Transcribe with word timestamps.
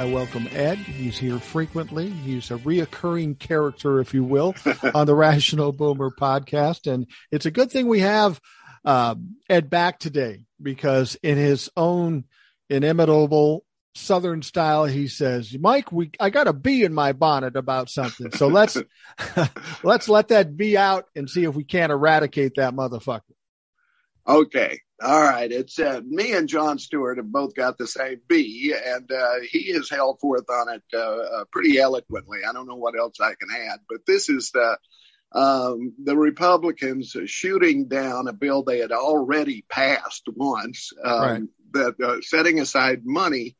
I 0.00 0.04
welcome 0.04 0.48
Ed. 0.52 0.78
He's 0.78 1.18
here 1.18 1.38
frequently. 1.38 2.08
He's 2.08 2.50
a 2.50 2.56
reoccurring 2.56 3.38
character, 3.38 4.00
if 4.00 4.14
you 4.14 4.24
will, 4.24 4.54
on 4.94 5.06
the 5.06 5.14
Rational 5.14 5.72
Boomer 5.72 6.10
podcast. 6.10 6.90
And 6.90 7.06
it's 7.30 7.44
a 7.44 7.50
good 7.50 7.70
thing 7.70 7.86
we 7.86 8.00
have 8.00 8.40
um, 8.82 9.36
Ed 9.50 9.68
back 9.68 9.98
today 9.98 10.46
because 10.62 11.16
in 11.16 11.36
his 11.36 11.68
own 11.76 12.24
inimitable 12.70 13.66
Southern 13.94 14.40
style, 14.40 14.86
he 14.86 15.06
says, 15.06 15.54
Mike, 15.60 15.92
we, 15.92 16.12
I 16.18 16.30
got 16.30 16.48
a 16.48 16.54
bee 16.54 16.82
in 16.82 16.94
my 16.94 17.12
bonnet 17.12 17.54
about 17.54 17.90
something. 17.90 18.32
So 18.32 18.48
let's, 18.48 18.78
let's 19.82 20.08
let 20.08 20.28
that 20.28 20.56
bee 20.56 20.78
out 20.78 21.10
and 21.14 21.28
see 21.28 21.44
if 21.44 21.54
we 21.54 21.64
can't 21.64 21.92
eradicate 21.92 22.54
that 22.56 22.72
motherfucker. 22.72 23.20
Okay. 24.26 24.80
All 25.02 25.20
right. 25.20 25.50
It's 25.50 25.78
uh, 25.78 26.02
me 26.06 26.32
and 26.32 26.48
Jon 26.48 26.78
Stewart 26.78 27.16
have 27.16 27.32
both 27.32 27.54
got 27.54 27.78
the 27.78 27.86
same 27.86 28.20
B, 28.28 28.74
and 28.84 29.10
uh, 29.10 29.40
he 29.50 29.72
has 29.72 29.88
held 29.88 30.20
forth 30.20 30.44
on 30.50 30.74
it 30.74 30.82
uh, 30.92 30.98
uh, 30.98 31.44
pretty 31.50 31.78
eloquently. 31.78 32.40
I 32.46 32.52
don't 32.52 32.68
know 32.68 32.76
what 32.76 32.98
else 32.98 33.18
I 33.18 33.32
can 33.34 33.48
add, 33.50 33.80
but 33.88 34.04
this 34.06 34.28
is 34.28 34.50
the 34.50 34.76
um, 35.32 35.94
the 36.02 36.16
Republicans 36.16 37.16
shooting 37.26 37.86
down 37.86 38.28
a 38.28 38.32
bill 38.32 38.62
they 38.62 38.78
had 38.78 38.92
already 38.92 39.64
passed 39.70 40.24
once, 40.34 40.92
um, 41.02 41.20
right. 41.20 41.42
that 41.72 42.00
uh, 42.00 42.20
setting 42.20 42.60
aside 42.60 43.02
money 43.04 43.56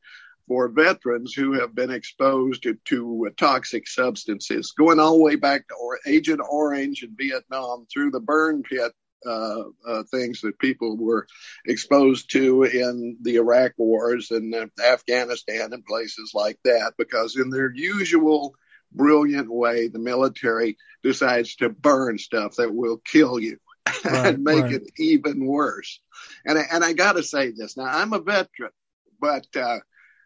for 0.48 0.68
veterans 0.68 1.32
who 1.32 1.60
have 1.60 1.74
been 1.76 1.92
exposed 1.92 2.64
to, 2.64 2.76
to 2.84 3.30
toxic 3.36 3.86
substances, 3.86 4.72
going 4.76 4.98
all 4.98 5.16
the 5.16 5.22
way 5.22 5.36
back 5.36 5.68
to 5.68 5.74
or- 5.74 6.00
Agent 6.04 6.40
Orange 6.50 7.04
in 7.04 7.14
Vietnam 7.16 7.86
through 7.90 8.10
the 8.10 8.18
burn 8.18 8.64
pit 8.64 8.92
uh, 9.26 9.62
uh, 9.86 10.02
things 10.10 10.40
that 10.40 10.58
people 10.58 10.96
were 10.96 11.26
exposed 11.66 12.30
to 12.32 12.64
in 12.64 13.18
the 13.20 13.36
Iraq 13.36 13.72
wars 13.76 14.30
and 14.30 14.54
uh, 14.54 14.66
Afghanistan 14.82 15.72
and 15.72 15.84
places 15.84 16.32
like 16.34 16.58
that, 16.64 16.94
because 16.96 17.36
in 17.36 17.50
their 17.50 17.72
usual 17.72 18.54
brilliant 18.92 19.50
way, 19.50 19.88
the 19.88 19.98
military 19.98 20.76
decides 21.02 21.56
to 21.56 21.68
burn 21.68 22.18
stuff 22.18 22.56
that 22.56 22.74
will 22.74 22.98
kill 22.98 23.38
you 23.38 23.58
right, 24.04 24.34
and 24.34 24.44
make 24.44 24.64
right. 24.64 24.74
it 24.74 24.90
even 24.98 25.44
worse. 25.44 26.00
And 26.44 26.58
I, 26.58 26.62
and 26.72 26.84
I 26.84 26.92
got 26.92 27.12
to 27.12 27.22
say 27.22 27.50
this 27.50 27.76
now, 27.76 27.84
I'm 27.84 28.12
a 28.12 28.20
veteran, 28.20 28.72
but 29.20 29.46
uh, 29.56 29.78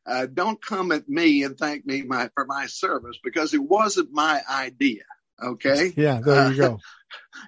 uh, 0.07 0.27
don't 0.27 0.65
come 0.65 0.93
at 0.93 1.09
me 1.09 1.43
and 1.45 1.57
thank 1.57 1.87
me 1.87 2.03
my, 2.03 2.31
for 2.35 2.45
my 2.47 2.67
service 2.67 3.19
because 3.23 3.55
it 3.55 3.63
wasn't 3.63 4.13
my 4.13 4.41
idea. 4.51 5.05
Okay. 5.43 5.93
Yeah, 5.97 6.21
there 6.21 6.51
you 6.51 6.57
go. 6.57 6.79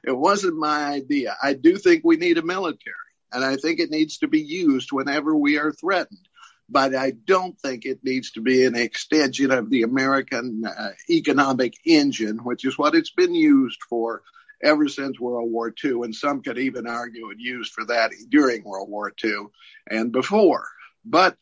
It 0.05 0.17
wasn't 0.17 0.57
my 0.57 0.85
idea. 0.85 1.37
I 1.43 1.55
do 1.55 1.77
think 1.77 2.03
we 2.05 2.17
need 2.17 2.39
a 2.39 2.43
military, 2.43 2.95
and 3.33 3.45
I 3.45 3.57
think 3.57 3.81
it 3.81 3.91
needs 3.91 4.19
to 4.19 4.29
be 4.29 4.41
used 4.41 4.93
whenever 4.93 5.35
we 5.37 5.59
are 5.59 5.73
threatened. 5.73 6.29
But 6.69 6.97
I 6.97 7.13
don't 7.13 7.59
think 7.61 7.85
it 7.85 8.01
needs 8.03 8.33
to 8.33 8.41
be 8.41 8.65
an 8.65 8.75
extension 8.75 9.53
of 9.53 9.71
the 9.71 9.83
American 9.83 10.65
uh, 10.67 10.91
economic 11.09 11.75
engine, 11.85 12.39
which 12.39 12.65
is 12.65 12.77
what 12.77 12.97
it's 12.97 13.13
been 13.13 13.35
used 13.35 13.79
for 13.89 14.23
ever 14.63 14.89
since 14.89 15.21
World 15.21 15.51
War 15.51 15.73
II. 15.85 16.03
And 16.03 16.15
some 16.15 16.43
could 16.43 16.59
even 16.59 16.89
argue 16.89 17.31
it 17.31 17.39
used 17.39 17.73
for 17.73 17.85
that 17.87 18.11
during 18.31 18.65
World 18.65 18.89
War 18.89 19.13
II 19.23 19.47
and 19.89 20.11
before. 20.11 20.67
But 21.05 21.37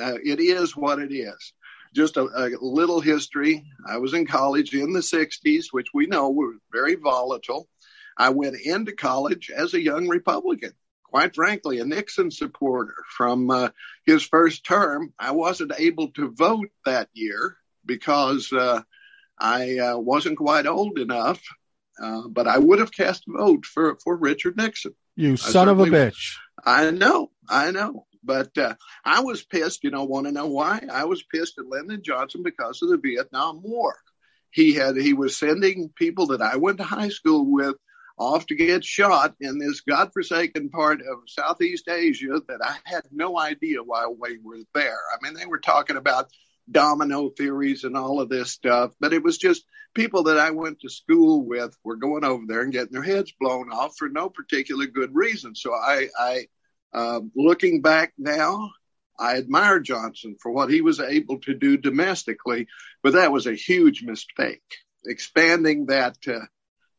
uh, 0.00 0.14
it 0.24 0.40
is 0.40 0.74
what 0.74 1.00
it 1.00 1.12
is 1.12 1.52
just 1.92 2.16
a, 2.16 2.22
a, 2.22 2.50
little 2.60 3.00
history. 3.00 3.64
I 3.86 3.98
was 3.98 4.14
in 4.14 4.26
college 4.26 4.74
in 4.74 4.92
the 4.92 5.00
60s, 5.00 5.66
which 5.70 5.88
we 5.92 6.06
know 6.06 6.30
were 6.30 6.54
very 6.72 6.94
volatile. 6.94 7.68
I 8.16 8.30
went 8.30 8.56
into 8.60 8.92
college 8.92 9.50
as 9.54 9.74
a 9.74 9.82
young 9.82 10.08
Republican, 10.08 10.72
quite 11.04 11.34
frankly, 11.34 11.80
a 11.80 11.84
Nixon 11.84 12.30
supporter 12.30 12.94
from 13.08 13.50
uh, 13.50 13.70
his 14.04 14.22
first 14.22 14.64
term. 14.64 15.12
I 15.18 15.32
wasn't 15.32 15.72
able 15.78 16.08
to 16.12 16.30
vote 16.30 16.68
that 16.84 17.08
year 17.12 17.56
because 17.84 18.52
uh, 18.52 18.82
I 19.38 19.78
uh, 19.78 19.98
wasn't 19.98 20.38
quite 20.38 20.66
old 20.66 20.98
enough, 20.98 21.42
uh, 22.02 22.28
but 22.28 22.46
I 22.46 22.58
would 22.58 22.78
have 22.78 22.92
cast 22.92 23.24
a 23.28 23.32
vote 23.32 23.66
for, 23.66 23.98
for 24.02 24.16
Richard 24.16 24.56
Nixon. 24.56 24.94
You 25.16 25.36
son 25.36 25.68
of 25.68 25.78
a 25.78 25.84
bitch. 25.84 26.36
I 26.64 26.90
know, 26.90 27.30
I 27.48 27.70
know. 27.70 28.06
But 28.24 28.56
uh, 28.56 28.74
I 29.04 29.20
was 29.20 29.42
pissed. 29.42 29.84
You 29.84 29.90
know, 29.90 30.04
want 30.04 30.26
to 30.26 30.32
know 30.32 30.46
why? 30.46 30.82
I 30.90 31.04
was 31.04 31.22
pissed 31.22 31.58
at 31.58 31.66
Lyndon 31.66 32.02
Johnson 32.04 32.42
because 32.42 32.80
of 32.82 32.90
the 32.90 32.98
Vietnam 32.98 33.62
War. 33.62 33.96
He 34.50 34.74
had 34.74 34.96
he 34.96 35.14
was 35.14 35.38
sending 35.38 35.90
people 35.94 36.28
that 36.28 36.42
I 36.42 36.56
went 36.56 36.78
to 36.78 36.84
high 36.84 37.08
school 37.08 37.50
with 37.50 37.76
off 38.18 38.46
to 38.46 38.54
get 38.54 38.84
shot 38.84 39.34
in 39.40 39.58
this 39.58 39.80
godforsaken 39.80 40.68
part 40.68 41.00
of 41.00 41.18
Southeast 41.26 41.88
Asia 41.88 42.40
that 42.48 42.60
I 42.62 42.76
had 42.84 43.02
no 43.10 43.38
idea 43.38 43.82
why 43.82 44.06
we 44.06 44.38
were 44.42 44.60
there. 44.74 44.98
I 45.12 45.16
mean, 45.22 45.34
they 45.34 45.46
were 45.46 45.58
talking 45.58 45.96
about 45.96 46.30
domino 46.70 47.30
theories 47.30 47.84
and 47.84 47.96
all 47.96 48.20
of 48.20 48.28
this 48.28 48.52
stuff, 48.52 48.92
but 49.00 49.12
it 49.12 49.22
was 49.22 49.38
just 49.38 49.64
people 49.94 50.24
that 50.24 50.38
I 50.38 50.50
went 50.50 50.80
to 50.80 50.88
school 50.88 51.44
with 51.44 51.76
were 51.82 51.96
going 51.96 52.24
over 52.24 52.44
there 52.46 52.62
and 52.62 52.72
getting 52.72 52.92
their 52.92 53.02
heads 53.02 53.32
blown 53.40 53.72
off 53.72 53.96
for 53.96 54.08
no 54.08 54.28
particular 54.28 54.86
good 54.86 55.14
reason. 55.14 55.54
So 55.54 55.72
I, 55.74 56.08
I 56.18 56.46
looking 57.34 57.82
back 57.82 58.12
now, 58.18 58.70
I 59.18 59.36
admire 59.36 59.80
Johnson 59.80 60.36
for 60.40 60.50
what 60.50 60.70
he 60.70 60.80
was 60.80 61.00
able 61.00 61.38
to 61.40 61.54
do 61.54 61.76
domestically, 61.76 62.66
but 63.02 63.12
that 63.14 63.32
was 63.32 63.46
a 63.46 63.54
huge 63.54 64.02
mistake. 64.02 64.62
Expanding 65.04 65.86
that 65.86 66.16
uh, 66.28 66.40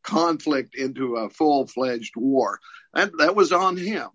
conflict 0.03 0.75
into 0.75 1.15
a 1.15 1.29
full 1.29 1.67
fledged 1.67 2.13
war. 2.15 2.59
That, 2.93 3.11
that 3.17 3.35
was 3.35 3.51
on 3.51 3.77
him. 3.77 4.09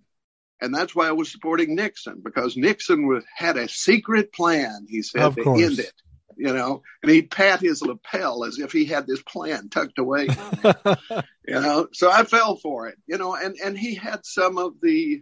And 0.61 0.75
that's 0.75 0.95
why 0.95 1.09
I 1.09 1.13
was 1.13 1.31
supporting 1.31 1.75
Nixon 1.75 2.21
because 2.23 2.57
Nixon 2.57 3.07
was, 3.07 3.25
had 3.35 3.57
a 3.57 3.69
secret 3.69 4.33
plan, 4.33 4.87
he 4.89 5.03
said, 5.03 5.35
to 5.35 5.55
end 5.55 5.79
it. 5.79 5.93
You 6.37 6.53
know, 6.53 6.83
and 7.03 7.11
he'd 7.11 7.33
pat 7.33 7.61
his 7.61 7.83
lapel 7.83 8.45
as 8.45 8.61
if 8.61 8.71
he 8.71 8.85
had 8.85 9.09
this 9.09 9.23
plan 9.23 9.69
tucked 9.71 9.99
away. 9.99 10.29
you 11.49 11.55
know, 11.61 11.89
so 11.93 12.13
I 12.13 12.23
fell 12.23 12.55
for 12.55 12.87
it. 12.87 12.97
You 13.09 13.19
know, 13.19 13.35
and 13.35 13.57
and 13.57 13.77
he 13.77 13.97
had 13.97 14.25
some 14.25 14.57
of 14.57 14.75
the 14.81 15.21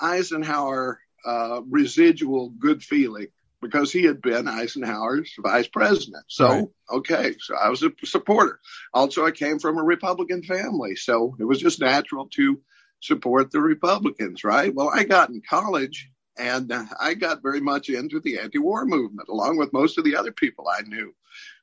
Eisenhower 0.00 1.00
uh, 1.24 1.60
residual 1.68 2.50
good 2.50 2.82
feeling 2.82 3.28
because 3.60 3.90
he 3.90 4.04
had 4.04 4.20
been 4.20 4.48
Eisenhower's 4.48 5.32
vice 5.38 5.66
president. 5.66 6.24
So, 6.28 6.48
right. 6.48 6.68
okay, 6.90 7.34
so 7.38 7.56
I 7.56 7.68
was 7.68 7.82
a 7.82 7.90
supporter. 8.04 8.60
Also, 8.92 9.24
I 9.24 9.30
came 9.30 9.58
from 9.58 9.78
a 9.78 9.82
Republican 9.82 10.42
family, 10.42 10.94
so 10.96 11.36
it 11.40 11.44
was 11.44 11.60
just 11.60 11.80
natural 11.80 12.28
to 12.34 12.60
support 13.00 13.50
the 13.50 13.60
Republicans, 13.60 14.44
right? 14.44 14.74
Well, 14.74 14.90
I 14.92 15.04
got 15.04 15.30
in 15.30 15.42
college 15.48 16.10
and 16.38 16.72
I 17.00 17.14
got 17.14 17.42
very 17.42 17.60
much 17.60 17.88
into 17.88 18.20
the 18.20 18.38
anti 18.38 18.58
war 18.58 18.84
movement 18.84 19.28
along 19.28 19.56
with 19.56 19.72
most 19.72 19.98
of 19.98 20.04
the 20.04 20.16
other 20.16 20.32
people 20.32 20.68
I 20.68 20.82
knew. 20.82 21.14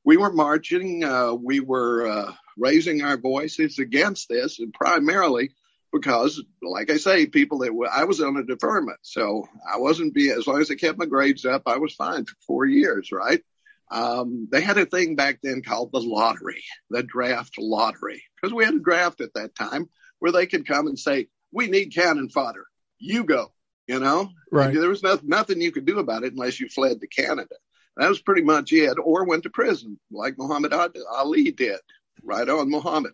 We 0.03 0.17
were 0.17 0.31
marching, 0.31 1.03
uh, 1.03 1.33
we 1.33 1.59
were 1.59 2.07
uh, 2.07 2.33
raising 2.57 3.03
our 3.03 3.17
voices 3.17 3.79
against 3.79 4.29
this, 4.29 4.59
and 4.59 4.73
primarily 4.73 5.51
because, 5.93 6.43
like 6.61 6.89
I 6.89 6.97
say, 6.97 7.27
people 7.27 7.59
that 7.59 7.67
w- 7.67 7.89
I 7.89 8.03
was 8.05 8.19
on 8.19 8.35
a 8.35 8.43
deferment, 8.43 8.97
so 9.03 9.47
I 9.71 9.77
wasn't 9.77 10.15
be 10.15 10.31
as 10.31 10.47
long 10.47 10.59
as 10.59 10.71
I 10.71 10.75
kept 10.75 10.97
my 10.97 11.05
grades 11.05 11.45
up, 11.45 11.61
I 11.67 11.77
was 11.77 11.93
fine 11.93 12.25
for 12.25 12.35
four 12.45 12.65
years, 12.65 13.11
right? 13.11 13.41
Um, 13.91 14.47
they 14.51 14.59
had 14.59 14.79
a 14.79 14.87
thing 14.87 15.15
back 15.15 15.39
then 15.43 15.61
called 15.61 15.91
the 15.91 15.99
lottery, 15.99 16.63
the 16.89 17.03
draft 17.03 17.53
lottery, 17.59 18.23
because 18.35 18.53
we 18.53 18.65
had 18.65 18.73
a 18.73 18.79
draft 18.79 19.21
at 19.21 19.35
that 19.35 19.53
time 19.55 19.87
where 20.17 20.31
they 20.31 20.47
could 20.47 20.67
come 20.67 20.87
and 20.87 20.97
say, 20.97 21.27
"We 21.51 21.67
need 21.67 21.93
cannon 21.93 22.29
fodder, 22.29 22.65
you 22.97 23.23
go," 23.23 23.53
you 23.87 23.99
know. 23.99 24.31
Right. 24.51 24.73
There 24.73 24.89
was 24.89 25.03
no, 25.03 25.19
nothing 25.21 25.61
you 25.61 25.71
could 25.71 25.85
do 25.85 25.99
about 25.99 26.23
it 26.23 26.33
unless 26.33 26.59
you 26.59 26.69
fled 26.69 27.01
to 27.01 27.07
Canada. 27.07 27.55
That 27.97 28.09
was 28.09 28.19
pretty 28.19 28.41
much 28.41 28.73
it, 28.73 28.97
or 28.97 29.25
went 29.25 29.43
to 29.43 29.51
prison 29.51 29.99
like 30.11 30.39
Muhammad 30.39 30.73
Ali 30.73 31.51
did, 31.51 31.79
right 32.23 32.49
on 32.49 32.71
Muhammad. 32.71 33.13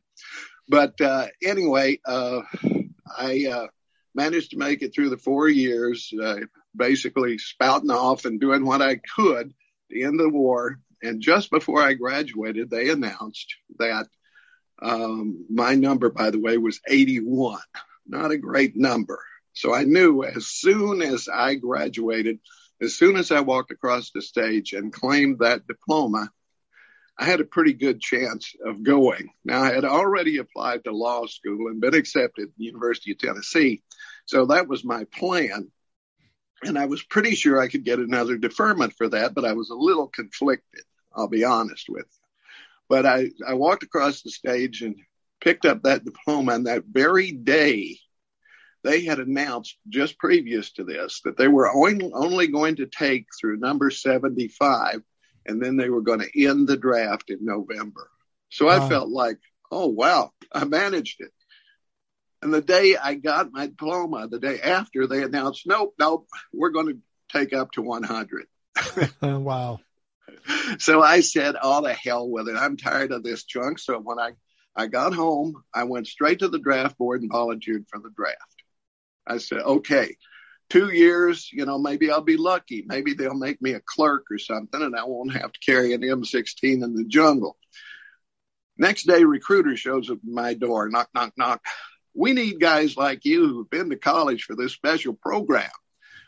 But 0.69 1.01
uh, 1.01 1.27
anyway, 1.44 2.00
uh, 2.06 2.42
I 3.18 3.48
uh, 3.51 3.68
managed 4.13 4.51
to 4.51 4.57
make 4.57 4.81
it 4.83 4.94
through 4.94 5.10
the 5.10 5.18
four 5.18 5.50
years, 5.50 6.13
uh, 6.21 6.42
basically 6.75 7.39
spouting 7.39 7.92
off 7.92 8.25
and 8.25 8.39
doing 8.39 8.63
what 8.63 8.81
I 8.81 9.01
could 9.16 9.54
to 9.92 10.01
end 10.01 10.19
the 10.19 10.30
war. 10.30 10.80
And 11.01 11.21
just 11.21 11.50
before 11.50 11.81
I 11.81 11.94
graduated, 11.94 12.69
they 12.69 12.89
announced 12.89 13.56
that 13.80 14.07
um, 14.81 15.45
my 15.50 15.75
number, 15.75 16.10
by 16.10 16.30
the 16.30 16.39
way, 16.39 16.57
was 16.57 16.80
81. 16.88 17.60
Not 18.07 18.31
a 18.31 18.38
great 18.38 18.75
number. 18.75 19.19
So 19.54 19.74
I 19.74 19.83
knew 19.83 20.24
as 20.24 20.48
soon 20.48 21.01
as 21.01 21.27
I 21.27 21.56
graduated 21.56 22.39
as 22.81 22.95
soon 22.95 23.18
as 23.18 23.31
I 23.31 23.42
walked 23.42 23.72
across 23.72 24.12
the 24.12 24.22
stage 24.22 24.74
and 24.74 24.94
claimed 24.94 25.39
that 25.39 25.68
diploma, 25.68 26.31
I 27.19 27.25
had 27.25 27.42
a 27.42 27.45
pretty 27.45 27.74
good 27.74 28.00
chance 28.00 28.56
of 28.66 28.81
going. 28.81 29.31
Now, 29.44 29.62
I 29.62 29.74
had 29.74 29.83
already 29.83 30.38
applied 30.38 30.86
to 30.86 30.92
law 30.92 31.25
school 31.25 31.68
and 31.68 31.81
been 31.81 31.94
accepted 31.94 32.48
at 32.48 32.56
the 32.57 32.63
University 32.63 33.12
of 33.12 33.18
Tennessee. 33.18 33.83
So 34.25 34.45
that 34.45 34.69
was 34.69 34.86
my 34.86 35.04
plan. 35.04 35.69
And 36.63 36.80
I 36.80 36.86
was 36.86 37.04
pretty 37.04 37.36
sure 37.36 37.60
I 37.60 37.68
could 37.68 37.83
get 37.83 38.00
another 38.00 38.38
deferment 38.38 38.94
for 38.98 39.10
that, 39.10 39.36
but 39.36 39.44
I 39.44 39.51
was 39.51 39.69
a 39.69 39.75
little 39.75 40.07
conflicted, 40.07 40.83
I'll 41.13 41.27
be 41.27 41.44
honest 41.44 41.89
with 41.89 42.06
you. 42.06 42.27
But 42.88 43.06
I, 43.06 43.31
I 43.45 43.54
walked 43.56 43.83
across 43.83 44.22
the 44.22 44.31
stage 44.31 44.81
and 44.81 44.95
picked 45.42 45.65
up 45.65 45.83
that 45.83 46.06
diploma, 46.06 46.54
and 46.54 46.68
that 46.68 46.86
very 46.89 47.33
day, 47.33 47.98
they 48.83 49.04
had 49.04 49.19
announced 49.19 49.77
just 49.89 50.18
previous 50.18 50.72
to 50.74 50.86
this 50.86 51.22
that 51.25 51.38
they 51.38 51.50
were 51.50 51.69
only 51.69 52.48
going 52.48 52.77
to 52.77 52.86
take 52.86 53.27
through 53.39 53.57
number 53.57 53.89
75 53.92 55.01
and 55.50 55.62
then 55.62 55.78
they 55.78 55.90
were 55.90 56.01
going 56.01 56.19
to 56.19 56.46
end 56.46 56.68
the 56.68 56.78
draft 56.78 57.30
in 57.30 57.40
November. 57.42 58.10
So 58.50 58.68
wow. 58.68 58.86
I 58.86 58.90
felt 58.90 59.10
like, 59.10 59.40
oh, 59.72 59.88
wow, 59.88 60.31
I 60.54 60.66
managed 60.66 61.19
it. 61.19 61.31
And 62.42 62.54
the 62.54 62.62
day 62.62 62.96
I 62.96 63.16
got 63.16 63.51
my 63.51 63.66
diploma, 63.66 64.28
the 64.28 64.40
day 64.40 64.62
after, 64.62 65.07
they 65.07 65.24
announced, 65.24 65.63
nope, 65.66 65.96
nope, 66.00 66.28
we're 66.54 66.69
going 66.69 66.88
to 66.88 66.98
take 67.38 67.51
up 67.54 67.72
to 67.74 67.81
100. 67.81 68.46
wow. 69.22 69.80
So 70.78 71.01
I 71.01 71.19
said, 71.19 71.56
all 71.56 71.81
the 71.81 71.94
hell 71.94 72.30
with 72.30 72.48
it. 72.48 72.56
I'm 72.56 72.78
tired 72.78 73.12
of 73.12 73.24
this 73.24 73.44
junk. 73.44 73.80
So 73.80 74.00
when 74.00 74.19
I, 74.19 74.31
I 74.75 74.88
got 74.88 75.13
home, 75.13 75.63
I 75.74 75.84
went 75.84 76.07
straight 76.07 76.40
to 76.40 76.48
the 76.48 76.60
draft 76.60 76.98
board 76.98 77.22
and 77.22 77.31
volunteered 77.31 77.86
for 77.92 78.00
the 78.00 78.12
draft. 78.16 78.38
I 79.28 79.40
said, 79.40 79.60
okay, 79.60 80.16
two 80.69 80.92
years, 80.92 81.50
you 81.51 81.66
know, 81.66 81.80
maybe 81.80 82.12
I'll 82.12 82.21
be 82.21 82.38
lucky. 82.38 82.83
Maybe 82.86 83.13
they'll 83.13 83.33
make 83.33 83.62
me 83.62 83.74
a 83.74 83.81
clerk 83.81 84.25
or 84.31 84.38
something 84.38 84.81
and 84.81 84.95
I 84.95 85.04
won't 85.06 85.33
have 85.33 85.51
to 85.51 85.60
carry 85.60 85.94
an 85.94 86.01
M16 86.01 86.83
in 86.83 86.95
the 86.95 87.06
jungle. 87.06 87.57
Next 88.77 89.04
day, 89.04 89.24
recruiter 89.24 89.75
shows 89.75 90.10
up 90.10 90.18
at 90.18 90.24
my 90.24 90.54
door, 90.54 90.89
knock, 90.89 91.10
knock, 91.13 91.33
knock. 91.38 91.62
We 92.13 92.33
need 92.33 92.62
guys 92.62 92.95
like 92.95 93.25
you 93.25 93.48
who've 93.48 93.69
been 93.69 93.89
to 93.89 93.98
college 93.98 94.44
for 94.44 94.56
this 94.56 94.71
special 94.71 95.13
program. 95.13 95.69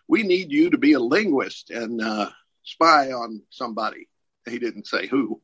We 0.08 0.24
need 0.24 0.52
you 0.52 0.72
to 0.72 0.78
be 0.78 0.94
a 0.94 1.00
linguist 1.00 1.70
and 1.70 2.02
uh, 2.02 2.30
spy 2.64 3.12
on 3.12 3.44
somebody. 3.50 4.10
He 4.50 4.60
didn't 4.60 4.88
say 4.88 5.08
who. 5.08 5.42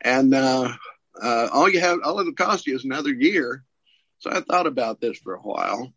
And 0.00 0.32
uh, 0.32 0.72
uh, 1.20 1.48
all 1.52 1.68
you 1.68 1.80
have, 1.80 1.98
all 2.04 2.20
it'll 2.20 2.34
cost 2.34 2.66
you 2.66 2.76
is 2.76 2.84
another 2.84 3.12
year. 3.12 3.64
So 4.18 4.30
I 4.30 4.40
thought 4.40 4.66
about 4.66 5.00
this 5.00 5.18
for 5.18 5.34
a 5.34 5.40
while. 5.40 5.92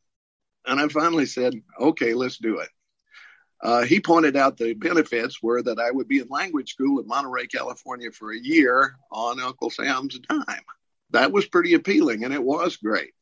And 0.67 0.79
I 0.79 0.87
finally 0.89 1.25
said, 1.25 1.53
okay, 1.79 2.13
let's 2.13 2.37
do 2.37 2.59
it. 2.59 2.69
Uh, 3.63 3.83
he 3.83 3.99
pointed 3.99 4.35
out 4.35 4.57
the 4.57 4.73
benefits 4.73 5.41
were 5.41 5.63
that 5.63 5.79
I 5.79 5.89
would 5.89 6.07
be 6.07 6.19
in 6.19 6.27
language 6.27 6.73
school 6.73 6.99
in 6.99 7.07
Monterey, 7.07 7.47
California 7.47 8.11
for 8.11 8.31
a 8.31 8.37
year 8.37 8.97
on 9.11 9.41
Uncle 9.41 9.71
Sam's 9.71 10.19
dime. 10.19 10.61
That 11.11 11.31
was 11.31 11.47
pretty 11.47 11.73
appealing 11.73 12.23
and 12.23 12.33
it 12.33 12.43
was 12.43 12.77
great. 12.77 13.13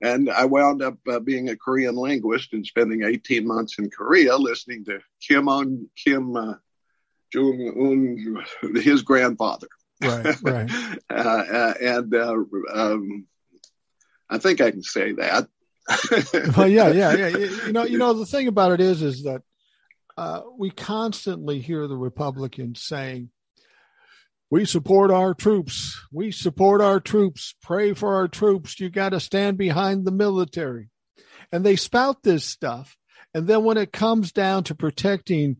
And 0.00 0.30
I 0.30 0.44
wound 0.44 0.82
up 0.82 0.98
uh, 1.08 1.20
being 1.20 1.48
a 1.48 1.56
Korean 1.56 1.96
linguist 1.96 2.52
and 2.52 2.66
spending 2.66 3.02
18 3.02 3.46
months 3.46 3.78
in 3.78 3.90
Korea 3.90 4.36
listening 4.36 4.84
to 4.86 5.00
Kim 5.20 5.48
On 5.48 5.88
Kim 5.96 6.36
uh, 6.36 6.54
Jong 7.32 8.44
Un, 8.62 8.76
his 8.76 9.02
grandfather. 9.02 9.68
Right, 10.02 10.36
right. 10.42 10.70
uh, 11.10 11.14
uh 11.14 11.74
and 11.80 12.14
uh, 12.14 12.36
um, 12.72 13.26
I 14.28 14.38
think 14.38 14.60
I 14.60 14.70
can 14.70 14.82
say 14.82 15.12
that. 15.12 15.48
well, 16.56 16.68
yeah, 16.68 16.88
yeah, 16.88 17.14
yeah. 17.14 17.28
You 17.28 17.72
know, 17.72 17.84
you 17.84 17.98
know, 17.98 18.12
the 18.12 18.26
thing 18.26 18.48
about 18.48 18.72
it 18.72 18.80
is, 18.80 19.02
is 19.02 19.22
that 19.24 19.42
uh, 20.16 20.42
we 20.58 20.70
constantly 20.70 21.60
hear 21.60 21.86
the 21.86 21.96
Republicans 21.96 22.82
saying, 22.82 23.30
"We 24.50 24.64
support 24.64 25.10
our 25.10 25.34
troops. 25.34 26.00
We 26.12 26.32
support 26.32 26.80
our 26.80 27.00
troops. 27.00 27.54
Pray 27.62 27.94
for 27.94 28.14
our 28.16 28.28
troops. 28.28 28.80
You 28.80 28.90
got 28.90 29.10
to 29.10 29.20
stand 29.20 29.58
behind 29.58 30.04
the 30.04 30.12
military," 30.12 30.90
and 31.52 31.64
they 31.64 31.76
spout 31.76 32.22
this 32.22 32.44
stuff. 32.44 32.96
And 33.32 33.46
then 33.46 33.64
when 33.64 33.76
it 33.76 33.92
comes 33.92 34.32
down 34.32 34.64
to 34.64 34.74
protecting 34.74 35.58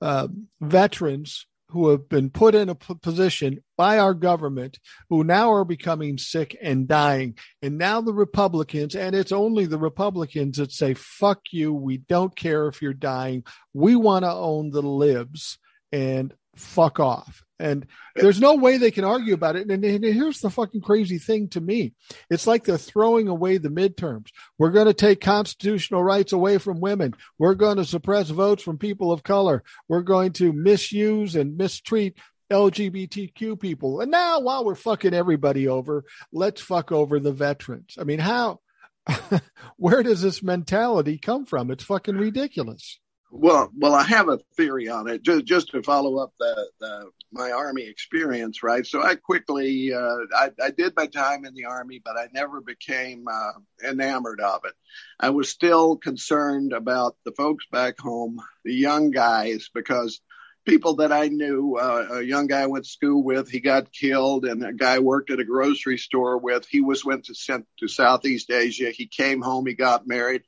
uh, 0.00 0.28
veterans 0.60 1.46
who 1.70 1.88
have 1.90 2.08
been 2.08 2.30
put 2.30 2.54
in 2.54 2.68
a 2.68 2.74
position 2.74 3.62
by 3.76 3.98
our 3.98 4.14
government 4.14 4.78
who 5.08 5.24
now 5.24 5.52
are 5.52 5.64
becoming 5.64 6.18
sick 6.18 6.56
and 6.60 6.88
dying. 6.88 7.36
And 7.62 7.78
now 7.78 8.00
the 8.00 8.12
Republicans, 8.12 8.94
and 8.94 9.14
it's 9.14 9.32
only 9.32 9.66
the 9.66 9.78
Republicans 9.78 10.58
that 10.58 10.72
say, 10.72 10.94
fuck 10.94 11.40
you. 11.50 11.72
We 11.72 11.98
don't 11.98 12.34
care 12.34 12.68
if 12.68 12.82
you're 12.82 12.92
dying. 12.92 13.44
We 13.72 13.96
want 13.96 14.24
to 14.24 14.32
own 14.32 14.70
the 14.70 14.82
libs 14.82 15.58
and 15.92 16.34
fuck 16.56 17.00
off. 17.00 17.42
And 17.60 17.86
there's 18.16 18.40
no 18.40 18.54
way 18.54 18.78
they 18.78 18.90
can 18.90 19.04
argue 19.04 19.34
about 19.34 19.56
it. 19.56 19.68
And, 19.68 19.84
and, 19.84 20.04
here's 20.04 20.40
the 20.40 20.50
fucking 20.50 20.80
crazy 20.80 21.18
thing 21.18 21.48
to 21.50 21.60
me. 21.60 21.92
It's 22.30 22.46
like 22.46 22.64
they're 22.64 22.78
throwing 22.78 23.28
away 23.28 23.58
the 23.58 23.68
midterms. 23.68 24.28
We're 24.58 24.70
going 24.70 24.86
to 24.86 24.94
take 24.94 25.20
constitutional 25.20 26.02
rights 26.02 26.32
away 26.32 26.58
from 26.58 26.80
women. 26.80 27.14
We're 27.38 27.54
going 27.54 27.76
to 27.76 27.84
suppress 27.84 28.30
votes 28.30 28.62
from 28.62 28.78
people 28.78 29.12
of 29.12 29.22
color. 29.22 29.62
We're 29.88 30.02
going 30.02 30.32
to 30.34 30.52
misuse 30.52 31.36
and 31.36 31.58
mistreat 31.58 32.16
LGBTQ 32.50 33.60
people. 33.60 34.00
And 34.00 34.10
now 34.10 34.40
while 34.40 34.64
we're 34.64 34.74
fucking 34.74 35.14
everybody 35.14 35.68
over, 35.68 36.04
let's 36.32 36.60
fuck 36.60 36.92
over 36.92 37.20
the 37.20 37.32
veterans. 37.32 37.96
I 37.98 38.04
mean, 38.04 38.18
how, 38.18 38.60
where 39.76 40.02
does 40.02 40.22
this 40.22 40.42
mentality 40.42 41.18
come 41.18 41.46
from? 41.46 41.70
It's 41.70 41.84
fucking 41.84 42.16
ridiculous. 42.16 42.98
Well, 43.32 43.70
well, 43.78 43.94
I 43.94 44.02
have 44.02 44.28
a 44.28 44.38
theory 44.56 44.88
on 44.88 45.08
it. 45.08 45.22
Just 45.22 45.44
just 45.44 45.70
to 45.70 45.82
follow 45.82 46.18
up 46.18 46.32
the, 46.40 46.68
the 46.80 47.10
my 47.30 47.52
army 47.52 47.84
experience, 47.84 48.62
right? 48.64 48.84
So 48.84 49.02
I 49.02 49.14
quickly 49.14 49.94
uh, 49.94 50.18
I, 50.34 50.50
I 50.60 50.70
did 50.70 50.94
my 50.96 51.06
time 51.06 51.44
in 51.44 51.54
the 51.54 51.66
army, 51.66 52.00
but 52.04 52.16
I 52.16 52.26
never 52.34 52.60
became 52.60 53.26
uh, 53.30 53.52
enamored 53.88 54.40
of 54.40 54.62
it. 54.64 54.72
I 55.20 55.30
was 55.30 55.48
still 55.48 55.96
concerned 55.96 56.72
about 56.72 57.16
the 57.24 57.30
folks 57.32 57.64
back 57.70 58.00
home, 58.00 58.40
the 58.64 58.74
young 58.74 59.12
guys, 59.12 59.70
because 59.72 60.20
people 60.66 60.96
that 60.96 61.12
I 61.12 61.28
knew, 61.28 61.76
uh, 61.76 62.08
a 62.14 62.22
young 62.22 62.48
guy 62.48 62.62
I 62.62 62.66
went 62.66 62.84
to 62.84 62.90
school 62.90 63.22
with, 63.22 63.48
he 63.48 63.60
got 63.60 63.92
killed, 63.92 64.44
and 64.44 64.64
a 64.64 64.72
guy 64.72 64.96
I 64.96 64.98
worked 64.98 65.30
at 65.30 65.40
a 65.40 65.44
grocery 65.44 65.98
store 65.98 66.36
with, 66.36 66.66
he 66.68 66.80
was 66.80 67.04
went 67.04 67.26
to 67.26 67.34
sent 67.34 67.66
to 67.78 67.86
Southeast 67.86 68.50
Asia. 68.50 68.90
He 68.90 69.06
came 69.06 69.40
home, 69.40 69.66
he 69.66 69.74
got 69.74 70.06
married 70.08 70.42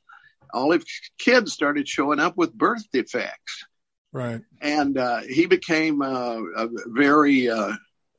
all 0.52 0.72
his 0.72 0.84
kids 1.18 1.52
started 1.52 1.88
showing 1.88 2.20
up 2.20 2.36
with 2.36 2.52
birth 2.52 2.84
defects. 2.92 3.64
Right. 4.12 4.42
And 4.60 4.98
uh, 4.98 5.20
he 5.20 5.46
became 5.46 6.02
uh, 6.02 6.40
very 6.86 7.48
uh, 7.48 7.72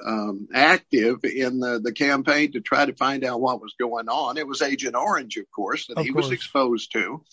um, 0.06 0.48
active 0.54 1.24
in 1.24 1.60
the, 1.60 1.80
the 1.80 1.94
campaign 1.94 2.52
to 2.54 2.62
try 2.62 2.86
to 2.86 2.94
find 2.94 3.24
out 3.24 3.42
what 3.42 3.62
was 3.62 3.76
going 3.80 4.10
on. 4.10 4.38
It 4.38 4.48
was 4.48 4.62
Agent 4.62 4.96
Orange, 4.96 5.38
of 5.38 5.50
course, 5.52 5.88
that 5.88 5.98
of 5.98 6.06
he 6.06 6.12
course. 6.12 6.26
was 6.26 6.32
exposed 6.32 6.92
to, 6.94 7.24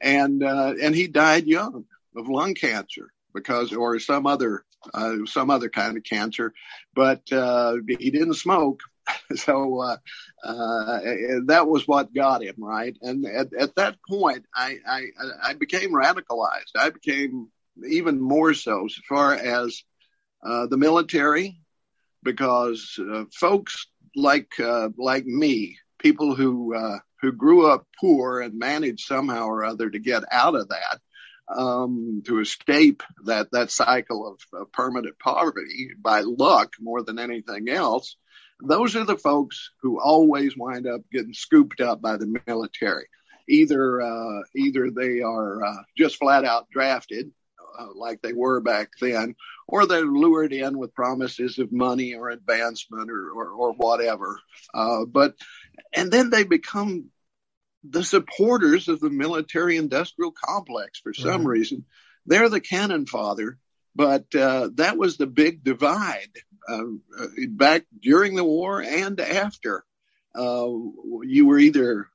and 0.00 0.42
uh, 0.42 0.74
and 0.80 0.94
he 0.94 1.08
died 1.08 1.46
young 1.46 1.84
of 2.16 2.28
lung 2.28 2.54
cancer 2.54 3.12
because, 3.34 3.72
or 3.72 3.98
some 3.98 4.26
other 4.26 4.64
uh, 4.94 5.16
some 5.26 5.50
other 5.50 5.68
kind 5.68 5.96
of 5.96 6.04
cancer, 6.04 6.52
but 6.94 7.30
uh, 7.32 7.76
he 7.86 8.10
didn't 8.10 8.34
smoke. 8.34 8.80
so 9.34 9.80
uh, 9.80 9.96
uh, 10.44 11.00
that 11.46 11.66
was 11.66 11.86
what 11.86 12.14
got 12.14 12.42
him 12.42 12.56
right. 12.58 12.96
And 13.00 13.26
at, 13.26 13.52
at 13.52 13.74
that 13.76 13.96
point, 14.08 14.44
I, 14.54 14.76
I, 14.86 15.02
I 15.42 15.54
became 15.54 15.92
radicalized. 15.92 16.76
I 16.76 16.90
became 16.90 17.48
even 17.88 18.20
more 18.20 18.54
so 18.54 18.86
as 18.86 18.94
far 19.08 19.34
as 19.34 19.82
uh, 20.44 20.66
the 20.66 20.76
military, 20.76 21.60
because 22.22 22.98
uh, 23.00 23.24
folks 23.34 23.86
like 24.14 24.52
uh, 24.60 24.90
like 24.98 25.24
me, 25.24 25.78
people 25.98 26.34
who 26.34 26.74
uh, 26.74 26.98
who 27.20 27.32
grew 27.32 27.70
up 27.70 27.86
poor 28.00 28.40
and 28.40 28.58
managed 28.58 29.06
somehow 29.06 29.46
or 29.46 29.64
other 29.64 29.88
to 29.88 29.98
get 29.98 30.24
out 30.30 30.54
of 30.54 30.68
that. 30.68 31.00
Um, 31.48 32.22
to 32.26 32.38
escape 32.38 33.02
that 33.24 33.48
that 33.50 33.70
cycle 33.70 34.26
of, 34.26 34.60
of 34.60 34.72
permanent 34.72 35.18
poverty 35.18 35.90
by 36.00 36.20
luck 36.20 36.74
more 36.80 37.02
than 37.02 37.18
anything 37.18 37.68
else, 37.68 38.16
those 38.62 38.96
are 38.96 39.04
the 39.04 39.16
folks 39.16 39.70
who 39.82 40.00
always 40.00 40.56
wind 40.56 40.86
up 40.86 41.02
getting 41.12 41.34
scooped 41.34 41.80
up 41.80 42.00
by 42.00 42.16
the 42.16 42.40
military. 42.46 43.06
Either 43.48 44.00
uh, 44.00 44.42
either 44.56 44.90
they 44.90 45.20
are 45.20 45.64
uh, 45.64 45.82
just 45.96 46.16
flat 46.16 46.44
out 46.44 46.70
drafted, 46.70 47.32
uh, 47.78 47.88
like 47.94 48.22
they 48.22 48.32
were 48.32 48.60
back 48.60 48.90
then, 49.00 49.34
or 49.66 49.86
they're 49.86 50.02
lured 50.02 50.52
in 50.52 50.78
with 50.78 50.94
promises 50.94 51.58
of 51.58 51.72
money 51.72 52.14
or 52.14 52.30
advancement 52.30 53.10
or 53.10 53.30
or, 53.30 53.50
or 53.50 53.72
whatever. 53.72 54.38
Uh, 54.72 55.04
but 55.06 55.34
and 55.92 56.10
then 56.12 56.30
they 56.30 56.44
become 56.44 57.10
the 57.84 58.04
supporters 58.04 58.88
of 58.88 59.00
the 59.00 59.10
military 59.10 59.76
industrial 59.76 60.32
complex 60.32 61.00
for 61.00 61.12
some 61.12 61.44
right. 61.44 61.58
reason. 61.58 61.84
They're 62.26 62.48
the 62.48 62.60
cannon 62.60 63.06
fodder, 63.06 63.58
but 63.96 64.32
uh, 64.36 64.70
that 64.74 64.96
was 64.96 65.16
the 65.16 65.26
big 65.26 65.64
divide 65.64 66.30
uh, 66.68 66.84
back 67.48 67.84
during 68.00 68.34
the 68.34 68.44
war 68.44 68.82
and 68.82 69.20
after. 69.20 69.84
Uh, 70.34 70.68
you 71.22 71.46
were 71.46 71.58
either 71.58 72.08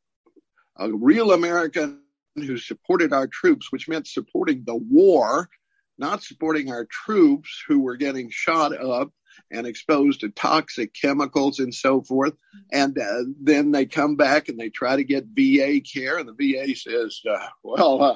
a 0.77 0.91
real 0.91 1.31
American 1.31 2.01
who 2.35 2.57
supported 2.57 3.13
our 3.13 3.27
troops, 3.27 3.71
which 3.71 3.87
meant 3.87 4.07
supporting 4.07 4.63
the 4.63 4.75
war, 4.75 5.49
not 5.97 6.23
supporting 6.23 6.71
our 6.71 6.85
troops 6.85 7.63
who 7.67 7.79
were 7.79 7.97
getting 7.97 8.29
shot 8.29 8.77
up 8.77 9.11
and 9.51 9.67
exposed 9.67 10.21
to 10.21 10.29
toxic 10.29 10.93
chemicals 10.93 11.59
and 11.59 11.73
so 11.73 12.01
forth. 12.01 12.33
And 12.71 12.97
uh, 12.97 13.23
then 13.39 13.71
they 13.71 13.85
come 13.85 14.15
back 14.15 14.49
and 14.49 14.59
they 14.59 14.69
try 14.69 14.95
to 14.95 15.03
get 15.03 15.25
VA 15.25 15.81
care, 15.81 16.17
and 16.17 16.27
the 16.27 16.33
VA 16.33 16.75
says, 16.75 17.21
uh, 17.29 17.47
"Well, 17.63 18.01
uh, 18.01 18.15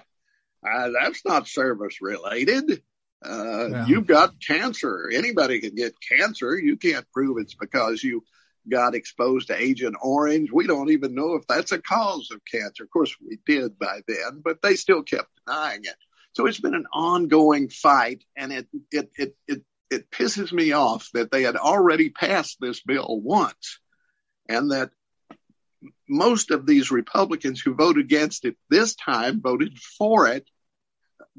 uh 0.67 0.89
that's 0.99 1.25
not 1.25 1.47
service 1.47 2.01
related. 2.01 2.81
Uh, 3.23 3.69
yeah. 3.69 3.85
You've 3.87 4.07
got 4.07 4.41
cancer. 4.45 5.09
Anybody 5.13 5.59
can 5.61 5.75
get 5.75 5.93
cancer. 6.01 6.57
You 6.57 6.77
can't 6.77 7.05
prove 7.11 7.37
it's 7.39 7.55
because 7.55 8.03
you." 8.03 8.23
Got 8.69 8.93
exposed 8.93 9.47
to 9.47 9.59
Agent 9.59 9.95
Orange. 10.03 10.51
We 10.51 10.67
don't 10.67 10.91
even 10.91 11.15
know 11.15 11.33
if 11.33 11.47
that's 11.47 11.71
a 11.71 11.81
cause 11.81 12.29
of 12.29 12.41
cancer. 12.45 12.83
Of 12.83 12.91
course, 12.91 13.15
we 13.19 13.39
did 13.43 13.79
by 13.79 14.01
then, 14.07 14.41
but 14.43 14.61
they 14.61 14.75
still 14.75 15.01
kept 15.01 15.29
denying 15.47 15.79
it. 15.83 15.95
So 16.33 16.45
it's 16.45 16.59
been 16.59 16.75
an 16.75 16.85
ongoing 16.93 17.69
fight, 17.69 18.23
and 18.37 18.53
it 18.53 18.67
it 18.91 19.09
it 19.17 19.35
it 19.47 19.63
it 19.89 20.11
pisses 20.11 20.51
me 20.51 20.71
off 20.71 21.09
that 21.13 21.31
they 21.31 21.43
had 21.43 21.57
already 21.57 22.09
passed 22.09 22.57
this 22.61 22.81
bill 22.81 23.19
once 23.19 23.79
and 24.47 24.71
that 24.71 24.91
most 26.07 26.51
of 26.51 26.65
these 26.65 26.91
Republicans 26.91 27.59
who 27.59 27.73
voted 27.73 28.05
against 28.05 28.45
it 28.45 28.55
this 28.69 28.95
time 28.95 29.41
voted 29.41 29.77
for 29.77 30.27
it 30.27 30.47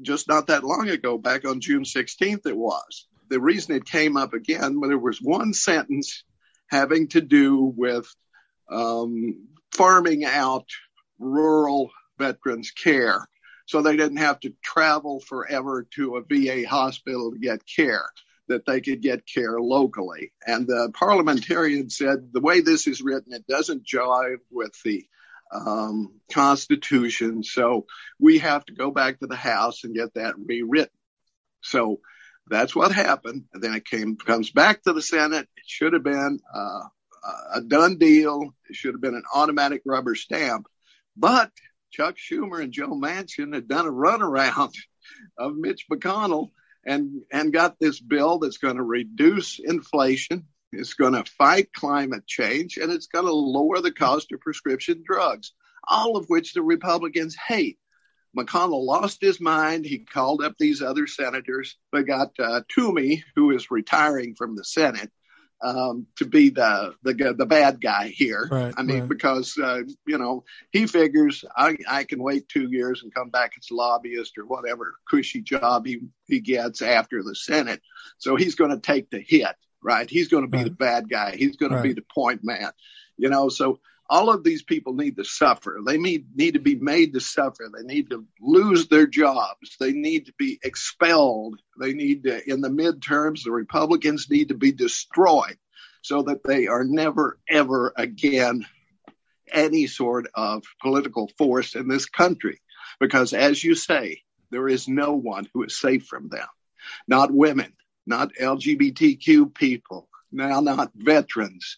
just 0.01 0.27
not 0.27 0.47
that 0.47 0.63
long 0.63 0.89
ago, 0.89 1.17
back 1.17 1.45
on 1.45 1.61
June 1.61 1.83
16th, 1.83 2.45
it 2.45 2.57
was. 2.57 3.07
The 3.29 3.39
reason 3.39 3.75
it 3.75 3.85
came 3.85 4.17
up 4.17 4.33
again, 4.33 4.79
there 4.81 4.97
was 4.97 5.19
one 5.21 5.53
sentence 5.53 6.23
having 6.69 7.07
to 7.09 7.21
do 7.21 7.73
with 7.75 8.07
um, 8.69 9.47
farming 9.71 10.25
out 10.25 10.65
rural 11.19 11.91
veterans 12.17 12.71
care 12.71 13.27
so 13.65 13.81
they 13.81 13.95
didn't 13.95 14.17
have 14.17 14.39
to 14.41 14.53
travel 14.63 15.19
forever 15.19 15.87
to 15.95 16.17
a 16.17 16.21
VA 16.21 16.67
hospital 16.67 17.31
to 17.31 17.39
get 17.39 17.61
care 17.65 18.09
that 18.49 18.65
they 18.65 18.81
could 18.81 19.01
get 19.01 19.25
care 19.25 19.59
locally. 19.59 20.33
And 20.45 20.67
the 20.67 20.91
parliamentarian 20.93 21.89
said 21.89 22.33
the 22.33 22.41
way 22.41 22.59
this 22.59 22.87
is 22.87 23.01
written, 23.01 23.33
it 23.33 23.47
doesn't 23.47 23.85
jive 23.85 24.39
with 24.51 24.73
the 24.83 25.05
Constitution. 26.31 27.43
So 27.43 27.85
we 28.19 28.39
have 28.39 28.65
to 28.65 28.73
go 28.73 28.91
back 28.91 29.19
to 29.19 29.27
the 29.27 29.35
House 29.35 29.83
and 29.83 29.95
get 29.95 30.13
that 30.15 30.35
rewritten. 30.37 30.89
So 31.61 31.99
that's 32.47 32.75
what 32.75 32.91
happened. 32.91 33.45
And 33.53 33.63
then 33.63 33.73
it 33.73 33.85
came 33.85 34.17
comes 34.17 34.51
back 34.51 34.83
to 34.83 34.93
the 34.93 35.01
Senate. 35.01 35.47
It 35.57 35.63
should 35.65 35.93
have 35.93 36.03
been 36.03 36.39
uh, 36.53 36.81
a 37.55 37.61
done 37.61 37.97
deal. 37.97 38.53
It 38.69 38.75
should 38.75 38.93
have 38.93 39.01
been 39.01 39.15
an 39.15 39.23
automatic 39.33 39.81
rubber 39.85 40.15
stamp. 40.15 40.67
But 41.15 41.51
Chuck 41.91 42.15
Schumer 42.17 42.61
and 42.61 42.73
Joe 42.73 42.89
Manchin 42.89 43.53
had 43.53 43.67
done 43.67 43.85
a 43.85 43.91
runaround 43.91 44.73
of 45.37 45.55
Mitch 45.55 45.85
McConnell 45.91 46.49
and 46.85 47.21
and 47.31 47.53
got 47.53 47.79
this 47.79 47.99
bill 47.99 48.39
that's 48.39 48.57
going 48.57 48.77
to 48.77 48.83
reduce 48.83 49.59
inflation 49.59 50.47
it's 50.73 50.93
going 50.93 51.13
to 51.13 51.23
fight 51.31 51.71
climate 51.73 52.25
change 52.27 52.77
and 52.77 52.91
it's 52.91 53.07
going 53.07 53.25
to 53.25 53.33
lower 53.33 53.79
the 53.81 53.91
cost 53.91 54.31
of 54.31 54.39
prescription 54.39 55.03
drugs 55.05 55.53
all 55.87 56.17
of 56.17 56.25
which 56.27 56.53
the 56.53 56.61
republicans 56.61 57.35
hate 57.35 57.77
mcconnell 58.37 58.85
lost 58.85 59.21
his 59.21 59.39
mind 59.39 59.85
he 59.85 59.99
called 59.99 60.43
up 60.43 60.55
these 60.57 60.81
other 60.81 61.07
senators 61.07 61.77
they 61.91 62.03
got 62.03 62.31
uh, 62.39 62.61
toomey 62.67 63.23
who 63.35 63.51
is 63.51 63.71
retiring 63.71 64.35
from 64.35 64.55
the 64.55 64.63
senate 64.63 65.11
um, 65.63 66.07
to 66.17 66.25
be 66.25 66.49
the, 66.49 66.93
the 67.03 67.33
the 67.37 67.45
bad 67.45 67.79
guy 67.81 68.09
here. 68.09 68.47
Right, 68.51 68.73
I 68.75 68.83
mean, 68.83 69.01
right. 69.01 69.09
because 69.09 69.57
uh, 69.57 69.81
you 70.05 70.17
know 70.17 70.43
he 70.71 70.85
figures 70.87 71.45
I, 71.55 71.77
I 71.87 72.03
can 72.03 72.21
wait 72.21 72.49
two 72.49 72.69
years 72.69 73.01
and 73.01 73.13
come 73.13 73.29
back 73.29 73.53
as 73.57 73.71
a 73.71 73.75
lobbyist 73.75 74.37
or 74.37 74.45
whatever 74.45 74.95
cushy 75.09 75.41
job 75.41 75.85
he 75.85 76.01
he 76.27 76.41
gets 76.41 76.81
after 76.81 77.23
the 77.23 77.35
Senate. 77.35 77.81
So 78.17 78.35
he's 78.35 78.55
going 78.55 78.71
to 78.71 78.79
take 78.79 79.09
the 79.09 79.23
hit, 79.25 79.55
right? 79.83 80.09
He's 80.09 80.27
going 80.27 80.43
to 80.43 80.49
be 80.49 80.59
right. 80.59 80.65
the 80.65 80.71
bad 80.71 81.09
guy. 81.09 81.35
He's 81.35 81.57
going 81.57 81.71
to 81.71 81.81
be 81.81 81.93
the 81.93 82.03
point 82.13 82.43
man. 82.43 82.71
You 83.17 83.29
know, 83.29 83.49
so 83.49 83.79
all 84.09 84.29
of 84.29 84.43
these 84.43 84.63
people 84.63 84.93
need 84.93 85.17
to 85.17 85.23
suffer. 85.23 85.79
They 85.85 85.97
need, 85.97 86.35
need 86.35 86.53
to 86.55 86.59
be 86.59 86.75
made 86.75 87.13
to 87.13 87.19
suffer. 87.19 87.69
They 87.73 87.83
need 87.83 88.09
to 88.09 88.25
lose 88.41 88.87
their 88.87 89.07
jobs. 89.07 89.75
They 89.79 89.93
need 89.93 90.27
to 90.27 90.33
be 90.37 90.59
expelled. 90.63 91.59
They 91.79 91.93
need 91.93 92.23
to, 92.23 92.49
in 92.49 92.61
the 92.61 92.69
midterms, 92.69 93.43
the 93.43 93.51
Republicans 93.51 94.29
need 94.29 94.49
to 94.49 94.55
be 94.55 94.71
destroyed 94.71 95.57
so 96.01 96.23
that 96.23 96.43
they 96.43 96.67
are 96.67 96.83
never, 96.83 97.39
ever 97.49 97.93
again 97.95 98.65
any 99.51 99.87
sort 99.87 100.27
of 100.33 100.63
political 100.81 101.29
force 101.37 101.75
in 101.75 101.87
this 101.87 102.05
country. 102.05 102.59
Because 102.99 103.33
as 103.33 103.63
you 103.63 103.75
say, 103.75 104.21
there 104.51 104.67
is 104.67 104.87
no 104.87 105.13
one 105.13 105.47
who 105.53 105.63
is 105.63 105.79
safe 105.79 106.05
from 106.05 106.29
them. 106.29 106.47
Not 107.07 107.31
women, 107.31 107.73
not 108.05 108.33
LGBTQ 108.39 109.53
people, 109.53 110.09
now 110.31 110.59
not 110.59 110.91
veterans, 110.95 111.77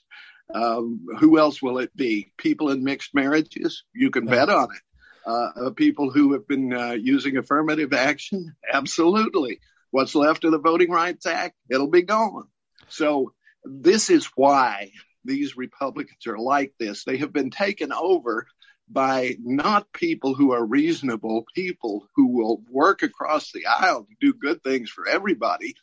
um, 0.54 1.06
who 1.20 1.40
else 1.40 1.62
will 1.62 1.80
it 1.80 1.96
be? 1.96 2.32
People 2.38 2.70
in 2.70 2.84
mixed 2.84 3.14
marriages? 3.14 3.84
You 3.94 4.12
can 4.12 4.26
bet 4.26 4.50
on 4.50 4.70
it. 4.72 4.82
Uh, 5.26 5.68
uh, 5.68 5.70
people 5.72 6.12
who 6.12 6.34
have 6.34 6.48
been 6.48 6.72
uh, 6.72 6.92
using 6.92 7.38
affirmative 7.38 7.94
action? 7.94 8.56
Absolutely. 8.72 9.60
What's 9.90 10.14
left 10.14 10.44
of 10.44 10.52
the 10.52 10.60
Voting 10.60 10.92
Rights 10.92 11.26
Act? 11.26 11.56
It'll 11.70 11.90
be 11.90 12.04
gone. 12.04 12.48
So 12.90 13.34
this 13.64 14.10
is 14.12 14.30
why 14.36 14.92
these 15.24 15.58
Republicans 15.58 16.28
are 16.28 16.38
like 16.38 16.74
this. 16.80 17.04
They 17.04 17.18
have 17.18 17.34
been 17.34 17.50
taken 17.50 17.92
over 17.92 18.46
by 18.88 19.36
not 19.44 19.92
people 19.92 20.36
who 20.36 20.52
are 20.52 20.64
reasonable, 20.64 21.46
people 21.56 22.08
who 22.16 22.28
will 22.28 22.62
work 22.70 23.02
across 23.02 23.52
the 23.52 23.66
aisle 23.66 24.04
to 24.04 24.16
do 24.22 24.34
good 24.34 24.64
things 24.64 24.92
for 24.92 25.08
everybody. 25.08 25.76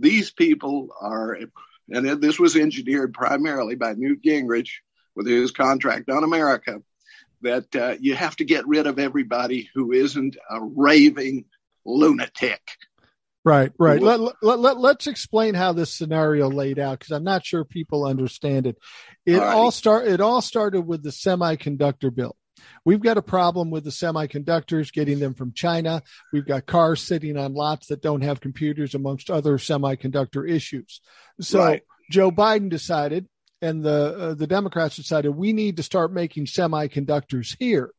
These 0.00 0.30
people 0.30 0.88
are 1.00 1.38
and 1.90 2.22
this 2.22 2.38
was 2.38 2.56
engineered 2.56 3.12
primarily 3.12 3.74
by 3.74 3.94
Newt 3.94 4.22
Gingrich 4.22 4.70
with 5.16 5.26
his 5.26 5.50
contract 5.50 6.08
on 6.08 6.24
America, 6.24 6.80
that 7.42 7.74
uh, 7.74 7.96
you 8.00 8.14
have 8.14 8.36
to 8.36 8.44
get 8.44 8.66
rid 8.66 8.86
of 8.86 8.98
everybody 8.98 9.68
who 9.74 9.92
isn't 9.92 10.36
a 10.48 10.60
raving 10.60 11.46
lunatic. 11.84 12.60
Right, 13.42 13.72
right. 13.78 14.00
Let, 14.00 14.20
let, 14.42 14.58
let, 14.58 14.78
let's 14.78 15.06
explain 15.06 15.54
how 15.54 15.72
this 15.72 15.92
scenario 15.92 16.50
laid 16.50 16.78
out 16.78 16.98
because 16.98 17.10
I'm 17.10 17.24
not 17.24 17.44
sure 17.44 17.64
people 17.64 18.04
understand 18.04 18.66
it. 18.66 18.76
It 19.24 19.40
all, 19.40 19.64
all 19.64 19.70
start 19.70 20.06
it 20.06 20.20
all 20.20 20.42
started 20.42 20.82
with 20.82 21.02
the 21.02 21.10
semiconductor 21.10 22.14
bill. 22.14 22.36
We've 22.84 23.00
got 23.00 23.18
a 23.18 23.22
problem 23.22 23.70
with 23.70 23.84
the 23.84 23.90
semiconductors, 23.90 24.92
getting 24.92 25.18
them 25.18 25.34
from 25.34 25.52
China. 25.52 26.02
We've 26.32 26.46
got 26.46 26.66
cars 26.66 27.00
sitting 27.00 27.36
on 27.36 27.54
lots 27.54 27.88
that 27.88 28.02
don't 28.02 28.22
have 28.22 28.40
computers, 28.40 28.94
amongst 28.94 29.30
other 29.30 29.58
semiconductor 29.58 30.48
issues. 30.48 31.00
So 31.40 31.58
right. 31.58 31.82
Joe 32.10 32.30
Biden 32.30 32.70
decided, 32.70 33.28
and 33.62 33.82
the 33.82 34.16
uh, 34.18 34.34
the 34.34 34.46
Democrats 34.46 34.96
decided, 34.96 35.30
we 35.30 35.52
need 35.52 35.76
to 35.76 35.82
start 35.82 36.12
making 36.12 36.46
semiconductors 36.46 37.56
here. 37.58 37.92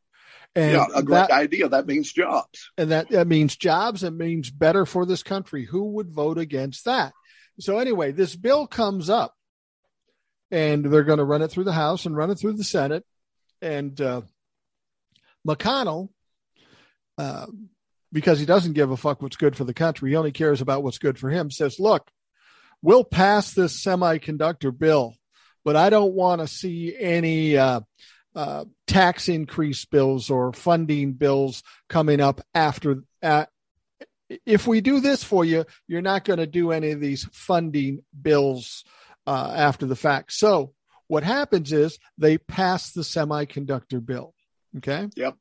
And 0.53 0.73
yeah, 0.73 0.85
a 0.93 1.01
great 1.01 1.29
that, 1.29 1.31
idea. 1.31 1.69
That 1.69 1.87
means 1.87 2.11
jobs. 2.11 2.71
And 2.77 2.91
that, 2.91 3.09
that 3.09 3.27
means 3.27 3.55
jobs. 3.55 4.03
It 4.03 4.11
means 4.11 4.51
better 4.51 4.85
for 4.85 5.05
this 5.05 5.23
country. 5.23 5.65
Who 5.65 5.91
would 5.91 6.11
vote 6.11 6.37
against 6.37 6.85
that? 6.85 7.13
So 7.59 7.79
anyway, 7.79 8.11
this 8.11 8.35
bill 8.35 8.67
comes 8.67 9.09
up 9.09 9.33
and 10.49 10.83
they're 10.83 11.03
going 11.03 11.19
to 11.19 11.23
run 11.23 11.41
it 11.41 11.49
through 11.51 11.63
the 11.63 11.71
House 11.71 12.05
and 12.05 12.17
run 12.17 12.31
it 12.31 12.35
through 12.35 12.53
the 12.53 12.63
Senate. 12.65 13.05
And 13.61 13.99
uh, 14.01 14.23
McConnell, 15.47 16.09
uh, 17.17 17.47
because 18.11 18.39
he 18.39 18.45
doesn't 18.45 18.73
give 18.73 18.91
a 18.91 18.97
fuck 18.97 19.21
what's 19.21 19.37
good 19.37 19.55
for 19.55 19.63
the 19.63 19.73
country, 19.73 20.11
he 20.11 20.15
only 20.15 20.31
cares 20.31 20.61
about 20.61 20.83
what's 20.83 20.97
good 20.97 21.17
for 21.17 21.29
him, 21.29 21.49
says, 21.49 21.79
look, 21.79 22.09
we'll 22.81 23.03
pass 23.03 23.53
this 23.53 23.83
semiconductor 23.83 24.77
bill, 24.77 25.15
but 25.63 25.75
I 25.75 25.89
don't 25.89 26.13
want 26.13 26.41
to 26.41 26.47
see 26.47 26.95
any 26.97 27.57
uh, 27.57 27.81
uh, 28.35 28.65
tax 28.87 29.29
increase 29.29 29.85
bills 29.85 30.29
or 30.29 30.53
funding 30.53 31.13
bills 31.13 31.63
coming 31.89 32.19
up 32.19 32.41
after. 32.53 33.03
Uh, 33.21 33.45
if 34.45 34.67
we 34.67 34.81
do 34.81 34.99
this 34.99 35.23
for 35.23 35.43
you, 35.43 35.65
you're 35.87 36.01
not 36.01 36.23
going 36.25 36.39
to 36.39 36.47
do 36.47 36.71
any 36.71 36.91
of 36.91 37.01
these 37.01 37.27
funding 37.33 38.03
bills 38.19 38.83
uh, 39.27 39.53
after 39.55 39.85
the 39.85 39.95
fact. 39.95 40.33
So 40.33 40.73
what 41.07 41.23
happens 41.23 41.73
is 41.73 41.99
they 42.17 42.37
pass 42.37 42.91
the 42.91 43.01
semiconductor 43.01 44.03
bill. 44.03 44.33
Okay. 44.77 45.09
Yep. 45.15 45.35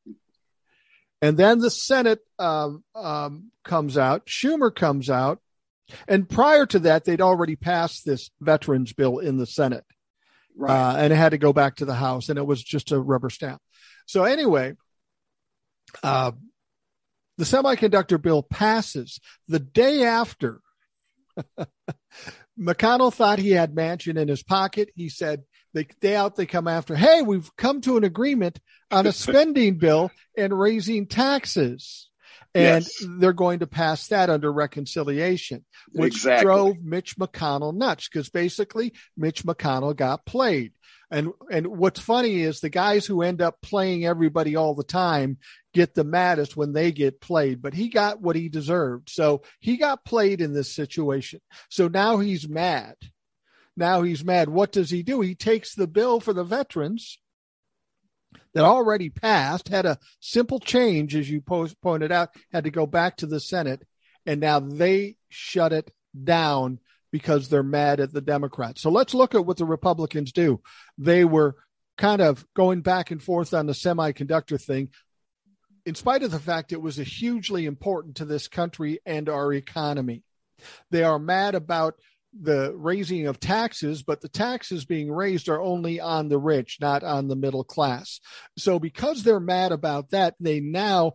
And 1.23 1.37
then 1.37 1.59
the 1.59 1.71
Senate 1.71 2.21
um, 2.39 2.83
um, 2.95 3.51
comes 3.65 3.99
out. 3.99 4.27
Schumer 4.27 4.75
comes 4.75 5.11
out, 5.11 5.41
and 6.09 6.29
prior 6.29 6.67
to 6.67 6.81
that, 6.81 7.05
they'd 7.05 7.21
already 7.21 7.57
passed 7.57 8.05
this 8.05 8.31
veterans 8.41 8.93
bill 8.93 9.19
in 9.19 9.37
the 9.37 9.47
Senate, 9.47 9.85
right? 10.57 10.73
Uh, 10.73 10.97
and 10.97 11.13
it 11.13 11.17
had 11.17 11.31
to 11.31 11.39
go 11.39 11.53
back 11.53 11.77
to 11.77 11.85
the 11.85 11.95
House, 11.95 12.29
and 12.29 12.39
it 12.39 12.47
was 12.47 12.63
just 12.63 12.93
a 12.93 12.99
rubber 12.99 13.29
stamp. 13.29 13.61
So 14.07 14.25
anyway, 14.25 14.75
uh, 16.03 16.33
the 17.37 17.45
semiconductor 17.45 18.21
bill 18.21 18.43
passes 18.43 19.21
the 19.49 19.61
day 19.61 20.05
after. 20.05 20.61
McConnell 22.59 23.13
thought 23.13 23.39
he 23.39 23.51
had 23.51 23.75
Manchin 23.75 24.19
in 24.19 24.29
his 24.29 24.43
pocket. 24.43 24.91
He 24.95 25.09
said, 25.09 25.45
the 25.73 25.87
day 26.01 26.17
out 26.17 26.37
they 26.37 26.47
come 26.47 26.69
after, 26.69 26.95
hey, 26.95 27.23
we've 27.23 27.55
come 27.57 27.81
to 27.83 27.97
an 27.97 28.05
agreement 28.05 28.61
on 28.91 29.07
a 29.07 29.13
spending 29.13 29.79
bill 29.79 30.11
and 30.37 30.59
raising 30.59 31.07
taxes. 31.07 32.09
And 32.53 32.85
yes. 32.85 33.07
they're 33.19 33.33
going 33.33 33.61
to 33.61 33.69
pass 33.69 34.09
that 34.09 34.29
under 34.29 34.53
reconciliation, 34.53 35.65
which 35.93 36.17
exactly. 36.17 36.45
drove 36.45 36.83
Mitch 36.83 37.17
McConnell 37.17 37.73
nuts 37.75 38.09
because 38.09 38.29
basically 38.29 38.93
Mitch 39.17 39.45
McConnell 39.45 39.95
got 39.95 40.27
played. 40.27 40.73
And 41.13 41.33
and 41.51 41.67
what's 41.67 42.01
funny 42.01 42.41
is 42.41 42.61
the 42.61 42.69
guys 42.69 43.05
who 43.05 43.23
end 43.23 43.43
up 43.43 43.61
playing 43.61 44.05
everybody 44.05 44.57
all 44.57 44.75
the 44.75 44.85
time 44.85 45.39
get 45.73 45.95
the 45.95 46.05
maddest 46.05 46.57
when 46.57 46.73
they 46.73 46.93
get 46.93 47.21
played, 47.21 47.63
but 47.63 47.75
he 47.75 47.89
got 47.89 48.21
what 48.21 48.37
he 48.37 48.49
deserved. 48.49 49.11
So 49.11 49.43
he 49.61 49.77
got 49.77 50.05
played 50.05 50.41
in 50.41 50.53
this 50.53 50.73
situation. 50.73 51.41
So 51.69 51.89
now 51.89 52.19
he's 52.19 52.49
mad. 52.49 52.95
Now 53.77 54.03
he's 54.03 54.25
mad. 54.25 54.49
What 54.49 54.73
does 54.73 54.91
he 54.91 55.03
do? 55.03 55.21
He 55.21 55.35
takes 55.35 55.75
the 55.75 55.87
bill 55.87 56.21
for 56.21 56.33
the 56.33 56.45
veterans 56.45 57.19
that 58.55 58.65
already 58.65 59.11
passed, 59.11 59.69
had 59.69 59.87
a 59.87 59.99
simple 60.21 60.61
change, 60.61 61.15
as 61.17 61.31
you 61.31 61.41
post, 61.41 61.81
pointed 61.81 62.13
out, 62.13 62.31
had 62.53 62.65
to 62.65 62.71
go 62.71 62.87
back 62.87 63.17
to 63.19 63.27
the 63.27 63.41
Senate, 63.41 63.87
and 64.27 64.41
now 64.41 64.61
they 64.61 65.17
shut 65.29 65.73
it 65.73 65.91
down 66.25 66.79
because 67.13 67.49
they're 67.49 67.63
mad 67.63 68.01
at 68.01 68.13
the 68.13 68.21
Democrats. 68.21 68.81
So 68.81 68.91
let's 68.91 69.15
look 69.15 69.35
at 69.35 69.47
what 69.47 69.57
the 69.57 69.65
Republicans 69.65 70.33
do. 70.33 70.61
They 70.99 71.25
were 71.25 71.57
kind 71.97 72.23
of 72.23 72.47
going 72.55 72.83
back 72.83 73.11
and 73.11 73.23
forth 73.23 73.53
on 73.53 73.67
the 73.67 73.73
semiconductor 73.73 74.61
thing, 74.61 74.91
in 75.87 75.95
spite 75.95 76.23
of 76.23 76.31
the 76.31 76.39
fact 76.39 76.73
it 76.73 76.83
was 76.83 76.99
a 76.99 77.05
hugely 77.05 77.67
important 77.67 78.17
to 78.17 78.25
this 78.25 78.49
country 78.49 79.01
and 79.05 79.29
our 79.29 79.53
economy. 79.53 80.23
They 80.91 81.03
are 81.05 81.19
mad 81.19 81.55
about 81.55 81.95
the 82.39 82.73
raising 82.77 83.27
of 83.27 83.41
taxes, 83.41 84.03
but 84.03 84.21
the 84.21 84.29
taxes 84.29 84.85
being 84.85 85.11
raised 85.11 85.49
are 85.49 85.61
only 85.61 86.01
on 86.01 86.29
the 86.29 86.39
rich, 86.39 86.79
not 86.81 87.03
on 87.03 87.29
the 87.29 87.37
middle 87.37 87.65
class. 87.65 88.21
So 88.57 88.79
because 88.79 89.23
they're 89.23 89.41
mad 89.41 89.73
about 89.73 90.11
that, 90.11 90.35
they 90.39 90.61
now 90.61 91.15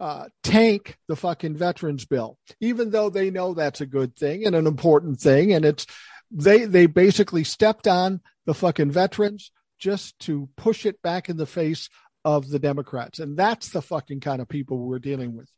uh, 0.00 0.26
tank 0.42 0.96
the 1.06 1.16
fucking 1.16 1.56
veterans 1.56 2.04
bill, 2.04 2.38
even 2.60 2.90
though 2.90 3.10
they 3.10 3.30
know 3.30 3.54
that's 3.54 3.80
a 3.80 3.86
good 3.86 4.16
thing 4.16 4.44
and 4.44 4.56
an 4.56 4.66
important 4.66 5.20
thing. 5.20 5.52
And 5.52 5.64
it's, 5.64 5.86
they, 6.30 6.64
they 6.64 6.86
basically 6.86 7.44
stepped 7.44 7.86
on 7.86 8.20
the 8.44 8.54
fucking 8.54 8.90
veterans 8.90 9.52
just 9.78 10.18
to 10.20 10.48
push 10.56 10.84
it 10.84 11.00
back 11.02 11.28
in 11.28 11.36
the 11.36 11.46
face 11.46 11.88
of 12.24 12.48
the 12.48 12.58
Democrats. 12.58 13.20
And 13.20 13.36
that's 13.36 13.68
the 13.68 13.82
fucking 13.82 14.20
kind 14.20 14.40
of 14.40 14.48
people 14.48 14.78
we're 14.78 14.98
dealing 14.98 15.36
with. 15.36 15.48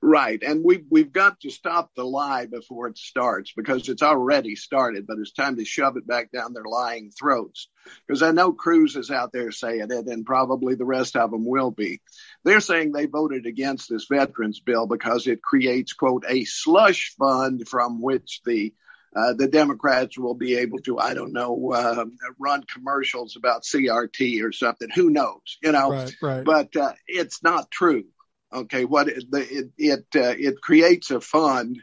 Right. 0.00 0.40
And 0.42 0.62
we've, 0.64 0.84
we've 0.88 1.12
got 1.12 1.40
to 1.40 1.50
stop 1.50 1.90
the 1.96 2.04
lie 2.04 2.46
before 2.46 2.86
it 2.86 2.98
starts 2.98 3.52
because 3.56 3.88
it's 3.88 4.02
already 4.02 4.54
started, 4.54 5.06
but 5.06 5.18
it's 5.18 5.32
time 5.32 5.56
to 5.56 5.64
shove 5.64 5.96
it 5.96 6.06
back 6.06 6.30
down 6.30 6.52
their 6.52 6.64
lying 6.64 7.10
throats. 7.10 7.68
Because 8.06 8.22
I 8.22 8.30
know 8.30 8.52
Cruz 8.52 8.94
is 8.96 9.10
out 9.10 9.32
there 9.32 9.50
saying 9.50 9.88
it, 9.90 10.06
and 10.06 10.24
probably 10.24 10.76
the 10.76 10.84
rest 10.84 11.16
of 11.16 11.30
them 11.30 11.44
will 11.44 11.72
be. 11.72 12.00
They're 12.44 12.60
saying 12.60 12.92
they 12.92 13.06
voted 13.06 13.46
against 13.46 13.88
this 13.88 14.06
veterans 14.08 14.60
bill 14.60 14.86
because 14.86 15.26
it 15.26 15.42
creates, 15.42 15.94
quote, 15.94 16.24
a 16.28 16.44
slush 16.44 17.14
fund 17.18 17.66
from 17.66 18.00
which 18.00 18.40
the 18.44 18.74
uh, 19.16 19.32
the 19.32 19.48
Democrats 19.48 20.18
will 20.18 20.34
be 20.34 20.56
able 20.58 20.78
to, 20.80 20.98
I 20.98 21.14
don't 21.14 21.32
know, 21.32 21.72
uh, 21.72 22.04
run 22.38 22.62
commercials 22.62 23.36
about 23.36 23.62
CRT 23.62 24.44
or 24.44 24.52
something. 24.52 24.88
Who 24.94 25.10
knows? 25.10 25.58
You 25.62 25.72
know, 25.72 25.90
right, 25.90 26.16
right. 26.20 26.44
but 26.44 26.76
uh, 26.76 26.92
it's 27.06 27.42
not 27.42 27.70
true. 27.70 28.04
Okay, 28.52 28.84
what 28.84 29.08
it 29.08 29.24
it 29.32 29.70
it, 29.76 30.06
uh, 30.16 30.34
it 30.38 30.60
creates 30.62 31.10
a 31.10 31.20
fund, 31.20 31.78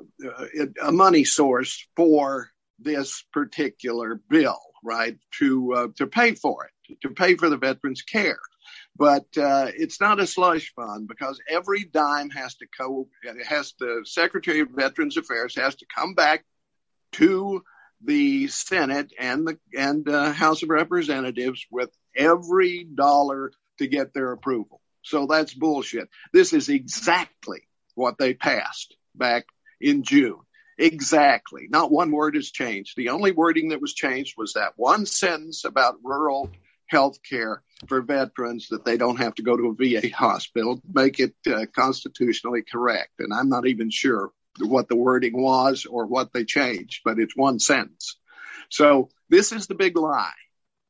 uh, 0.00 0.46
it, 0.52 0.74
a 0.82 0.92
money 0.92 1.24
source 1.24 1.86
for 1.96 2.50
this 2.78 3.24
particular 3.32 4.20
bill, 4.28 4.60
right? 4.84 5.16
To 5.38 5.72
uh, 5.72 5.88
to 5.96 6.06
pay 6.06 6.34
for 6.34 6.66
it, 6.66 6.98
to 7.02 7.10
pay 7.10 7.36
for 7.36 7.48
the 7.48 7.56
veterans' 7.56 8.02
care. 8.02 8.40
But 8.94 9.24
uh, 9.38 9.70
it's 9.74 10.02
not 10.02 10.20
a 10.20 10.26
slush 10.26 10.72
fund 10.74 11.08
because 11.08 11.40
every 11.48 11.84
dime 11.84 12.28
has 12.30 12.56
to. 12.56 12.66
It 13.22 13.46
has 13.46 13.72
the 13.78 14.02
Secretary 14.04 14.60
of 14.60 14.68
Veterans 14.70 15.16
Affairs 15.16 15.56
has 15.56 15.76
to 15.76 15.86
come 15.94 16.14
back 16.14 16.44
to 17.12 17.62
the 18.04 18.48
Senate 18.48 19.12
and 19.18 19.46
the 19.46 19.58
and 19.74 20.06
uh, 20.06 20.32
House 20.32 20.62
of 20.62 20.68
Representatives 20.68 21.64
with 21.70 21.88
every 22.14 22.84
dollar 22.84 23.52
to 23.78 23.86
get 23.86 24.12
their 24.12 24.32
approval. 24.32 24.81
So 25.02 25.26
that's 25.26 25.54
bullshit. 25.54 26.08
This 26.32 26.52
is 26.52 26.68
exactly 26.68 27.62
what 27.94 28.18
they 28.18 28.34
passed 28.34 28.96
back 29.14 29.46
in 29.80 30.02
June. 30.02 30.40
Exactly. 30.78 31.66
Not 31.68 31.92
one 31.92 32.10
word 32.10 32.34
has 32.34 32.50
changed. 32.50 32.96
The 32.96 33.10
only 33.10 33.32
wording 33.32 33.68
that 33.68 33.80
was 33.80 33.94
changed 33.94 34.34
was 34.36 34.54
that 34.54 34.72
one 34.76 35.06
sentence 35.06 35.64
about 35.64 35.98
rural 36.02 36.50
health 36.86 37.18
care 37.22 37.62
for 37.86 38.02
veterans 38.02 38.68
that 38.68 38.84
they 38.84 38.96
don't 38.96 39.16
have 39.16 39.34
to 39.34 39.42
go 39.42 39.56
to 39.56 39.68
a 39.68 40.00
VA 40.00 40.14
hospital, 40.14 40.80
make 40.92 41.20
it 41.20 41.34
uh, 41.46 41.66
constitutionally 41.74 42.62
correct. 42.62 43.12
And 43.18 43.32
I'm 43.32 43.48
not 43.48 43.66
even 43.66 43.90
sure 43.90 44.30
what 44.60 44.88
the 44.88 44.96
wording 44.96 45.40
was 45.40 45.86
or 45.86 46.06
what 46.06 46.32
they 46.32 46.44
changed, 46.44 47.00
but 47.04 47.18
it's 47.18 47.36
one 47.36 47.58
sentence. 47.58 48.16
So 48.70 49.10
this 49.28 49.52
is 49.52 49.66
the 49.66 49.74
big 49.74 49.96
lie. 49.96 50.32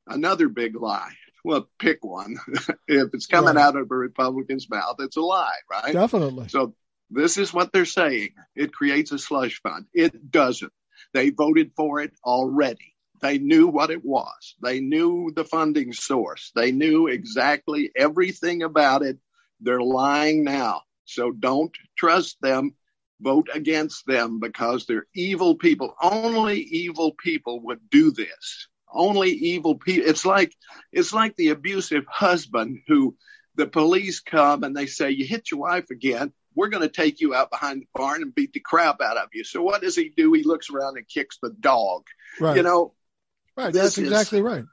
Another 0.06 0.48
big 0.48 0.74
lie 0.74 1.14
well, 1.44 1.68
pick 1.78 2.04
one. 2.04 2.36
if 2.88 3.08
it's 3.12 3.26
coming 3.26 3.56
right. 3.56 3.62
out 3.62 3.76
of 3.76 3.90
a 3.90 3.94
Republican's 3.94 4.68
mouth, 4.70 4.96
it's 5.00 5.16
a 5.16 5.20
lie, 5.20 5.50
right? 5.70 5.92
Definitely. 5.92 6.48
So 6.48 6.74
this 7.10 7.36
is 7.36 7.52
what 7.52 7.72
they're 7.72 7.84
saying. 7.84 8.30
It 8.54 8.72
creates 8.72 9.12
a 9.12 9.18
slush 9.18 9.60
fund. 9.62 9.86
It 9.92 10.30
doesn't. 10.30 10.72
They 11.12 11.30
voted 11.30 11.72
for 11.76 12.00
it 12.00 12.12
already. 12.24 12.94
They 13.20 13.38
knew 13.38 13.68
what 13.68 13.90
it 13.90 14.04
was. 14.04 14.56
They 14.62 14.80
knew 14.80 15.32
the 15.34 15.44
funding 15.44 15.92
source. 15.92 16.50
They 16.54 16.72
knew 16.72 17.06
exactly 17.06 17.90
everything 17.96 18.62
about 18.62 19.02
it. 19.02 19.18
They're 19.60 19.80
lying 19.80 20.42
now. 20.42 20.82
So 21.04 21.30
don't 21.30 21.76
trust 21.96 22.36
them. 22.40 22.74
Vote 23.20 23.48
against 23.54 24.04
them 24.06 24.40
because 24.40 24.86
they're 24.86 25.06
evil 25.14 25.54
people. 25.56 25.94
Only 26.02 26.58
evil 26.58 27.12
people 27.12 27.60
would 27.66 27.88
do 27.88 28.10
this 28.10 28.66
only 28.92 29.30
evil 29.30 29.76
people. 29.76 30.08
It's 30.08 30.24
like 30.24 30.54
it's 30.92 31.12
like 31.12 31.36
the 31.36 31.50
abusive 31.50 32.04
husband 32.08 32.80
who 32.86 33.16
the 33.54 33.66
police 33.66 34.20
come 34.20 34.64
and 34.64 34.76
they 34.76 34.86
say, 34.86 35.10
"You 35.10 35.24
hit 35.24 35.50
your 35.50 35.60
wife 35.60 35.90
again. 35.90 36.32
We're 36.54 36.68
going 36.68 36.82
to 36.82 36.88
take 36.88 37.20
you 37.20 37.34
out 37.34 37.50
behind 37.50 37.82
the 37.82 37.86
barn 37.94 38.22
and 38.22 38.34
beat 38.34 38.52
the 38.52 38.60
crap 38.60 39.00
out 39.00 39.16
of 39.16 39.28
you." 39.32 39.44
So 39.44 39.62
what 39.62 39.82
does 39.82 39.96
he 39.96 40.10
do? 40.16 40.32
He 40.32 40.42
looks 40.42 40.70
around 40.70 40.96
and 40.96 41.08
kicks 41.08 41.38
the 41.42 41.50
dog. 41.50 42.04
Right. 42.40 42.56
You 42.56 42.62
know. 42.62 42.94
Right. 43.56 43.72
That's 43.72 43.98
exactly 43.98 44.38
is, 44.38 44.44
right. 44.44 44.64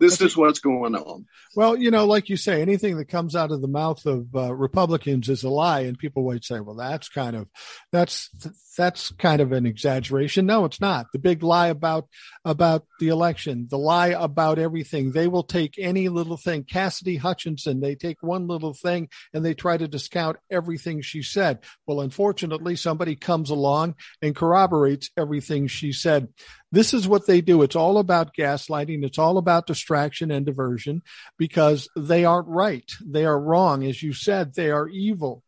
This 0.00 0.20
is 0.20 0.36
what's 0.36 0.60
going 0.60 0.94
on. 0.94 1.26
Well, 1.56 1.76
you 1.76 1.90
know, 1.90 2.06
like 2.06 2.28
you 2.28 2.36
say, 2.36 2.62
anything 2.62 2.96
that 2.98 3.08
comes 3.08 3.34
out 3.34 3.50
of 3.50 3.60
the 3.60 3.68
mouth 3.68 4.06
of 4.06 4.26
uh, 4.34 4.54
Republicans 4.54 5.28
is 5.28 5.42
a 5.42 5.48
lie, 5.48 5.80
and 5.80 5.98
people 5.98 6.24
might 6.24 6.44
say, 6.44 6.60
"Well, 6.60 6.76
that's 6.76 7.08
kind 7.08 7.34
of 7.34 7.48
that's 7.90 8.30
that's 8.76 9.10
kind 9.12 9.40
of 9.40 9.50
an 9.50 9.66
exaggeration." 9.66 10.46
No, 10.46 10.64
it's 10.64 10.80
not. 10.80 11.06
The 11.12 11.18
big 11.18 11.42
lie 11.42 11.68
about 11.68 12.06
about 12.44 12.86
the 13.00 13.08
election, 13.08 13.66
the 13.68 13.78
lie 13.78 14.08
about 14.08 14.60
everything. 14.60 15.10
They 15.10 15.26
will 15.26 15.42
take 15.42 15.74
any 15.78 16.08
little 16.08 16.36
thing. 16.36 16.62
Cassidy 16.62 17.16
Hutchinson, 17.16 17.80
they 17.80 17.96
take 17.96 18.22
one 18.22 18.46
little 18.46 18.74
thing 18.74 19.08
and 19.34 19.44
they 19.44 19.54
try 19.54 19.76
to 19.76 19.88
discount 19.88 20.36
everything 20.48 21.00
she 21.00 21.22
said. 21.22 21.58
Well, 21.86 22.02
unfortunately, 22.02 22.76
somebody 22.76 23.16
comes 23.16 23.50
along 23.50 23.96
and 24.22 24.36
corroborates 24.36 25.10
everything 25.16 25.66
she 25.66 25.90
said. 25.92 26.28
This 26.70 26.92
is 26.92 27.08
what 27.08 27.26
they 27.26 27.40
do. 27.40 27.62
It's 27.62 27.76
all 27.76 27.98
about 27.98 28.34
gaslighting. 28.34 29.04
It's 29.04 29.18
all 29.18 29.38
about 29.38 29.66
distraction 29.66 30.30
and 30.30 30.44
diversion 30.44 31.02
because 31.38 31.88
they 31.96 32.24
aren't 32.24 32.48
right. 32.48 32.90
They 33.04 33.24
are 33.24 33.40
wrong. 33.40 33.84
As 33.84 34.02
you 34.02 34.12
said, 34.12 34.54
they 34.54 34.70
are 34.70 34.88
evil. 34.88 35.42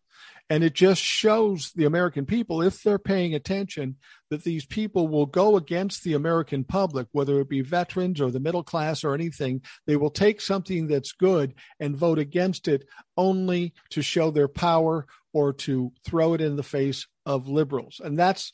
And 0.49 0.65
it 0.65 0.75
just 0.75 1.01
shows 1.01 1.71
the 1.77 1.85
American 1.85 2.27
people, 2.27 2.61
if 2.61 2.83
they're 2.83 2.99
paying 2.99 3.37
attention, 3.37 3.97
that 4.31 4.43
these 4.43 4.67
people 4.67 5.07
will 5.07 5.27
go 5.27 5.57
against 5.57 6.03
the 6.03 6.15
American 6.15 6.65
public, 6.65 7.07
whether 7.13 7.39
it 7.39 7.49
be 7.49 7.61
veterans 7.61 8.21
or 8.21 8.33
the 8.33 8.41
middle 8.41 8.65
class 8.65 9.05
or 9.05 9.15
anything. 9.15 9.63
They 9.87 9.95
will 9.95 10.11
take 10.11 10.41
something 10.41 10.89
that's 10.89 11.13
good 11.13 11.55
and 11.79 11.97
vote 11.97 12.19
against 12.19 12.67
it 12.67 12.85
only 13.17 13.75
to 13.91 14.03
show 14.03 14.33
their 14.33 14.49
power 14.49 15.07
or 15.33 15.53
to 15.53 15.93
throw 16.05 16.35
it 16.35 16.41
in 16.41 16.57
the 16.57 16.65
face 16.65 17.07
of 17.25 17.47
liberals. 17.47 18.01
And 18.03 18.19
that's 18.19 18.51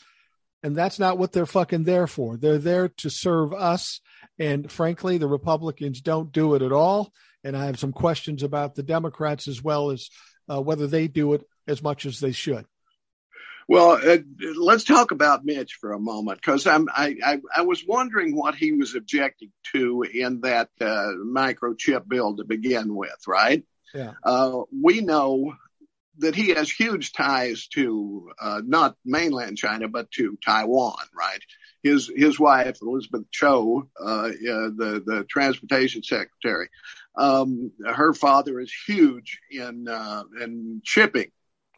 and 0.66 0.74
that's 0.74 0.98
not 0.98 1.16
what 1.16 1.30
they're 1.30 1.46
fucking 1.46 1.84
there 1.84 2.08
for. 2.08 2.36
They're 2.36 2.58
there 2.58 2.88
to 2.88 3.08
serve 3.08 3.54
us. 3.54 4.00
And 4.36 4.68
frankly, 4.68 5.16
the 5.16 5.28
Republicans 5.28 6.00
don't 6.00 6.32
do 6.32 6.56
it 6.56 6.62
at 6.62 6.72
all. 6.72 7.12
And 7.44 7.56
I 7.56 7.66
have 7.66 7.78
some 7.78 7.92
questions 7.92 8.42
about 8.42 8.74
the 8.74 8.82
Democrats 8.82 9.46
as 9.46 9.62
well 9.62 9.92
as 9.92 10.10
uh, 10.50 10.60
whether 10.60 10.88
they 10.88 11.06
do 11.06 11.34
it 11.34 11.44
as 11.68 11.84
much 11.84 12.04
as 12.04 12.18
they 12.18 12.32
should. 12.32 12.64
Well, 13.68 13.92
uh, 13.92 14.18
let's 14.56 14.82
talk 14.82 15.12
about 15.12 15.44
Mitch 15.44 15.74
for 15.80 15.92
a 15.92 16.00
moment 16.00 16.40
because 16.40 16.66
I'm 16.66 16.88
I, 16.88 17.14
I, 17.24 17.40
I 17.58 17.62
was 17.62 17.84
wondering 17.86 18.34
what 18.34 18.56
he 18.56 18.72
was 18.72 18.96
objecting 18.96 19.52
to 19.72 20.02
in 20.02 20.40
that 20.40 20.70
uh, 20.80 21.12
microchip 21.24 22.08
bill 22.08 22.34
to 22.38 22.44
begin 22.44 22.96
with, 22.96 23.28
right? 23.28 23.62
Yeah. 23.94 24.14
Uh, 24.24 24.62
we 24.72 25.00
know 25.00 25.54
that 26.18 26.34
he 26.34 26.48
has 26.50 26.70
huge 26.70 27.12
ties 27.12 27.68
to 27.68 28.30
uh, 28.40 28.62
not 28.64 28.96
mainland 29.04 29.58
China, 29.58 29.88
but 29.88 30.10
to 30.12 30.36
Taiwan, 30.44 31.04
right? 31.16 31.40
His 31.82 32.10
his 32.14 32.38
wife 32.40 32.78
Elizabeth 32.82 33.30
Chao, 33.30 33.88
uh, 34.00 34.28
the 34.28 35.02
the 35.04 35.24
transportation 35.28 36.02
secretary, 36.02 36.68
Um, 37.16 37.72
her 37.84 38.12
father 38.12 38.60
is 38.60 38.72
huge 38.86 39.40
in 39.50 39.88
uh, 39.88 40.24
in 40.40 40.82
shipping 40.84 41.30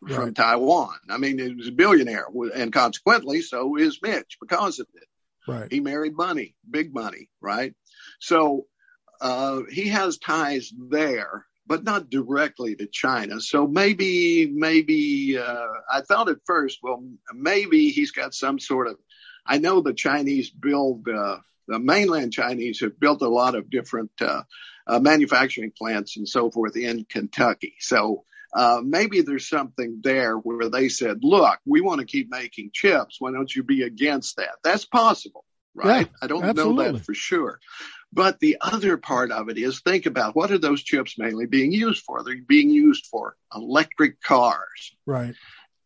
from 0.06 0.34
Taiwan. 0.34 0.96
I 1.08 1.18
mean, 1.18 1.38
he 1.38 1.54
was 1.54 1.68
a 1.68 1.72
billionaire, 1.72 2.26
and 2.54 2.72
consequently, 2.72 3.42
so 3.42 3.76
is 3.76 4.00
Mitch 4.02 4.38
because 4.40 4.78
of 4.78 4.86
it. 4.94 5.08
Right. 5.46 5.72
He 5.72 5.80
married 5.80 6.16
money, 6.16 6.54
big 6.68 6.92
money, 6.92 7.28
right? 7.40 7.74
So 8.20 8.66
uh, 9.20 9.62
he 9.70 9.88
has 9.88 10.18
ties 10.18 10.72
there, 10.76 11.46
but 11.68 11.84
not 11.84 12.10
directly 12.10 12.74
to 12.74 12.86
China. 12.86 13.40
So 13.40 13.66
maybe, 13.66 14.50
maybe 14.50 15.38
uh, 15.38 15.66
I 15.92 16.00
thought 16.00 16.30
at 16.30 16.38
first, 16.46 16.78
well, 16.82 17.04
maybe 17.32 17.90
he's 17.90 18.10
got 18.10 18.34
some 18.34 18.58
sort 18.58 18.88
of. 18.88 18.96
I 19.46 19.58
know 19.58 19.80
the 19.80 19.94
Chinese 19.94 20.50
build, 20.50 21.06
uh, 21.08 21.36
the 21.68 21.78
mainland 21.78 22.32
Chinese 22.32 22.80
have 22.80 22.98
built 22.98 23.22
a 23.22 23.28
lot 23.28 23.54
of 23.54 23.70
different 23.70 24.10
uh, 24.20 24.42
uh, 24.86 24.98
manufacturing 24.98 25.72
plants 25.76 26.16
and 26.16 26.28
so 26.28 26.50
forth 26.50 26.76
in 26.76 27.04
Kentucky. 27.04 27.74
So 27.78 28.24
uh, 28.54 28.80
maybe 28.82 29.20
there's 29.20 29.48
something 29.48 30.00
there 30.02 30.36
where 30.36 30.70
they 30.70 30.88
said, 30.88 31.18
look, 31.22 31.58
we 31.66 31.80
want 31.82 32.00
to 32.00 32.06
keep 32.06 32.30
making 32.30 32.70
chips. 32.72 33.16
Why 33.18 33.30
don't 33.30 33.54
you 33.54 33.62
be 33.62 33.82
against 33.82 34.36
that? 34.36 34.56
That's 34.64 34.86
possible, 34.86 35.44
right? 35.74 36.06
Yeah, 36.06 36.16
I 36.22 36.26
don't 36.26 36.56
know 36.56 36.74
that 36.82 37.04
for 37.04 37.14
sure. 37.14 37.60
But 38.12 38.40
the 38.40 38.56
other 38.60 38.96
part 38.96 39.30
of 39.30 39.48
it 39.48 39.58
is 39.58 39.80
think 39.80 40.06
about 40.06 40.34
what 40.34 40.50
are 40.50 40.58
those 40.58 40.82
chips 40.82 41.18
mainly 41.18 41.46
being 41.46 41.72
used 41.72 42.04
for? 42.04 42.22
They're 42.22 42.36
being 42.46 42.70
used 42.70 43.06
for 43.06 43.36
electric 43.54 44.20
cars. 44.22 44.96
Right. 45.04 45.34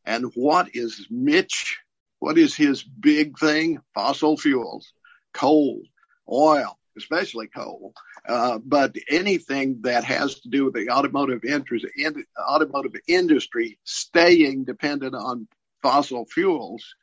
And 0.04 0.26
what 0.34 0.68
is 0.74 1.06
Mitch? 1.10 1.78
What 2.20 2.38
is 2.38 2.54
his 2.54 2.82
big 2.82 3.38
thing? 3.38 3.80
Fossil 3.94 4.36
fuels, 4.36 4.92
coal, 5.34 5.82
oil, 6.30 6.78
especially 6.96 7.48
coal. 7.48 7.92
Uh, 8.28 8.58
but 8.64 8.94
anything 9.10 9.80
that 9.82 10.04
has 10.04 10.38
to 10.40 10.48
do 10.48 10.64
with 10.64 10.74
the 10.74 10.90
automotive 10.90 11.44
interest, 11.44 11.86
in, 11.96 12.24
automotive 12.38 12.94
industry 13.08 13.78
staying 13.82 14.64
dependent 14.64 15.16
on 15.16 15.48
fossil 15.82 16.24
fuels 16.26 16.94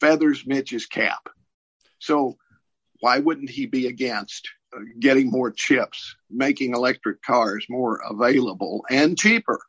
feathers 0.00 0.46
Mitch's 0.46 0.86
cap. 0.86 1.28
So 1.98 2.36
why 3.00 3.18
wouldn't 3.18 3.50
he 3.50 3.66
be 3.66 3.86
against 3.86 4.48
uh, 4.74 4.80
getting 4.98 5.30
more 5.30 5.50
chips, 5.50 6.14
making 6.30 6.74
electric 6.74 7.22
cars 7.22 7.66
more 7.68 8.00
available 8.08 8.84
and 8.90 9.18
cheaper? 9.18 9.60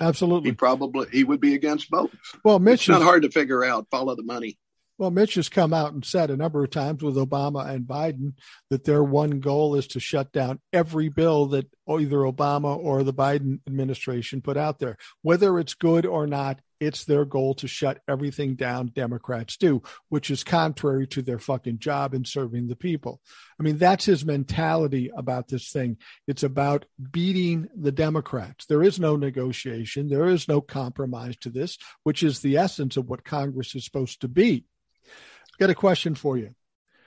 Absolutely. 0.00 0.50
He 0.50 0.54
probably 0.56 1.06
he 1.12 1.24
would 1.24 1.40
be 1.40 1.54
against 1.54 1.88
both. 1.90 2.10
Well, 2.44 2.58
Mitch 2.58 2.82
It's 2.82 2.88
not 2.88 3.00
is, 3.00 3.04
hard 3.06 3.22
to 3.22 3.30
figure 3.30 3.64
out. 3.64 3.86
Follow 3.90 4.16
the 4.16 4.24
money. 4.24 4.58
well, 4.98 5.10
Mitch 5.12 5.34
has 5.34 5.48
come 5.48 5.72
out 5.72 5.92
and 5.92 6.04
said 6.04 6.30
a 6.30 6.36
number 6.36 6.64
of 6.64 6.70
times 6.70 7.02
with 7.02 7.14
Obama 7.16 7.68
and 7.68 7.84
Biden 7.86 8.32
that 8.70 8.84
their 8.84 9.04
one 9.04 9.38
goal 9.40 9.76
is 9.76 9.86
to 9.88 10.00
shut 10.00 10.32
down 10.32 10.58
every 10.72 11.08
bill 11.10 11.46
that 11.46 11.70
either 11.88 12.18
Obama 12.18 12.76
or 12.76 13.02
the 13.04 13.14
Biden 13.14 13.60
administration 13.68 14.40
put 14.42 14.56
out 14.56 14.80
there. 14.80 14.96
Whether 15.22 15.58
it's 15.60 15.74
good 15.74 16.06
or 16.06 16.26
not, 16.26 16.58
it's 16.80 17.04
their 17.04 17.24
goal 17.24 17.54
to 17.54 17.68
shut 17.68 18.00
everything 18.08 18.54
down 18.54 18.92
Democrats 18.94 19.56
do, 19.56 19.82
which 20.08 20.30
is 20.30 20.44
contrary 20.44 21.06
to 21.08 21.22
their 21.22 21.38
fucking 21.38 21.78
job 21.78 22.14
in 22.14 22.24
serving 22.24 22.68
the 22.68 22.76
people. 22.76 23.20
I 23.58 23.62
mean, 23.62 23.78
that's 23.78 24.04
his 24.04 24.24
mentality 24.24 25.10
about 25.16 25.48
this 25.48 25.70
thing. 25.70 25.98
It's 26.26 26.42
about 26.42 26.84
beating 27.10 27.68
the 27.76 27.92
Democrats. 27.92 28.66
There 28.66 28.82
is 28.82 28.98
no 28.98 29.16
negotiation. 29.16 30.08
There 30.08 30.26
is 30.26 30.48
no 30.48 30.60
compromise 30.60 31.36
to 31.38 31.50
this, 31.50 31.78
which 32.02 32.22
is 32.22 32.40
the 32.40 32.56
essence 32.56 32.96
of 32.96 33.08
what 33.08 33.24
Congress 33.24 33.74
is 33.74 33.84
supposed 33.84 34.20
to 34.22 34.28
be. 34.28 34.64
I've 35.06 35.58
Got 35.58 35.70
a 35.70 35.74
question 35.74 36.14
for 36.14 36.36
you. 36.36 36.54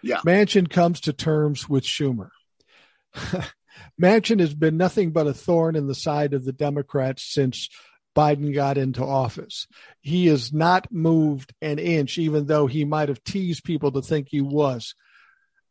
Yeah. 0.01 0.19
Manchin 0.25 0.69
comes 0.69 1.01
to 1.01 1.13
terms 1.13 1.67
with 1.67 1.83
Schumer. 1.83 2.29
Manchin 4.01 4.39
has 4.39 4.53
been 4.53 4.77
nothing 4.77 5.11
but 5.11 5.27
a 5.27 5.33
thorn 5.33 5.75
in 5.75 5.87
the 5.87 5.95
side 5.95 6.33
of 6.33 6.45
the 6.45 6.53
Democrats 6.53 7.23
since 7.23 7.69
Biden 8.17 8.51
got 8.51 8.79
into 8.79 9.03
office. 9.03 9.67
He 10.01 10.25
has 10.25 10.51
not 10.51 10.91
moved 10.91 11.53
an 11.61 11.77
inch, 11.77 12.17
even 12.17 12.47
though 12.47 12.65
he 12.65 12.83
might 12.83 13.09
have 13.09 13.23
teased 13.23 13.63
people 13.63 13.91
to 13.91 14.01
think 14.01 14.27
he 14.29 14.41
was. 14.41 14.95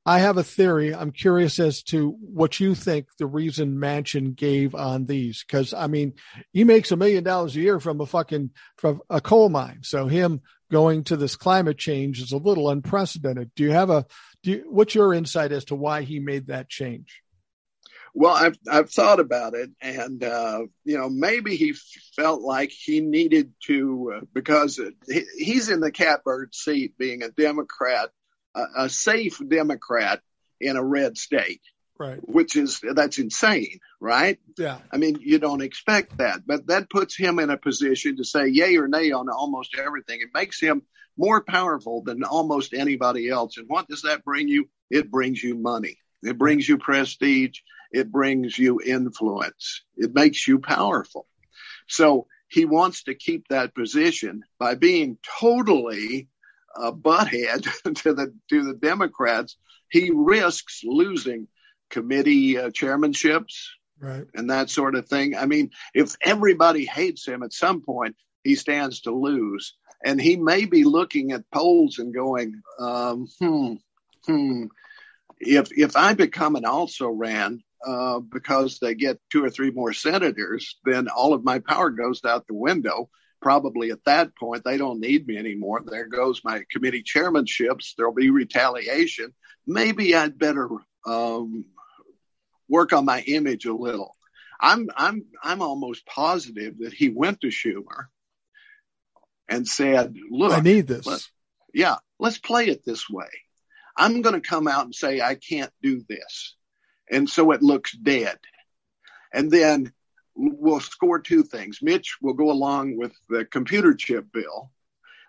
I 0.08 0.20
have 0.20 0.36
a 0.36 0.44
theory. 0.44 0.94
I'm 0.94 1.10
curious 1.10 1.58
as 1.58 1.82
to 1.84 2.10
what 2.20 2.60
you 2.60 2.76
think 2.76 3.08
the 3.18 3.26
reason 3.26 3.78
Manchin 3.78 4.36
gave 4.36 4.76
on 4.76 5.06
these, 5.06 5.44
because 5.44 5.74
I 5.74 5.88
mean, 5.88 6.12
he 6.52 6.62
makes 6.62 6.92
a 6.92 6.96
million 6.96 7.24
dollars 7.24 7.56
a 7.56 7.60
year 7.60 7.80
from 7.80 8.00
a 8.00 8.06
fucking 8.06 8.50
from 8.76 9.00
a 9.10 9.20
coal 9.20 9.48
mine. 9.48 9.80
So 9.82 10.06
him 10.06 10.42
going 10.70 11.02
to 11.04 11.16
this 11.16 11.34
climate 11.34 11.78
change 11.78 12.20
is 12.22 12.30
a 12.30 12.36
little 12.36 12.70
unprecedented. 12.70 13.50
Do 13.56 13.64
you 13.64 13.72
have 13.72 13.90
a 13.90 14.06
do 14.44 14.52
you, 14.52 14.66
what's 14.70 14.94
your 14.94 15.12
insight 15.12 15.50
as 15.50 15.64
to 15.66 15.74
why 15.74 16.02
he 16.02 16.20
made 16.20 16.46
that 16.46 16.68
change? 16.68 17.22
Well, 18.18 18.34
I've 18.34 18.58
I've 18.66 18.90
thought 18.90 19.20
about 19.20 19.54
it, 19.54 19.70
and 19.82 20.24
uh, 20.24 20.62
you 20.84 20.96
know 20.96 21.10
maybe 21.10 21.56
he 21.56 21.74
felt 22.16 22.40
like 22.40 22.70
he 22.70 23.02
needed 23.02 23.52
to 23.66 24.14
uh, 24.16 24.20
because 24.32 24.80
he, 25.06 25.22
he's 25.36 25.68
in 25.68 25.80
the 25.80 25.90
catbird 25.90 26.54
seat, 26.54 26.96
being 26.96 27.22
a 27.22 27.28
Democrat, 27.30 28.08
a, 28.54 28.64
a 28.84 28.88
safe 28.88 29.38
Democrat 29.46 30.22
in 30.62 30.76
a 30.76 30.82
red 30.82 31.18
state, 31.18 31.60
Right. 31.98 32.18
which 32.22 32.56
is 32.56 32.80
that's 32.94 33.18
insane, 33.18 33.80
right? 34.00 34.38
Yeah. 34.56 34.78
I 34.90 34.96
mean, 34.96 35.18
you 35.20 35.38
don't 35.38 35.60
expect 35.60 36.16
that, 36.16 36.40
but 36.46 36.68
that 36.68 36.88
puts 36.88 37.14
him 37.18 37.38
in 37.38 37.50
a 37.50 37.58
position 37.58 38.16
to 38.16 38.24
say 38.24 38.48
yay 38.48 38.78
or 38.78 38.88
nay 38.88 39.10
on 39.12 39.28
almost 39.28 39.76
everything. 39.78 40.20
It 40.22 40.30
makes 40.32 40.58
him 40.58 40.80
more 41.18 41.42
powerful 41.42 42.02
than 42.02 42.24
almost 42.24 42.72
anybody 42.72 43.28
else. 43.28 43.58
And 43.58 43.68
what 43.68 43.88
does 43.88 44.02
that 44.02 44.24
bring 44.24 44.48
you? 44.48 44.70
It 44.90 45.10
brings 45.10 45.42
you 45.42 45.54
money. 45.54 45.98
It 46.22 46.38
brings 46.38 46.66
you 46.66 46.78
prestige. 46.78 47.60
It 47.92 48.10
brings 48.10 48.58
you 48.58 48.80
influence. 48.84 49.82
It 49.96 50.14
makes 50.14 50.46
you 50.46 50.58
powerful. 50.58 51.26
So 51.88 52.26
he 52.48 52.64
wants 52.64 53.04
to 53.04 53.14
keep 53.14 53.48
that 53.48 53.74
position 53.74 54.42
by 54.58 54.74
being 54.74 55.18
totally 55.40 56.28
a 56.74 56.92
butthead 56.92 57.62
to 58.02 58.12
the 58.12 58.34
to 58.50 58.64
the 58.64 58.74
Democrats. 58.74 59.56
He 59.88 60.10
risks 60.12 60.82
losing 60.84 61.48
committee 61.90 62.58
uh, 62.58 62.70
chairmanships 62.70 63.54
Right. 63.98 64.26
and 64.34 64.50
that 64.50 64.68
sort 64.68 64.94
of 64.94 65.08
thing. 65.08 65.36
I 65.36 65.46
mean, 65.46 65.70
if 65.94 66.16
everybody 66.20 66.84
hates 66.84 67.26
him 67.26 67.42
at 67.42 67.54
some 67.54 67.80
point, 67.80 68.14
he 68.44 68.54
stands 68.54 69.00
to 69.02 69.10
lose. 69.10 69.74
And 70.04 70.20
he 70.20 70.36
may 70.36 70.66
be 70.66 70.84
looking 70.84 71.32
at 71.32 71.50
polls 71.50 71.98
and 71.98 72.12
going, 72.12 72.60
um, 72.78 73.26
hmm, 73.40 73.74
hmm. 74.26 74.64
If 75.38 75.68
if 75.76 75.96
I 75.96 76.14
become 76.14 76.56
an 76.56 76.64
also 76.64 77.08
ran 77.08 77.62
uh, 77.86 78.20
because 78.20 78.78
they 78.78 78.94
get 78.94 79.20
two 79.30 79.44
or 79.44 79.50
three 79.50 79.70
more 79.70 79.92
senators, 79.92 80.78
then 80.84 81.08
all 81.08 81.34
of 81.34 81.44
my 81.44 81.58
power 81.58 81.90
goes 81.90 82.24
out 82.24 82.46
the 82.46 82.54
window. 82.54 83.10
Probably 83.42 83.90
at 83.90 84.04
that 84.06 84.34
point, 84.34 84.64
they 84.64 84.78
don't 84.78 84.98
need 84.98 85.26
me 85.26 85.36
anymore. 85.36 85.82
There 85.84 86.08
goes 86.08 86.40
my 86.42 86.64
committee 86.70 87.02
chairmanships. 87.02 87.94
There'll 87.96 88.14
be 88.14 88.30
retaliation. 88.30 89.34
Maybe 89.66 90.14
I'd 90.16 90.38
better 90.38 90.68
um, 91.06 91.66
work 92.68 92.92
on 92.92 93.04
my 93.04 93.20
image 93.20 93.66
a 93.66 93.74
little. 93.74 94.16
I'm 94.60 94.88
I'm 94.96 95.26
I'm 95.42 95.60
almost 95.60 96.06
positive 96.06 96.78
that 96.78 96.94
he 96.94 97.10
went 97.10 97.42
to 97.42 97.48
Schumer 97.48 98.06
and 99.48 99.68
said, 99.68 100.14
"Look, 100.30 100.52
I 100.52 100.60
need 100.60 100.86
this. 100.86 101.06
let- 101.06 101.28
yeah, 101.74 101.96
let's 102.18 102.38
play 102.38 102.68
it 102.68 102.84
this 102.84 103.08
way. 103.08 103.28
I'm 103.96 104.22
going 104.22 104.40
to 104.40 104.46
come 104.46 104.68
out 104.68 104.84
and 104.84 104.94
say 104.94 105.20
I 105.20 105.34
can't 105.34 105.72
do 105.82 106.02
this, 106.08 106.56
and 107.10 107.28
so 107.28 107.52
it 107.52 107.62
looks 107.62 107.92
dead, 107.96 108.38
and 109.32 109.50
then 109.50 109.92
we'll 110.34 110.80
score 110.80 111.18
two 111.18 111.42
things. 111.42 111.78
Mitch 111.82 112.16
will 112.20 112.34
go 112.34 112.50
along 112.50 112.96
with 112.96 113.12
the 113.28 113.44
computer 113.44 113.94
chip 113.94 114.26
bill, 114.32 114.70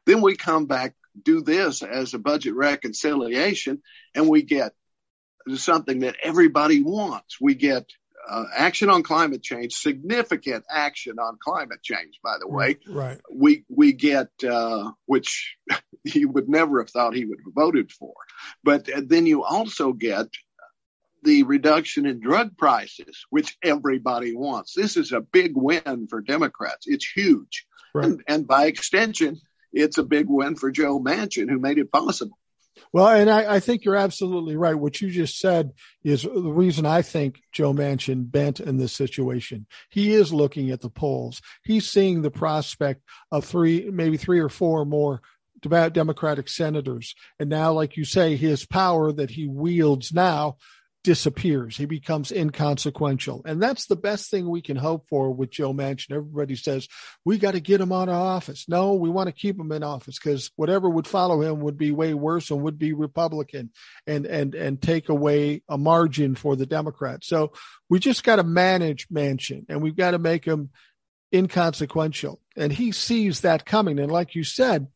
then 0.05 0.21
we 0.21 0.35
come 0.35 0.65
back 0.65 0.95
do 1.23 1.41
this 1.41 1.81
as 1.81 2.13
a 2.13 2.19
budget 2.19 2.53
reconciliation, 2.55 3.81
and 4.15 4.27
we 4.27 4.43
get 4.43 4.73
something 5.55 5.99
that 5.99 6.17
everybody 6.21 6.81
wants. 6.81 7.39
We 7.39 7.55
get 7.55 7.85
uh, 8.29 8.45
action 8.55 8.89
on 8.89 9.03
climate 9.03 9.41
change, 9.43 9.73
significant 9.73 10.65
action 10.69 11.17
on 11.19 11.37
climate 11.41 11.81
change, 11.83 12.19
by 12.23 12.35
the 12.39 12.47
way. 12.47 12.77
Right. 12.87 13.19
We 13.31 13.63
we 13.69 13.93
get 13.93 14.29
uh, 14.43 14.91
which 15.05 15.55
he 16.03 16.25
would 16.25 16.49
never 16.49 16.79
have 16.79 16.89
thought 16.89 17.15
he 17.15 17.25
would 17.25 17.39
have 17.45 17.53
voted 17.53 17.91
for, 17.91 18.13
but 18.63 18.89
then 19.07 19.25
you 19.25 19.43
also 19.43 19.93
get 19.93 20.27
the 21.23 21.43
reduction 21.43 22.05
in 22.05 22.19
drug 22.19 22.57
prices, 22.57 23.25
which 23.29 23.57
everybody 23.63 24.35
wants. 24.35 24.73
This 24.73 24.97
is 24.97 25.11
a 25.11 25.19
big 25.21 25.53
win 25.55 26.07
for 26.09 26.21
Democrats. 26.21 26.85
It's 26.87 27.09
huge, 27.09 27.65
Right. 27.93 28.05
and, 28.05 28.23
and 28.27 28.47
by 28.47 28.67
extension, 28.67 29.41
it's 29.73 29.97
a 29.97 30.03
big 30.03 30.27
win 30.29 30.55
for 30.55 30.71
Joe 30.71 30.99
Manchin, 30.99 31.49
who 31.49 31.59
made 31.59 31.79
it 31.79 31.91
possible. 31.91 32.37
Well, 32.93 33.07
and 33.07 33.29
I, 33.29 33.55
I 33.55 33.59
think 33.59 33.83
you're 33.83 33.95
absolutely 33.95 34.55
right. 34.55 34.75
What 34.75 35.01
you 35.01 35.09
just 35.09 35.39
said 35.39 35.71
is 36.03 36.23
the 36.23 36.29
reason 36.29 36.85
I 36.85 37.01
think 37.01 37.41
Joe 37.51 37.73
Manchin 37.73 38.29
bent 38.29 38.59
in 38.59 38.77
this 38.77 38.93
situation. 38.93 39.67
He 39.89 40.13
is 40.13 40.33
looking 40.33 40.71
at 40.71 40.81
the 40.81 40.89
polls. 40.89 41.41
He's 41.63 41.89
seeing 41.89 42.21
the 42.21 42.31
prospect 42.31 43.03
of 43.31 43.45
three, 43.45 43.89
maybe 43.91 44.17
three 44.17 44.39
or 44.39 44.49
four 44.49 44.85
more 44.85 45.21
Democratic 45.61 46.47
senators. 46.49 47.15
And 47.39 47.49
now, 47.49 47.73
like 47.73 47.97
you 47.97 48.05
say, 48.05 48.35
his 48.35 48.65
power 48.65 49.11
that 49.11 49.31
he 49.31 49.47
wields 49.47 50.13
now 50.13 50.57
disappears. 51.07 51.77
He 51.77 51.85
becomes 51.85 52.33
inconsequential. 52.33 53.41
And 53.45 53.63
that's 53.63 53.85
the 53.85 53.95
best 53.95 54.29
thing 54.29 54.49
we 54.49 54.61
can 54.61 54.75
hope 54.75 55.07
for 55.07 55.33
with 55.33 55.49
Joe 55.49 55.73
Manchin. 55.73 56.11
Everybody 56.11 56.57
says, 56.57 56.89
we 57.23 57.37
got 57.37 57.51
to 57.51 57.61
get 57.61 57.79
him 57.79 57.93
out 57.93 58.09
of 58.09 58.15
office. 58.15 58.65
No, 58.67 58.95
we 58.95 59.09
want 59.09 59.27
to 59.27 59.31
keep 59.31 59.57
him 59.57 59.71
in 59.71 59.83
office 59.83 60.19
because 60.19 60.51
whatever 60.57 60.89
would 60.89 61.07
follow 61.07 61.41
him 61.41 61.61
would 61.61 61.77
be 61.77 61.91
way 61.91 62.13
worse 62.13 62.51
and 62.51 62.61
would 62.63 62.77
be 62.77 62.91
Republican 62.91 63.71
and, 64.05 64.25
and, 64.25 64.53
and 64.53 64.81
take 64.81 65.07
away 65.07 65.61
a 65.69 65.77
margin 65.77 66.35
for 66.35 66.57
the 66.57 66.65
Democrats. 66.65 67.29
So 67.29 67.53
we 67.87 67.99
just 67.99 68.25
got 68.25 68.35
to 68.35 68.43
manage 68.43 69.07
Manchin 69.07 69.63
and 69.69 69.81
we've 69.81 69.95
got 69.95 70.11
to 70.11 70.19
make 70.19 70.43
him 70.43 70.71
inconsequential. 71.33 72.39
And 72.55 72.71
he 72.71 72.91
sees 72.91 73.41
that 73.41 73.65
coming. 73.65 73.99
And 73.99 74.11
like 74.11 74.35
you 74.35 74.43
said, 74.43 74.87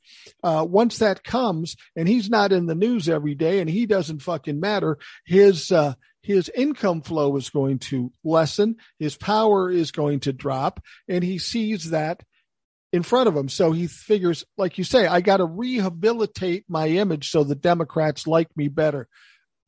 uh, 0.44 0.66
once 0.68 1.00
that 1.00 1.24
comes 1.24 1.76
and 1.96 2.08
he's 2.08 2.30
not 2.30 2.52
in 2.52 2.66
the 2.66 2.76
news 2.76 3.10
every 3.10 3.36
day 3.36 3.60
and 3.60 3.70
he 3.70 3.86
doesn't 3.86 4.22
fucking 4.22 4.60
matter, 4.60 4.98
his, 5.26 5.72
uh, 5.72 5.94
his 6.22 6.50
income 6.50 7.02
flow 7.02 7.36
is 7.36 7.50
going 7.50 7.80
to 7.80 8.12
lessen. 8.24 8.78
His 9.00 9.16
power 9.16 9.70
is 9.70 9.92
going 9.92 10.22
to 10.22 10.34
drop 10.34 10.82
and 11.08 11.24
he 11.24 11.38
sees 11.38 11.90
that 11.92 12.24
in 12.94 13.04
front 13.04 13.28
of 13.28 13.36
him. 13.36 13.50
So 13.50 13.72
he 13.72 13.88
figures, 13.88 14.44
like 14.58 14.78
you 14.78 14.84
say, 14.84 15.08
I 15.08 15.22
got 15.22 15.38
to 15.38 15.46
rehabilitate 15.46 16.66
my 16.68 16.88
image 16.88 17.30
so 17.30 17.44
the 17.44 17.56
Democrats 17.56 18.28
like 18.28 18.56
me 18.56 18.68
better. 18.68 19.08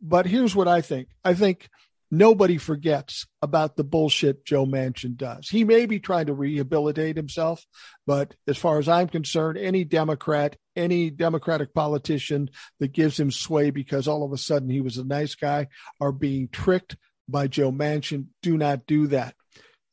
But 0.01 0.25
here's 0.25 0.55
what 0.55 0.67
I 0.67 0.81
think. 0.81 1.07
I 1.23 1.33
think 1.33 1.69
nobody 2.13 2.59
forgets 2.59 3.25
about 3.41 3.75
the 3.75 3.83
bullshit 3.83 4.45
Joe 4.45 4.67
Manchin 4.67 5.17
does. 5.17 5.49
He 5.49 5.63
may 5.63 5.87
be 5.87 5.99
trying 5.99 6.27
to 6.27 6.33
rehabilitate 6.33 7.17
himself, 7.17 7.65
but 8.05 8.35
as 8.47 8.55
far 8.55 8.77
as 8.77 8.87
I'm 8.87 9.07
concerned, 9.07 9.57
any 9.57 9.83
Democrat, 9.83 10.55
any 10.75 11.09
Democratic 11.09 11.73
politician 11.73 12.51
that 12.79 12.93
gives 12.93 13.19
him 13.19 13.31
sway 13.31 13.71
because 13.71 14.07
all 14.07 14.23
of 14.23 14.31
a 14.31 14.37
sudden 14.37 14.69
he 14.69 14.79
was 14.79 14.97
a 14.97 15.03
nice 15.03 15.33
guy 15.33 15.67
are 15.99 16.11
being 16.11 16.49
tricked 16.49 16.95
by 17.27 17.47
Joe 17.47 17.71
Manchin. 17.71 18.27
Do 18.43 18.57
not 18.57 18.85
do 18.85 19.07
that. 19.07 19.33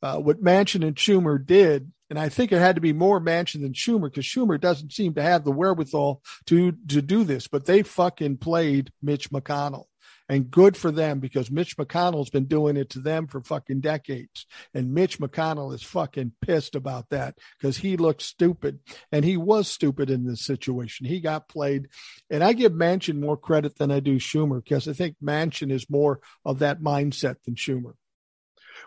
Uh, 0.03 0.17
what 0.17 0.43
Manchin 0.43 0.85
and 0.85 0.95
Schumer 0.95 1.43
did, 1.43 1.91
and 2.11 2.19
I 2.19 2.29
think 2.29 2.51
it 2.51 2.59
had 2.59 2.75
to 2.75 2.81
be 2.81 2.93
more 2.93 3.19
Manchin 3.19 3.61
than 3.61 3.73
Schumer 3.73 4.11
because 4.11 4.25
Schumer 4.25 4.61
doesn't 4.61 4.93
seem 4.93 5.15
to 5.15 5.23
have 5.23 5.43
the 5.43 5.51
wherewithal 5.51 6.21
to 6.47 6.73
to 6.89 7.01
do 7.01 7.23
this, 7.23 7.47
but 7.47 7.65
they 7.65 7.81
fucking 7.81 8.37
played 8.37 8.91
Mitch 9.01 9.31
McConnell 9.31 9.85
and 10.31 10.49
good 10.49 10.77
for 10.77 10.91
them 10.91 11.19
because 11.19 11.51
Mitch 11.51 11.75
McConnell's 11.75 12.29
been 12.29 12.45
doing 12.45 12.77
it 12.77 12.91
to 12.91 12.99
them 12.99 13.27
for 13.27 13.41
fucking 13.41 13.81
decades. 13.81 14.45
And 14.73 14.93
Mitch 14.93 15.19
McConnell 15.19 15.73
is 15.73 15.83
fucking 15.83 16.31
pissed 16.41 16.75
about 16.75 17.09
that 17.09 17.37
because 17.59 17.75
he 17.75 17.97
looks 17.97 18.27
stupid 18.27 18.79
and 19.11 19.25
he 19.25 19.35
was 19.35 19.67
stupid 19.67 20.09
in 20.09 20.25
this 20.25 20.45
situation. 20.45 21.05
He 21.05 21.19
got 21.19 21.49
played. 21.49 21.89
And 22.29 22.45
I 22.45 22.53
give 22.53 22.71
Manchin 22.71 23.19
more 23.19 23.35
credit 23.35 23.77
than 23.77 23.91
I 23.91 23.99
do 23.99 24.19
Schumer 24.19 24.63
because 24.63 24.87
I 24.87 24.93
think 24.93 25.17
Manchin 25.21 25.69
is 25.69 25.89
more 25.89 26.21
of 26.45 26.59
that 26.59 26.79
mindset 26.79 27.35
than 27.43 27.55
Schumer. 27.55 27.95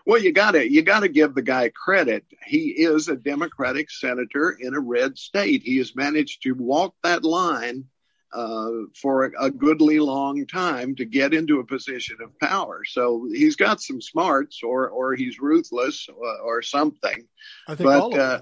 Well, 0.03 0.19
you 0.19 0.31
gotta 0.31 0.69
you 0.69 0.81
gotta 0.81 1.09
give 1.09 1.35
the 1.35 1.43
guy 1.43 1.69
credit. 1.69 2.25
He 2.43 2.69
is 2.69 3.07
a 3.07 3.15
Democratic 3.15 3.91
senator 3.91 4.57
in 4.59 4.73
a 4.73 4.79
red 4.79 5.15
state. 5.19 5.61
He 5.63 5.77
has 5.77 5.95
managed 5.95 6.41
to 6.41 6.53
walk 6.53 6.95
that 7.03 7.23
line 7.23 7.85
for 8.95 9.31
a, 9.39 9.51
goodly 9.51 9.99
long 9.99 10.45
time 10.45 10.95
to 10.95 11.05
get 11.05 11.33
into 11.33 11.59
a 11.59 11.65
position 11.65 12.17
of 12.23 12.37
power. 12.39 12.83
So 12.85 13.27
he's 13.31 13.55
got 13.55 13.81
some 13.81 14.01
smarts, 14.01 14.61
or 14.63 14.89
or 14.89 15.15
he's 15.15 15.39
ruthless, 15.39 16.07
or, 16.09 16.25
uh, 16.25 16.37
or 16.43 16.61
something. 16.61 17.27
I 17.67 17.75
think 17.75 17.87
but, 17.87 17.99
all 17.99 18.13
of 18.13 18.19
uh, 18.19 18.41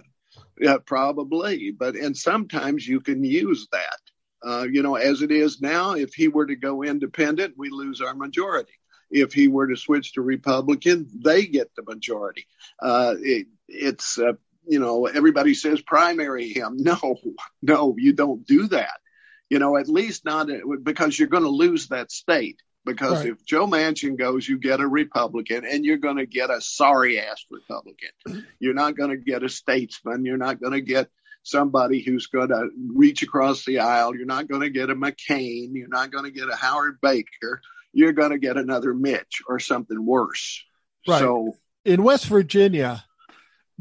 yeah, 0.60 0.78
probably. 0.86 1.72
But 1.72 1.96
and 1.96 2.18
sometimes 2.18 2.88
you 2.88 3.02
can 3.02 3.24
use 3.24 3.68
that. 3.72 4.00
Uh, 4.46 4.64
you 4.70 4.84
know, 4.84 4.96
as 4.96 5.22
it 5.22 5.32
is 5.32 5.62
now, 5.62 5.94
if 5.94 6.14
he 6.14 6.28
were 6.28 6.46
to 6.46 6.56
go 6.56 6.84
independent, 6.84 7.54
we 7.58 7.70
lose 7.70 8.02
our 8.02 8.14
majority. 8.14 8.74
If 9.10 9.32
he 9.32 9.48
were 9.48 9.68
to 9.68 9.78
switch 9.78 10.14
to 10.14 10.22
Republican, 10.22 11.08
they 11.24 11.46
get 11.46 11.74
the 11.76 11.84
majority. 11.84 12.48
Uh, 12.82 13.16
it, 13.20 13.48
it's 13.68 14.18
uh, 14.18 14.34
you 14.68 14.80
know 14.80 15.06
everybody 15.06 15.54
says 15.54 15.82
primary 15.82 16.50
him. 16.50 16.78
No, 16.84 17.20
no, 17.62 17.96
you 17.98 18.14
don't 18.14 18.46
do 18.46 18.68
that 18.70 19.00
you 19.50 19.60
know, 19.60 19.78
at 19.78 19.88
least 19.88 20.26
not 20.26 20.50
uh, 20.50 20.58
because 20.82 21.18
you're 21.18 21.28
going 21.28 21.44
to 21.44 21.50
lose 21.50 21.88
that 21.88 22.12
state. 22.12 22.62
Because 22.86 23.20
right. 23.20 23.30
if 23.30 23.46
Joe 23.46 23.66
Manchin 23.66 24.18
goes, 24.18 24.48
you 24.48 24.58
get 24.58 24.82
a 24.82 24.88
Republican 24.88 25.64
and 25.66 25.86
you're 25.86 25.98
going 25.98 26.18
to 26.18 26.26
get 26.26 26.50
a 26.50 26.60
sorry 26.60 27.18
ass 27.18 27.46
Republican. 27.50 28.46
You're 28.60 28.74
not 28.74 28.98
going 28.98 29.12
to 29.12 29.18
get 29.18 29.42
a 29.42 29.48
statesman. 29.48 30.26
You're 30.26 30.36
not 30.36 30.60
going 30.60 30.74
to 30.74 30.82
get 30.82 31.08
somebody 31.44 32.02
who's 32.02 32.28
going 32.28 32.50
to 32.50 32.70
reach 32.94 33.24
across 33.24 33.64
the 33.64 33.80
aisle. 33.80 34.16
You're 34.16 34.26
not 34.26 34.50
going 34.50 34.62
to 34.62 34.70
get 34.70 34.90
a 34.90 34.96
McCain. 34.96 35.70
You're 35.72 35.88
not 35.88 36.12
going 36.12 36.26
to 36.26 36.32
get 36.32 36.50
a 36.50 36.56
Howard 36.58 37.00
Baker. 37.02 37.62
You're 37.94 38.12
going 38.12 38.32
to 38.32 38.38
get 38.38 38.58
another 38.58 38.94
Mitch 38.94 39.44
or 39.48 39.60
something 39.60 40.06
worse. 40.06 40.64
Right. 41.08 41.20
So 41.20 41.56
in 41.86 42.04
West 42.04 42.26
Virginia, 42.26 43.06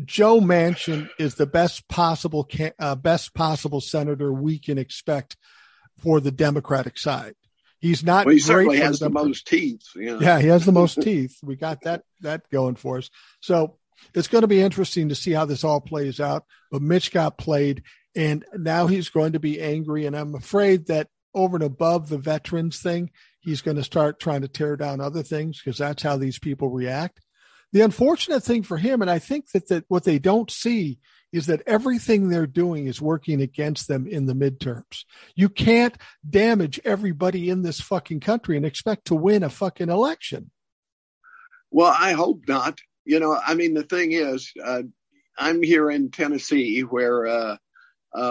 Joe 0.04 0.40
Manchin 0.40 1.08
is 1.18 1.34
the 1.34 1.46
best 1.46 1.86
possible 1.88 2.48
uh, 2.78 2.94
best 2.94 3.34
possible 3.34 3.80
senator 3.80 4.32
we 4.32 4.58
can 4.58 4.78
expect 4.78 5.36
for 5.98 6.20
the 6.20 6.30
Democratic 6.30 6.98
side. 6.98 7.34
He's 7.78 8.04
not. 8.04 8.26
Well, 8.26 8.34
he 8.34 8.40
certainly 8.40 8.78
has 8.78 9.00
the, 9.00 9.10
most 9.10 9.46
teeth. 9.46 9.82
Yeah. 9.96 10.18
yeah, 10.20 10.40
he 10.40 10.48
has 10.48 10.64
the 10.64 10.72
most 10.72 10.94
teeth. 11.02 11.36
We 11.42 11.56
got 11.56 11.82
that 11.82 12.04
that 12.20 12.48
going 12.50 12.76
for 12.76 12.98
us. 12.98 13.10
So 13.40 13.76
it's 14.14 14.28
going 14.28 14.42
to 14.42 14.48
be 14.48 14.62
interesting 14.62 15.08
to 15.08 15.14
see 15.14 15.32
how 15.32 15.44
this 15.44 15.64
all 15.64 15.80
plays 15.80 16.20
out. 16.20 16.44
But 16.70 16.82
Mitch 16.82 17.10
got 17.10 17.38
played, 17.38 17.82
and 18.14 18.44
now 18.54 18.86
he's 18.86 19.08
going 19.08 19.32
to 19.32 19.40
be 19.40 19.60
angry. 19.60 20.06
And 20.06 20.16
I'm 20.16 20.34
afraid 20.34 20.86
that 20.86 21.08
over 21.34 21.56
and 21.56 21.64
above 21.64 22.08
the 22.08 22.18
veterans 22.18 22.80
thing, 22.80 23.10
he's 23.40 23.62
going 23.62 23.76
to 23.76 23.84
start 23.84 24.20
trying 24.20 24.42
to 24.42 24.48
tear 24.48 24.76
down 24.76 25.00
other 25.00 25.22
things 25.22 25.60
because 25.60 25.78
that's 25.78 26.02
how 26.02 26.16
these 26.16 26.38
people 26.38 26.70
react. 26.70 27.20
The 27.72 27.80
unfortunate 27.80 28.42
thing 28.42 28.62
for 28.62 28.76
him, 28.76 29.00
and 29.00 29.10
I 29.10 29.18
think 29.18 29.50
that, 29.52 29.68
that 29.68 29.84
what 29.88 30.04
they 30.04 30.18
don't 30.18 30.50
see 30.50 30.98
is 31.32 31.46
that 31.46 31.62
everything 31.66 32.28
they're 32.28 32.46
doing 32.46 32.86
is 32.86 33.00
working 33.00 33.40
against 33.40 33.88
them 33.88 34.06
in 34.06 34.26
the 34.26 34.34
midterms. 34.34 35.04
You 35.34 35.48
can't 35.48 35.96
damage 36.28 36.78
everybody 36.84 37.48
in 37.48 37.62
this 37.62 37.80
fucking 37.80 38.20
country 38.20 38.56
and 38.56 38.66
expect 38.66 39.06
to 39.06 39.14
win 39.14 39.42
a 39.42 39.48
fucking 39.48 39.88
election. 39.88 40.50
Well, 41.70 41.94
I 41.98 42.12
hope 42.12 42.42
not. 42.46 42.78
You 43.06 43.18
know, 43.18 43.38
I 43.44 43.54
mean, 43.54 43.72
the 43.72 43.82
thing 43.82 44.12
is, 44.12 44.52
uh, 44.62 44.82
I'm 45.38 45.62
here 45.62 45.90
in 45.90 46.10
Tennessee 46.10 46.80
where 46.80 47.26
uh, 47.26 47.56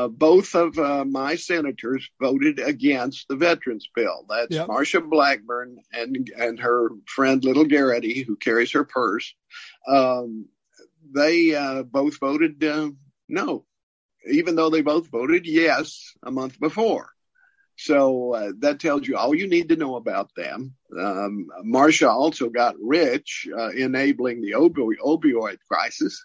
both 0.10 0.56
of 0.56 0.78
uh, 0.78 1.06
my 1.06 1.36
senators 1.36 2.08
voted 2.20 2.60
against 2.60 3.28
the 3.28 3.36
veterans 3.36 3.88
bill. 3.96 4.26
That's 4.30 4.56
yep. 4.56 4.67
Marsha 4.67 5.08
Blackburn 5.08 5.78
and 5.91 6.30
and 6.38 6.60
her 6.60 6.89
friend 7.08 7.44
Little 7.44 7.65
Hagerty, 7.65 8.26
who 8.26 8.36
carries 8.36 8.72
her 8.72 8.84
purse. 8.84 9.34
Um, 9.88 10.48
they 11.13 11.56
uh, 11.56 11.84
both 11.84 12.20
voted 12.20 12.63
uh, 12.63 12.91
no, 13.28 13.65
even 14.30 14.56
though 14.56 14.70
they 14.70 14.82
both 14.82 15.08
voted 15.08 15.46
yes 15.46 16.13
a 16.24 16.32
month 16.32 16.60
before. 16.60 17.10
So 17.78 18.36
uh, 18.36 18.52
that 18.60 18.80
tells 18.80 19.08
you 19.08 19.17
all 19.17 19.34
you 19.34 19.48
need 19.48 19.70
to 19.70 19.76
know 19.76 19.96
about 19.96 20.30
them. 20.36 20.76
Um, 20.98 21.48
Marsha 21.65 22.10
also 22.10 22.50
got 22.50 22.76
rich, 22.80 23.48
uh, 23.58 23.70
enabling 23.70 24.41
the 24.41 24.52
opi- 24.52 25.00
opioid 25.04 25.58
crisis. 25.67 26.24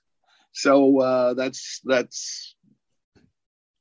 So 0.52 1.00
uh, 1.00 1.34
that's 1.34 1.80
that's 1.84 2.55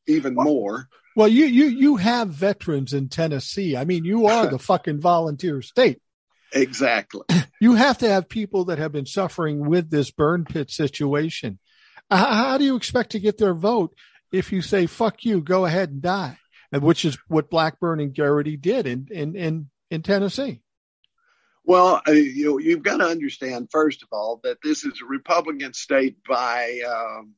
even 0.08 0.36
more. 0.36 0.88
Well, 1.16 1.28
you 1.28 1.46
you 1.46 1.66
you 1.66 1.96
have 1.96 2.30
veterans 2.30 2.94
in 2.94 3.10
Tennessee. 3.10 3.78
I 3.78 3.86
mean, 3.86 4.04
you 4.04 4.28
are 4.28 4.48
the 4.48 4.60
fucking 4.72 5.00
volunteer 5.00 5.62
state. 5.62 6.02
Exactly. 6.52 7.24
You 7.62 7.76
have 7.76 8.00
to 8.00 8.10
have 8.10 8.28
people 8.28 8.66
that 8.66 8.80
have 8.80 8.92
been 8.92 9.06
suffering 9.06 9.66
with 9.66 9.90
this 9.90 10.12
burn 10.12 10.44
pit 10.44 10.70
situation. 10.70 11.58
How 12.12 12.58
do 12.58 12.66
you 12.66 12.76
expect 12.76 13.12
to 13.12 13.20
get 13.20 13.38
their 13.38 13.54
vote 13.54 13.96
if 14.32 14.52
you 14.52 14.62
say 14.62 14.88
"fuck 14.88 15.24
you"? 15.24 15.42
Go 15.42 15.66
ahead 15.66 15.90
and 15.90 16.02
die, 16.02 16.38
and 16.72 16.84
which 16.84 17.06
is 17.06 17.18
what 17.30 17.50
Blackburn 17.50 18.02
and 18.02 18.14
Hagerty 18.14 18.62
did 18.62 18.86
in 18.88 19.08
in 19.10 19.36
in, 19.36 19.70
in 19.90 20.02
Tennessee. 20.02 20.62
Well, 21.64 22.02
uh, 22.08 22.12
you 22.12 22.60
you've 22.60 22.84
got 22.84 22.98
to 22.98 23.06
understand 23.06 23.70
first 23.72 24.04
of 24.04 24.10
all 24.12 24.42
that 24.44 24.58
this 24.62 24.84
is 24.84 25.02
a 25.02 25.06
Republican 25.06 25.74
state 25.74 26.18
by. 26.28 26.82
Um, 26.88 27.36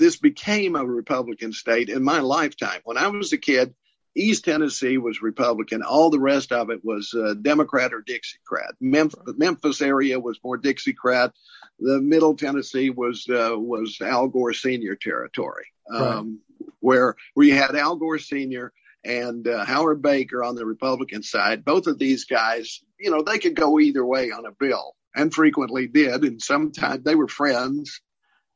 this 0.00 0.16
became 0.16 0.74
a 0.74 0.84
Republican 0.84 1.52
state 1.52 1.90
in 1.90 2.02
my 2.02 2.20
lifetime. 2.20 2.80
When 2.84 2.96
I 2.96 3.08
was 3.08 3.34
a 3.34 3.38
kid, 3.38 3.74
East 4.16 4.46
Tennessee 4.46 4.96
was 4.96 5.22
Republican. 5.22 5.82
All 5.82 6.08
the 6.08 6.18
rest 6.18 6.52
of 6.52 6.70
it 6.70 6.82
was 6.82 7.14
uh, 7.14 7.34
Democrat 7.34 7.92
or 7.92 8.02
Dixiecrat. 8.02 8.72
Memphis, 8.80 9.20
Memphis 9.36 9.82
area 9.82 10.18
was 10.18 10.40
more 10.42 10.58
Dixiecrat. 10.58 11.32
The 11.78 12.00
Middle 12.00 12.34
Tennessee 12.34 12.88
was 12.88 13.28
uh, 13.28 13.54
was 13.56 13.98
Al 14.00 14.26
Gore 14.28 14.54
Senior 14.54 14.96
territory, 14.96 15.66
um, 15.94 16.40
right. 16.60 16.70
where 16.80 17.14
we 17.36 17.50
had 17.50 17.76
Al 17.76 17.96
Gore 17.96 18.18
Senior 18.18 18.72
and 19.04 19.46
uh, 19.46 19.64
Howard 19.66 20.00
Baker 20.02 20.42
on 20.42 20.56
the 20.56 20.66
Republican 20.66 21.22
side. 21.22 21.64
Both 21.64 21.86
of 21.86 21.98
these 21.98 22.24
guys, 22.24 22.80
you 22.98 23.10
know, 23.10 23.22
they 23.22 23.38
could 23.38 23.54
go 23.54 23.78
either 23.78 24.04
way 24.04 24.30
on 24.30 24.46
a 24.46 24.52
bill, 24.52 24.96
and 25.14 25.32
frequently 25.32 25.86
did. 25.86 26.24
And 26.24 26.40
sometimes 26.40 27.04
they 27.04 27.14
were 27.14 27.28
friends 27.28 28.00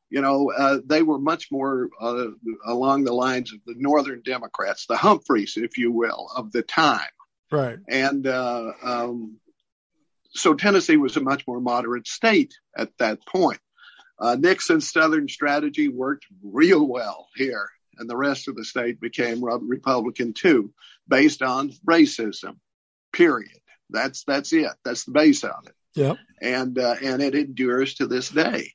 you 0.09 0.21
know, 0.21 0.51
uh, 0.51 0.79
they 0.85 1.01
were 1.01 1.19
much 1.19 1.51
more 1.51 1.89
uh, 1.99 2.27
along 2.65 3.03
the 3.03 3.13
lines 3.13 3.53
of 3.53 3.59
the 3.65 3.75
Northern 3.77 4.21
Democrats, 4.23 4.85
the 4.85 4.97
Humphreys, 4.97 5.57
if 5.57 5.77
you 5.77 5.91
will, 5.91 6.29
of 6.35 6.51
the 6.51 6.61
time. 6.61 7.01
Right. 7.51 7.77
And 7.87 8.25
uh, 8.27 8.71
um, 8.83 9.37
so 10.29 10.53
Tennessee 10.53 10.97
was 10.97 11.17
a 11.17 11.21
much 11.21 11.47
more 11.47 11.59
moderate 11.59 12.07
state 12.07 12.53
at 12.77 12.89
that 12.99 13.25
point. 13.25 13.59
Uh, 14.19 14.35
Nixon's 14.39 14.91
Southern 14.91 15.27
strategy 15.27 15.89
worked 15.89 16.25
real 16.43 16.87
well 16.87 17.27
here, 17.35 17.69
and 17.97 18.09
the 18.09 18.15
rest 18.17 18.47
of 18.47 18.55
the 18.55 18.63
state 18.63 19.01
became 19.01 19.43
Republican 19.43 20.33
too, 20.33 20.73
based 21.07 21.41
on 21.41 21.71
racism. 21.85 22.57
Period. 23.11 23.59
That's 23.89 24.23
that's 24.23 24.53
it. 24.53 24.71
That's 24.83 25.03
the 25.05 25.11
base 25.11 25.43
of 25.43 25.67
it. 25.67 25.75
Yeah. 25.95 26.13
And 26.41 26.77
uh, 26.79 26.95
and 27.01 27.21
it 27.21 27.35
endures 27.35 27.95
to 27.95 28.07
this 28.07 28.29
day. 28.29 28.73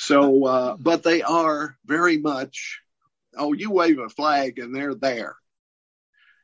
So, 0.00 0.46
uh, 0.46 0.76
but 0.78 1.02
they 1.02 1.20
are 1.20 1.76
very 1.84 2.16
much. 2.16 2.80
Oh, 3.36 3.52
you 3.52 3.70
wave 3.70 3.98
a 3.98 4.08
flag 4.08 4.58
and 4.58 4.74
they're 4.74 4.94
there. 4.94 5.36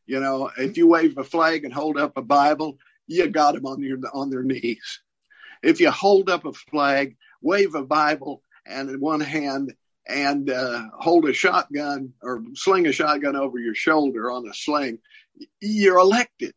You 0.04 0.20
know, 0.20 0.50
if 0.58 0.76
you 0.76 0.86
wave 0.86 1.16
a 1.16 1.24
flag 1.24 1.64
and 1.64 1.72
hold 1.72 1.96
up 1.96 2.18
a 2.18 2.22
Bible, 2.22 2.76
you 3.06 3.26
got 3.28 3.54
them 3.54 3.64
on 3.64 3.82
your 3.82 3.98
on 4.12 4.28
their 4.28 4.42
knees. 4.42 5.00
If 5.62 5.80
you 5.80 5.90
hold 5.90 6.28
up 6.28 6.44
a 6.44 6.52
flag, 6.52 7.16
wave 7.40 7.74
a 7.74 7.82
Bible, 7.82 8.42
and 8.66 8.90
in 8.90 9.00
one 9.00 9.20
hand 9.20 9.74
and 10.06 10.50
uh, 10.50 10.82
hold 10.92 11.26
a 11.26 11.32
shotgun 11.32 12.12
or 12.22 12.44
sling 12.54 12.86
a 12.86 12.92
shotgun 12.92 13.36
over 13.36 13.58
your 13.58 13.74
shoulder 13.74 14.30
on 14.30 14.46
a 14.46 14.52
sling, 14.52 14.98
you're 15.60 15.98
elected. 15.98 16.52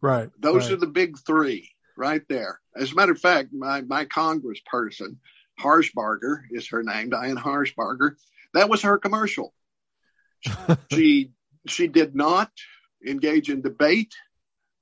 Right. 0.00 0.30
Those 0.38 0.64
right. 0.64 0.72
are 0.72 0.80
the 0.80 0.88
big 0.88 1.16
three 1.24 1.70
right 1.96 2.22
there. 2.28 2.60
As 2.76 2.90
a 2.90 2.96
matter 2.96 3.12
of 3.12 3.20
fact, 3.20 3.52
my, 3.52 3.82
my 3.82 4.04
congressperson, 4.04 5.16
Harshbarger 5.60 6.42
is 6.50 6.68
her 6.68 6.82
name, 6.82 7.10
Diane 7.10 7.36
Harshbarger, 7.36 8.16
that 8.54 8.68
was 8.68 8.82
her 8.82 8.98
commercial. 8.98 9.54
she 10.92 11.32
she 11.66 11.86
did 11.86 12.14
not 12.14 12.50
engage 13.06 13.50
in 13.50 13.60
debate 13.60 14.14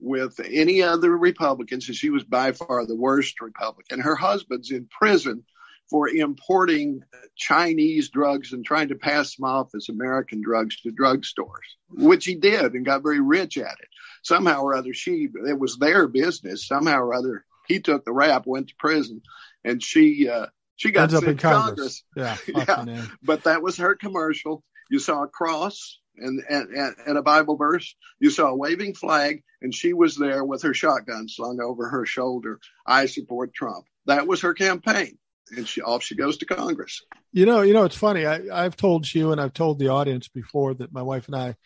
with 0.00 0.40
any 0.44 0.82
other 0.82 1.10
Republicans, 1.16 1.88
and 1.88 1.96
she 1.96 2.10
was 2.10 2.24
by 2.24 2.52
far 2.52 2.86
the 2.86 2.94
worst 2.94 3.40
Republican. 3.40 4.00
Her 4.00 4.14
husband's 4.14 4.70
in 4.70 4.86
prison 4.86 5.44
for 5.90 6.08
importing 6.08 7.02
Chinese 7.36 8.10
drugs 8.10 8.52
and 8.52 8.64
trying 8.64 8.88
to 8.88 8.94
pass 8.94 9.36
them 9.36 9.48
off 9.48 9.74
as 9.74 9.88
American 9.88 10.42
drugs 10.42 10.80
to 10.82 10.90
drugstores, 10.90 11.66
which 11.88 12.26
he 12.26 12.34
did 12.34 12.74
and 12.74 12.84
got 12.84 13.02
very 13.02 13.20
rich 13.20 13.56
at 13.56 13.76
it. 13.80 13.88
Somehow 14.22 14.62
or 14.62 14.74
other, 14.74 14.92
she 14.92 15.28
it 15.46 15.58
was 15.58 15.78
their 15.78 16.06
business. 16.06 16.66
Somehow 16.66 17.00
or 17.00 17.14
other, 17.14 17.44
he 17.66 17.80
took 17.80 18.04
the 18.04 18.12
rap, 18.12 18.46
went 18.46 18.68
to 18.68 18.74
prison, 18.78 19.22
and 19.64 19.82
she 19.82 20.28
uh, 20.28 20.46
she 20.78 20.92
got 20.92 21.02
Ends 21.02 21.14
up 21.14 21.24
in 21.24 21.36
to 21.36 21.42
Congress. 21.42 22.04
Congress. 22.16 22.42
Yeah. 22.46 22.84
Yeah. 22.86 23.06
But 23.22 23.44
that 23.44 23.62
was 23.62 23.76
her 23.78 23.96
commercial. 23.96 24.62
You 24.90 25.00
saw 25.00 25.24
a 25.24 25.28
cross 25.28 25.98
and, 26.16 26.40
and, 26.48 26.70
and, 26.70 26.94
and 27.04 27.18
a 27.18 27.22
Bible 27.22 27.56
verse. 27.56 27.96
You 28.20 28.30
saw 28.30 28.46
a 28.46 28.56
waving 28.56 28.94
flag, 28.94 29.42
and 29.60 29.74
she 29.74 29.92
was 29.92 30.16
there 30.16 30.44
with 30.44 30.62
her 30.62 30.72
shotgun 30.72 31.28
slung 31.28 31.60
over 31.60 31.88
her 31.88 32.06
shoulder. 32.06 32.60
I 32.86 33.06
support 33.06 33.52
Trump. 33.52 33.86
That 34.06 34.28
was 34.28 34.40
her 34.42 34.54
campaign. 34.54 35.18
And 35.50 35.66
she 35.66 35.82
off 35.82 36.02
she 36.04 36.14
goes 36.14 36.38
to 36.38 36.46
Congress. 36.46 37.02
You 37.32 37.46
know, 37.46 37.62
you 37.62 37.74
know, 37.74 37.84
it's 37.84 37.96
funny. 37.96 38.24
I, 38.24 38.42
I've 38.52 38.76
told 38.76 39.12
you 39.12 39.32
and 39.32 39.40
I've 39.40 39.54
told 39.54 39.78
the 39.78 39.88
audience 39.88 40.28
before 40.28 40.74
that 40.74 40.92
my 40.92 41.02
wife 41.02 41.26
and 41.26 41.34
I 41.34 41.56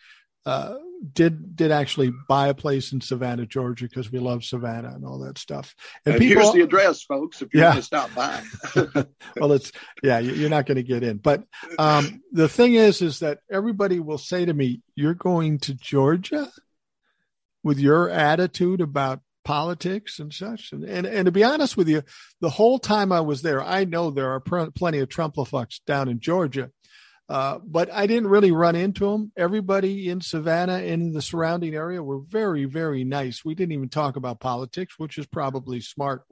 uh, 0.45 0.75
did 1.13 1.55
did 1.55 1.71
actually 1.71 2.11
buy 2.29 2.47
a 2.47 2.53
place 2.53 2.93
in 2.93 3.01
Savannah, 3.01 3.45
Georgia, 3.45 3.85
because 3.85 4.11
we 4.11 4.19
love 4.19 4.43
Savannah 4.43 4.93
and 4.95 5.05
all 5.05 5.19
that 5.19 5.37
stuff. 5.37 5.75
And, 6.05 6.21
here's 6.21 6.51
the 6.53 6.61
address, 6.61 7.03
folks, 7.03 7.41
if 7.41 7.53
you 7.53 7.59
Yeah. 7.59 7.67
want 7.69 7.77
to 7.77 7.83
stop 7.83 8.13
by. 8.15 8.41
well, 9.37 9.51
it's 9.53 9.71
yeah, 10.01 10.19
you- 10.19 10.33
you're 10.33 10.49
not 10.49 10.65
going 10.65 10.77
to 10.77 10.83
get 10.83 11.03
in. 11.03 11.17
But 11.17 11.43
um, 11.77 12.21
the 12.31 12.47
thing 12.49 12.73
is, 12.75 13.01
is 13.01 13.19
that 13.19 13.39
everybody 13.51 13.99
will 13.99 14.17
say 14.17 14.45
to 14.45 14.53
me, 14.53 14.81
"You're 14.95 15.13
going 15.13 15.59
to 15.59 15.73
Georgia 15.73 16.49
with 17.63 17.79
your 17.79 18.09
attitude 18.09 18.81
about 18.81 19.21
politics 19.45 20.19
and 20.19 20.33
such." 20.33 20.71
And 20.71 20.83
and, 20.85 21.05
and 21.05 21.25
to 21.25 21.31
be 21.31 21.43
honest 21.43 21.75
with 21.77 21.89
you, 21.89 22.03
the 22.41 22.49
whole 22.49 22.79
time 22.79 23.11
I 23.11 23.21
was 23.21 23.41
there, 23.41 23.61
I 23.61 23.83
know 23.85 24.09
there 24.09 24.31
are 24.31 24.39
pr- 24.39 24.71
plenty 24.75 24.99
of 24.99 25.09
Trumplafucks 25.09 25.81
down 25.85 26.07
in 26.09 26.19
Georgia. 26.19 26.71
Uh, 27.33 27.57
but 27.65 27.91
I 27.91 28.05
didn't 28.05 28.29
really 28.29 28.51
run 28.51 28.75
into 28.75 29.09
them. 29.09 29.31
Everybody 29.35 30.07
in 30.07 30.21
Savannah 30.21 30.77
and 30.77 31.15
the 31.15 31.21
surrounding 31.23 31.73
area 31.73 32.03
were 32.03 32.19
very, 32.19 32.65
very 32.65 33.03
nice. 33.03 33.43
We 33.43 33.55
didn't 33.55 33.71
even 33.71 33.89
talk 33.89 34.17
about 34.17 34.39
politics, 34.39 34.99
which 34.99 35.17
is 35.17 35.25
probably 35.25 35.81
smart. 35.81 36.25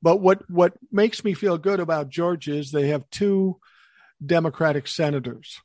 But 0.00 0.20
what 0.20 0.48
what 0.48 0.74
makes 0.92 1.24
me 1.24 1.34
feel 1.34 1.58
good 1.58 1.80
about 1.80 2.08
Georgia 2.08 2.54
is 2.54 2.70
they 2.70 2.86
have 2.90 3.10
two 3.10 3.58
Democratic 4.24 4.86
senators. 4.86 5.60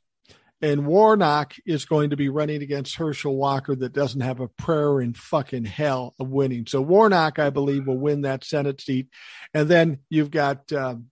And 0.60 0.88
Warnock 0.88 1.54
is 1.64 1.84
going 1.84 2.10
to 2.10 2.16
be 2.16 2.28
running 2.28 2.60
against 2.60 2.96
Herschel 2.96 3.36
Walker 3.36 3.76
that 3.76 3.92
doesn't 3.92 4.22
have 4.22 4.40
a 4.40 4.48
prayer 4.48 5.00
in 5.00 5.14
fucking 5.14 5.66
hell 5.66 6.16
of 6.18 6.30
winning. 6.30 6.66
So 6.66 6.80
Warnock, 6.80 7.38
I 7.38 7.50
believe, 7.50 7.86
will 7.86 7.96
win 7.96 8.22
that 8.22 8.42
Senate 8.42 8.80
seat. 8.80 9.06
And 9.54 9.68
then 9.68 10.00
you've 10.08 10.32
got 10.32 10.72
um, 10.72 11.10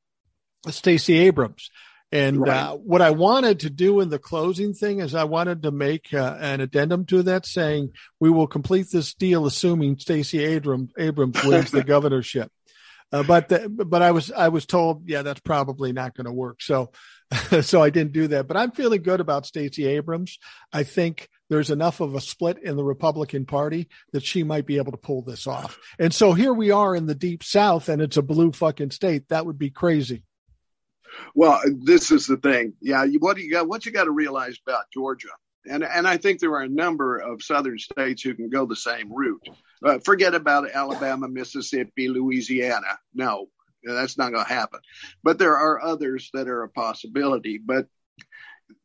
Stacey 0.69 1.17
Abrams. 1.19 1.71
And 2.11 2.41
Right. 2.41 2.57
uh, 2.57 2.75
what 2.77 3.03
I 3.03 3.11
wanted 3.11 3.61
to 3.61 3.71
do 3.71 4.01
in 4.01 4.09
the 4.09 4.19
closing 4.19 4.73
thing 4.73 5.01
is 5.01 5.15
I 5.15 5.25
wanted 5.25 5.63
to 5.65 5.71
make 5.71 6.15
uh, 6.15 6.37
an 6.41 6.61
addendum 6.61 7.05
to 7.07 7.23
that 7.25 7.45
saying 7.45 7.91
we 8.19 8.31
will 8.31 8.47
complete 8.47 8.87
this 8.91 9.13
deal 9.15 9.45
assuming 9.47 9.99
Stacey 9.99 10.43
Abrams, 10.43 10.91
Abrams 10.99 11.43
wins 11.45 11.71
the 11.71 11.85
governorship. 11.85 12.51
Uh, 13.11 13.23
but 13.23 13.49
the, 13.49 13.69
but 13.69 14.03
I 14.03 14.11
was 14.11 14.31
I 14.31 14.49
was 14.49 14.67
told 14.67 15.09
yeah 15.09 15.23
that's 15.23 15.41
probably 15.41 15.93
not 15.93 16.15
going 16.15 16.27
to 16.27 16.33
work. 16.33 16.61
So 16.61 16.91
so 17.63 17.83
I 17.83 17.91
didn't 17.91 18.13
do 18.13 18.29
that. 18.29 18.47
But 18.49 18.57
I'm 18.57 18.71
feeling 18.71 19.03
good 19.03 19.21
about 19.21 19.47
Stacey 19.47 19.87
Abrams. 19.87 20.39
I 20.73 20.83
think 20.83 21.29
there's 21.51 21.71
enough 21.71 22.01
of 22.01 22.15
a 22.15 22.21
split 22.21 22.59
in 22.63 22.77
the 22.77 22.85
Republican 22.85 23.47
Party 23.47 23.89
that 24.13 24.25
she 24.25 24.43
might 24.43 24.67
be 24.67 24.77
able 24.77 24.93
to 24.93 24.99
pull 24.99 25.23
this 25.23 25.47
off. 25.47 25.79
And 25.99 26.13
so 26.13 26.33
here 26.33 26.53
we 26.53 26.71
are 26.71 26.95
in 26.95 27.07
the 27.07 27.15
deep 27.15 27.43
South, 27.43 27.89
and 27.89 28.01
it's 28.03 28.17
a 28.17 28.23
blue 28.23 28.53
fucking 28.53 28.91
state. 28.91 29.29
That 29.29 29.47
would 29.47 29.59
be 29.59 29.71
crazy. 29.71 30.25
Well, 31.35 31.61
this 31.67 32.11
is 32.11 32.27
the 32.27 32.37
thing. 32.37 32.75
Yeah, 32.81 33.05
what 33.19 33.37
do 33.37 33.43
you 33.43 33.51
got? 33.51 33.69
What 33.69 33.87
you 33.87 33.93
got 33.93 34.05
to 34.05 34.11
realize 34.11 34.59
about 34.67 34.91
Georgia, 34.93 35.29
and 35.69 35.85
and 35.85 36.07
I 36.07 36.17
think 36.17 36.41
there 36.41 36.53
are 36.53 36.63
a 36.63 36.69
number 36.69 37.19
of 37.19 37.43
southern 37.43 37.79
states 37.79 38.23
who 38.23 38.35
can 38.35 38.51
go 38.51 38.67
the 38.67 38.77
same 38.77 39.13
route. 39.13 39.49
Uh, 39.85 39.99
forget 40.01 40.35
about 40.35 40.71
Alabama, 40.71 41.29
Mississippi, 41.29 42.09
Louisiana. 42.09 42.99
No, 43.15 43.49
that's 43.85 44.19
not 44.19 44.33
going 44.33 44.45
to 44.45 44.53
happen. 44.53 44.81
But 45.23 45.39
there 45.39 45.57
are 45.57 45.81
others 45.81 46.31
that 46.35 46.49
are 46.49 46.63
a 46.65 46.69
possibility. 46.69 47.59
But 47.59 47.87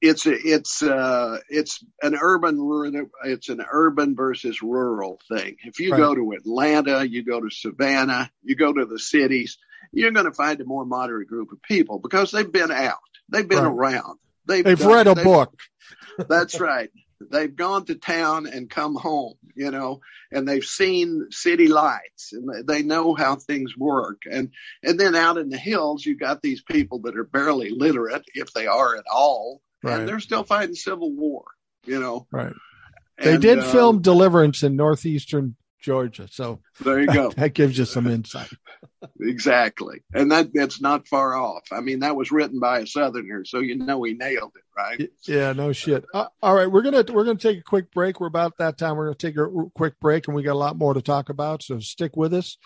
it's 0.02 0.26
a, 0.26 0.34
it's 0.34 0.82
uh 0.82 1.40
it's 1.50 1.84
an 2.02 2.16
urban 2.20 2.58
rural 2.58 3.08
it's 3.26 3.50
an 3.50 3.64
urban 3.70 4.16
versus 4.16 4.62
rural 4.62 5.20
thing. 5.28 5.58
If 5.64 5.80
you 5.80 5.92
Right. 5.92 5.98
go 5.98 6.16
to 6.16 6.32
Atlanta, 6.34 7.04
you 7.06 7.24
go 7.24 7.42
to 7.42 7.50
Savannah, 7.50 8.32
you 8.44 8.56
go 8.56 8.72
to 8.72 8.86
the 8.86 9.00
cities, 9.00 9.58
you're 9.94 10.12
going 10.12 10.26
to 10.26 10.34
find 10.34 10.60
a 10.60 10.66
more 10.66 10.86
moderate 10.86 11.28
group 11.28 11.52
of 11.52 11.62
people 11.62 12.00
because 12.00 12.32
they've 12.32 12.52
been 12.52 12.72
out, 12.72 12.98
they've 13.30 13.48
been 13.48 13.64
Right. 13.64 13.72
around, 13.72 14.20
they've, 14.46 14.64
They've 14.66 14.78
done- 14.80 14.92
read 14.92 15.08
a 15.08 15.16
they've- 15.16 15.24
book. 15.24 15.54
That's 16.28 16.60
right. 16.60 16.90
They've 17.32 17.56
gone 17.56 17.86
to 17.86 17.96
town 17.96 18.48
and 18.48 18.70
come 18.70 18.96
home, 18.96 19.36
you 19.56 19.72
know, 19.72 20.02
and 20.30 20.46
they've 20.46 20.64
seen 20.64 21.28
city 21.32 21.68
lights 21.70 22.34
and 22.34 22.68
they- 22.68 22.84
know 22.84 23.14
how 23.14 23.36
things 23.38 23.78
work. 23.78 24.24
And 24.30 24.50
and 24.84 25.00
then 25.00 25.16
out 25.16 25.38
in 25.38 25.48
the 25.50 25.58
hills, 25.58 26.06
you've 26.06 26.20
got 26.20 26.42
these 26.42 26.62
people 26.62 27.00
that 27.04 27.16
are 27.18 27.24
barely 27.24 27.70
literate, 27.70 28.24
if 28.34 28.52
they 28.54 28.68
are 28.68 28.98
at 28.98 29.06
all, 29.12 29.62
Right. 29.84 30.00
and 30.00 30.08
they're 30.08 30.20
still 30.20 30.44
fighting 30.44 30.76
civil 30.76 31.14
war, 31.14 31.46
you 31.86 32.00
know. 32.00 32.28
Right. 32.32 32.54
They 33.20 33.34
And, 33.36 33.42
did 33.42 33.60
uh, 33.60 33.72
film 33.72 34.02
Deliverance 34.02 34.64
in 34.64 34.76
northeastern 34.76 35.56
Georgia, 35.84 36.28
so 36.32 36.62
There 36.80 37.02
you 37.02 37.08
go. 37.08 37.30
that 37.38 37.54
gives 37.54 37.78
you 37.78 37.86
some 37.86 38.08
insight. 38.08 38.50
exactly, 39.20 40.02
and 40.14 40.32
that 40.32 40.50
that's 40.54 40.82
not 40.82 41.08
far 41.08 41.36
off. 41.36 41.64
I 41.72 41.82
mean, 41.82 42.00
that 42.00 42.16
was 42.16 42.32
written 42.32 42.60
by 42.60 42.80
a 42.80 42.88
Southerner, 42.88 43.46
so 43.46 43.60
you 43.60 43.76
know 43.76 44.02
he 44.04 44.14
nailed 44.14 44.54
it, 44.56 44.64
right? 44.76 45.10
Yeah, 45.28 45.54
no 45.54 45.74
shit. 45.74 46.06
Uh, 46.14 46.28
all 46.42 46.56
right, 46.56 46.72
we're 46.72 46.82
gonna 46.82 47.04
we're 47.12 47.26
gonna 47.26 47.38
take 47.38 47.60
a 47.60 47.64
quick 47.64 47.92
break. 47.92 48.20
We're 48.20 48.28
about 48.28 48.58
that 48.58 48.78
time. 48.78 48.96
We're 48.96 49.08
gonna 49.08 49.16
take 49.16 49.38
a 49.38 49.48
quick 49.76 50.00
break, 50.00 50.28
and 50.28 50.36
we 50.36 50.44
got 50.44 50.54
a 50.54 50.56
lot 50.56 50.78
more 50.78 50.94
to 50.94 51.02
talk 51.02 51.30
about. 51.30 51.62
So 51.64 51.80
stick 51.80 52.16
with 52.16 52.34
us. 52.34 52.58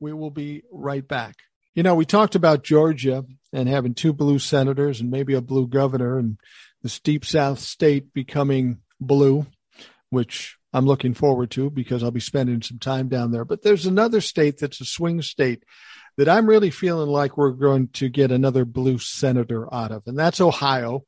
We 0.00 0.12
will 0.12 0.30
be 0.30 0.62
right 0.72 1.06
back. 1.06 1.36
You 1.74 1.82
know, 1.82 1.94
we 1.94 2.04
talked 2.04 2.34
about 2.34 2.64
Georgia 2.64 3.24
and 3.52 3.68
having 3.68 3.94
two 3.94 4.12
blue 4.12 4.38
senators 4.38 5.00
and 5.00 5.10
maybe 5.10 5.34
a 5.34 5.40
blue 5.40 5.68
governor, 5.68 6.18
and 6.18 6.38
this 6.82 6.98
deep 7.00 7.24
South 7.24 7.60
state 7.60 8.12
becoming 8.12 8.80
blue, 9.00 9.46
which 10.10 10.56
I'm 10.74 10.86
looking 10.86 11.14
forward 11.14 11.52
to 11.52 11.70
because 11.70 12.02
I'll 12.02 12.10
be 12.10 12.18
spending 12.18 12.60
some 12.60 12.80
time 12.80 13.08
down 13.08 13.30
there. 13.30 13.44
But 13.44 13.62
there's 13.62 13.86
another 13.86 14.20
state 14.20 14.58
that's 14.58 14.80
a 14.80 14.84
swing 14.84 15.22
state 15.22 15.62
that 16.18 16.28
I'm 16.28 16.48
really 16.48 16.70
feeling 16.70 17.08
like 17.08 17.36
we're 17.36 17.52
going 17.52 17.88
to 17.94 18.08
get 18.08 18.32
another 18.32 18.64
blue 18.64 18.98
senator 18.98 19.72
out 19.72 19.92
of, 19.92 20.02
and 20.06 20.18
that's 20.18 20.40
Ohio. 20.40 21.04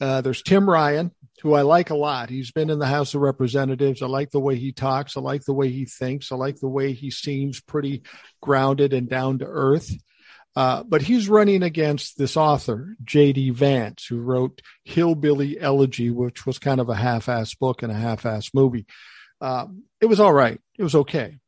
Uh, 0.00 0.20
there's 0.22 0.42
Tim 0.42 0.68
Ryan, 0.68 1.12
who 1.42 1.54
I 1.54 1.62
like 1.62 1.90
a 1.90 1.94
lot. 1.94 2.30
He's 2.30 2.50
been 2.50 2.70
in 2.70 2.78
the 2.78 2.86
House 2.86 3.14
of 3.14 3.20
Representatives. 3.20 4.02
I 4.02 4.06
like 4.06 4.30
the 4.30 4.40
way 4.40 4.56
he 4.56 4.72
talks. 4.72 5.16
I 5.16 5.20
like 5.20 5.44
the 5.44 5.52
way 5.52 5.70
he 5.70 5.84
thinks. 5.84 6.32
I 6.32 6.36
like 6.36 6.58
the 6.58 6.68
way 6.68 6.92
he 6.92 7.10
seems 7.10 7.60
pretty 7.60 8.02
grounded 8.40 8.94
and 8.94 9.08
down 9.08 9.38
to 9.38 9.46
earth. 9.46 9.90
Uh, 10.54 10.82
but 10.82 11.00
he's 11.00 11.28
running 11.28 11.62
against 11.62 12.18
this 12.18 12.36
author, 12.36 12.94
J.D. 13.02 13.50
Vance, 13.50 14.04
who 14.06 14.20
wrote 14.20 14.60
Hillbilly 14.84 15.58
Elegy, 15.58 16.10
which 16.10 16.44
was 16.44 16.58
kind 16.58 16.80
of 16.80 16.90
a 16.90 16.94
half-ass 16.94 17.54
book 17.54 17.82
and 17.82 17.90
a 17.90 17.96
half-ass 17.96 18.50
movie. 18.52 18.86
Um, 19.40 19.84
it 20.00 20.06
was 20.06 20.20
all 20.20 20.32
right. 20.32 20.60
It 20.78 20.82
was 20.82 20.94
okay. 20.94 21.38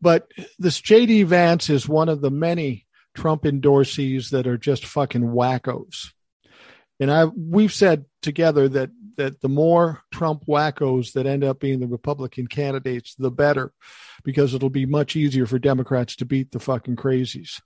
But 0.00 0.30
this 0.58 0.80
JD 0.80 1.26
Vance 1.26 1.70
is 1.70 1.88
one 1.88 2.08
of 2.08 2.20
the 2.20 2.30
many 2.30 2.86
Trump 3.14 3.42
endorsees 3.42 4.30
that 4.30 4.46
are 4.46 4.58
just 4.58 4.84
fucking 4.84 5.22
wackos. 5.22 6.12
And 7.00 7.10
I 7.10 7.24
we've 7.24 7.72
said 7.72 8.04
together 8.22 8.68
that 8.68 8.90
that 9.16 9.40
the 9.40 9.48
more 9.48 10.02
Trump 10.12 10.44
wackos 10.46 11.12
that 11.12 11.26
end 11.26 11.42
up 11.42 11.58
being 11.58 11.80
the 11.80 11.86
Republican 11.86 12.46
candidates, 12.46 13.14
the 13.14 13.30
better, 13.30 13.72
because 14.24 14.52
it'll 14.54 14.70
be 14.70 14.86
much 14.86 15.16
easier 15.16 15.46
for 15.46 15.58
Democrats 15.58 16.16
to 16.16 16.26
beat 16.26 16.52
the 16.52 16.60
fucking 16.60 16.96
crazies. 16.96 17.60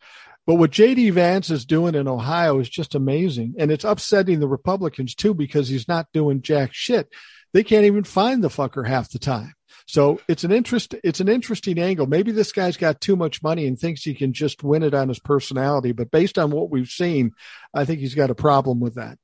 But 0.46 0.56
what 0.56 0.70
JD 0.70 1.12
Vance 1.12 1.50
is 1.50 1.64
doing 1.64 1.94
in 1.94 2.08
Ohio 2.08 2.58
is 2.60 2.68
just 2.68 2.94
amazing. 2.94 3.54
And 3.58 3.70
it's 3.70 3.84
upsetting 3.84 4.40
the 4.40 4.48
Republicans 4.48 5.14
too, 5.14 5.34
because 5.34 5.68
he's 5.68 5.88
not 5.88 6.08
doing 6.12 6.42
jack 6.42 6.70
shit. 6.72 7.08
They 7.52 7.62
can't 7.62 7.84
even 7.84 8.04
find 8.04 8.42
the 8.42 8.48
fucker 8.48 8.86
half 8.86 9.10
the 9.10 9.18
time. 9.18 9.54
So 9.86 10.20
it's 10.28 10.44
an 10.44 10.52
interest. 10.52 10.94
It's 11.02 11.20
an 11.20 11.28
interesting 11.28 11.78
angle. 11.78 12.06
Maybe 12.06 12.30
this 12.32 12.52
guy's 12.52 12.76
got 12.76 13.00
too 13.00 13.16
much 13.16 13.42
money 13.42 13.66
and 13.66 13.78
thinks 13.78 14.02
he 14.02 14.14
can 14.14 14.32
just 14.32 14.62
win 14.62 14.82
it 14.82 14.94
on 14.94 15.08
his 15.08 15.18
personality. 15.18 15.92
But 15.92 16.10
based 16.10 16.38
on 16.38 16.50
what 16.50 16.70
we've 16.70 16.88
seen, 16.88 17.32
I 17.74 17.84
think 17.84 18.00
he's 18.00 18.14
got 18.14 18.30
a 18.30 18.34
problem 18.34 18.80
with 18.80 18.94
that. 18.94 19.18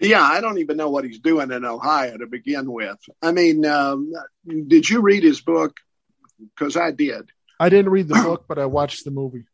Yeah, 0.00 0.22
I 0.22 0.40
don't 0.40 0.58
even 0.58 0.76
know 0.76 0.90
what 0.90 1.04
he's 1.04 1.20
doing 1.20 1.50
in 1.50 1.64
Ohio 1.64 2.16
to 2.18 2.26
begin 2.26 2.70
with. 2.70 2.98
I 3.22 3.32
mean, 3.32 3.64
um, 3.64 4.12
did 4.46 4.88
you 4.88 5.00
read 5.00 5.22
his 5.22 5.40
book? 5.40 5.76
Because 6.38 6.76
I 6.76 6.90
did. 6.90 7.30
I 7.58 7.70
didn't 7.70 7.90
read 7.90 8.08
the 8.08 8.14
book, 8.14 8.44
but 8.46 8.58
I 8.58 8.66
watched 8.66 9.04
the 9.04 9.10
movie. 9.10 9.44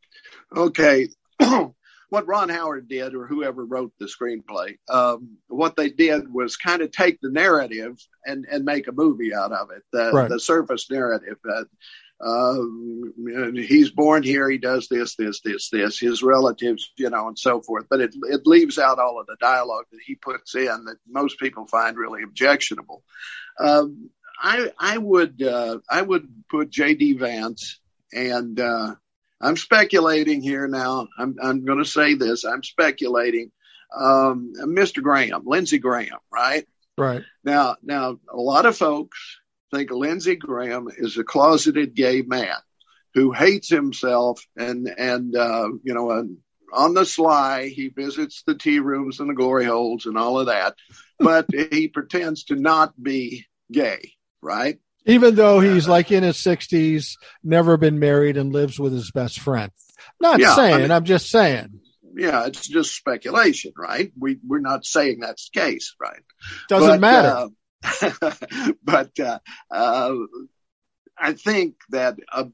Okay. 0.56 1.08
what 2.08 2.28
Ron 2.28 2.50
Howard 2.50 2.88
did, 2.88 3.14
or 3.14 3.26
whoever 3.26 3.64
wrote 3.64 3.92
the 3.98 4.06
screenplay, 4.06 4.76
um, 4.90 5.38
what 5.48 5.76
they 5.76 5.88
did 5.88 6.32
was 6.32 6.56
kind 6.56 6.82
of 6.82 6.90
take 6.90 7.18
the 7.22 7.30
narrative 7.30 7.96
and, 8.26 8.46
and 8.50 8.64
make 8.64 8.86
a 8.86 8.92
movie 8.92 9.34
out 9.34 9.52
of 9.52 9.70
it. 9.70 9.82
The, 9.92 10.12
right. 10.12 10.28
the 10.28 10.38
surface 10.38 10.90
narrative. 10.90 11.38
Uh, 11.48 11.64
uh, 12.22 12.58
he's 13.54 13.90
born 13.90 14.22
here. 14.22 14.48
He 14.48 14.58
does 14.58 14.88
this, 14.88 15.16
this, 15.16 15.40
this, 15.40 15.70
this. 15.70 15.98
His 15.98 16.22
relatives, 16.22 16.92
you 16.96 17.10
know, 17.10 17.28
and 17.28 17.38
so 17.38 17.60
forth. 17.62 17.86
But 17.90 18.00
it 18.00 18.14
it 18.30 18.46
leaves 18.46 18.78
out 18.78 19.00
all 19.00 19.18
of 19.18 19.26
the 19.26 19.36
dialogue 19.40 19.86
that 19.90 20.00
he 20.06 20.14
puts 20.14 20.54
in 20.54 20.84
that 20.84 20.98
most 21.08 21.40
people 21.40 21.66
find 21.66 21.96
really 21.96 22.22
objectionable. 22.22 23.02
Um, 23.58 24.10
I 24.40 24.70
I 24.78 24.98
would 24.98 25.42
uh, 25.42 25.78
I 25.90 26.02
would 26.02 26.28
put 26.48 26.70
J.D. 26.70 27.14
Vance 27.14 27.80
and 28.12 28.60
uh, 28.60 28.94
I'm 29.42 29.56
speculating 29.56 30.40
here 30.40 30.68
now. 30.68 31.08
I'm, 31.18 31.36
I'm 31.42 31.64
going 31.64 31.78
to 31.78 31.84
say 31.84 32.14
this. 32.14 32.44
I'm 32.44 32.62
speculating. 32.62 33.50
Um, 33.94 34.54
Mr. 34.58 35.02
Graham, 35.02 35.42
Lindsey 35.44 35.78
Graham, 35.78 36.18
right? 36.32 36.66
Right. 36.96 37.22
Now, 37.44 37.76
now, 37.82 38.18
a 38.32 38.36
lot 38.36 38.64
of 38.66 38.76
folks 38.76 39.40
think 39.72 39.90
Lindsey 39.90 40.36
Graham 40.36 40.88
is 40.96 41.18
a 41.18 41.24
closeted 41.24 41.94
gay 41.94 42.22
man 42.22 42.56
who 43.14 43.32
hates 43.32 43.68
himself 43.68 44.46
and, 44.56 44.88
and, 44.88 45.36
uh, 45.36 45.68
you 45.82 45.92
know, 45.92 46.12
and 46.12 46.38
on 46.72 46.94
the 46.94 47.04
sly, 47.04 47.68
he 47.68 47.88
visits 47.88 48.44
the 48.46 48.54
tea 48.54 48.78
rooms 48.78 49.20
and 49.20 49.28
the 49.28 49.34
glory 49.34 49.66
holes 49.66 50.06
and 50.06 50.16
all 50.16 50.38
of 50.38 50.46
that, 50.46 50.74
but 51.18 51.46
he 51.52 51.88
pretends 51.88 52.44
to 52.44 52.56
not 52.56 53.00
be 53.02 53.46
gay, 53.70 54.12
right? 54.40 54.78
Even 55.04 55.34
though 55.34 55.60
he's 55.60 55.88
like 55.88 56.12
in 56.12 56.22
his 56.22 56.36
60s, 56.36 57.16
never 57.42 57.76
been 57.76 57.98
married, 57.98 58.36
and 58.36 58.52
lives 58.52 58.78
with 58.78 58.92
his 58.92 59.10
best 59.10 59.40
friend. 59.40 59.72
Not 60.20 60.40
yeah, 60.40 60.54
saying, 60.54 60.74
I 60.74 60.78
mean, 60.78 60.90
I'm 60.90 61.04
just 61.04 61.30
saying. 61.30 61.80
Yeah, 62.14 62.46
it's 62.46 62.68
just 62.68 62.94
speculation, 62.94 63.72
right? 63.76 64.12
We 64.18 64.38
we're 64.46 64.60
not 64.60 64.84
saying 64.84 65.20
that's 65.20 65.50
the 65.50 65.60
case, 65.60 65.94
right? 66.00 66.22
Doesn't 66.68 66.88
but, 66.88 67.00
matter. 67.00 67.48
Uh, 67.82 68.30
but 68.84 69.18
uh, 69.18 69.38
uh, 69.70 70.14
I 71.18 71.32
think 71.32 71.76
that 71.90 72.18
uh, 72.30 72.44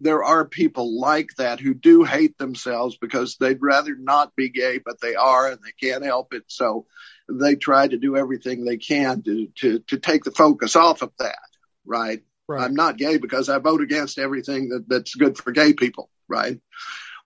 there 0.00 0.24
are 0.24 0.44
people 0.44 1.00
like 1.00 1.28
that 1.38 1.60
who 1.60 1.74
do 1.74 2.02
hate 2.02 2.36
themselves 2.38 2.96
because 2.96 3.36
they'd 3.36 3.62
rather 3.62 3.94
not 3.96 4.34
be 4.34 4.48
gay, 4.50 4.78
but 4.84 5.00
they 5.00 5.14
are 5.14 5.48
and 5.48 5.60
they 5.62 5.88
can't 5.88 6.04
help 6.04 6.34
it. 6.34 6.44
So 6.48 6.86
they 7.28 7.54
try 7.54 7.86
to 7.86 7.96
do 7.96 8.16
everything 8.16 8.64
they 8.64 8.78
can 8.78 9.22
to 9.22 9.46
to 9.60 9.78
to 9.86 9.98
take 9.98 10.24
the 10.24 10.32
focus 10.32 10.74
off 10.74 11.02
of 11.02 11.12
that 11.18 11.38
right? 11.84 12.22
right? 12.48 12.64
I'm 12.64 12.74
not 12.74 12.96
gay 12.96 13.18
because 13.18 13.48
I 13.48 13.58
vote 13.58 13.80
against 13.80 14.18
everything 14.18 14.70
that, 14.70 14.88
that's 14.88 15.14
good 15.14 15.36
for 15.36 15.52
gay 15.52 15.72
people, 15.72 16.10
right? 16.28 16.60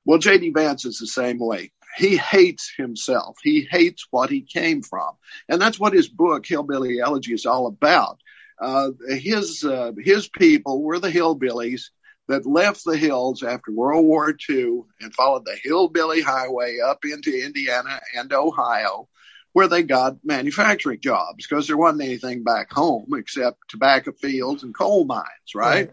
Well, 0.05 0.19
J.D. 0.19 0.51
Vance 0.51 0.85
is 0.85 0.99
the 0.99 1.07
same 1.07 1.39
way. 1.39 1.73
He 1.97 2.17
hates 2.17 2.73
himself. 2.77 3.39
He 3.43 3.67
hates 3.71 4.07
what 4.11 4.31
he 4.31 4.43
came 4.43 4.83
from. 4.83 5.17
And 5.49 5.61
that's 5.61 5.81
what 5.81 5.93
his 5.93 6.09
book, 6.09 6.47
Hillbilly 6.47 7.01
Elegy, 7.01 7.35
is 7.35 7.47
all 7.47 7.67
about. 7.67 8.21
Uh, 8.61 8.91
his, 9.09 9.65
uh, 9.65 9.93
his 9.99 10.29
people 10.29 10.83
were 10.83 10.99
the 10.99 11.11
hillbillies 11.11 11.91
that 12.29 12.47
left 12.47 12.85
the 12.85 12.97
hills 12.97 13.43
after 13.43 13.73
World 13.73 14.05
War 14.05 14.35
II 14.49 14.83
and 15.01 15.15
followed 15.15 15.45
the 15.45 15.57
hillbilly 15.63 16.21
highway 16.21 16.79
up 16.85 17.05
into 17.05 17.45
Indiana 17.45 18.01
and 18.15 18.33
Ohio 18.33 19.09
where 19.53 19.69
they 19.69 19.83
got 19.83 20.19
manufacturing 20.25 21.01
jobs 21.01 21.47
because 21.47 21.67
there 21.67 21.77
wasn't 21.77 22.03
anything 22.03 22.45
back 22.45 22.73
home 22.73 23.07
except 23.15 23.59
tobacco 23.69 24.13
fields 24.13 24.63
and 24.63 24.75
coal 24.75 25.05
mines, 25.05 25.55
right? 25.55 25.89
right. 25.89 25.91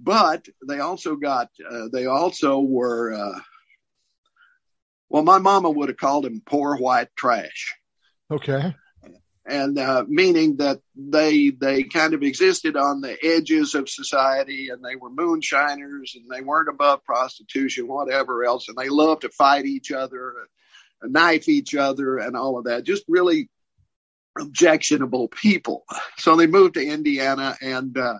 But 0.00 0.46
they 0.66 0.80
also 0.80 1.16
got, 1.16 1.50
uh, 1.68 1.88
they 1.92 2.06
also 2.06 2.60
were, 2.60 3.12
uh, 3.12 3.40
well, 5.08 5.22
my 5.22 5.38
mama 5.38 5.70
would 5.70 5.88
have 5.88 5.98
called 5.98 6.24
them 6.24 6.42
poor 6.44 6.76
white 6.76 7.08
trash. 7.16 7.74
Okay. 8.30 8.74
And 9.46 9.78
uh, 9.78 10.04
meaning 10.08 10.56
that 10.56 10.80
they 10.96 11.50
they 11.50 11.82
kind 11.82 12.14
of 12.14 12.22
existed 12.22 12.76
on 12.76 13.02
the 13.02 13.14
edges 13.22 13.74
of 13.74 13.90
society, 13.90 14.70
and 14.70 14.82
they 14.82 14.96
were 14.96 15.10
moonshiners, 15.10 16.16
and 16.16 16.24
they 16.30 16.40
weren't 16.40 16.70
above 16.70 17.04
prostitution, 17.04 17.86
whatever 17.86 18.42
else, 18.42 18.68
and 18.68 18.76
they 18.78 18.88
loved 18.88 19.20
to 19.20 19.28
fight 19.28 19.66
each 19.66 19.92
other 19.92 20.34
knife 21.08 21.48
each 21.48 21.74
other 21.74 22.18
and 22.18 22.36
all 22.36 22.58
of 22.58 22.64
that. 22.64 22.84
Just 22.84 23.04
really 23.08 23.48
objectionable 24.38 25.28
people. 25.28 25.84
So 26.18 26.36
they 26.36 26.46
moved 26.46 26.74
to 26.74 26.86
Indiana 26.86 27.56
and 27.60 27.96
uh, 27.96 28.18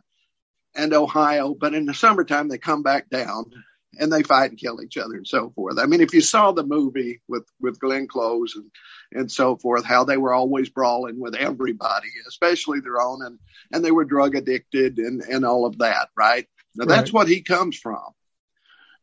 and 0.74 0.92
Ohio, 0.92 1.54
but 1.54 1.74
in 1.74 1.86
the 1.86 1.94
summertime 1.94 2.48
they 2.48 2.58
come 2.58 2.82
back 2.82 3.08
down 3.08 3.50
and 3.98 4.12
they 4.12 4.22
fight 4.22 4.50
and 4.50 4.58
kill 4.58 4.82
each 4.82 4.96
other 4.96 5.14
and 5.14 5.26
so 5.26 5.50
forth. 5.50 5.78
I 5.78 5.86
mean, 5.86 6.00
if 6.00 6.12
you 6.14 6.20
saw 6.20 6.52
the 6.52 6.64
movie 6.64 7.20
with 7.28 7.46
with 7.60 7.80
Glenn 7.80 8.08
Close 8.08 8.56
and 8.56 8.70
and 9.12 9.30
so 9.30 9.56
forth, 9.56 9.84
how 9.84 10.04
they 10.04 10.16
were 10.16 10.32
always 10.32 10.68
brawling 10.68 11.20
with 11.20 11.34
everybody, 11.34 12.08
especially 12.28 12.80
their 12.80 13.00
own, 13.00 13.24
and 13.24 13.38
and 13.72 13.84
they 13.84 13.92
were 13.92 14.04
drug 14.04 14.34
addicted 14.34 14.98
and 14.98 15.22
and 15.22 15.44
all 15.44 15.66
of 15.66 15.78
that, 15.78 16.08
right? 16.16 16.46
Now 16.74 16.86
that's 16.86 17.12
what 17.12 17.28
he 17.28 17.42
comes 17.42 17.78
from. 17.78 18.02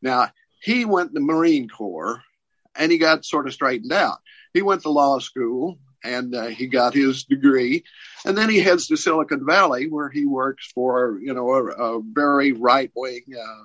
Now 0.02 0.30
he 0.60 0.84
went 0.84 1.10
to 1.10 1.14
the 1.14 1.20
Marine 1.20 1.68
Corps 1.68 2.22
and 2.76 2.90
he 2.90 2.98
got 2.98 3.24
sort 3.24 3.46
of 3.46 3.52
straightened 3.52 3.92
out. 3.92 4.18
He 4.54 4.62
went 4.62 4.82
to 4.82 4.90
law 4.90 5.18
school 5.18 5.78
and 6.04 6.34
uh, 6.34 6.46
he 6.46 6.66
got 6.66 6.94
his 6.94 7.24
degree, 7.24 7.84
and 8.24 8.36
then 8.36 8.50
he 8.50 8.60
heads 8.60 8.88
to 8.88 8.96
Silicon 8.96 9.46
Valley 9.46 9.88
where 9.88 10.10
he 10.10 10.26
works 10.26 10.70
for 10.74 11.18
you 11.22 11.34
know 11.34 11.50
a, 11.50 11.96
a 11.96 12.02
very 12.02 12.52
right 12.52 12.90
wing. 12.94 13.22
Uh, 13.38 13.64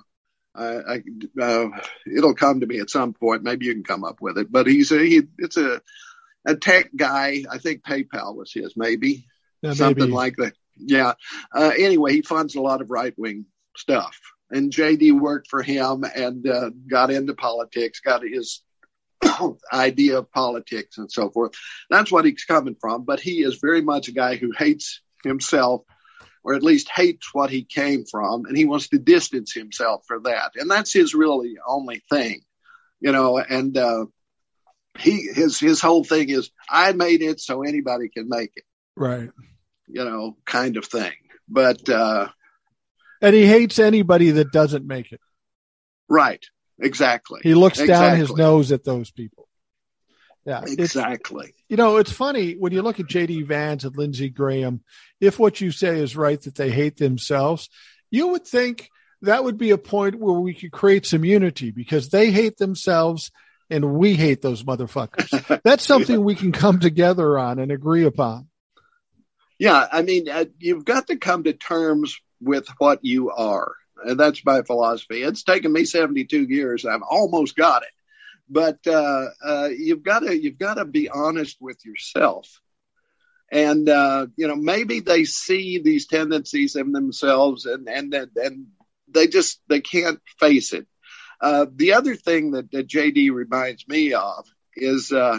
I, 0.58 1.02
uh, 1.40 1.68
it'll 2.06 2.34
come 2.34 2.60
to 2.60 2.66
me 2.66 2.80
at 2.80 2.90
some 2.90 3.12
point. 3.12 3.44
Maybe 3.44 3.66
you 3.66 3.74
can 3.74 3.84
come 3.84 4.02
up 4.02 4.20
with 4.20 4.38
it. 4.38 4.50
But 4.50 4.66
he's 4.66 4.90
a 4.90 4.98
he, 4.98 5.22
it's 5.38 5.56
a 5.56 5.80
a 6.44 6.56
tech 6.56 6.90
guy. 6.96 7.44
I 7.50 7.58
think 7.58 7.82
PayPal 7.82 8.34
was 8.34 8.52
his, 8.52 8.74
maybe 8.76 9.26
yeah, 9.62 9.74
something 9.74 10.04
maybe. 10.04 10.12
like 10.12 10.36
that. 10.36 10.54
Yeah. 10.76 11.14
Uh, 11.54 11.72
anyway, 11.76 12.12
he 12.12 12.22
funds 12.22 12.54
a 12.54 12.62
lot 12.62 12.80
of 12.80 12.90
right 12.90 13.14
wing 13.16 13.46
stuff. 13.76 14.18
And 14.50 14.72
JD 14.72 15.18
worked 15.20 15.48
for 15.48 15.62
him 15.62 16.04
and 16.04 16.48
uh, 16.48 16.70
got 16.88 17.10
into 17.10 17.34
politics, 17.34 18.00
got 18.00 18.22
his 18.22 18.62
idea 19.72 20.18
of 20.18 20.32
politics 20.32 20.98
and 20.98 21.10
so 21.10 21.30
forth. 21.30 21.52
That's 21.90 22.12
what 22.12 22.24
he's 22.24 22.44
coming 22.44 22.76
from. 22.80 23.04
But 23.04 23.20
he 23.20 23.42
is 23.42 23.58
very 23.60 23.82
much 23.82 24.08
a 24.08 24.12
guy 24.12 24.36
who 24.36 24.52
hates 24.56 25.00
himself, 25.24 25.82
or 26.44 26.54
at 26.54 26.62
least 26.62 26.88
hates 26.88 27.32
what 27.32 27.50
he 27.50 27.64
came 27.64 28.04
from, 28.04 28.44
and 28.46 28.56
he 28.56 28.64
wants 28.64 28.88
to 28.88 28.98
distance 28.98 29.52
himself 29.52 30.04
for 30.06 30.20
that. 30.20 30.52
And 30.56 30.70
that's 30.70 30.92
his 30.92 31.14
really 31.14 31.56
only 31.66 32.02
thing, 32.10 32.42
you 33.00 33.12
know. 33.12 33.38
And 33.38 33.76
uh, 33.76 34.06
he 34.98 35.28
his 35.32 35.58
his 35.58 35.80
whole 35.80 36.04
thing 36.04 36.30
is, 36.30 36.50
I 36.68 36.92
made 36.92 37.22
it, 37.22 37.40
so 37.40 37.62
anybody 37.62 38.08
can 38.08 38.28
make 38.28 38.52
it. 38.56 38.64
Right. 38.96 39.30
You 39.86 40.04
know, 40.04 40.36
kind 40.44 40.76
of 40.76 40.84
thing. 40.84 41.12
But 41.48 41.88
uh, 41.88 42.28
and 43.20 43.34
he 43.34 43.46
hates 43.46 43.78
anybody 43.78 44.32
that 44.32 44.52
doesn't 44.52 44.86
make 44.86 45.12
it. 45.12 45.20
Right. 46.08 46.44
Exactly. 46.80 47.40
He 47.42 47.54
looks 47.54 47.80
exactly. 47.80 48.08
down 48.08 48.18
his 48.18 48.34
nose 48.34 48.72
at 48.72 48.84
those 48.84 49.10
people. 49.10 49.48
Yeah, 50.44 50.62
exactly. 50.66 51.52
you 51.68 51.76
know, 51.76 51.98
it's 51.98 52.12
funny 52.12 52.54
when 52.54 52.72
you 52.72 52.80
look 52.80 53.00
at 53.00 53.06
JD 53.06 53.46
Vance 53.46 53.84
and 53.84 53.94
Lindsey 53.94 54.30
Graham. 54.30 54.82
If 55.20 55.38
what 55.38 55.60
you 55.60 55.70
say 55.72 55.98
is 56.00 56.16
right, 56.16 56.40
that 56.40 56.54
they 56.54 56.70
hate 56.70 56.96
themselves, 56.96 57.68
you 58.10 58.28
would 58.28 58.46
think 58.46 58.88
that 59.22 59.44
would 59.44 59.58
be 59.58 59.70
a 59.70 59.78
point 59.78 60.18
where 60.18 60.38
we 60.38 60.54
could 60.54 60.72
create 60.72 61.04
some 61.04 61.24
unity 61.24 61.70
because 61.70 62.08
they 62.08 62.30
hate 62.30 62.56
themselves 62.56 63.30
and 63.68 63.94
we 63.94 64.14
hate 64.14 64.40
those 64.40 64.64
motherfuckers. 64.64 65.60
That's 65.64 65.84
something 65.84 66.16
yeah. 66.16 66.24
we 66.24 66.34
can 66.34 66.52
come 66.52 66.80
together 66.80 67.38
on 67.38 67.58
and 67.58 67.70
agree 67.70 68.04
upon. 68.04 68.48
Yeah, 69.58 69.86
I 69.90 70.02
mean, 70.02 70.28
uh, 70.28 70.46
you've 70.58 70.84
got 70.84 71.08
to 71.08 71.16
come 71.16 71.44
to 71.44 71.52
terms 71.52 72.16
with 72.40 72.68
what 72.78 73.04
you 73.04 73.30
are. 73.30 73.72
And 74.04 74.18
that's 74.18 74.44
my 74.44 74.62
philosophy. 74.62 75.22
It's 75.22 75.42
taken 75.42 75.72
me 75.72 75.84
72 75.84 76.44
years. 76.44 76.84
I've 76.84 77.02
almost 77.02 77.56
got 77.56 77.82
it. 77.82 77.88
But 78.48 78.78
uh, 78.86 79.26
uh, 79.44 79.68
you've 79.76 80.02
got 80.02 80.20
to 80.20 80.40
you've 80.40 80.58
got 80.58 80.74
to 80.74 80.84
be 80.84 81.10
honest 81.10 81.58
with 81.60 81.84
yourself. 81.84 82.60
And 83.50 83.88
uh, 83.88 84.26
you 84.36 84.48
know, 84.48 84.56
maybe 84.56 85.00
they 85.00 85.24
see 85.24 85.78
these 85.78 86.06
tendencies 86.06 86.76
in 86.76 86.92
themselves, 86.92 87.66
and 87.66 87.88
and 87.88 88.14
and 88.14 88.66
they 89.08 89.26
just 89.26 89.60
they 89.68 89.80
can't 89.80 90.20
face 90.38 90.72
it. 90.72 90.86
Uh, 91.40 91.66
the 91.72 91.94
other 91.94 92.16
thing 92.16 92.52
that, 92.52 92.70
that 92.72 92.88
JD 92.88 93.32
reminds 93.32 93.86
me 93.86 94.12
of 94.12 94.46
is 94.74 95.12
uh, 95.12 95.38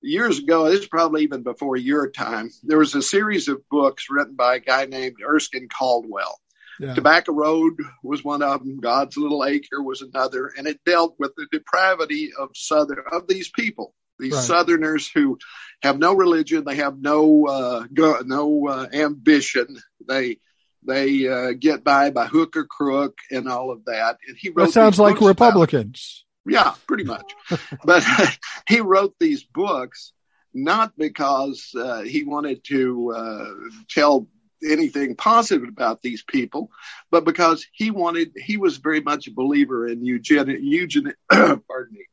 years 0.00 0.38
ago, 0.38 0.68
this 0.68 0.80
is 0.80 0.86
probably 0.86 1.22
even 1.22 1.42
before 1.42 1.76
your 1.76 2.10
time, 2.10 2.50
there 2.62 2.78
was 2.78 2.94
a 2.94 3.02
series 3.02 3.48
of 3.48 3.68
books 3.68 4.06
written 4.10 4.34
by 4.34 4.56
a 4.56 4.60
guy 4.60 4.86
named 4.86 5.16
Erskine 5.26 5.68
Caldwell. 5.68 6.38
Yeah. 6.80 6.94
Tobacco 6.94 7.32
Road 7.32 7.74
was 8.02 8.24
one 8.24 8.42
of 8.42 8.60
them. 8.60 8.80
God's 8.80 9.18
Little 9.18 9.44
Acre 9.44 9.82
was 9.82 10.00
another, 10.00 10.50
and 10.56 10.66
it 10.66 10.80
dealt 10.86 11.14
with 11.18 11.32
the 11.36 11.46
depravity 11.52 12.30
of 12.38 12.50
southern 12.54 13.04
of 13.12 13.28
these 13.28 13.50
people, 13.50 13.94
these 14.18 14.32
right. 14.32 14.42
Southerners 14.42 15.10
who 15.14 15.38
have 15.82 15.98
no 15.98 16.14
religion, 16.14 16.64
they 16.64 16.76
have 16.76 16.98
no 16.98 17.46
uh, 17.46 17.86
go, 17.92 18.20
no 18.24 18.66
uh, 18.66 18.86
ambition, 18.94 19.76
they 20.08 20.38
they 20.82 21.28
uh, 21.28 21.52
get 21.52 21.84
by 21.84 22.08
by 22.08 22.26
hook 22.26 22.56
or 22.56 22.64
crook 22.64 23.18
and 23.30 23.46
all 23.46 23.70
of 23.70 23.84
that. 23.84 24.16
And 24.26 24.38
he 24.38 24.48
wrote 24.48 24.66
that 24.66 24.72
sounds 24.72 24.98
like 24.98 25.20
Republicans. 25.20 26.24
Yeah, 26.46 26.72
pretty 26.86 27.04
much. 27.04 27.34
but 27.84 28.02
he 28.68 28.80
wrote 28.80 29.14
these 29.20 29.44
books 29.44 30.14
not 30.54 30.96
because 30.96 31.74
uh, 31.76 32.00
he 32.00 32.24
wanted 32.24 32.64
to 32.64 33.12
uh, 33.14 33.46
tell 33.88 34.26
anything 34.62 35.16
positive 35.16 35.68
about 35.68 36.02
these 36.02 36.22
people, 36.22 36.70
but 37.10 37.24
because 37.24 37.66
he 37.72 37.90
wanted, 37.90 38.32
he 38.36 38.56
was 38.56 38.76
very 38.76 39.00
much 39.00 39.26
a 39.26 39.32
believer 39.32 39.86
in 39.86 40.04
eugenic, 40.04 40.58
eugenic 40.60 41.16
pardon 41.30 41.92
me, 41.92 42.04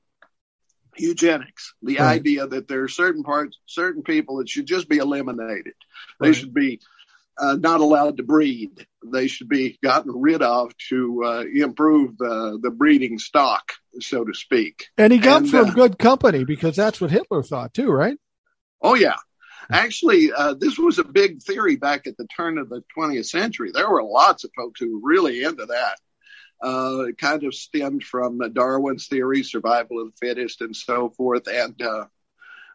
eugenics, 0.98 1.74
the 1.82 1.98
right. 1.98 2.20
idea 2.20 2.48
that 2.48 2.68
there 2.68 2.84
are 2.84 2.88
certain 2.88 3.24
parts, 3.24 3.58
certain 3.66 4.04
people 4.04 4.38
that 4.38 4.50
should 4.50 4.66
just 4.66 4.90
be 4.90 4.98
eliminated. 4.98 5.74
They 6.20 6.30
right. 6.30 6.36
should 6.36 6.54
be 6.54 6.80
uh, 7.38 7.56
not 7.56 7.82
allowed 7.82 8.18
to 8.18 8.24
breed. 8.24 8.88
They 9.06 9.28
should 9.28 9.50
be 9.50 9.78
gotten 9.84 10.12
rid 10.14 10.42
of 10.42 10.76
to 10.90 11.24
uh, 11.24 11.44
improve 11.54 12.18
the, 12.18 12.60
the 12.62 12.72
breeding 12.72 13.20
stock, 13.20 13.74
so 14.00 14.26
to 14.26 14.34
speak. 14.34 14.88
And 14.98 15.14
he 15.14 15.20
got 15.20 15.44
and, 15.44 15.52
from 15.52 15.70
uh, 15.70 15.74
good 15.74 16.00
company 16.00 16.44
because 16.44 16.76
that's 16.76 17.00
what 17.00 17.12
Hitler 17.12 17.44
thought 17.44 17.74
too, 17.74 17.92
right? 17.92 18.18
Oh 18.82 18.96
yeah, 18.96 19.16
Actually, 19.72 20.32
uh, 20.32 20.54
this 20.54 20.78
was 20.78 21.00
a 21.00 21.04
big 21.04 21.42
theory 21.42 21.76
back 21.76 22.08
at 22.08 22.18
the 22.18 22.28
turn 22.28 22.58
of 22.58 22.70
the 22.70 22.84
20th 22.98 23.26
century. 23.26 23.72
There 23.74 23.90
were 23.90 24.04
lots 24.04 24.44
of 24.44 24.52
folks 24.56 24.80
who 24.80 25.00
were 25.00 25.10
really 25.10 25.44
into 25.44 25.66
that. 25.66 25.98
Uh, 26.62 27.06
it 27.10 27.18
kind 27.18 27.44
of 27.44 27.54
stemmed 27.54 28.04
from 28.04 28.40
Darwin's 28.54 29.08
theory, 29.08 29.44
survival 29.44 30.02
of 30.02 30.08
the 30.08 30.28
fittest, 30.28 30.62
and 30.62 30.76
so 30.76 31.10
forth. 31.10 31.48
And 31.48 31.80
uh, 31.82 32.06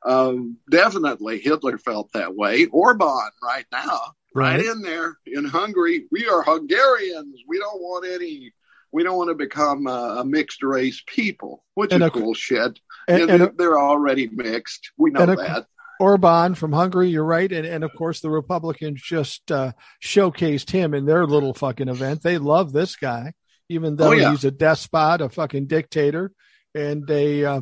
um, 0.04 0.58
definitely 0.70 1.40
Hitler 1.40 1.78
felt 1.78 2.12
that 2.12 2.34
way. 2.34 2.66
Orban, 2.66 3.30
right 3.42 3.66
now, 3.72 4.00
right. 4.34 4.56
right 4.56 4.64
in 4.64 4.82
there 4.82 5.16
in 5.26 5.44
Hungary, 5.44 6.06
we 6.12 6.28
are 6.28 6.42
Hungarians. 6.42 7.40
We 7.48 7.58
don't 7.58 7.80
want 7.80 8.06
any 8.06 8.52
we 8.92 9.02
don't 9.02 9.16
want 9.16 9.30
to 9.30 9.34
become 9.34 9.86
a, 9.86 10.16
a 10.18 10.24
mixed 10.24 10.62
race 10.62 11.02
people, 11.06 11.64
which 11.74 11.92
and 11.92 12.02
is 12.02 12.08
a, 12.08 12.12
bullshit. 12.12 12.78
And, 13.08 13.22
and, 13.22 13.42
and, 13.42 13.58
they're 13.58 13.80
already 13.80 14.28
mixed. 14.28 14.90
We 14.98 15.10
know 15.10 15.26
that. 15.26 15.66
Orban 16.00 16.54
from 16.54 16.72
Hungary, 16.72 17.08
you're 17.08 17.24
right, 17.24 17.50
and 17.50 17.66
and 17.66 17.84
of 17.84 17.92
course 17.94 18.20
the 18.20 18.30
Republicans 18.30 19.00
just 19.02 19.50
uh, 19.50 19.72
showcased 20.02 20.70
him 20.70 20.94
in 20.94 21.04
their 21.04 21.26
little 21.26 21.54
fucking 21.54 21.88
event. 21.88 22.22
They 22.22 22.38
love 22.38 22.72
this 22.72 22.96
guy, 22.96 23.34
even 23.68 23.96
though 23.96 24.08
oh, 24.08 24.12
yeah. 24.12 24.30
he's 24.30 24.44
a 24.44 24.50
despot, 24.50 25.20
a 25.20 25.28
fucking 25.28 25.66
dictator, 25.66 26.32
and 26.74 27.08
a 27.10 27.44
uh, 27.44 27.60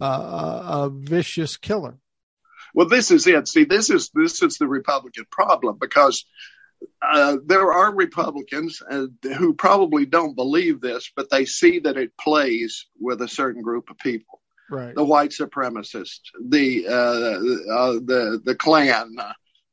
uh, 0.00 0.04
a 0.04 0.90
vicious 0.90 1.56
killer. 1.56 1.98
Well, 2.74 2.88
this 2.88 3.10
is 3.10 3.26
it. 3.26 3.48
See, 3.48 3.64
this 3.64 3.90
is 3.90 4.10
this 4.14 4.42
is 4.42 4.58
the 4.58 4.68
Republican 4.68 5.26
problem 5.30 5.76
because 5.80 6.24
uh, 7.02 7.36
there 7.44 7.72
are 7.72 7.94
Republicans 7.94 8.82
uh, 8.88 9.06
who 9.36 9.54
probably 9.54 10.06
don't 10.06 10.34
believe 10.34 10.80
this, 10.80 11.10
but 11.14 11.30
they 11.30 11.44
see 11.44 11.80
that 11.80 11.96
it 11.96 12.16
plays 12.18 12.86
with 12.98 13.20
a 13.20 13.28
certain 13.28 13.62
group 13.62 13.90
of 13.90 13.98
people 13.98 14.41
right. 14.72 14.94
the 14.94 15.04
white 15.04 15.30
supremacists, 15.30 16.30
the 16.40 16.86
uh, 16.88 17.72
uh, 17.72 17.92
the 17.92 18.40
the 18.44 18.54
Klan, 18.54 19.16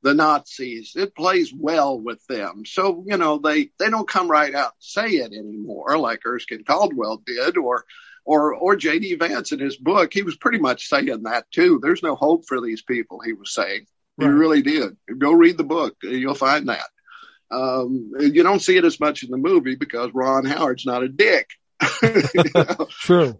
the 0.03 0.13
Nazis. 0.13 0.93
It 0.95 1.15
plays 1.15 1.53
well 1.53 1.99
with 1.99 2.25
them. 2.27 2.63
So 2.65 3.03
you 3.07 3.17
know 3.17 3.37
they 3.37 3.69
they 3.79 3.89
don't 3.89 4.07
come 4.07 4.29
right 4.29 4.53
out 4.53 4.73
and 4.73 4.83
say 4.83 5.07
it 5.07 5.33
anymore 5.33 5.97
like 5.97 6.25
Erskine 6.25 6.63
Caldwell 6.63 7.21
did, 7.25 7.57
or 7.57 7.85
or 8.25 8.53
or 8.53 8.75
J.D. 8.75 9.15
Vance 9.15 9.51
in 9.51 9.59
his 9.59 9.77
book. 9.77 10.13
He 10.13 10.21
was 10.21 10.37
pretty 10.37 10.59
much 10.59 10.87
saying 10.87 11.23
that 11.23 11.49
too. 11.51 11.79
There's 11.81 12.03
no 12.03 12.15
hope 12.15 12.45
for 12.47 12.61
these 12.61 12.81
people. 12.81 13.21
He 13.21 13.33
was 13.33 13.53
saying. 13.53 13.85
Right. 14.17 14.27
He 14.27 14.31
really 14.31 14.61
did. 14.61 14.97
Go 15.17 15.31
read 15.31 15.57
the 15.57 15.63
book. 15.63 15.95
You'll 16.03 16.35
find 16.35 16.67
that. 16.67 16.87
Um, 17.51 18.11
you 18.19 18.43
don't 18.43 18.61
see 18.61 18.77
it 18.77 18.85
as 18.85 18.99
much 18.99 19.23
in 19.23 19.31
the 19.31 19.37
movie 19.37 19.75
because 19.75 20.11
Ron 20.13 20.45
Howard's 20.45 20.85
not 20.85 21.03
a 21.03 21.09
dick. 21.09 21.49
you 22.03 22.43
know? 22.53 22.87
True. 22.89 23.39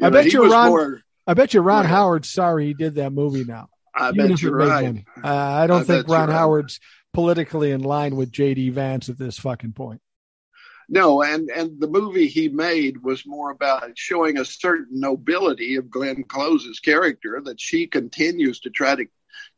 I 0.00 0.08
know, 0.08 0.10
bet 0.10 0.32
you 0.32 0.50
Ron. 0.50 0.68
More, 0.68 1.02
I 1.26 1.34
bet 1.34 1.54
you 1.54 1.60
Ron 1.60 1.84
Howard's 1.84 2.30
sorry 2.30 2.66
he 2.66 2.74
did 2.74 2.96
that 2.96 3.12
movie 3.12 3.44
now. 3.44 3.68
I 3.94 4.12
bet 4.12 4.40
you're 4.40 4.54
right. 4.54 5.04
Uh, 5.22 5.28
I 5.28 5.66
don't 5.66 5.82
I 5.82 5.84
think 5.84 6.08
Ron 6.08 6.30
Howard's 6.30 6.80
politically 7.12 7.72
in 7.72 7.82
line 7.82 8.16
with 8.16 8.30
J.D. 8.30 8.70
Vance 8.70 9.08
at 9.08 9.18
this 9.18 9.38
fucking 9.38 9.72
point. 9.72 10.00
No, 10.88 11.22
and 11.22 11.50
and 11.50 11.78
the 11.78 11.88
movie 11.88 12.28
he 12.28 12.48
made 12.48 13.02
was 13.02 13.26
more 13.26 13.50
about 13.50 13.90
showing 13.94 14.38
a 14.38 14.44
certain 14.44 15.00
nobility 15.00 15.76
of 15.76 15.90
Glenn 15.90 16.24
Close's 16.24 16.80
character 16.80 17.42
that 17.44 17.60
she 17.60 17.86
continues 17.86 18.60
to 18.60 18.70
try 18.70 18.94
to 18.94 19.04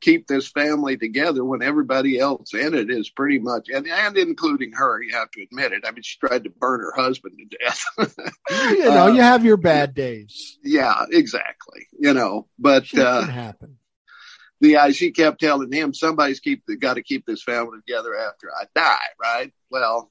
keep 0.00 0.26
this 0.26 0.48
family 0.48 0.96
together 0.96 1.44
when 1.44 1.62
everybody 1.62 2.18
else 2.18 2.54
in 2.54 2.74
it 2.74 2.90
is 2.90 3.10
pretty 3.10 3.38
much 3.38 3.68
and 3.68 3.86
and 3.86 4.16
including 4.16 4.72
her 4.72 5.02
you 5.02 5.12
have 5.14 5.30
to 5.32 5.42
admit 5.42 5.72
it. 5.72 5.84
I 5.86 5.90
mean 5.90 6.02
she 6.02 6.18
tried 6.18 6.44
to 6.44 6.50
burn 6.50 6.80
her 6.80 6.92
husband 6.94 7.38
to 7.38 7.58
death. 7.58 7.84
You 8.50 8.84
know 8.84 9.04
uh, 9.04 9.12
you 9.12 9.20
have 9.20 9.44
your 9.44 9.56
bad 9.56 9.94
days. 9.94 10.58
yeah 10.64 11.04
exactly 11.10 11.86
you 11.98 12.12
know 12.14 12.46
but 12.58 12.86
Shit 12.86 13.00
uh 13.00 13.22
happen. 13.22 13.76
the 14.60 14.76
uh, 14.76 14.92
she 14.92 15.10
kept 15.12 15.40
telling 15.40 15.70
him 15.72 15.94
somebody's 15.94 16.40
keep 16.40 16.64
got 16.80 16.94
to 16.94 17.02
keep 17.02 17.26
this 17.26 17.42
family 17.42 17.78
together 17.86 18.16
after 18.16 18.50
i 18.52 18.64
die 18.74 18.98
right? 19.22 19.52
Well 19.70 20.10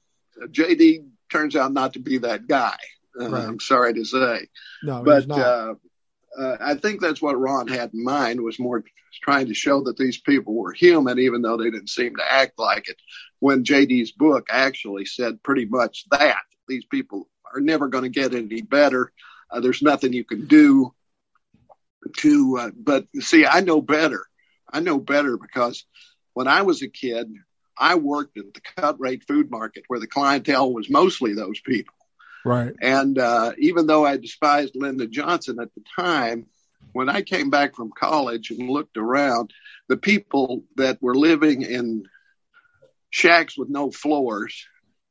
jd 0.50 1.04
turns 1.30 1.54
out 1.56 1.72
not 1.72 1.92
to 1.94 1.98
be 2.00 2.18
that 2.18 2.46
guy 2.46 2.76
uh, 3.20 3.28
right. 3.28 3.44
i'm 3.44 3.60
sorry 3.60 3.94
to 3.94 4.04
say. 4.04 4.46
No 4.82 5.02
but 5.02 5.30
uh 5.30 5.74
uh, 6.38 6.56
I 6.60 6.74
think 6.74 7.00
that's 7.00 7.20
what 7.20 7.38
Ron 7.38 7.68
had 7.68 7.92
in 7.92 8.04
mind 8.04 8.40
was 8.40 8.58
more 8.58 8.84
trying 9.22 9.46
to 9.48 9.54
show 9.54 9.82
that 9.84 9.96
these 9.96 10.18
people 10.20 10.54
were 10.54 10.72
human, 10.72 11.18
even 11.18 11.42
though 11.42 11.56
they 11.56 11.70
didn't 11.70 11.90
seem 11.90 12.16
to 12.16 12.32
act 12.32 12.58
like 12.58 12.88
it. 12.88 12.96
When 13.40 13.64
JD's 13.64 14.12
book 14.12 14.46
actually 14.50 15.06
said 15.06 15.42
pretty 15.42 15.66
much 15.66 16.06
that 16.10 16.36
these 16.68 16.84
people 16.84 17.28
are 17.52 17.60
never 17.60 17.88
going 17.88 18.04
to 18.04 18.10
get 18.10 18.34
any 18.34 18.62
better. 18.62 19.12
Uh, 19.50 19.60
there's 19.60 19.82
nothing 19.82 20.12
you 20.12 20.24
can 20.24 20.46
do 20.46 20.94
to, 22.18 22.58
uh, 22.58 22.70
but 22.76 23.06
see, 23.18 23.44
I 23.44 23.60
know 23.60 23.80
better. 23.80 24.24
I 24.72 24.80
know 24.80 24.98
better 24.98 25.36
because 25.36 25.84
when 26.32 26.46
I 26.46 26.62
was 26.62 26.82
a 26.82 26.88
kid, 26.88 27.32
I 27.76 27.96
worked 27.96 28.36
at 28.38 28.54
the 28.54 28.60
cut 28.76 29.00
rate 29.00 29.24
food 29.26 29.50
market 29.50 29.84
where 29.88 30.00
the 30.00 30.06
clientele 30.06 30.72
was 30.72 30.88
mostly 30.88 31.34
those 31.34 31.60
people. 31.60 31.94
Right. 32.44 32.72
And 32.80 33.18
uh, 33.18 33.52
even 33.58 33.86
though 33.86 34.04
I 34.04 34.16
despised 34.16 34.74
Lyndon 34.74 35.12
Johnson 35.12 35.58
at 35.60 35.74
the 35.74 35.82
time, 35.98 36.46
when 36.92 37.08
I 37.08 37.22
came 37.22 37.50
back 37.50 37.76
from 37.76 37.92
college 37.96 38.50
and 38.50 38.68
looked 38.68 38.96
around, 38.96 39.52
the 39.88 39.96
people 39.96 40.64
that 40.76 41.02
were 41.02 41.14
living 41.14 41.62
in 41.62 42.04
shacks 43.10 43.58
with 43.58 43.68
no 43.68 43.90
floors 43.90 44.66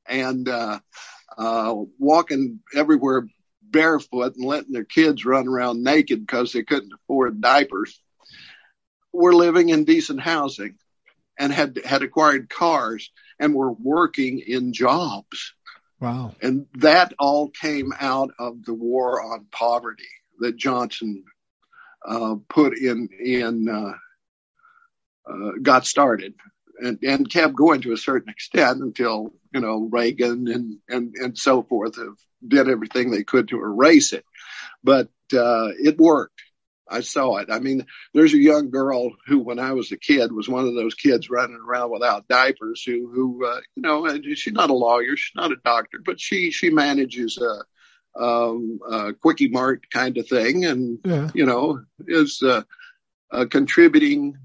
and 0.08 0.48
uh, 0.50 0.80
uh, 1.38 1.76
walking 2.00 2.60
everywhere 2.76 3.28
barefoot 3.62 4.36
and 4.36 4.46
letting 4.46 4.72
their 4.72 4.84
kids 4.84 5.26
run 5.26 5.48
around 5.48 5.84
naked 5.84 6.26
because 6.26 6.52
they 6.52 6.64
couldn't 6.64 6.94
afford 6.94 7.42
diapers 7.42 8.02
were 9.14 9.34
living 9.34 9.70
in 9.70 9.86
decent 9.86 10.20
housing 10.20 10.76
and 11.38 11.54
had 11.54 11.80
had 11.86 12.02
acquired 12.04 12.50
cars 12.50 13.12
and 13.40 13.54
were 13.54 13.72
working 13.72 14.40
in 14.40 14.74
jobs 14.74 15.54
Wow. 16.00 16.34
And 16.42 16.68
that 16.76 17.14
all 17.20 17.50
came 17.50 17.92
out 18.00 18.32
of 18.40 18.64
the 18.64 18.74
war 18.74 19.22
on 19.22 19.48
poverty 19.52 20.08
that 20.40 20.56
Johnson 20.56 21.24
uh, 22.08 22.36
put 22.48 22.78
in, 22.78 23.10
in 23.20 23.68
uh, 23.68 23.94
uh, 25.30 25.52
got 25.62 25.86
started 25.86 26.34
and, 26.80 26.98
and 27.04 27.30
kept 27.30 27.56
going 27.56 27.82
to 27.82 27.92
a 27.92 27.98
certain 27.98 28.30
extent 28.30 28.82
until, 28.82 29.34
you 29.54 29.60
know, 29.60 29.90
Reagan 29.92 30.48
and, 30.48 30.78
and, 30.88 31.14
and 31.16 31.38
so 31.38 31.64
forth 31.64 31.98
have 31.98 32.16
did 32.48 32.70
everything 32.70 33.12
they 33.12 33.24
could 33.24 33.50
to 33.50 33.60
erase 33.60 34.14
it. 34.14 34.24
But 34.84 35.10
uh, 35.34 35.70
it 35.78 35.98
worked. 35.98 36.42
I 36.90 37.02
saw 37.02 37.38
it. 37.38 37.50
I 37.52 37.60
mean, 37.60 37.86
there's 38.14 38.34
a 38.34 38.40
young 38.40 38.70
girl 38.70 39.12
who, 39.28 39.40
when 39.40 39.60
I 39.60 39.74
was 39.74 39.92
a 39.92 39.98
kid, 39.98 40.32
was 40.32 40.50
one 40.50 40.68
of 40.68 40.76
those 40.76 40.96
kids 40.96 41.30
running 41.30 41.58
around 41.58 41.92
without 41.92 42.28
diapers. 42.28 42.84
Who, 42.84 43.10
who, 43.12 43.46
uh, 43.46 43.62
you 43.76 43.82
know, 43.84 44.22
she's 44.22 44.54
not 44.54 44.70
a 44.70 44.74
lawyer, 44.74 45.16
she's 45.16 45.36
not 45.36 45.52
a 45.52 45.58
doctor, 45.64 46.00
but 46.04 46.20
she 46.20 46.52
she 46.52 46.70
manages 46.70 47.38
a, 47.38 48.22
um, 48.22 48.80
a 48.90 49.14
quickie 49.14 49.50
mart 49.50 49.86
kind 49.92 50.18
of 50.18 50.28
thing, 50.28 50.66
and 50.66 51.00
yeah. 51.06 51.30
you 51.34 51.46
know, 51.46 51.82
is 52.08 52.42
uh, 52.42 52.64
a 53.32 53.46
contributing 53.46 54.38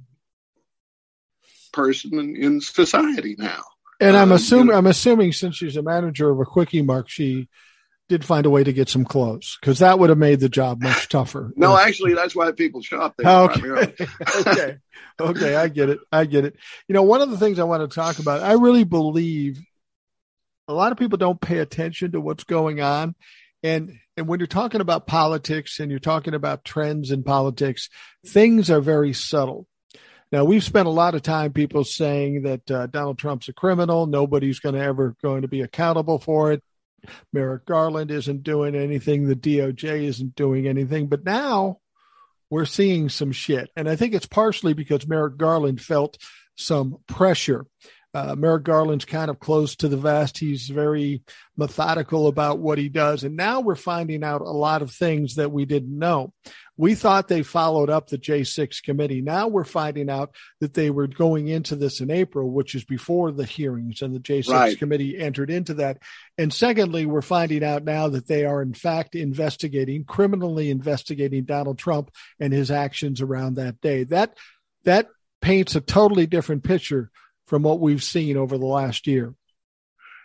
person 1.72 2.18
in, 2.18 2.36
in 2.36 2.60
society 2.60 3.36
now. 3.38 3.62
And 4.00 4.16
I'm 4.16 4.30
um, 4.30 4.36
assuming 4.36 4.66
you 4.66 4.72
know, 4.72 4.78
I'm 4.78 4.86
assuming 4.86 5.32
since 5.32 5.56
she's 5.56 5.76
a 5.76 5.82
manager 5.82 6.30
of 6.30 6.40
a 6.40 6.44
quickie 6.44 6.82
mart, 6.82 7.08
she 7.08 7.48
did 8.08 8.24
find 8.24 8.44
a 8.46 8.50
way 8.50 8.62
to 8.62 8.72
get 8.72 8.88
some 8.88 9.04
clothes 9.04 9.56
because 9.60 9.78
that 9.78 9.98
would 9.98 10.10
have 10.10 10.18
made 10.18 10.40
the 10.40 10.48
job 10.48 10.82
much 10.82 11.08
tougher. 11.10 11.52
no, 11.56 11.76
actually, 11.76 12.14
that's 12.14 12.34
why 12.34 12.52
people 12.52 12.82
shop 12.82 13.14
there. 13.16 13.28
Okay. 13.28 13.94
okay. 14.46 14.78
Okay. 15.20 15.56
I 15.56 15.68
get 15.68 15.90
it. 15.90 16.00
I 16.12 16.24
get 16.24 16.44
it. 16.44 16.56
You 16.88 16.94
know, 16.94 17.02
one 17.02 17.22
of 17.22 17.30
the 17.30 17.38
things 17.38 17.58
I 17.58 17.64
want 17.64 17.88
to 17.88 17.94
talk 17.94 18.18
about, 18.18 18.42
I 18.42 18.52
really 18.52 18.84
believe 18.84 19.58
a 20.68 20.74
lot 20.74 20.92
of 20.92 20.98
people 20.98 21.18
don't 21.18 21.40
pay 21.40 21.58
attention 21.58 22.12
to 22.12 22.20
what's 22.20 22.44
going 22.44 22.80
on. 22.80 23.14
And, 23.62 23.98
and 24.16 24.28
when 24.28 24.40
you're 24.40 24.46
talking 24.46 24.82
about 24.82 25.06
politics 25.06 25.80
and 25.80 25.90
you're 25.90 25.98
talking 25.98 26.34
about 26.34 26.64
trends 26.64 27.10
in 27.10 27.22
politics, 27.22 27.88
things 28.26 28.70
are 28.70 28.80
very 28.80 29.14
subtle. 29.14 29.66
Now 30.30 30.44
we've 30.44 30.64
spent 30.64 30.88
a 30.88 30.90
lot 30.90 31.14
of 31.14 31.22
time 31.22 31.52
people 31.52 31.84
saying 31.84 32.42
that 32.42 32.70
uh, 32.70 32.86
Donald 32.88 33.18
Trump's 33.18 33.48
a 33.48 33.52
criminal. 33.52 34.06
Nobody's 34.06 34.58
going 34.58 34.74
to 34.74 34.80
ever 34.82 35.14
going 35.22 35.42
to 35.42 35.48
be 35.48 35.62
accountable 35.62 36.18
for 36.18 36.52
it. 36.52 36.62
Merrick 37.32 37.66
Garland 37.66 38.10
isn't 38.10 38.42
doing 38.42 38.74
anything. 38.74 39.26
The 39.26 39.36
DOJ 39.36 40.02
isn't 40.02 40.34
doing 40.34 40.66
anything. 40.66 41.06
But 41.06 41.24
now 41.24 41.78
we're 42.50 42.64
seeing 42.64 43.08
some 43.08 43.32
shit. 43.32 43.70
And 43.76 43.88
I 43.88 43.96
think 43.96 44.14
it's 44.14 44.26
partially 44.26 44.74
because 44.74 45.06
Merrick 45.06 45.36
Garland 45.36 45.80
felt 45.80 46.18
some 46.56 46.98
pressure. 47.06 47.66
Uh, 48.14 48.36
Merrick 48.36 48.62
Garland's 48.62 49.04
kind 49.04 49.28
of 49.28 49.40
close 49.40 49.74
to 49.76 49.88
the 49.88 49.96
vest. 49.96 50.38
He's 50.38 50.68
very 50.68 51.24
methodical 51.56 52.28
about 52.28 52.60
what 52.60 52.78
he 52.78 52.88
does. 52.88 53.24
And 53.24 53.36
now 53.36 53.60
we're 53.60 53.74
finding 53.74 54.22
out 54.22 54.40
a 54.40 54.44
lot 54.44 54.82
of 54.82 54.92
things 54.92 55.34
that 55.34 55.50
we 55.50 55.64
didn't 55.64 55.98
know. 55.98 56.32
We 56.76 56.94
thought 56.96 57.28
they 57.28 57.42
followed 57.42 57.88
up 57.88 58.08
the 58.08 58.18
J6 58.18 58.82
committee. 58.82 59.20
Now 59.20 59.46
we're 59.46 59.64
finding 59.64 60.10
out 60.10 60.34
that 60.60 60.74
they 60.74 60.90
were 60.90 61.06
going 61.06 61.46
into 61.46 61.76
this 61.76 62.00
in 62.00 62.10
April, 62.10 62.50
which 62.50 62.74
is 62.74 62.84
before 62.84 63.30
the 63.30 63.44
hearings 63.44 64.02
and 64.02 64.14
the 64.14 64.18
J6 64.18 64.48
right. 64.48 64.78
committee 64.78 65.16
entered 65.16 65.50
into 65.50 65.74
that. 65.74 65.98
And 66.36 66.52
secondly, 66.52 67.06
we're 67.06 67.22
finding 67.22 67.62
out 67.62 67.84
now 67.84 68.08
that 68.08 68.26
they 68.26 68.44
are 68.44 68.60
in 68.60 68.74
fact 68.74 69.14
investigating, 69.14 70.04
criminally 70.04 70.70
investigating 70.70 71.44
Donald 71.44 71.78
Trump 71.78 72.10
and 72.40 72.52
his 72.52 72.70
actions 72.72 73.20
around 73.20 73.54
that 73.54 73.80
day. 73.80 74.04
That, 74.04 74.36
that 74.82 75.08
paints 75.40 75.76
a 75.76 75.80
totally 75.80 76.26
different 76.26 76.64
picture 76.64 77.10
from 77.46 77.62
what 77.62 77.78
we've 77.78 78.02
seen 78.02 78.36
over 78.36 78.58
the 78.58 78.66
last 78.66 79.06
year. 79.06 79.34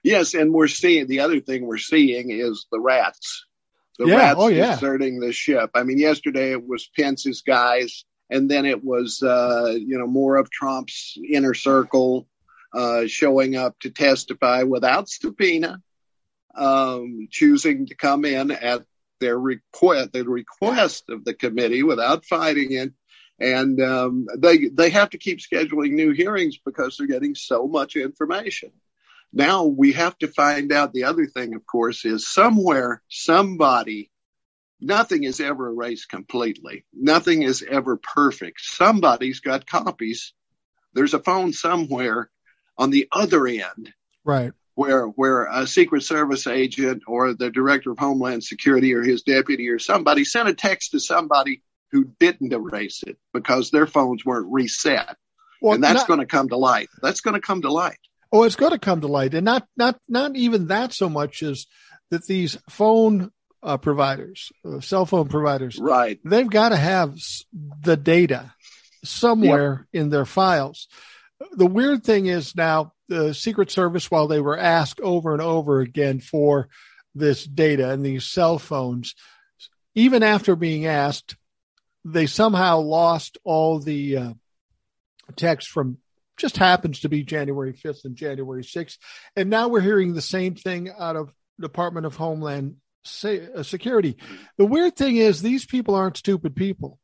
Yes, 0.04 0.34
and 0.34 0.54
we're 0.54 0.68
seeing 0.68 1.08
the 1.08 1.20
other 1.20 1.42
thing 1.42 1.66
we're 1.66 1.78
seeing 1.78 2.32
is 2.32 2.66
the 2.72 2.80
rats 2.80 3.46
the 4.00 4.08
yeah. 4.08 4.16
rats 4.16 4.40
oh, 4.40 4.48
yeah. 4.48 4.74
deserting 4.76 5.20
the 5.20 5.34
ship. 5.34 5.72
I 5.76 5.84
mean, 5.84 6.00
yesterday 6.00 6.52
it 6.54 6.66
was 6.66 6.90
Pence's 6.98 7.42
guys, 7.42 8.06
and 8.30 8.50
then 8.50 8.66
it 8.66 8.84
was 8.84 9.22
uh, 9.22 9.76
you 9.78 10.00
know 10.00 10.08
more 10.08 10.38
of 10.38 10.50
Trump's 10.50 11.18
inner 11.30 11.54
circle 11.54 12.28
uh, 12.74 13.04
showing 13.08 13.56
up 13.56 13.78
to 13.82 13.92
testify 13.92 14.64
without 14.64 15.10
subpoena, 15.10 15.82
um, 16.56 17.28
choosing 17.30 17.88
to 17.88 17.96
come 17.96 18.24
in 18.24 18.52
at 18.52 18.86
their 19.20 19.38
request, 19.38 20.14
the 20.14 20.24
request 20.24 21.10
of 21.10 21.26
the 21.26 21.34
committee 21.34 21.84
without 21.84 22.26
fighting 22.26 22.72
it. 22.72 22.94
And 23.38 23.82
um, 23.82 24.28
they 24.38 24.70
they 24.70 24.90
have 24.92 25.10
to 25.12 25.18
keep 25.18 25.40
scheduling 25.40 25.92
new 25.92 26.12
hearings 26.12 26.58
because 26.58 26.98
they're 26.98 27.08
getting 27.08 27.36
so 27.36 27.68
much 27.68 27.98
information. 27.98 28.72
Now 29.32 29.66
we 29.66 29.94
have 29.94 30.18
to 30.20 30.28
find 30.28 30.72
out 30.72 30.94
the 30.94 31.04
other 31.04 31.26
thing, 31.26 31.54
of 31.54 31.66
course, 31.66 32.06
is 32.06 32.28
somewhere, 32.28 33.02
somebody, 33.10 34.12
nothing 34.82 35.24
is 35.24 35.40
ever 35.40 35.68
erased 35.68 36.10
completely. 36.10 36.86
Nothing 36.94 37.44
is 37.44 37.64
ever 37.68 37.98
perfect. 37.98 38.62
Somebody's 38.62 39.40
got 39.40 39.68
copies. 39.68 40.34
There's 40.94 41.14
a 41.14 41.20
phone 41.20 41.54
somewhere 41.54 42.30
on 42.78 42.90
the 42.90 43.08
other 43.12 43.46
end. 43.46 43.94
Right. 44.24 44.52
Where, 44.74 45.06
where 45.06 45.46
a 45.46 45.68
Secret 45.68 46.04
Service 46.04 46.48
agent 46.48 47.04
or 47.06 47.34
the 47.34 47.52
director 47.52 47.92
of 47.92 48.00
Homeland 48.00 48.44
Security 48.44 48.94
or 48.94 49.04
his 49.04 49.24
deputy 49.24 49.70
or 49.70 49.78
somebody 49.78 50.24
sent 50.24 50.50
a 50.50 50.54
text 50.54 50.92
to 50.92 51.00
somebody 51.00 51.62
who 51.92 52.06
didn't 52.20 52.54
erase 52.54 53.04
it 53.06 53.18
because 53.34 53.72
their 53.72 53.88
phones 53.88 54.24
weren't 54.24 54.52
reset. 54.52 55.18
Well, 55.62 55.74
and 55.74 55.84
that's 55.84 56.06
going 56.06 56.22
to 56.22 56.26
come 56.26 56.50
to 56.50 56.58
light. 56.58 56.88
That's 57.02 57.20
going 57.22 57.34
to 57.34 57.42
come 57.42 57.64
to 57.64 57.72
light. 57.72 58.00
Oh, 58.32 58.44
it's 58.44 58.56
going 58.56 58.72
to 58.72 58.80
come 58.80 59.02
to 59.02 59.08
light, 59.08 59.34
and 59.34 59.46
not 59.46 59.68
not 59.76 60.00
not 60.08 60.36
even 60.36 60.68
that 60.68 60.94
so 60.94 61.10
much 61.10 61.42
as 61.42 61.66
that 62.12 62.26
these 62.26 62.58
phone 62.70 63.32
uh, 63.64 63.78
providers, 63.78 64.52
uh, 64.66 64.80
cell 64.80 65.06
phone 65.06 65.28
providers, 65.28 65.78
right? 65.80 66.20
They've 66.24 66.50
got 66.50 66.70
to 66.70 66.78
have 66.78 67.18
the 67.82 67.98
data 67.98 68.54
somewhere 69.04 69.88
yep. 69.92 70.02
in 70.04 70.10
their 70.10 70.26
files. 70.26 70.88
The 71.52 71.66
weird 71.66 72.04
thing 72.04 72.28
is 72.28 72.56
now 72.56 72.94
the 73.08 73.34
Secret 73.34 73.72
Service, 73.72 74.12
while 74.12 74.28
they 74.28 74.42
were 74.42 74.58
asked 74.58 75.00
over 75.00 75.34
and 75.34 75.42
over 75.42 75.82
again 75.82 76.20
for 76.20 76.70
this 77.16 77.44
data 77.46 77.90
and 77.90 78.06
these 78.06 78.26
cell 78.26 78.60
phones, 78.60 79.16
even 79.96 80.22
after 80.24 80.56
being 80.56 80.86
asked, 80.86 81.36
they 82.06 82.28
somehow 82.28 82.80
lost 82.80 83.38
all 83.44 83.80
the 83.80 84.18
uh, 84.18 84.34
text 85.36 85.70
from 85.70 85.98
just 86.40 86.58
happens 86.58 87.02
to 87.02 87.10
be 87.10 87.24
January 87.24 87.74
5th 87.74 88.06
and 88.06 88.16
January 88.16 88.64
6th. 88.64 88.98
And 89.36 89.50
now 89.50 89.68
we're 89.68 89.82
hearing 89.82 90.14
the 90.14 90.22
same 90.22 90.56
thing 90.56 90.90
out 90.98 91.16
of 91.16 91.34
Department 91.60 92.06
of 92.06 92.16
Homeland 92.16 92.78
uh, 93.24 93.64
Security. 93.64 94.18
The 94.58 94.66
weird 94.66 94.96
thing 94.96 95.18
is 95.18 95.42
these 95.42 95.66
people 95.66 95.96
aren't 95.96 96.18
stupid 96.18 96.56
people. 96.56 97.00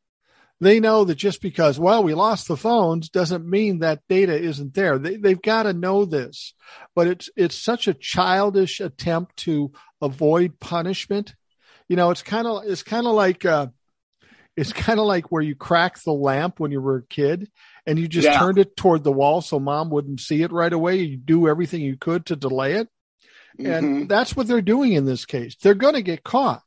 They 0.61 0.79
know 0.79 1.03
that 1.03 1.15
just 1.15 1.41
because, 1.41 1.77
well, 1.77 2.03
we 2.03 2.13
lost 2.13 2.47
the 2.47 2.55
phones 2.55 3.09
doesn't 3.09 3.47
mean 3.47 3.79
that 3.79 4.01
data 4.07 4.37
isn't 4.39 4.73
there. 4.73 4.97
They, 4.97 5.17
they've 5.17 5.41
got 5.41 5.63
to 5.63 5.73
know 5.73 6.05
this, 6.05 6.53
but 6.95 7.07
it's, 7.07 7.29
it's 7.35 7.55
such 7.55 7.87
a 7.87 7.93
childish 7.93 8.79
attempt 8.79 9.35
to 9.37 9.73
avoid 10.01 10.59
punishment. 10.59 11.35
You 11.89 11.97
know, 11.97 12.09
it's 12.09 12.23
kind 12.23 12.47
of, 12.47 12.63
it's 12.65 12.83
kind 12.83 13.05
of 13.05 13.13
like, 13.13 13.43
uh, 13.43 13.67
it's 14.55 14.71
kind 14.71 14.99
of 14.99 15.05
like 15.05 15.31
where 15.31 15.41
you 15.41 15.55
crack 15.55 16.01
the 16.01 16.13
lamp 16.13 16.59
when 16.59 16.71
you 16.71 16.79
were 16.79 16.97
a 16.97 17.05
kid 17.05 17.49
and 17.85 17.99
you 17.99 18.07
just 18.07 18.25
yeah. 18.25 18.39
turned 18.39 18.57
it 18.57 18.75
toward 18.75 19.03
the 19.03 19.11
wall 19.11 19.41
so 19.41 19.59
mom 19.59 19.89
wouldn't 19.89 20.19
see 20.19 20.41
it 20.41 20.51
right 20.51 20.73
away. 20.73 20.97
You 20.97 21.17
do 21.17 21.47
everything 21.47 21.81
you 21.81 21.97
could 21.97 22.25
to 22.27 22.35
delay 22.35 22.73
it. 22.73 22.89
Mm-hmm. 23.59 23.71
And 23.71 24.09
that's 24.09 24.35
what 24.35 24.47
they're 24.47 24.61
doing 24.61 24.93
in 24.93 25.05
this 25.05 25.25
case. 25.25 25.55
They're 25.61 25.73
going 25.73 25.93
to 25.93 26.01
get 26.01 26.23
caught. 26.23 26.61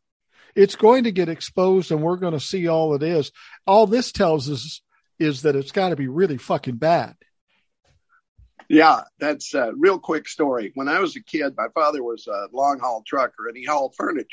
It's 0.55 0.77
going 0.77 1.05
to 1.05 1.13
get 1.13 1.29
exposed 1.29 1.91
and 1.93 2.03
we're 2.03 2.17
going 2.17 2.33
to 2.33 2.41
see 2.41 2.69
all 2.69 2.95
it 2.95 3.03
is. 3.03 3.31
All 3.67 3.87
this 3.87 4.13
tells 4.13 4.51
us 4.51 4.81
is 5.19 5.43
that 5.43 5.57
it's 5.57 5.73
got 5.73 5.91
to 5.91 5.97
be 5.97 6.09
really 6.09 6.39
fucking 6.39 6.77
bad. 6.77 7.15
Yeah, 8.69 9.03
that's 9.19 9.55
a 9.55 9.73
real 9.77 9.99
quick 9.99 10.29
story. 10.29 10.73
When 10.75 10.89
I 10.89 11.01
was 11.01 11.17
a 11.17 11.23
kid, 11.23 11.55
my 11.57 11.69
father 11.75 12.03
was 12.03 12.27
a 12.27 12.49
long 12.53 12.79
haul 12.79 13.03
trucker 13.07 13.49
and 13.49 13.57
he 13.57 13.65
hauled 13.65 13.95
furniture. 13.97 14.27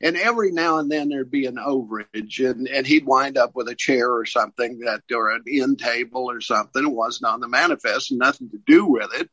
And 0.00 0.16
every 0.16 0.50
now 0.50 0.78
and 0.78 0.90
then 0.90 1.08
there'd 1.08 1.30
be 1.30 1.46
an 1.46 1.56
overage, 1.56 2.38
and, 2.38 2.66
and 2.66 2.86
he'd 2.86 3.06
wind 3.06 3.38
up 3.38 3.54
with 3.54 3.68
a 3.68 3.74
chair 3.74 4.12
or 4.12 4.26
something 4.26 4.80
that, 4.80 5.02
or 5.14 5.30
an 5.30 5.44
end 5.48 5.78
table 5.78 6.30
or 6.30 6.40
something. 6.40 6.82
It 6.82 6.90
wasn't 6.90 7.32
on 7.32 7.40
the 7.40 7.48
manifest, 7.48 8.10
and 8.10 8.18
nothing 8.18 8.50
to 8.50 8.58
do 8.66 8.86
with 8.86 9.10
it. 9.14 9.30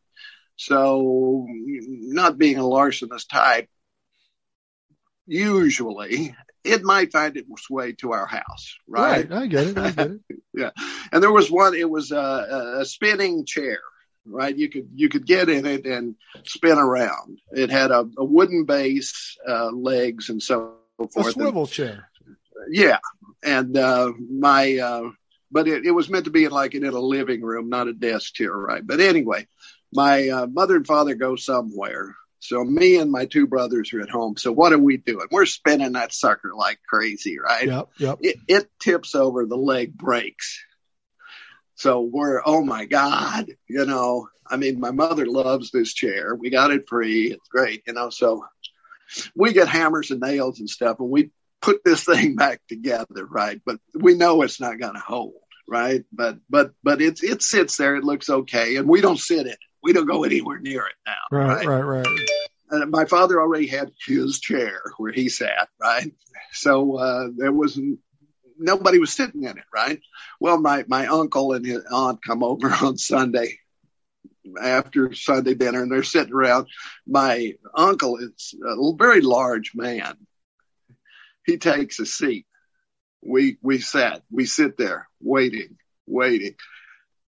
So, 0.57 1.47
not 1.49 2.37
being 2.37 2.57
a 2.57 2.67
larcenous 2.67 3.25
type, 3.25 3.69
usually 5.25 6.35
it 6.63 6.83
might 6.83 7.11
find 7.11 7.37
its 7.37 7.69
way 7.69 7.93
to 7.93 8.11
our 8.11 8.25
house, 8.25 8.77
right? 8.87 9.29
Right, 9.29 9.43
I 9.43 9.47
get 9.47 9.67
it. 9.67 9.77
I 9.77 9.91
get 9.91 10.11
it. 10.11 10.19
yeah, 10.53 10.71
and 11.11 11.23
there 11.23 11.31
was 11.31 11.49
one. 11.49 11.73
It 11.73 11.89
was 11.89 12.11
a, 12.11 12.77
a 12.79 12.85
spinning 12.85 13.45
chair, 13.45 13.79
right? 14.25 14.55
You 14.55 14.69
could 14.69 14.89
you 14.95 15.09
could 15.09 15.25
get 15.25 15.49
in 15.49 15.65
it 15.65 15.85
and 15.85 16.15
spin 16.45 16.77
around. 16.77 17.39
It 17.51 17.69
had 17.69 17.91
a, 17.91 18.09
a 18.17 18.23
wooden 18.23 18.65
base, 18.65 19.37
uh, 19.47 19.71
legs, 19.71 20.29
and 20.29 20.41
so 20.41 20.75
forth. 20.97 21.27
A 21.27 21.31
swivel 21.31 21.63
and, 21.63 21.71
chair. 21.71 22.09
Yeah, 22.69 22.99
and 23.43 23.75
uh, 23.77 24.11
my 24.17 24.77
uh, 24.77 25.09
but 25.51 25.67
it, 25.67 25.85
it 25.85 25.91
was 25.91 26.09
meant 26.09 26.25
to 26.25 26.31
be 26.31 26.45
in 26.45 26.51
like 26.51 26.75
in 26.75 26.85
a 26.85 26.91
living 26.91 27.41
room, 27.41 27.69
not 27.69 27.87
a 27.87 27.93
desk 27.93 28.35
chair, 28.35 28.51
right? 28.51 28.85
But 28.85 28.99
anyway, 28.99 29.47
my 29.91 30.29
uh, 30.29 30.47
mother 30.47 30.75
and 30.75 30.85
father 30.85 31.15
go 31.15 31.35
somewhere. 31.35 32.15
So 32.41 32.63
me 32.63 32.97
and 32.97 33.11
my 33.11 33.25
two 33.25 33.47
brothers 33.47 33.93
are 33.93 34.01
at 34.01 34.09
home. 34.09 34.37
So 34.37 34.51
what 34.51 34.71
are 34.71 34.79
we 34.79 34.95
doing? 34.97 35.27
We're 35.29 35.45
spinning 35.45 35.93
that 35.93 36.13
sucker 36.13 36.51
like 36.55 36.79
crazy, 36.87 37.37
right? 37.37 37.67
Yep, 37.67 37.89
yep. 37.97 38.17
It, 38.21 38.37
it 38.47 38.69
tips 38.79 39.13
over, 39.13 39.45
the 39.45 39.57
leg 39.57 39.97
breaks. 39.97 40.63
So 41.79 42.01
we're, 42.01 42.41
oh 42.45 42.61
my 42.61 42.83
God, 42.83 43.51
you 43.69 43.85
know, 43.85 44.27
I 44.45 44.57
mean, 44.57 44.81
my 44.81 44.91
mother 44.91 45.25
loves 45.25 45.71
this 45.71 45.93
chair. 45.93 46.35
We 46.35 46.49
got 46.49 46.71
it 46.71 46.89
free. 46.89 47.31
It's 47.31 47.47
great, 47.47 47.83
you 47.87 47.93
know, 47.93 48.09
so 48.09 48.45
we 49.33 49.53
get 49.53 49.69
hammers 49.69 50.11
and 50.11 50.19
nails 50.19 50.59
and 50.59 50.69
stuff 50.69 50.99
and 50.99 51.09
we 51.09 51.31
put 51.61 51.81
this 51.85 52.03
thing 52.03 52.35
back 52.35 52.59
together, 52.67 53.25
right? 53.25 53.61
But 53.65 53.79
we 53.95 54.15
know 54.15 54.41
it's 54.41 54.59
not 54.59 54.77
going 54.77 54.95
to 54.95 54.99
hold, 54.99 55.35
right? 55.69 56.03
But 56.11 56.39
but 56.49 56.71
but 56.83 57.01
it 57.01 57.23
it 57.23 57.41
sits 57.41 57.77
there. 57.77 57.95
It 57.95 58.03
looks 58.03 58.29
okay, 58.29 58.75
and 58.75 58.87
we 58.87 58.99
don't 58.99 59.19
sit 59.19 59.39
in 59.39 59.47
it. 59.47 59.59
We 59.81 59.93
don't 59.93 60.05
go 60.05 60.25
anywhere 60.25 60.59
near 60.59 60.85
it 60.85 60.95
now. 61.05 61.37
Right, 61.37 61.65
right, 61.65 61.81
right. 61.81 62.05
right. 62.05 62.19
And 62.71 62.91
my 62.91 63.05
father 63.05 63.39
already 63.39 63.67
had 63.67 63.91
his 64.05 64.41
chair 64.41 64.81
where 64.97 65.13
he 65.13 65.29
sat, 65.29 65.69
right? 65.81 66.11
So 66.51 66.97
uh, 66.97 67.27
there 67.35 67.53
wasn't 67.53 67.99
nobody 68.59 68.99
was 68.99 69.13
sitting 69.13 69.43
in 69.43 69.57
it, 69.57 69.63
right? 69.73 69.99
Well, 70.39 70.59
my 70.59 70.85
my 70.87 71.07
uncle 71.07 71.53
and 71.53 71.65
his 71.65 71.83
aunt 71.91 72.23
come 72.23 72.43
over 72.43 72.69
on 72.81 72.97
Sunday 72.97 73.59
after 74.61 75.13
Sunday 75.13 75.53
dinner, 75.53 75.81
and 75.81 75.91
they're 75.91 76.03
sitting 76.03 76.33
around. 76.33 76.67
My 77.07 77.53
uncle 77.73 78.17
is 78.17 78.53
a 78.63 78.93
very 78.97 79.21
large 79.21 79.71
man. 79.73 80.15
He 81.45 81.57
takes 81.57 81.99
a 81.99 82.05
seat. 82.05 82.45
We 83.23 83.57
we 83.61 83.79
sat. 83.79 84.21
We 84.31 84.45
sit 84.45 84.77
there 84.77 85.07
waiting, 85.19 85.77
waiting. 86.05 86.55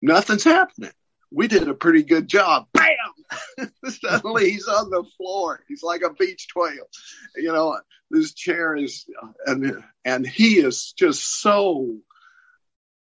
Nothing's 0.02 0.44
happening. 0.44 0.92
We 1.32 1.46
did 1.46 1.68
a 1.68 1.74
pretty 1.74 2.02
good 2.02 2.28
job. 2.28 2.66
Bam! 2.72 3.70
Suddenly 3.86 4.50
he's 4.50 4.66
on 4.66 4.90
the 4.90 5.04
floor. 5.16 5.62
He's 5.68 5.82
like 5.82 6.02
a 6.02 6.12
beach 6.12 6.48
whale. 6.56 6.88
You 7.36 7.52
know, 7.52 7.78
this 8.10 8.34
chair 8.34 8.76
is, 8.76 9.06
and 9.46 9.82
and 10.04 10.26
he 10.26 10.58
is 10.58 10.92
just 10.92 11.40
so 11.40 11.98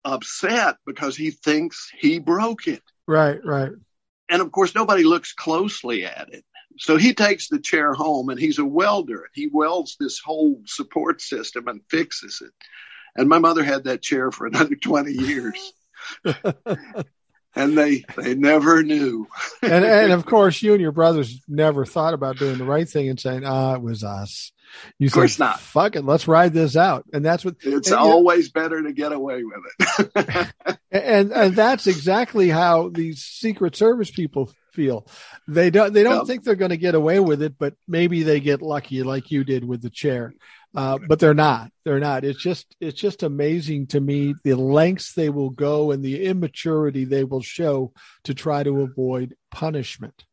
upset 0.05 0.77
because 0.87 1.17
he 1.17 1.31
thinks 1.31 1.91
he 1.99 2.19
broke 2.19 2.67
it. 2.67 2.83
Right, 3.07 3.41
right. 3.45 3.73
And 4.29 4.43
of 4.43 4.53
course, 4.53 4.75
nobody 4.75 5.05
looks 5.05 5.33
closely 5.33 6.05
at 6.05 6.33
it. 6.33 6.45
So 6.79 6.97
he 6.97 7.15
takes 7.15 7.49
the 7.49 7.59
chair 7.59 7.93
home 7.93 8.29
and 8.29 8.39
he's 8.39 8.59
a 8.59 8.65
welder. 8.65 9.29
He 9.35 9.49
welds 9.49 9.97
this 9.99 10.21
whole 10.21 10.63
support 10.67 11.21
system 11.21 11.67
and 11.67 11.81
fixes 11.91 12.41
it. 12.45 12.53
And 13.17 13.29
my 13.29 13.39
mother 13.39 13.65
had 13.65 13.85
that 13.85 14.03
chair 14.03 14.31
for 14.31 14.47
another 14.47 14.77
20 14.77 15.13
years. 15.13 15.73
and 17.59 17.77
they 17.77 18.05
they 18.17 18.35
never 18.35 18.83
knew. 18.83 19.27
and 19.63 19.85
and 19.85 20.13
of 20.13 20.25
course, 20.25 20.63
you 20.63 20.73
and 20.73 20.81
your 20.81 20.93
brothers 20.93 21.41
never 21.49 21.85
thought 21.85 22.15
about 22.15 22.39
doing 22.39 22.57
the 22.57 22.65
right 22.65 22.89
thing 22.89 23.09
and 23.09 23.21
saying, 23.21 23.45
"Ah, 23.45 23.75
it 23.75 23.83
was 23.83 24.05
us." 24.05 24.53
You 24.99 25.09
of 25.09 25.13
course 25.13 25.37
said, 25.37 25.45
not. 25.45 25.61
Fuck 25.61 25.97
it, 25.97 26.05
let's 26.05 26.29
ride 26.29 26.53
this 26.53 26.77
out, 26.77 27.05
and 27.13 27.25
that's 27.25 27.45
what. 27.45 27.57
It's 27.63 27.91
always 27.91 28.55
know, 28.55 28.63
better 28.63 28.83
to 28.83 28.93
get 28.93 29.13
away 29.13 29.43
with 29.43 30.09
it. 30.17 30.53
and 30.91 31.33
and 31.33 31.57
that's 31.57 31.87
exactly 31.87 32.49
how 32.49 32.91
these 32.91 33.23
Secret 33.23 33.75
Service 33.75 34.11
people 34.11 34.53
feel. 34.73 35.07
They 35.49 35.71
don't 35.71 35.93
they 35.93 36.05
don't 36.05 36.19
yep. 36.19 36.27
think 36.27 36.45
they're 36.45 36.55
going 36.55 36.71
to 36.71 36.77
get 36.77 36.95
away 36.95 37.19
with 37.19 37.43
it, 37.43 37.59
but 37.59 37.75
maybe 37.89 38.23
they 38.23 38.39
get 38.39 38.63
lucky, 38.63 39.03
like 39.03 39.31
you 39.31 39.43
did 39.43 39.65
with 39.65 39.83
the 39.83 39.91
chair. 39.91 40.33
Uh, 40.75 40.99
but 41.09 41.19
they're 41.19 41.35
not. 41.35 41.71
They're 41.85 41.99
not. 41.99 42.25
It's 42.25 42.41
just 42.41 42.67
it's 42.81 43.01
just 43.01 43.23
amazing 43.23 43.89
to 43.89 44.01
me 44.01 44.35
the 44.45 44.55
lengths 44.55 45.15
they 45.15 45.31
will 45.31 45.51
go 45.51 45.93
and 45.93 46.05
the 46.05 46.25
immaturity 46.25 47.05
they 47.05 47.25
will 47.25 47.41
show 47.41 47.93
to 48.25 48.35
try 48.35 48.63
to 48.63 48.83
avoid 48.83 49.35
punishment. 49.51 50.25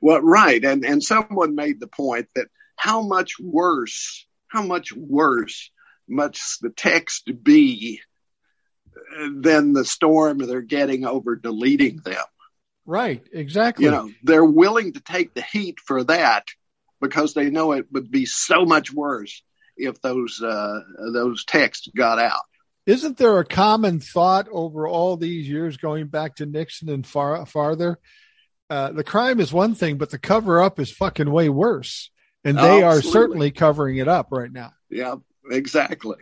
Well, 0.00 0.20
right, 0.20 0.64
and 0.64 0.84
and 0.84 1.02
someone 1.02 1.54
made 1.54 1.80
the 1.80 1.88
point 1.88 2.28
that 2.36 2.46
how 2.76 3.02
much 3.02 3.34
worse, 3.40 4.26
how 4.46 4.62
much 4.62 4.92
worse 4.92 5.70
must 6.08 6.60
the 6.60 6.70
text 6.70 7.30
be 7.42 8.00
than 9.36 9.72
the 9.72 9.84
storm 9.84 10.38
they're 10.38 10.60
getting 10.60 11.04
over 11.04 11.36
deleting 11.36 11.98
them. 11.98 12.24
Right, 12.84 13.22
exactly. 13.32 13.84
You 13.84 13.90
know, 13.90 14.10
they're 14.22 14.44
willing 14.44 14.92
to 14.94 15.00
take 15.00 15.34
the 15.34 15.42
heat 15.42 15.78
for 15.80 16.04
that 16.04 16.46
because 17.02 17.34
they 17.34 17.50
know 17.50 17.72
it 17.72 17.86
would 17.92 18.10
be 18.10 18.24
so 18.24 18.64
much 18.64 18.92
worse 18.92 19.42
if 19.76 20.00
those 20.00 20.40
uh, 20.40 20.80
those 21.12 21.44
texts 21.44 21.88
got 21.94 22.18
out. 22.18 22.42
Isn't 22.86 23.18
there 23.18 23.38
a 23.38 23.44
common 23.44 24.00
thought 24.00 24.48
over 24.50 24.88
all 24.88 25.16
these 25.16 25.48
years 25.48 25.76
going 25.76 26.06
back 26.06 26.36
to 26.36 26.46
Nixon 26.46 26.88
and 26.88 27.06
far 27.06 27.44
farther? 27.44 27.98
Uh, 28.70 28.90
the 28.92 29.04
crime 29.04 29.38
is 29.38 29.52
one 29.52 29.74
thing, 29.74 29.98
but 29.98 30.10
the 30.10 30.18
cover 30.18 30.62
up 30.62 30.80
is 30.80 30.90
fucking 30.90 31.30
way 31.30 31.48
worse, 31.48 32.10
and 32.44 32.56
they 32.56 32.82
are 32.82 33.02
certainly 33.02 33.50
covering 33.50 33.98
it 33.98 34.08
up 34.08 34.28
right 34.30 34.50
now. 34.50 34.72
Yeah, 34.88 35.16
exactly. 35.50 36.16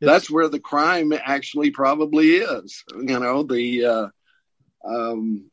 It's, 0.00 0.10
That's 0.10 0.30
where 0.30 0.48
the 0.48 0.58
crime 0.58 1.12
actually 1.12 1.70
probably 1.70 2.32
is. 2.32 2.82
You 2.92 3.20
know, 3.20 3.44
the 3.44 3.84
uh, 3.84 4.08
um, 4.84 5.50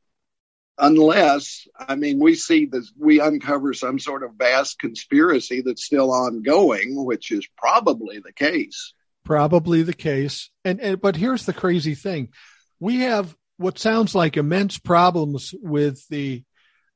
unless 0.82 1.68
I 1.80 1.96
mean 1.96 2.20
we 2.20 2.36
see 2.36 2.66
that 2.66 2.86
we 2.98 3.22
uncover 3.22 3.74
some 3.74 4.00
sort 4.00 4.24
of 4.24 4.34
vast 4.34 4.80
conspiracy 4.80 5.62
that's 5.62 5.86
still 5.86 6.12
ongoing, 6.12 7.06
which 7.06 7.32
is 7.32 7.48
probably 7.56 8.20
the 8.20 8.34
case. 8.34 8.94
Probably 9.24 9.84
the 9.84 9.94
case. 9.94 10.50
And, 10.66 10.82
and 10.82 11.00
but 11.00 11.16
here's 11.16 11.46
the 11.46 11.54
crazy 11.54 11.96
thing. 11.96 12.30
We 12.80 13.02
have 13.02 13.34
what 13.58 13.78
sounds 13.78 14.16
like 14.16 14.36
immense 14.36 14.80
problems 14.80 15.54
with 15.62 16.06
the 16.10 16.44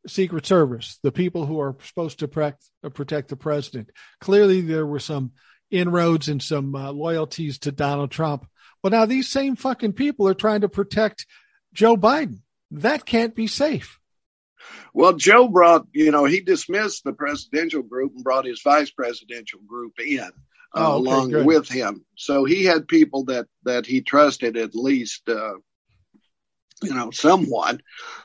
Secret 0.07 0.45
Service, 0.45 0.99
the 1.03 1.11
people 1.11 1.45
who 1.45 1.59
are 1.59 1.77
supposed 1.83 2.19
to 2.19 2.27
protect, 2.27 2.63
protect 2.93 3.29
the 3.29 3.35
president. 3.35 3.91
Clearly, 4.19 4.61
there 4.61 4.85
were 4.85 4.99
some 4.99 5.31
inroads 5.71 6.29
and 6.29 6.41
some 6.41 6.75
uh, 6.75 6.91
loyalties 6.91 7.59
to 7.59 7.71
Donald 7.71 8.11
Trump. 8.11 8.47
Well, 8.83 8.91
now 8.91 9.05
these 9.05 9.29
same 9.29 9.55
fucking 9.55 9.93
people 9.93 10.27
are 10.27 10.35
trying 10.35 10.61
to 10.61 10.69
protect 10.69 11.25
Joe 11.73 11.97
Biden. 11.97 12.39
That 12.81 13.05
can't 13.05 13.35
be 13.35 13.47
safe. 13.47 13.99
Well, 14.93 15.13
Joe 15.13 15.47
brought, 15.47 15.87
you 15.93 16.11
know, 16.11 16.25
he 16.25 16.41
dismissed 16.41 17.03
the 17.03 17.13
presidential 17.13 17.81
group 17.81 18.13
and 18.15 18.23
brought 18.23 18.45
his 18.45 18.61
vice 18.61 18.91
presidential 18.91 19.59
group 19.67 19.99
in 19.99 20.19
uh, 20.19 20.29
oh, 20.73 20.99
okay, 20.99 21.09
along 21.09 21.29
good. 21.29 21.45
with 21.45 21.69
him. 21.69 22.05
So 22.15 22.45
he 22.45 22.65
had 22.65 22.87
people 22.87 23.25
that 23.25 23.47
that 23.63 23.85
he 23.85 24.01
trusted 24.01 24.57
at 24.57 24.75
least, 24.75 25.27
uh, 25.29 25.55
you 26.81 26.93
know, 26.93 27.11
somewhat. 27.11 27.81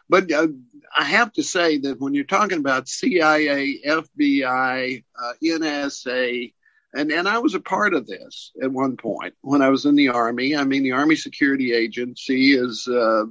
But 0.08 0.30
uh, 0.32 0.48
I 0.96 1.04
have 1.04 1.32
to 1.34 1.42
say 1.42 1.78
that 1.78 2.00
when 2.00 2.14
you're 2.14 2.24
talking 2.24 2.58
about 2.58 2.88
CIA, 2.88 3.80
FBI, 3.86 5.04
uh, 5.20 5.32
NSA, 5.42 6.52
and 6.92 7.12
and 7.12 7.28
I 7.28 7.38
was 7.38 7.54
a 7.54 7.60
part 7.60 7.94
of 7.94 8.06
this 8.06 8.52
at 8.62 8.70
one 8.70 8.96
point 8.96 9.34
when 9.42 9.62
I 9.62 9.68
was 9.68 9.86
in 9.86 9.94
the 9.94 10.08
Army. 10.08 10.56
I 10.56 10.64
mean, 10.64 10.82
the 10.82 10.92
Army 10.92 11.16
Security 11.16 11.72
Agency 11.72 12.52
is 12.52 12.88
a 12.88 13.26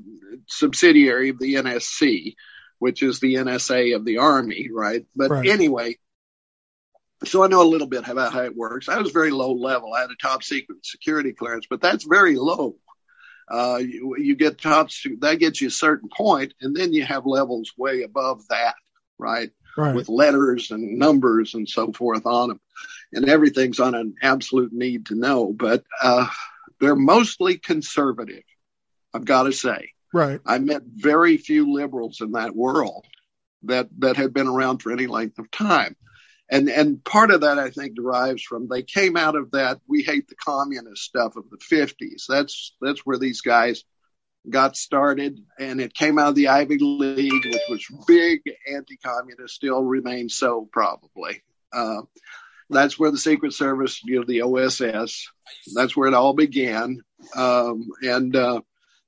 subsidiary 0.48 1.30
of 1.30 1.40
the 1.40 1.56
NSC, 1.56 2.36
which 2.80 3.04
is 3.04 3.20
the 3.20 3.36
NSA 3.36 3.96
of 3.96 4.06
the 4.06 4.20
Army, 4.20 4.70
right? 4.72 5.06
But 5.16 5.32
right. 5.32 5.50
anyway, 5.50 5.98
so 7.26 7.44
I 7.44 7.48
know 7.48 7.62
a 7.62 7.68
little 7.68 7.88
bit 7.88 8.08
about 8.08 8.32
how 8.34 8.44
it 8.44 8.56
works. 8.56 8.88
I 8.88 8.98
was 8.98 9.12
very 9.12 9.32
low 9.32 9.54
level. 9.54 9.94
I 9.94 10.02
had 10.02 10.12
a 10.12 10.16
top 10.22 10.44
secret 10.44 10.86
security 10.86 11.34
clearance, 11.34 11.66
but 11.70 11.82
that's 11.82 12.06
very 12.06 12.38
low. 12.38 12.76
Uh, 13.52 13.80
you, 13.82 14.16
you 14.18 14.36
get 14.36 14.62
top, 14.62 14.90
that 15.20 15.40
gets 15.40 15.60
you 15.60 15.68
a 15.68 15.72
certain 15.72 16.08
point, 16.08 16.54
and 16.62 16.76
then 16.76 16.94
you 16.94 17.04
have 17.04 17.26
levels 17.26 17.74
way 17.78 18.04
above 18.04 18.48
that, 18.50 18.76
right? 19.18 19.50
right. 19.76 19.96
With 19.96 20.08
letters 20.08 20.72
and 20.72 21.00
numbers 21.00 21.56
and 21.56 21.68
so 21.68 21.92
forth 21.92 22.26
on 22.26 22.50
them 22.50 22.62
and 23.14 23.30
everything's 23.30 23.80
on 23.80 23.96
an 23.96 24.16
absolute 24.22 24.74
need 24.74 25.08
to 25.08 25.16
know. 25.16 25.54
But 25.54 25.84
uh, 26.02 26.28
they're 26.80 26.96
mostly 26.96 27.58
conservative, 27.58 28.44
I've 29.14 29.26
got 29.26 29.44
to 29.44 29.52
say. 29.52 29.92
Right. 30.14 30.40
I 30.46 30.58
met 30.60 30.82
very 30.86 31.38
few 31.38 31.74
liberals 31.74 32.22
in 32.22 32.32
that 32.32 32.56
world 32.56 33.06
that 33.64 33.90
that 34.00 34.18
had 34.18 34.34
been 34.34 34.48
around 34.48 34.80
for 34.80 34.92
any 34.92 35.08
length 35.08 35.40
of 35.40 35.52
time. 35.52 35.96
And 36.50 36.68
and 36.70 37.04
part 37.04 37.30
of 37.32 37.42
that 37.42 37.60
I 37.60 37.70
think 37.70 37.96
derives 37.96 38.42
from 38.42 38.68
they 38.68 38.82
came 38.82 39.16
out 39.16 39.36
of 39.36 39.52
that 39.52 39.80
we 39.88 40.02
hate 40.02 40.28
the 40.28 40.36
communist 40.36 41.04
stuff 41.04 41.36
of 41.36 41.46
the 41.50 41.58
50s. 41.58 42.26
That's 42.28 42.74
that's 42.82 43.02
where 43.02 43.20
these 43.20 43.42
guys 43.42 43.84
got 44.50 44.76
started 44.76 45.40
and 45.60 45.80
it 45.82 45.94
came 45.94 46.18
out 46.18 46.30
of 46.30 46.36
the 46.36 46.48
Ivy 46.48 46.78
League 46.80 47.56
which 47.68 47.92
was 47.92 48.06
big 48.08 48.42
anti-communist 48.74 49.54
still 49.54 49.84
remains 49.84 50.36
so 50.36 50.68
probably. 50.72 51.44
Uh, 51.72 52.02
that's 52.70 53.00
where 53.00 53.12
the 53.12 53.18
Secret 53.18 53.54
Service, 53.54 54.02
you 54.04 54.20
know, 54.20 54.26
the 54.26 54.44
OSS, 54.44 55.30
that's 55.74 55.96
where 55.96 56.08
it 56.08 56.14
all 56.14 56.34
began. 56.34 57.02
Um, 57.36 57.90
and 58.02 58.36
uh, 58.36 58.62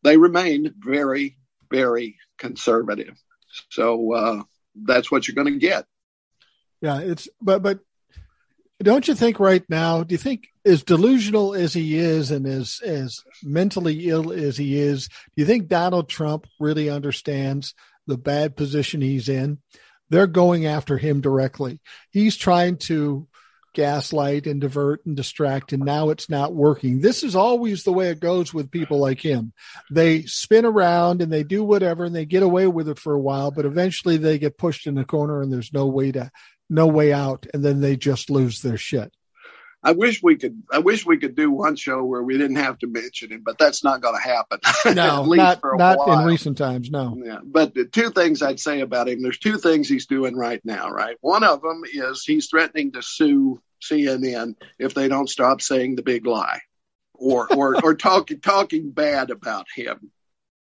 they 0.03 0.17
remained 0.17 0.73
very, 0.77 1.37
very 1.69 2.17
conservative. 2.37 3.15
So 3.69 4.13
uh, 4.13 4.43
that's 4.75 5.11
what 5.11 5.27
you're 5.27 5.35
going 5.35 5.53
to 5.53 5.59
get. 5.59 5.85
Yeah, 6.81 6.99
it's 6.99 7.29
but 7.39 7.61
but 7.61 7.79
don't 8.81 9.07
you 9.07 9.13
think 9.13 9.39
right 9.39 9.63
now? 9.69 10.03
Do 10.03 10.13
you 10.13 10.17
think 10.17 10.47
as 10.65 10.83
delusional 10.83 11.53
as 11.53 11.73
he 11.73 11.97
is 11.97 12.31
and 12.31 12.47
as 12.47 12.79
as 12.83 13.19
mentally 13.43 14.09
ill 14.09 14.31
as 14.31 14.57
he 14.57 14.79
is, 14.79 15.07
do 15.07 15.13
you 15.35 15.45
think 15.45 15.67
Donald 15.67 16.09
Trump 16.09 16.47
really 16.59 16.89
understands 16.89 17.75
the 18.07 18.17
bad 18.17 18.55
position 18.55 19.01
he's 19.01 19.29
in? 19.29 19.59
They're 20.09 20.27
going 20.27 20.65
after 20.65 20.97
him 20.97 21.21
directly. 21.21 21.79
He's 22.09 22.35
trying 22.35 22.77
to 22.77 23.27
gaslight 23.73 24.47
and 24.47 24.61
divert 24.61 25.05
and 25.05 25.15
distract 25.15 25.73
and 25.73 25.83
now 25.83 26.09
it's 26.09 26.29
not 26.29 26.53
working. 26.53 27.01
This 27.01 27.23
is 27.23 27.35
always 27.35 27.83
the 27.83 27.93
way 27.93 28.09
it 28.09 28.19
goes 28.19 28.53
with 28.53 28.71
people 28.71 28.99
like 28.99 29.19
him. 29.19 29.53
They 29.89 30.23
spin 30.23 30.65
around 30.65 31.21
and 31.21 31.31
they 31.31 31.43
do 31.43 31.63
whatever 31.63 32.05
and 32.05 32.15
they 32.15 32.25
get 32.25 32.43
away 32.43 32.67
with 32.67 32.89
it 32.89 32.99
for 32.99 33.13
a 33.13 33.19
while 33.19 33.51
but 33.51 33.65
eventually 33.65 34.17
they 34.17 34.39
get 34.39 34.57
pushed 34.57 34.87
in 34.87 34.95
the 34.95 35.05
corner 35.05 35.41
and 35.41 35.51
there's 35.51 35.73
no 35.73 35.87
way 35.87 36.11
to 36.11 36.31
no 36.69 36.87
way 36.87 37.11
out 37.11 37.45
and 37.53 37.63
then 37.63 37.81
they 37.81 37.97
just 37.97 38.29
lose 38.29 38.61
their 38.61 38.77
shit 38.77 39.13
I 39.83 39.93
wish 39.93 40.21
we 40.21 40.35
could. 40.35 40.61
I 40.71 40.79
wish 40.79 41.05
we 41.05 41.17
could 41.17 41.35
do 41.35 41.49
one 41.49 41.75
show 41.75 42.03
where 42.03 42.21
we 42.21 42.37
didn't 42.37 42.57
have 42.57 42.77
to 42.79 42.87
mention 42.87 43.31
him, 43.31 43.41
but 43.43 43.57
that's 43.57 43.83
not 43.83 44.01
going 44.01 44.15
to 44.15 44.21
happen. 44.21 44.59
No, 44.95 45.25
not 45.25 45.59
not 45.63 45.97
while. 45.97 46.19
in 46.19 46.25
recent 46.25 46.57
times. 46.57 46.91
No. 46.91 47.17
Yeah, 47.23 47.39
but 47.43 47.73
the 47.73 47.85
two 47.85 48.11
things 48.11 48.41
I'd 48.41 48.59
say 48.59 48.81
about 48.81 49.09
him. 49.09 49.21
There's 49.21 49.39
two 49.39 49.57
things 49.57 49.87
he's 49.87 50.05
doing 50.05 50.35
right 50.35 50.63
now. 50.63 50.89
Right. 50.89 51.17
One 51.21 51.43
of 51.43 51.61
them 51.61 51.83
is 51.91 52.23
he's 52.25 52.47
threatening 52.47 52.91
to 52.91 53.01
sue 53.01 53.61
CNN 53.81 54.55
if 54.77 54.93
they 54.93 55.07
don't 55.07 55.29
stop 55.29 55.61
saying 55.61 55.95
the 55.95 56.03
big 56.03 56.25
lie, 56.27 56.61
or 57.13 57.51
or 57.51 57.83
or 57.83 57.95
talking 57.95 58.39
talking 58.39 58.91
bad 58.91 59.31
about 59.31 59.65
him. 59.73 60.11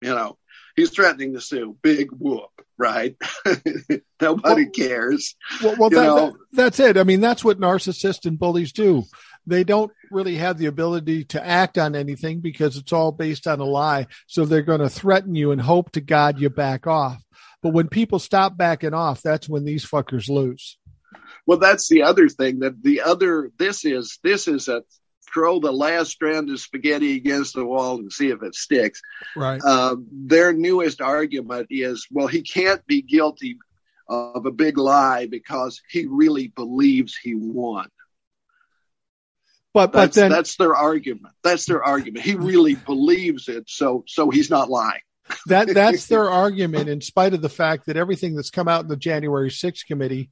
You 0.02 0.14
know, 0.14 0.38
he's 0.78 0.92
threatening 0.92 1.34
to 1.34 1.42
sue. 1.42 1.76
Big 1.82 2.10
whoop, 2.12 2.50
right? 2.78 3.18
Nobody 4.22 4.64
well, 4.64 4.72
cares. 4.74 5.36
Well, 5.62 5.76
well 5.78 5.90
that, 5.90 6.16
that, 6.16 6.34
that's 6.54 6.80
it. 6.80 6.96
I 6.98 7.04
mean, 7.04 7.20
that's 7.20 7.44
what 7.44 7.60
narcissists 7.60 8.26
and 8.26 8.40
bullies 8.40 8.72
do. 8.72 9.04
They 9.46 9.66
don't 9.66 9.92
really 10.12 10.36
have 10.36 10.58
the 10.58 10.68
ability 10.68 11.26
to 11.26 11.46
act 11.46 11.78
on 11.78 11.96
anything 11.96 12.40
because 12.40 12.78
it's 12.78 12.94
all 12.94 13.12
based 13.12 13.48
on 13.48 13.60
a 13.60 13.66
lie. 13.66 14.08
So 14.28 14.46
they're 14.46 14.62
going 14.62 14.82
to 14.82 14.90
threaten 14.90 15.36
you 15.36 15.52
and 15.52 15.60
hope 15.60 15.92
to 15.94 16.02
God 16.02 16.40
you 16.40 16.50
back 16.50 16.88
off. 16.88 17.22
But 17.62 17.74
when 17.74 17.90
people 17.90 18.20
stop 18.20 18.56
backing 18.56 18.94
off, 18.94 19.22
that's 19.22 19.50
when 19.50 19.66
these 19.66 19.86
fuckers 19.86 20.30
lose. 20.30 20.78
Well, 21.46 21.58
that's 21.58 21.88
the 21.90 22.04
other 22.04 22.30
thing 22.30 22.60
that 22.60 22.84
the 22.84 23.02
other, 23.02 23.52
this 23.58 23.84
is, 23.86 24.20
this 24.22 24.48
is 24.48 24.68
a 24.68 24.84
throw 25.32 25.60
the 25.60 25.72
last 25.72 26.12
strand 26.12 26.50
of 26.50 26.60
spaghetti 26.60 27.16
against 27.16 27.54
the 27.54 27.66
wall 27.66 27.98
and 27.98 28.12
see 28.12 28.30
if 28.30 28.44
it 28.44 28.56
sticks. 28.56 29.02
Right. 29.36 29.62
Uh, 29.64 29.98
their 30.12 30.54
newest 30.54 31.02
argument 31.02 31.68
is, 31.70 32.08
well, 32.12 32.28
he 32.28 32.42
can't 32.42 32.86
be 32.88 33.02
guilty 33.02 33.58
of 34.08 34.46
a 34.46 34.52
big 34.52 34.78
lie 34.78 35.28
because 35.28 35.82
he 35.90 36.06
really 36.06 36.48
believes 36.48 37.16
he 37.16 37.36
won. 37.36 37.90
But 39.74 39.92
but 39.92 40.00
that's, 40.00 40.16
then 40.16 40.32
that's 40.32 40.56
their 40.56 40.76
argument. 40.76 41.36
That's 41.44 41.66
their 41.66 41.84
argument. 41.84 42.26
He 42.26 42.36
really 42.36 42.74
believes 42.74 43.48
it, 43.48 43.66
so 43.68 44.04
so 44.08 44.32
he's 44.32 44.50
not 44.50 44.70
lying. 44.70 45.02
that 45.48 45.68
that's 45.68 46.08
their 46.08 46.30
argument, 46.32 46.90
in 46.90 47.02
spite 47.02 47.34
of 47.34 47.42
the 47.42 47.50
fact 47.50 47.86
that 47.86 47.98
everything 47.98 48.36
that's 48.36 48.50
come 48.50 48.68
out 48.68 48.82
in 48.82 48.88
the 48.88 48.98
January 48.98 49.50
6th 49.50 49.86
committee 49.86 50.32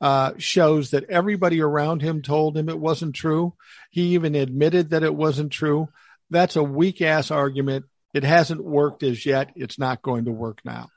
uh, 0.00 0.32
shows 0.38 0.90
that 0.90 1.08
everybody 1.08 1.60
around 1.60 2.02
him 2.02 2.22
told 2.22 2.56
him 2.56 2.68
it 2.68 2.78
wasn't 2.78 3.14
true. 3.14 3.54
He 3.90 4.14
even 4.14 4.34
admitted 4.34 4.90
that 4.90 5.02
it 5.02 5.14
wasn't 5.14 5.52
true. 5.52 5.88
That's 6.30 6.56
a 6.56 6.62
weak 6.62 7.00
ass 7.00 7.30
argument. 7.30 7.86
It 8.12 8.24
hasn't 8.24 8.62
worked 8.62 9.02
as 9.02 9.24
yet. 9.24 9.50
It's 9.56 9.78
not 9.78 10.02
going 10.02 10.26
to 10.26 10.32
work 10.32 10.60
now. 10.64 10.88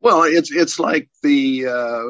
Well, 0.00 0.24
it's 0.24 0.52
it's 0.52 0.78
like 0.78 1.08
the 1.22 1.66
uh, 1.66 2.02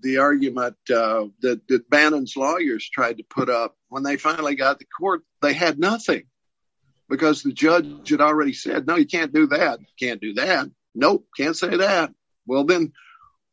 the 0.00 0.18
argument 0.18 0.76
uh, 0.88 1.26
that 1.40 1.66
that 1.68 1.90
Bannon's 1.90 2.36
lawyers 2.36 2.88
tried 2.88 3.18
to 3.18 3.24
put 3.24 3.50
up 3.50 3.76
when 3.88 4.02
they 4.02 4.16
finally 4.16 4.54
got 4.54 4.78
to 4.78 4.86
court. 4.98 5.22
They 5.40 5.52
had 5.52 5.78
nothing 5.78 6.22
because 7.08 7.42
the 7.42 7.52
judge 7.52 8.08
had 8.08 8.20
already 8.20 8.52
said, 8.52 8.86
"No, 8.86 8.96
you 8.96 9.06
can't 9.06 9.34
do 9.34 9.48
that. 9.48 9.80
Can't 9.98 10.20
do 10.20 10.34
that. 10.34 10.70
Nope, 10.94 11.26
can't 11.36 11.56
say 11.56 11.76
that." 11.76 12.12
Well, 12.46 12.64
then 12.64 12.92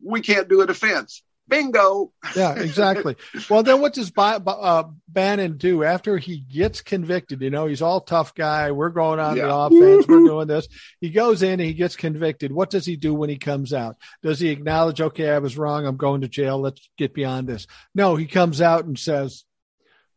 we 0.03 0.21
can't 0.21 0.47
do 0.47 0.61
a 0.61 0.67
defense. 0.67 1.23
Bingo. 1.49 2.13
yeah, 2.35 2.53
exactly. 2.55 3.15
Well, 3.49 3.63
then 3.63 3.81
what 3.81 3.93
does 3.93 4.11
uh, 4.15 4.83
Bannon 5.07 5.57
do 5.57 5.83
after 5.83 6.17
he 6.17 6.39
gets 6.39 6.81
convicted? 6.81 7.41
You 7.41 7.49
know, 7.49 7.65
he's 7.65 7.81
all 7.81 8.01
tough 8.01 8.33
guy. 8.35 8.71
We're 8.71 8.89
going 8.89 9.19
on 9.19 9.35
yeah. 9.35 9.47
the 9.47 9.55
offense. 9.55 10.07
We're 10.07 10.25
doing 10.25 10.47
this. 10.47 10.67
He 11.01 11.09
goes 11.09 11.43
in 11.43 11.53
and 11.53 11.61
he 11.61 11.73
gets 11.73 11.95
convicted. 11.95 12.51
What 12.51 12.69
does 12.69 12.85
he 12.85 12.95
do 12.95 13.13
when 13.13 13.29
he 13.29 13.37
comes 13.37 13.73
out? 13.73 13.97
Does 14.23 14.39
he 14.39 14.49
acknowledge, 14.49 15.01
okay, 15.01 15.29
I 15.29 15.39
was 15.39 15.57
wrong. 15.57 15.85
I'm 15.85 15.97
going 15.97 16.21
to 16.21 16.27
jail. 16.27 16.59
Let's 16.59 16.87
get 16.97 17.13
beyond 17.13 17.47
this. 17.47 17.67
No, 17.93 18.15
he 18.15 18.27
comes 18.27 18.61
out 18.61 18.85
and 18.85 18.97
says, 18.97 19.43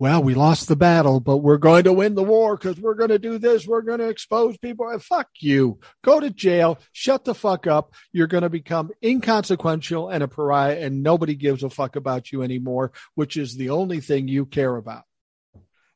well, 0.02 0.20
we 0.20 0.34
lost 0.34 0.66
the 0.66 0.74
battle, 0.74 1.20
but 1.20 1.36
we're 1.36 1.58
going 1.58 1.84
to 1.84 1.92
win 1.92 2.16
the 2.16 2.24
war 2.24 2.56
because 2.56 2.76
we're 2.76 2.96
going 2.96 3.10
to 3.10 3.20
do 3.20 3.38
this. 3.38 3.68
We're 3.68 3.82
going 3.82 4.00
to 4.00 4.08
expose 4.08 4.56
people. 4.56 4.92
Fuck 4.98 5.28
you. 5.38 5.78
Go 6.02 6.18
to 6.18 6.28
jail. 6.28 6.80
Shut 6.90 7.24
the 7.24 7.36
fuck 7.36 7.68
up. 7.68 7.92
You're 8.10 8.26
going 8.26 8.42
to 8.42 8.50
become 8.50 8.90
inconsequential 9.00 10.08
and 10.08 10.24
a 10.24 10.26
pariah, 10.26 10.80
and 10.80 11.04
nobody 11.04 11.36
gives 11.36 11.62
a 11.62 11.70
fuck 11.70 11.94
about 11.94 12.32
you 12.32 12.42
anymore, 12.42 12.90
which 13.14 13.36
is 13.36 13.54
the 13.54 13.70
only 13.70 14.00
thing 14.00 14.26
you 14.26 14.44
care 14.44 14.74
about. 14.74 15.04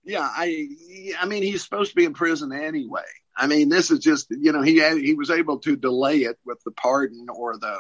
Yeah, 0.05 0.21
I, 0.23 0.69
I 1.19 1.27
mean, 1.27 1.43
he's 1.43 1.65
supposed 1.65 1.91
to 1.91 1.97
be 1.97 2.05
in 2.05 2.15
prison 2.15 2.53
anyway. 2.53 3.03
I 3.37 3.49
mean, 3.49 3.71
this 3.71 3.91
is 3.91 3.99
just, 3.99 4.29
you 4.31 4.53
know, 4.53 4.63
he 4.63 4.75
he 5.01 5.15
was 5.15 5.31
able 5.31 5.59
to 5.63 5.75
delay 5.75 6.19
it 6.19 6.39
with 6.45 6.63
the 6.65 6.71
pardon 6.71 7.27
or 7.29 7.59
the 7.59 7.77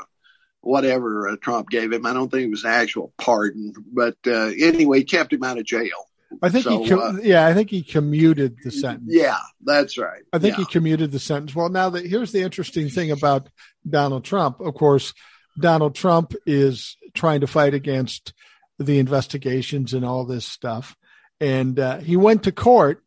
whatever 0.60 1.28
uh, 1.28 1.36
Trump 1.40 1.70
gave 1.70 1.92
him. 1.92 2.04
I 2.04 2.12
don't 2.12 2.32
think 2.32 2.46
it 2.46 2.50
was 2.50 2.64
an 2.64 2.72
actual 2.72 3.14
pardon, 3.16 3.74
but 3.92 4.16
uh, 4.26 4.50
anyway, 4.58 5.04
kept 5.04 5.32
him 5.32 5.44
out 5.44 5.58
of 5.58 5.64
jail. 5.64 6.08
I 6.42 6.48
think 6.48 6.64
so, 6.64 6.82
he, 6.82 6.88
com- 6.88 7.00
uh, 7.00 7.20
yeah, 7.22 7.46
I 7.46 7.54
think 7.54 7.70
he 7.70 7.82
commuted 7.82 8.56
the 8.62 8.70
sentence. 8.70 9.08
Yeah, 9.08 9.38
that's 9.62 9.96
right. 9.96 10.22
I 10.32 10.38
think 10.38 10.58
yeah. 10.58 10.64
he 10.64 10.72
commuted 10.72 11.12
the 11.12 11.18
sentence. 11.18 11.54
Well, 11.54 11.68
now 11.68 11.90
that 11.90 12.06
here's 12.06 12.32
the 12.32 12.42
interesting 12.42 12.88
thing 12.88 13.10
about 13.10 13.48
Donald 13.88 14.24
Trump. 14.24 14.60
Of 14.60 14.74
course, 14.74 15.14
Donald 15.58 15.94
Trump 15.94 16.34
is 16.44 16.96
trying 17.14 17.40
to 17.40 17.46
fight 17.46 17.74
against 17.74 18.32
the 18.78 18.98
investigations 18.98 19.94
and 19.94 20.04
all 20.04 20.24
this 20.24 20.46
stuff, 20.46 20.96
and 21.40 21.78
uh, 21.78 21.98
he 21.98 22.16
went 22.16 22.42
to 22.44 22.52
court 22.52 23.02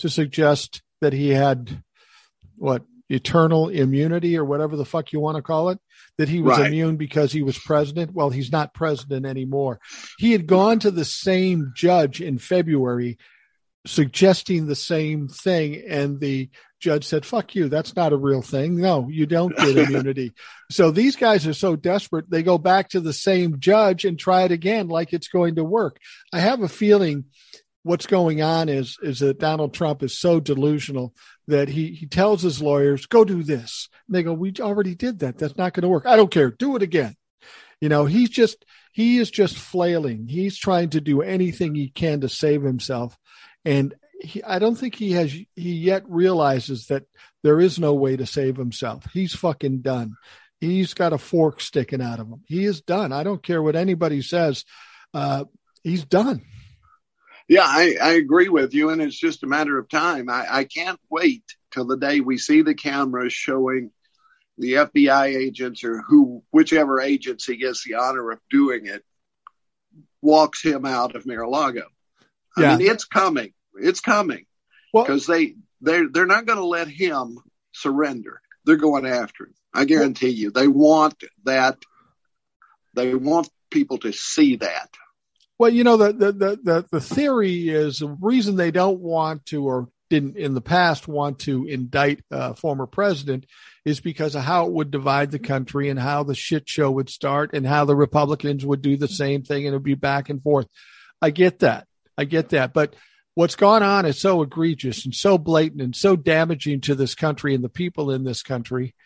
to 0.00 0.08
suggest 0.08 0.82
that 1.00 1.12
he 1.12 1.30
had 1.30 1.82
what 2.56 2.82
eternal 3.08 3.68
immunity 3.68 4.38
or 4.38 4.44
whatever 4.44 4.76
the 4.76 4.84
fuck 4.84 5.12
you 5.12 5.20
want 5.20 5.36
to 5.36 5.42
call 5.42 5.70
it 5.70 5.78
that 6.18 6.28
he 6.28 6.40
was 6.40 6.58
right. 6.58 6.66
immune 6.66 6.96
because 6.96 7.32
he 7.32 7.42
was 7.42 7.58
president. 7.58 8.12
Well, 8.12 8.30
he's 8.30 8.52
not 8.52 8.74
president 8.74 9.26
anymore. 9.26 9.80
He 10.18 10.32
had 10.32 10.46
gone 10.46 10.78
to 10.80 10.90
the 10.90 11.04
same 11.04 11.72
judge 11.74 12.20
in 12.20 12.38
February 12.38 13.18
suggesting 13.86 14.66
the 14.66 14.76
same 14.76 15.28
thing 15.28 15.82
and 15.88 16.20
the 16.20 16.48
judge 16.78 17.04
said 17.04 17.26
fuck 17.26 17.54
you 17.54 17.68
that's 17.68 17.96
not 17.96 18.12
a 18.12 18.16
real 18.16 18.42
thing 18.42 18.76
no 18.76 19.08
you 19.08 19.26
don't 19.26 19.56
get 19.56 19.76
immunity 19.88 20.32
so 20.70 20.90
these 20.90 21.16
guys 21.16 21.46
are 21.46 21.54
so 21.54 21.74
desperate 21.74 22.28
they 22.30 22.42
go 22.44 22.58
back 22.58 22.88
to 22.88 23.00
the 23.00 23.12
same 23.12 23.58
judge 23.58 24.04
and 24.04 24.18
try 24.18 24.42
it 24.42 24.52
again 24.52 24.88
like 24.88 25.12
it's 25.12 25.28
going 25.28 25.56
to 25.56 25.64
work 25.64 25.98
i 26.32 26.38
have 26.38 26.62
a 26.62 26.68
feeling 26.68 27.24
what's 27.82 28.06
going 28.06 28.40
on 28.40 28.68
is 28.68 28.98
is 29.02 29.18
that 29.18 29.40
donald 29.40 29.74
trump 29.74 30.02
is 30.02 30.18
so 30.18 30.38
delusional 30.38 31.12
that 31.52 31.68
he 31.68 31.88
he 31.92 32.06
tells 32.06 32.42
his 32.42 32.60
lawyers, 32.60 33.06
"Go 33.06 33.24
do 33.24 33.42
this." 33.42 33.88
And 34.06 34.16
they 34.16 34.22
go, 34.22 34.32
"We 34.32 34.52
already 34.60 34.94
did 34.94 35.20
that. 35.20 35.38
That's 35.38 35.56
not 35.56 35.72
going 35.72 35.82
to 35.82 35.88
work. 35.88 36.06
I 36.06 36.16
don't 36.16 36.30
care. 36.30 36.50
Do 36.50 36.76
it 36.76 36.82
again." 36.82 37.16
You 37.80 37.88
know, 37.88 38.04
he's 38.04 38.30
just 38.30 38.64
he 38.92 39.18
is 39.18 39.30
just 39.30 39.56
flailing. 39.56 40.26
He's 40.28 40.56
trying 40.58 40.90
to 40.90 41.00
do 41.00 41.22
anything 41.22 41.74
he 41.74 41.88
can 41.88 42.20
to 42.20 42.28
save 42.28 42.62
himself, 42.62 43.16
and 43.64 43.94
he, 44.20 44.42
I 44.42 44.58
don't 44.58 44.76
think 44.76 44.94
he 44.94 45.12
has 45.12 45.32
he 45.32 45.46
yet 45.56 46.04
realizes 46.08 46.86
that 46.86 47.04
there 47.42 47.60
is 47.60 47.78
no 47.78 47.94
way 47.94 48.16
to 48.16 48.26
save 48.26 48.56
himself. 48.56 49.06
He's 49.12 49.34
fucking 49.34 49.82
done. 49.82 50.14
He's 50.60 50.94
got 50.94 51.12
a 51.12 51.18
fork 51.18 51.60
sticking 51.60 52.00
out 52.00 52.20
of 52.20 52.28
him. 52.28 52.44
He 52.46 52.64
is 52.64 52.82
done. 52.82 53.12
I 53.12 53.24
don't 53.24 53.42
care 53.42 53.60
what 53.60 53.74
anybody 53.74 54.22
says. 54.22 54.64
Uh, 55.12 55.44
he's 55.82 56.04
done. 56.04 56.42
Yeah, 57.48 57.64
I, 57.64 57.96
I 58.00 58.12
agree 58.12 58.48
with 58.48 58.74
you, 58.74 58.90
and 58.90 59.02
it's 59.02 59.18
just 59.18 59.42
a 59.42 59.48
matter 59.48 59.78
of 59.78 59.88
time. 59.88 60.28
I, 60.30 60.46
I 60.48 60.64
can't 60.64 61.00
wait 61.10 61.44
till 61.72 61.86
the 61.86 61.96
day 61.96 62.20
we 62.20 62.38
see 62.38 62.62
the 62.62 62.74
cameras 62.74 63.32
showing 63.32 63.90
the 64.58 64.74
FBI 64.74 65.36
agents 65.36 65.82
or 65.84 66.02
who, 66.02 66.42
whichever 66.50 67.00
agency 67.00 67.56
gets 67.56 67.84
the 67.84 67.94
honor 67.94 68.30
of 68.30 68.38
doing 68.50 68.86
it, 68.86 69.02
walks 70.20 70.62
him 70.62 70.86
out 70.86 71.16
of 71.16 71.26
Mar-a-Lago. 71.26 71.84
Yeah. 72.56 72.74
I 72.74 72.76
mean, 72.76 72.86
it's 72.86 73.04
coming. 73.04 73.52
It's 73.74 74.00
coming 74.00 74.44
because 74.92 75.26
well, 75.26 75.38
they 75.38 75.54
they 75.80 76.02
they're 76.12 76.26
not 76.26 76.46
going 76.46 76.58
to 76.58 76.66
let 76.66 76.88
him 76.88 77.38
surrender. 77.72 78.40
They're 78.64 78.76
going 78.76 79.06
after 79.06 79.46
him. 79.46 79.54
I 79.74 79.86
guarantee 79.86 80.26
well, 80.26 80.34
you. 80.34 80.50
They 80.50 80.68
want 80.68 81.24
that. 81.44 81.78
They 82.94 83.14
want 83.14 83.48
people 83.70 83.98
to 83.98 84.12
see 84.12 84.56
that. 84.56 84.90
Well, 85.62 85.72
you 85.72 85.84
know, 85.84 85.96
the, 85.96 86.12
the, 86.12 86.32
the, 86.60 86.86
the, 86.90 87.00
theory 87.00 87.68
is 87.68 88.00
the 88.00 88.08
reason 88.20 88.56
they 88.56 88.72
don't 88.72 88.98
want 88.98 89.46
to 89.46 89.64
or 89.64 89.90
didn't 90.10 90.36
in 90.36 90.54
the 90.54 90.60
past 90.60 91.06
want 91.06 91.38
to 91.42 91.66
indict 91.66 92.24
a 92.32 92.56
former 92.56 92.88
president 92.88 93.46
is 93.84 94.00
because 94.00 94.34
of 94.34 94.42
how 94.42 94.66
it 94.66 94.72
would 94.72 94.90
divide 94.90 95.30
the 95.30 95.38
country 95.38 95.88
and 95.88 96.00
how 96.00 96.24
the 96.24 96.34
shit 96.34 96.68
show 96.68 96.90
would 96.90 97.08
start 97.08 97.54
and 97.54 97.64
how 97.64 97.84
the 97.84 97.94
Republicans 97.94 98.66
would 98.66 98.82
do 98.82 98.96
the 98.96 99.06
same 99.06 99.44
thing 99.44 99.64
and 99.64 99.68
it 99.68 99.76
would 99.76 99.84
be 99.84 99.94
back 99.94 100.30
and 100.30 100.42
forth. 100.42 100.66
I 101.20 101.30
get 101.30 101.60
that. 101.60 101.86
I 102.18 102.24
get 102.24 102.48
that. 102.48 102.74
But 102.74 102.96
what's 103.36 103.54
gone 103.54 103.84
on 103.84 104.04
is 104.04 104.18
so 104.18 104.42
egregious 104.42 105.04
and 105.04 105.14
so 105.14 105.38
blatant 105.38 105.80
and 105.80 105.94
so 105.94 106.16
damaging 106.16 106.80
to 106.80 106.96
this 106.96 107.14
country 107.14 107.54
and 107.54 107.62
the 107.62 107.68
people 107.68 108.10
in 108.10 108.24
this 108.24 108.42
country. 108.42 108.96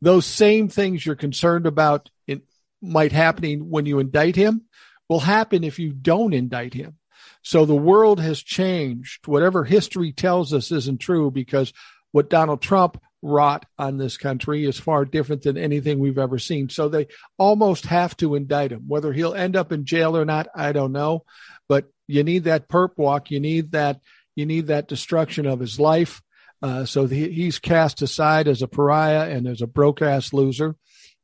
Those 0.00 0.24
same 0.24 0.70
things 0.70 1.04
you're 1.04 1.14
concerned 1.14 1.66
about 1.66 2.08
in, 2.26 2.40
might 2.80 3.12
happening 3.12 3.68
when 3.68 3.84
you 3.84 3.98
indict 3.98 4.34
him 4.34 4.62
will 5.08 5.20
happen 5.20 5.64
if 5.64 5.78
you 5.78 5.92
don't 5.92 6.34
indict 6.34 6.74
him. 6.74 6.96
So 7.42 7.64
the 7.64 7.74
world 7.74 8.20
has 8.20 8.42
changed. 8.42 9.26
Whatever 9.26 9.64
history 9.64 10.12
tells 10.12 10.52
us 10.52 10.72
isn't 10.72 10.98
true 10.98 11.30
because 11.30 11.72
what 12.12 12.30
Donald 12.30 12.60
Trump 12.60 13.00
wrought 13.22 13.66
on 13.78 13.98
this 13.98 14.16
country 14.16 14.64
is 14.64 14.78
far 14.78 15.04
different 15.04 15.42
than 15.42 15.56
anything 15.56 15.98
we've 15.98 16.18
ever 16.18 16.38
seen. 16.38 16.68
So 16.68 16.88
they 16.88 17.08
almost 17.38 17.86
have 17.86 18.16
to 18.18 18.34
indict 18.34 18.72
him. 18.72 18.84
Whether 18.86 19.12
he'll 19.12 19.34
end 19.34 19.56
up 19.56 19.72
in 19.72 19.84
jail 19.84 20.16
or 20.16 20.24
not, 20.24 20.48
I 20.54 20.72
don't 20.72 20.92
know. 20.92 21.24
But 21.68 21.86
you 22.06 22.22
need 22.22 22.44
that 22.44 22.68
perp 22.68 22.90
walk. 22.96 23.30
You 23.30 23.40
need 23.40 23.72
that. 23.72 24.00
You 24.34 24.46
need 24.46 24.66
that 24.66 24.88
destruction 24.88 25.46
of 25.46 25.60
his 25.60 25.80
life. 25.80 26.22
Uh, 26.62 26.84
so 26.84 27.06
the, 27.06 27.30
he's 27.30 27.58
cast 27.58 28.02
aside 28.02 28.48
as 28.48 28.62
a 28.62 28.68
pariah 28.68 29.30
and 29.30 29.46
as 29.46 29.62
a 29.62 29.66
broke 29.66 30.02
ass 30.02 30.32
loser. 30.32 30.76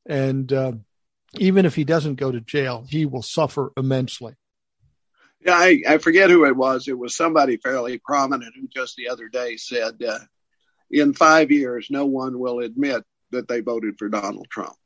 And 0.06 0.52
uh, 0.52 0.72
even 1.38 1.66
if 1.66 1.74
he 1.74 1.84
doesn't 1.84 2.16
go 2.16 2.30
to 2.30 2.40
jail, 2.40 2.84
he 2.88 3.06
will 3.06 3.22
suffer 3.22 3.72
immensely. 3.76 4.34
Yeah, 5.44 5.54
I, 5.54 5.82
I 5.88 5.98
forget 5.98 6.30
who 6.30 6.44
it 6.44 6.56
was. 6.56 6.86
It 6.86 6.98
was 6.98 7.16
somebody 7.16 7.56
fairly 7.56 7.98
prominent 7.98 8.54
who 8.54 8.68
just 8.68 8.96
the 8.96 9.08
other 9.08 9.28
day 9.28 9.56
said, 9.56 10.02
uh, 10.02 10.18
in 10.90 11.14
five 11.14 11.50
years, 11.50 11.88
no 11.90 12.06
one 12.06 12.38
will 12.38 12.60
admit 12.60 13.02
that 13.30 13.48
they 13.48 13.60
voted 13.60 13.98
for 13.98 14.08
Donald 14.08 14.46
Trump. 14.50 14.76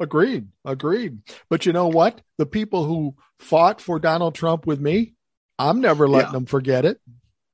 Agreed. 0.00 0.48
Agreed. 0.64 1.18
But 1.48 1.66
you 1.66 1.72
know 1.72 1.88
what? 1.88 2.20
The 2.38 2.46
people 2.46 2.84
who 2.84 3.14
fought 3.38 3.80
for 3.80 3.98
Donald 3.98 4.34
Trump 4.34 4.66
with 4.66 4.80
me, 4.80 5.14
I'm 5.58 5.80
never 5.80 6.08
letting 6.08 6.28
yeah. 6.28 6.32
them 6.32 6.46
forget 6.46 6.84
it. 6.84 7.00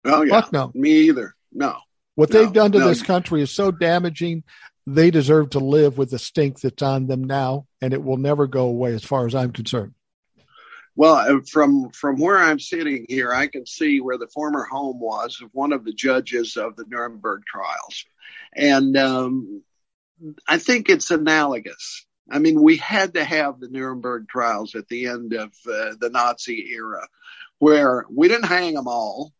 Oh, 0.04 0.22
yeah. 0.22 0.40
Fuck 0.40 0.52
no. 0.52 0.70
Me 0.74 0.90
either. 0.90 1.34
No. 1.52 1.78
What 2.14 2.30
no, 2.30 2.38
they've 2.38 2.52
done 2.52 2.72
to 2.72 2.78
no. 2.78 2.88
this 2.88 3.02
country 3.02 3.42
is 3.42 3.50
so 3.50 3.70
damaging. 3.70 4.44
They 4.86 5.10
deserve 5.10 5.50
to 5.50 5.60
live 5.60 5.96
with 5.96 6.10
the 6.10 6.18
stink 6.18 6.60
that's 6.60 6.82
on 6.82 7.06
them 7.06 7.24
now, 7.24 7.66
and 7.80 7.94
it 7.94 8.02
will 8.02 8.18
never 8.18 8.46
go 8.46 8.66
away 8.66 8.92
as 8.94 9.04
far 9.04 9.26
as 9.26 9.34
I'm 9.34 9.52
concerned. 9.52 9.94
Well, 10.96 11.14
uh, 11.14 11.40
from 11.50 11.90
from 11.90 12.20
where 12.20 12.38
I'm 12.38 12.60
sitting 12.60 13.06
here, 13.08 13.32
I 13.32 13.48
can 13.48 13.66
see 13.66 14.00
where 14.00 14.18
the 14.18 14.28
former 14.28 14.64
home 14.64 15.00
was 15.00 15.40
of 15.42 15.50
one 15.52 15.72
of 15.72 15.84
the 15.84 15.92
judges 15.92 16.56
of 16.56 16.76
the 16.76 16.84
Nuremberg 16.86 17.42
trials, 17.46 18.04
and 18.54 18.96
um, 18.96 19.62
I 20.46 20.58
think 20.58 20.88
it's 20.88 21.10
analogous. 21.10 22.06
I 22.30 22.38
mean, 22.38 22.62
we 22.62 22.76
had 22.76 23.14
to 23.14 23.24
have 23.24 23.60
the 23.60 23.68
Nuremberg 23.68 24.28
trials 24.28 24.74
at 24.74 24.88
the 24.88 25.08
end 25.08 25.32
of 25.32 25.52
uh, 25.66 25.94
the 25.98 26.10
Nazi 26.10 26.72
era, 26.72 27.06
where 27.58 28.06
we 28.10 28.28
didn't 28.28 28.46
hang 28.46 28.74
them 28.74 28.88
all, 28.88 29.32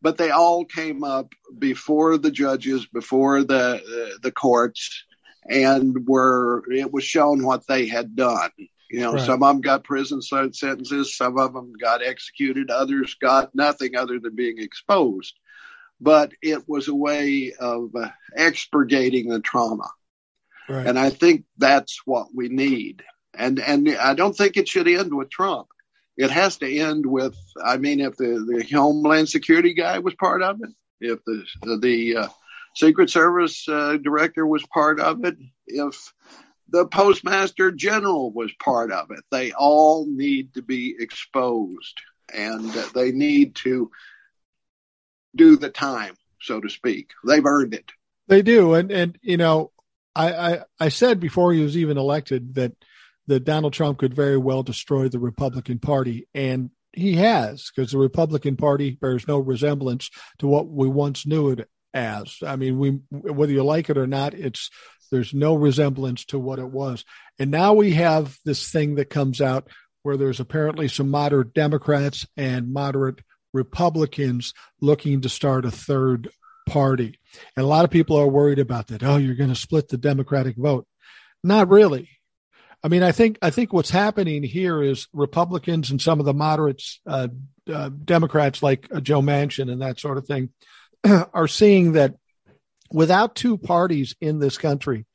but 0.00 0.16
they 0.16 0.30
all 0.30 0.64
came 0.64 1.04
up 1.04 1.32
before 1.58 2.18
the 2.18 2.30
judges, 2.30 2.86
before 2.86 3.44
the 3.44 3.76
uh, 3.76 4.18
the 4.22 4.32
courts, 4.32 5.04
and 5.48 6.06
were 6.06 6.62
it 6.70 6.92
was 6.92 7.04
shown 7.04 7.44
what 7.44 7.66
they 7.66 7.86
had 7.86 8.16
done 8.16 8.50
you 8.90 9.00
know, 9.00 9.14
right. 9.14 9.26
some 9.26 9.42
of 9.42 9.54
them 9.54 9.60
got 9.60 9.84
prison 9.84 10.22
sentences, 10.22 11.16
some 11.16 11.38
of 11.38 11.52
them 11.52 11.72
got 11.78 12.02
executed, 12.02 12.70
others 12.70 13.14
got 13.20 13.54
nothing 13.54 13.96
other 13.96 14.18
than 14.18 14.34
being 14.34 14.58
exposed. 14.58 15.34
But 16.00 16.32
it 16.40 16.66
was 16.68 16.88
a 16.88 16.94
way 16.94 17.52
of 17.58 17.94
uh, 17.94 18.08
expurgating 18.34 19.28
the 19.28 19.40
trauma. 19.40 19.90
Right. 20.68 20.86
And 20.86 20.98
I 20.98 21.10
think 21.10 21.44
that's 21.58 22.00
what 22.06 22.28
we 22.34 22.48
need. 22.48 23.02
And 23.36 23.58
and 23.58 23.88
I 23.96 24.14
don't 24.14 24.36
think 24.36 24.56
it 24.56 24.68
should 24.68 24.88
end 24.88 25.14
with 25.14 25.30
Trump. 25.30 25.68
It 26.18 26.30
has 26.30 26.58
to 26.58 26.78
end 26.78 27.06
with. 27.06 27.38
I 27.64 27.78
mean, 27.78 28.00
if 28.00 28.16
the, 28.16 28.44
the 28.46 28.76
Homeland 28.76 29.30
Security 29.30 29.72
guy 29.72 30.00
was 30.00 30.14
part 30.16 30.42
of 30.42 30.60
it, 30.62 30.70
if 31.00 31.24
the 31.24 31.44
the 31.80 32.16
uh, 32.16 32.28
Secret 32.74 33.08
Service 33.08 33.66
uh, 33.68 33.96
director 33.96 34.46
was 34.46 34.62
part 34.66 35.00
of 35.00 35.24
it, 35.24 35.36
if 35.66 36.12
the 36.70 36.86
postmaster 36.86 37.70
general 37.70 38.30
was 38.30 38.52
part 38.62 38.92
of 38.92 39.10
it. 39.10 39.24
They 39.30 39.52
all 39.52 40.06
need 40.06 40.54
to 40.54 40.62
be 40.62 40.94
exposed 40.98 42.00
and 42.32 42.70
they 42.94 43.10
need 43.10 43.54
to 43.56 43.90
do 45.34 45.56
the 45.56 45.70
time, 45.70 46.14
so 46.40 46.60
to 46.60 46.68
speak. 46.68 47.10
They've 47.26 47.44
earned 47.44 47.74
it. 47.74 47.90
They 48.26 48.42
do. 48.42 48.74
And, 48.74 48.90
and, 48.90 49.18
you 49.22 49.38
know, 49.38 49.72
I, 50.14 50.32
I, 50.32 50.60
I 50.78 50.88
said 50.90 51.20
before 51.20 51.52
he 51.52 51.62
was 51.62 51.76
even 51.76 51.96
elected 51.96 52.54
that, 52.56 52.72
that 53.28 53.44
Donald 53.44 53.72
Trump 53.72 53.98
could 53.98 54.14
very 54.14 54.36
well 54.36 54.62
destroy 54.62 55.08
the 55.08 55.18
Republican 55.20 55.78
Party. 55.78 56.26
And 56.34 56.70
he 56.92 57.16
has, 57.16 57.70
because 57.74 57.92
the 57.92 57.98
Republican 57.98 58.56
Party 58.56 58.98
bears 59.00 59.28
no 59.28 59.38
resemblance 59.38 60.10
to 60.38 60.48
what 60.48 60.68
we 60.68 60.88
once 60.88 61.26
knew 61.26 61.50
it 61.50 61.68
as. 61.94 62.38
I 62.44 62.56
mean, 62.56 62.78
we, 62.78 62.98
whether 63.10 63.52
you 63.52 63.62
like 63.62 63.90
it 63.90 63.98
or 63.98 64.06
not, 64.06 64.34
it's 64.34 64.70
there's 65.10 65.32
no 65.32 65.54
resemblance 65.54 66.24
to 66.26 66.38
what 66.38 66.58
it 66.58 66.68
was. 66.68 67.04
And 67.38 67.50
now 67.50 67.74
we 67.74 67.92
have 67.92 68.36
this 68.44 68.70
thing 68.70 68.96
that 68.96 69.10
comes 69.10 69.40
out 69.40 69.68
where 70.02 70.16
there's 70.16 70.40
apparently 70.40 70.88
some 70.88 71.10
moderate 71.10 71.54
Democrats 71.54 72.26
and 72.36 72.72
moderate 72.72 73.20
Republicans 73.52 74.52
looking 74.80 75.22
to 75.22 75.28
start 75.28 75.64
a 75.64 75.70
third 75.70 76.28
party. 76.68 77.18
And 77.56 77.64
a 77.64 77.68
lot 77.68 77.84
of 77.84 77.90
people 77.90 78.16
are 78.16 78.28
worried 78.28 78.58
about 78.58 78.88
that. 78.88 79.02
Oh, 79.02 79.16
you're 79.16 79.34
going 79.34 79.48
to 79.48 79.54
split 79.54 79.88
the 79.88 79.98
Democratic 79.98 80.56
vote. 80.56 80.86
Not 81.42 81.68
really. 81.68 82.08
I 82.82 82.88
mean, 82.88 83.02
I 83.02 83.12
think 83.12 83.38
I 83.42 83.50
think 83.50 83.72
what's 83.72 83.90
happening 83.90 84.42
here 84.42 84.82
is 84.82 85.08
Republicans 85.12 85.90
and 85.90 86.00
some 86.00 86.20
of 86.20 86.26
the 86.26 86.34
moderates, 86.34 87.00
uh, 87.06 87.28
uh, 87.72 87.90
Democrats 88.04 88.62
like 88.62 88.88
uh, 88.94 89.00
Joe 89.00 89.20
Manchin 89.20 89.70
and 89.70 89.82
that 89.82 89.98
sort 89.98 90.18
of 90.18 90.26
thing, 90.26 90.50
are 91.34 91.48
seeing 91.48 91.92
that 91.92 92.14
without 92.92 93.34
two 93.34 93.58
parties 93.58 94.14
in 94.20 94.38
this 94.38 94.58
country, 94.58 95.06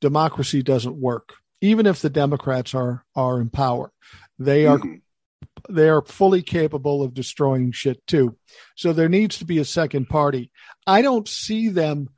democracy 0.00 0.62
doesn't 0.62 0.96
work. 0.96 1.34
Even 1.60 1.86
if 1.86 2.00
the 2.00 2.10
Democrats 2.10 2.74
are 2.74 3.04
are 3.14 3.40
in 3.40 3.48
power, 3.48 3.92
they 4.38 4.66
are 4.66 4.78
mm-hmm. 4.78 5.72
they 5.72 5.88
are 5.88 6.02
fully 6.02 6.42
capable 6.42 7.02
of 7.02 7.14
destroying 7.14 7.70
shit 7.70 8.04
too. 8.08 8.36
So 8.76 8.92
there 8.92 9.08
needs 9.08 9.38
to 9.38 9.44
be 9.44 9.58
a 9.58 9.64
second 9.64 10.08
party. 10.08 10.50
I 10.84 11.00
don't 11.00 11.28
see 11.28 11.68
them 11.68 12.08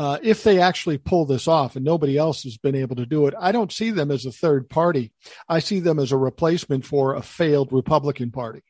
uh, 0.00 0.18
if 0.22 0.44
they 0.44 0.60
actually 0.60 0.96
pull 0.96 1.26
this 1.26 1.46
off, 1.46 1.76
and 1.76 1.84
nobody 1.84 2.16
else 2.16 2.44
has 2.44 2.56
been 2.56 2.74
able 2.74 2.96
to 2.96 3.04
do 3.04 3.26
it. 3.26 3.34
I 3.38 3.52
don't 3.52 3.70
see 3.70 3.90
them 3.90 4.10
as 4.10 4.24
a 4.24 4.32
third 4.32 4.70
party. 4.70 5.12
I 5.46 5.58
see 5.58 5.80
them 5.80 5.98
as 5.98 6.10
a 6.10 6.16
replacement 6.16 6.86
for 6.86 7.16
a 7.16 7.22
failed 7.22 7.70
Republican 7.70 8.30
Party. 8.30 8.62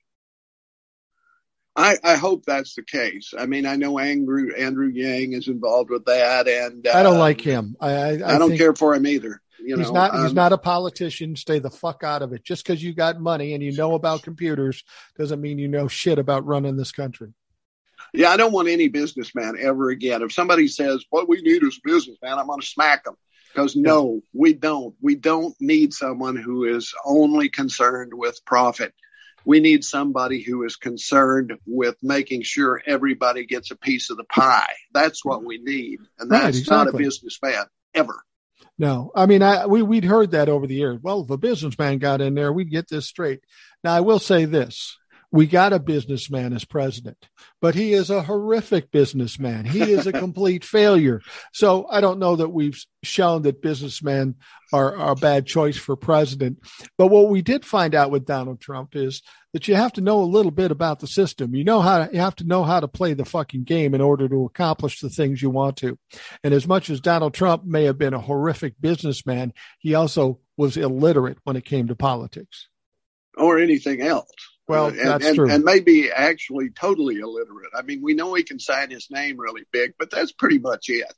I, 1.76 1.98
I, 2.02 2.16
hope 2.16 2.44
that's 2.46 2.74
the 2.74 2.82
case. 2.82 3.32
I 3.38 3.46
mean, 3.46 3.64
I 3.64 3.76
know 3.76 4.00
Andrew 4.00 4.52
Andrew 4.58 4.88
Yang 4.88 5.34
is 5.34 5.46
involved 5.46 5.90
with 5.90 6.04
that, 6.06 6.48
and 6.48 6.84
uh, 6.84 6.90
I 6.96 7.04
don't 7.04 7.20
like 7.20 7.40
him. 7.40 7.76
I 7.80 7.92
I, 7.92 8.34
I 8.34 8.38
don't 8.38 8.56
care 8.56 8.74
for 8.74 8.92
him 8.92 9.06
either. 9.06 9.40
You 9.60 9.76
he's 9.76 9.86
know, 9.86 9.94
not 9.94 10.14
um, 10.16 10.24
he's 10.24 10.34
not 10.34 10.52
a 10.52 10.58
politician. 10.58 11.36
Stay 11.36 11.60
the 11.60 11.70
fuck 11.70 12.02
out 12.02 12.22
of 12.22 12.32
it. 12.32 12.42
Just 12.42 12.64
because 12.64 12.82
you 12.82 12.92
got 12.92 13.20
money 13.20 13.54
and 13.54 13.62
you 13.62 13.70
know 13.76 13.94
about 13.94 14.24
computers 14.24 14.82
doesn't 15.16 15.40
mean 15.40 15.60
you 15.60 15.68
know 15.68 15.86
shit 15.86 16.18
about 16.18 16.44
running 16.44 16.76
this 16.76 16.90
country. 16.90 17.34
Yeah, 18.12 18.30
I 18.30 18.36
don't 18.36 18.52
want 18.52 18.68
any 18.68 18.88
businessman 18.88 19.56
ever 19.58 19.90
again. 19.90 20.22
If 20.22 20.32
somebody 20.32 20.68
says 20.68 21.04
what 21.10 21.28
we 21.28 21.42
need 21.42 21.62
is 21.62 21.80
businessman, 21.82 22.38
I'm 22.38 22.46
going 22.46 22.60
to 22.60 22.66
smack 22.66 23.04
them. 23.04 23.14
Because 23.52 23.74
no, 23.74 24.22
we 24.32 24.52
don't. 24.52 24.94
We 25.00 25.16
don't 25.16 25.56
need 25.60 25.92
someone 25.92 26.36
who 26.36 26.64
is 26.64 26.94
only 27.04 27.48
concerned 27.48 28.12
with 28.14 28.44
profit 28.44 28.94
we 29.44 29.60
need 29.60 29.84
somebody 29.84 30.42
who 30.42 30.64
is 30.64 30.76
concerned 30.76 31.54
with 31.66 31.96
making 32.02 32.42
sure 32.42 32.82
everybody 32.86 33.46
gets 33.46 33.70
a 33.70 33.76
piece 33.76 34.10
of 34.10 34.16
the 34.16 34.24
pie. 34.24 34.72
That's 34.92 35.24
what 35.24 35.44
we 35.44 35.58
need. 35.58 36.00
And 36.18 36.30
that's 36.30 36.42
right, 36.42 36.48
exactly. 36.48 36.76
not 36.76 36.88
a 36.88 36.96
businessman 36.96 37.64
ever. 37.94 38.22
No, 38.78 39.10
I 39.14 39.26
mean, 39.26 39.42
I, 39.42 39.66
we, 39.66 39.82
we'd 39.82 40.04
heard 40.04 40.32
that 40.32 40.48
over 40.48 40.66
the 40.66 40.74
years. 40.74 40.98
Well, 41.02 41.22
if 41.22 41.30
a 41.30 41.36
businessman 41.36 41.98
got 41.98 42.20
in 42.20 42.34
there, 42.34 42.52
we'd 42.52 42.70
get 42.70 42.88
this 42.88 43.06
straight. 43.06 43.40
Now, 43.84 43.94
I 43.94 44.00
will 44.00 44.18
say 44.18 44.44
this 44.44 44.96
we 45.32 45.46
got 45.46 45.72
a 45.72 45.78
businessman 45.78 46.52
as 46.52 46.64
president, 46.64 47.28
but 47.60 47.74
he 47.74 47.92
is 47.92 48.10
a 48.10 48.22
horrific 48.22 48.90
businessman. 48.90 49.64
He 49.64 49.92
is 49.92 50.06
a 50.06 50.12
complete 50.24 50.64
failure. 50.64 51.20
So 51.52 51.86
I 51.88 52.00
don't 52.00 52.18
know 52.18 52.36
that 52.36 52.48
we've 52.48 52.82
shown 53.02 53.42
that 53.42 53.62
businessmen 53.62 54.34
are, 54.72 54.96
are, 54.96 55.12
a 55.12 55.16
bad 55.16 55.46
choice 55.46 55.76
for 55.76 55.96
president. 55.96 56.58
But 56.98 57.08
what 57.08 57.28
we 57.28 57.42
did 57.42 57.64
find 57.64 57.94
out 57.94 58.10
with 58.10 58.26
Donald 58.26 58.60
Trump 58.60 58.96
is 58.96 59.22
that 59.52 59.68
you 59.68 59.74
have 59.74 59.92
to 59.94 60.00
know 60.00 60.22
a 60.22 60.24
little 60.24 60.52
bit 60.52 60.70
about 60.70 61.00
the 61.00 61.06
system. 61.06 61.54
You 61.54 61.64
know 61.64 61.80
how 61.80 62.06
to, 62.06 62.12
you 62.12 62.20
have 62.20 62.36
to 62.36 62.44
know 62.44 62.64
how 62.64 62.80
to 62.80 62.88
play 62.88 63.14
the 63.14 63.24
fucking 63.24 63.64
game 63.64 63.94
in 63.94 64.00
order 64.00 64.28
to 64.28 64.44
accomplish 64.44 65.00
the 65.00 65.10
things 65.10 65.42
you 65.42 65.50
want 65.50 65.76
to. 65.78 65.98
And 66.44 66.54
as 66.54 66.66
much 66.66 66.90
as 66.90 67.00
Donald 67.00 67.34
Trump 67.34 67.64
may 67.64 67.84
have 67.84 67.98
been 67.98 68.14
a 68.14 68.20
horrific 68.20 68.74
businessman, 68.80 69.52
he 69.78 69.94
also 69.94 70.40
was 70.56 70.76
illiterate 70.76 71.38
when 71.44 71.56
it 71.56 71.64
came 71.64 71.88
to 71.88 71.96
politics 71.96 72.68
or 73.36 73.58
anything 73.58 74.02
else. 74.02 74.30
Well, 74.70 74.88
and, 74.88 74.98
that's 74.98 75.26
and, 75.26 75.36
true. 75.36 75.50
And 75.50 75.64
maybe 75.64 76.10
actually 76.10 76.70
totally 76.70 77.18
illiterate. 77.18 77.70
I 77.76 77.82
mean, 77.82 78.00
we 78.02 78.14
know 78.14 78.34
he 78.34 78.42
can 78.42 78.58
sign 78.58 78.90
his 78.90 79.10
name 79.10 79.38
really 79.38 79.64
big, 79.72 79.94
but 79.98 80.10
that's 80.10 80.32
pretty 80.32 80.58
much 80.58 80.88
it. 80.88 81.14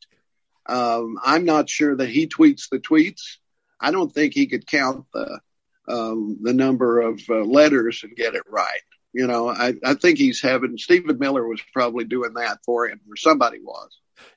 Um, 0.66 1.18
I'm 1.22 1.44
not 1.44 1.68
sure 1.68 1.96
that 1.96 2.08
he 2.08 2.26
tweets 2.26 2.68
the 2.70 2.78
tweets. 2.78 3.36
I 3.80 3.90
don't 3.90 4.12
think 4.12 4.32
he 4.32 4.46
could 4.46 4.66
count 4.66 5.06
the 5.12 5.40
um, 5.88 6.38
the 6.40 6.52
number 6.52 7.00
of 7.00 7.20
uh, 7.28 7.40
letters 7.40 8.04
and 8.04 8.14
get 8.16 8.34
it 8.34 8.44
right. 8.48 8.80
You 9.12 9.26
know, 9.26 9.48
I, 9.48 9.74
I 9.84 9.94
think 9.94 10.18
he's 10.18 10.40
having 10.40 10.78
Stephen 10.78 11.18
Miller 11.18 11.46
was 11.46 11.60
probably 11.72 12.04
doing 12.04 12.34
that 12.34 12.58
for 12.64 12.88
him, 12.88 13.00
or 13.10 13.16
somebody 13.16 13.58
was. 13.60 13.90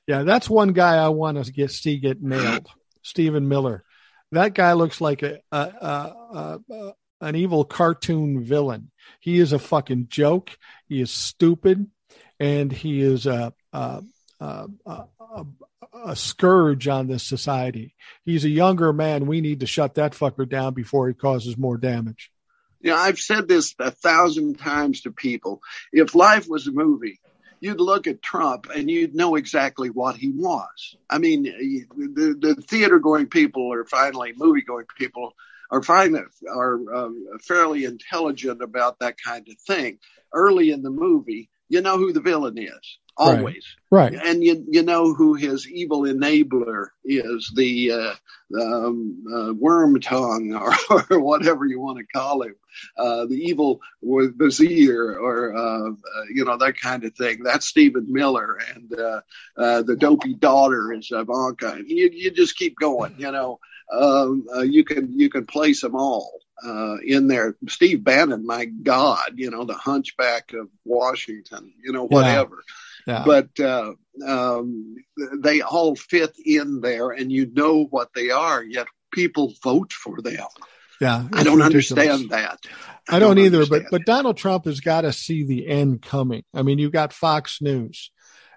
Yeah, 0.06 0.24
that's 0.24 0.50
one 0.50 0.72
guy 0.72 0.96
I 0.96 1.08
want 1.08 1.42
to 1.42 1.52
get 1.52 1.70
see 1.70 1.98
get 1.98 2.22
nailed. 2.22 2.68
Stephen 3.02 3.48
Miller. 3.48 3.84
That 4.32 4.54
guy 4.54 4.72
looks 4.72 5.00
like 5.00 5.22
a, 5.22 5.38
a, 5.52 5.58
a, 5.58 6.60
a 6.68 6.92
an 7.20 7.34
evil 7.36 7.64
cartoon 7.64 8.42
villain. 8.42 8.90
He 9.20 9.38
is 9.38 9.52
a 9.52 9.58
fucking 9.58 10.08
joke. 10.08 10.56
He 10.88 11.00
is 11.00 11.10
stupid, 11.10 11.86
and 12.38 12.72
he 12.72 13.00
is 13.00 13.26
a 13.26 13.52
a, 13.72 14.02
a, 14.40 14.68
a, 14.86 15.46
a 16.04 16.16
scourge 16.16 16.88
on 16.88 17.06
this 17.06 17.22
society. 17.22 17.94
He's 18.24 18.44
a 18.44 18.50
younger 18.50 18.92
man. 18.92 19.26
We 19.26 19.40
need 19.40 19.60
to 19.60 19.66
shut 19.66 19.94
that 19.94 20.12
fucker 20.12 20.48
down 20.48 20.74
before 20.74 21.08
he 21.08 21.14
causes 21.14 21.56
more 21.56 21.76
damage. 21.76 22.30
You 22.80 22.90
know, 22.90 22.96
I've 22.96 23.18
said 23.18 23.48
this 23.48 23.74
a 23.78 23.90
thousand 23.90 24.58
times 24.58 25.02
to 25.02 25.10
people. 25.10 25.60
If 25.92 26.14
life 26.14 26.48
was 26.48 26.66
a 26.66 26.72
movie, 26.72 27.20
you'd 27.60 27.80
look 27.80 28.06
at 28.06 28.22
Trump 28.22 28.68
and 28.74 28.90
you'd 28.90 29.14
know 29.14 29.34
exactly 29.34 29.88
what 29.88 30.16
he 30.16 30.30
was. 30.30 30.96
I 31.08 31.18
mean, 31.18 31.42
the, 31.44 32.36
the 32.38 32.62
theater 32.62 32.98
going 32.98 33.26
people 33.26 33.62
or 33.62 33.84
finally 33.84 34.34
movie 34.36 34.62
going 34.62 34.86
people 34.96 35.32
are 35.70 35.82
fine, 35.82 36.16
are 36.48 36.94
um, 36.94 37.26
fairly 37.42 37.84
intelligent 37.84 38.62
about 38.62 38.98
that 39.00 39.16
kind 39.22 39.46
of 39.48 39.58
thing. 39.66 39.98
Early 40.32 40.70
in 40.70 40.82
the 40.82 40.90
movie, 40.90 41.50
you 41.68 41.80
know 41.80 41.98
who 41.98 42.12
the 42.12 42.20
villain 42.20 42.58
is 42.58 42.98
always. 43.16 43.64
Right. 43.90 44.12
right. 44.12 44.26
And 44.26 44.42
you 44.42 44.64
you 44.68 44.82
know 44.82 45.14
who 45.14 45.34
his 45.34 45.68
evil 45.68 46.02
enabler 46.02 46.88
is, 47.04 47.50
the 47.54 47.92
uh, 47.92 48.14
um, 48.60 49.24
uh, 49.32 49.54
worm 49.54 50.00
tongue 50.00 50.54
or, 50.54 50.72
or, 51.10 51.20
whatever 51.20 51.64
you 51.64 51.80
want 51.80 51.98
to 51.98 52.04
call 52.04 52.42
him, 52.42 52.54
uh, 52.96 53.26
the 53.26 53.36
evil 53.36 53.80
vizier 54.02 55.18
or 55.18 55.56
uh, 55.56 55.90
uh, 55.90 56.22
you 56.32 56.44
know 56.44 56.56
that 56.58 56.78
kind 56.80 57.04
of 57.04 57.14
thing. 57.14 57.42
That's 57.42 57.66
Stephen 57.66 58.06
Miller, 58.08 58.58
and 58.74 58.92
uh, 58.92 59.82
the 59.82 59.96
dopey 59.98 60.34
daughter 60.34 60.92
is 60.92 61.10
Ivanka. 61.10 61.80
You 61.86 62.10
you 62.12 62.30
just 62.30 62.56
keep 62.56 62.76
going. 62.78 63.14
You 63.18 63.32
know, 63.32 63.60
um, 63.92 64.46
you 64.64 64.84
can 64.84 65.18
you 65.18 65.30
can 65.30 65.46
place 65.46 65.80
them 65.80 65.94
all. 65.94 66.40
Uh, 66.64 66.96
in 67.04 67.28
there. 67.28 67.54
Steve 67.68 68.02
Bannon, 68.02 68.46
my 68.46 68.64
God, 68.64 69.32
you 69.34 69.50
know, 69.50 69.64
the 69.64 69.74
hunchback 69.74 70.54
of 70.54 70.70
Washington, 70.86 71.74
you 71.84 71.92
know, 71.92 72.06
whatever. 72.06 72.62
Yeah. 73.06 73.24
But 73.26 73.60
uh, 73.60 73.92
um, 74.26 74.96
they 75.38 75.60
all 75.60 75.94
fit 75.96 76.34
in 76.44 76.80
there, 76.80 77.10
and 77.10 77.30
you 77.30 77.46
know 77.46 77.84
what 77.84 78.08
they 78.14 78.30
are. 78.30 78.64
Yet 78.64 78.86
people 79.12 79.52
vote 79.62 79.92
for 79.92 80.20
them. 80.22 80.46
Yeah, 81.00 81.28
I 81.32 81.42
don't 81.42 81.58
ridiculous. 81.58 81.92
understand 81.92 82.30
that. 82.30 82.58
I, 83.08 83.16
I 83.16 83.18
don't, 83.18 83.36
don't, 83.36 83.44
either. 83.44 83.66
But 83.66 83.84
but 83.90 84.06
Donald 84.06 84.38
Trump 84.38 84.64
has 84.64 84.80
got 84.80 85.02
to 85.02 85.12
see 85.12 85.44
the 85.44 85.68
end 85.68 86.02
coming. 86.02 86.42
I 86.54 86.62
mean, 86.62 86.78
you've 86.78 86.92
got 86.92 87.12
Fox 87.12 87.60
News, 87.60 88.10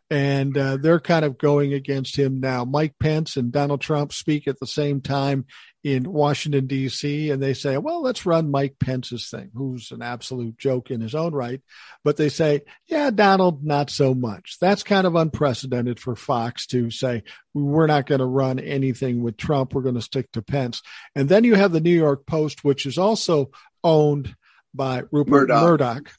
and 0.10 0.57
uh, 0.57 0.78
they're 0.78 0.99
kind 0.99 1.24
of 1.24 1.38
going 1.38 1.74
against 1.74 2.16
him 2.16 2.39
now. 2.39 2.66
Mike 2.66 2.95
Pence 2.99 3.38
and 3.38 3.51
Donald 3.51 3.82
Trump 3.82 4.12
speak 4.12 4.47
at 4.47 4.60
the 4.60 4.68
same 4.68 5.01
time 5.01 5.45
in 5.84 6.12
Washington, 6.12 6.68
D.C., 6.68 7.30
and 7.30 7.41
they 7.41 7.53
say, 7.53 7.78
well, 7.78 8.01
let's 8.01 8.26
run 8.26 8.51
Mike 8.51 8.76
Pence's 8.80 9.30
thing, 9.30 9.49
who's 9.53 9.91
an 9.91 10.01
absolute 10.01 10.57
joke 10.57 10.91
in 10.91 10.99
his 10.99 11.16
own 11.16 11.34
right. 11.34 11.62
But 12.03 12.18
they 12.18 12.30
say, 12.30 12.62
yeah, 12.88 13.12
Donald, 13.12 13.64
not 13.64 13.89
so 13.89 14.14
much. 14.14 14.57
That's 14.60 14.84
kind 14.84 15.07
of 15.07 15.16
unprecedented 15.16 15.99
for 15.99 16.16
Fox 16.16 16.66
to 16.68 16.91
say, 16.91 17.24
we're 17.53 17.88
not 17.88 18.07
going 18.07 18.20
to 18.20 18.26
run 18.26 18.60
anything 18.60 19.22
with 19.24 19.38
Trump. 19.38 19.74
We're 19.74 19.84
going 19.84 19.95
to 19.95 20.01
stick 20.01 20.32
to 20.34 20.41
Pence. 20.41 20.82
And 21.16 21.30
then 21.30 21.43
you 21.43 21.55
have 21.55 21.72
the 21.72 21.82
New 21.82 21.95
York 21.95 22.26
Post, 22.26 22.64
which 22.64 22.86
is 22.86 22.97
also 22.97 23.51
owned 23.84 24.36
by 24.74 25.03
Rupert 25.12 25.49
Murdoch. 25.49 25.64
Murdoch. 25.64 26.12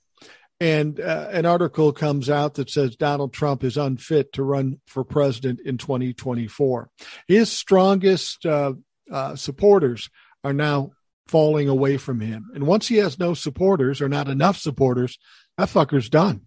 And 0.61 1.01
uh, 1.01 1.29
an 1.31 1.47
article 1.47 1.93
comes 1.93 2.29
out 2.29 2.55
that 2.55 2.69
says 2.69 2.95
Donald 2.95 3.33
Trump 3.33 3.65
is 3.65 3.79
unfit 3.79 4.35
to 4.35 4.43
run 4.43 4.79
for 4.87 5.05
president 5.05 5.61
in 5.65 5.79
2024. 5.79 6.91
His 7.27 7.51
strongest 7.51 8.45
uh, 8.45 8.75
uh, 9.11 9.37
supporters 9.37 10.11
are 10.45 10.53
now 10.53 10.91
falling 11.29 11.69
away 11.69 11.97
from 11.97 12.21
him. 12.21 12.51
And 12.55 12.67
once 12.67 12.89
he 12.89 12.97
has 12.97 13.19
no 13.19 13.33
supporters 13.33 14.03
or 14.03 14.09
not 14.09 14.29
enough 14.29 14.59
supporters, 14.59 15.19
that 15.57 15.69
fucker's 15.69 16.11
done. 16.11 16.43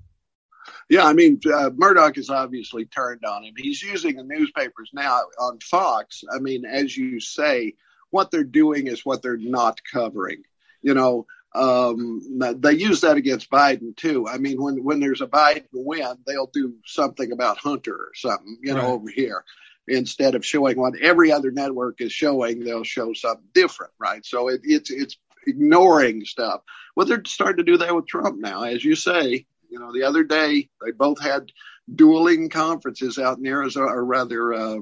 Yeah, 0.90 1.06
I 1.06 1.14
mean, 1.14 1.40
uh, 1.52 1.72
Murdoch 1.76 2.18
is 2.18 2.30
obviously 2.30 2.86
turned 2.86 3.26
on 3.26 3.44
him. 3.44 3.54
He's 3.58 3.82
using 3.82 4.16
the 4.16 4.24
newspapers 4.24 4.92
now 4.94 5.22
on 5.40 5.60
Fox. 5.60 6.24
I 6.34 6.40
mean, 6.40 6.66
as 6.66 6.96
you 6.96 7.20
say, 7.20 7.74
what 8.12 8.30
they're 8.30 8.44
doing 8.44 8.88
is 8.88 9.06
what 9.06 9.22
they're 9.22 9.38
not 9.38 9.80
covering. 9.92 10.44
You 10.82 10.94
know, 10.94 11.26
um, 11.56 12.22
they 12.58 12.74
use 12.74 13.02
that 13.02 13.18
against 13.18 13.50
Biden 13.50 13.96
too. 13.96 14.28
I 14.28 14.38
mean, 14.38 14.62
when 14.62 14.84
when 14.84 15.00
there's 15.00 15.22
a 15.22 15.28
Biden 15.28 15.66
win, 15.72 16.18
they'll 16.26 16.50
do 16.52 16.76
something 16.86 17.32
about 17.32 17.58
Hunter 17.58 17.96
or 17.96 18.12
something, 18.16 18.58
you 18.62 18.74
know, 18.74 18.82
right. 18.82 18.90
over 18.90 19.10
here 19.10 19.44
instead 19.88 20.36
of 20.36 20.46
showing 20.46 20.78
what 20.78 20.98
every 21.02 21.32
other 21.32 21.52
network 21.52 22.00
is 22.02 22.12
showing, 22.12 22.64
they'll 22.64 22.84
show 22.84 23.14
something 23.14 23.48
different, 23.54 23.92
right? 24.00 24.26
So 24.26 24.48
it, 24.48 24.62
it's 24.64 24.90
it's 24.90 25.18
ignoring 25.46 26.26
stuff. 26.26 26.62
Well, 26.96 27.06
they're 27.06 27.24
starting 27.26 27.66
to 27.66 27.72
do 27.72 27.78
that 27.78 27.96
with 27.96 28.08
Trump 28.08 28.40
now, 28.40 28.64
as 28.64 28.84
you 28.84 28.96
say. 28.96 29.46
You 29.70 29.80
know, 29.80 29.92
the 29.92 30.04
other 30.04 30.24
day 30.24 30.70
they 30.84 30.92
both 30.92 31.22
had 31.22 31.52
dueling 31.94 32.50
conferences 32.50 33.18
out 33.18 33.40
in 33.40 33.46
Arizona, 33.46 33.88
or 33.88 34.06
rather 34.06 34.54
uh, 34.54 34.78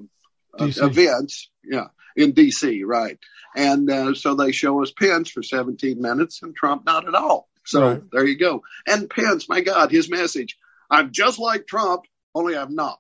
events, 0.60 1.50
yeah, 1.64 1.88
in 2.16 2.32
D.C. 2.32 2.84
Right, 2.84 3.18
and 3.56 3.90
uh, 3.90 4.14
so 4.14 4.36
they 4.36 4.52
show 4.52 4.82
us 4.82 4.92
Pence 4.92 5.30
for 5.30 5.44
17 5.44 6.02
minutes 6.02 6.42
and 6.42 6.56
Trump 6.56 6.86
not 6.86 7.08
at 7.08 7.16
all. 7.16 7.50
So 7.66 7.88
right. 7.88 8.02
there 8.12 8.26
you 8.26 8.38
go. 8.38 8.64
And 8.88 9.10
Pence, 9.10 9.48
my 9.48 9.62
God, 9.62 9.92
his 9.92 10.10
message: 10.10 10.58
I'm 10.90 11.12
just 11.12 11.40
like 11.40 11.68
Trump, 11.68 12.04
only 12.34 12.58
I'm 12.58 12.76
not. 12.76 13.00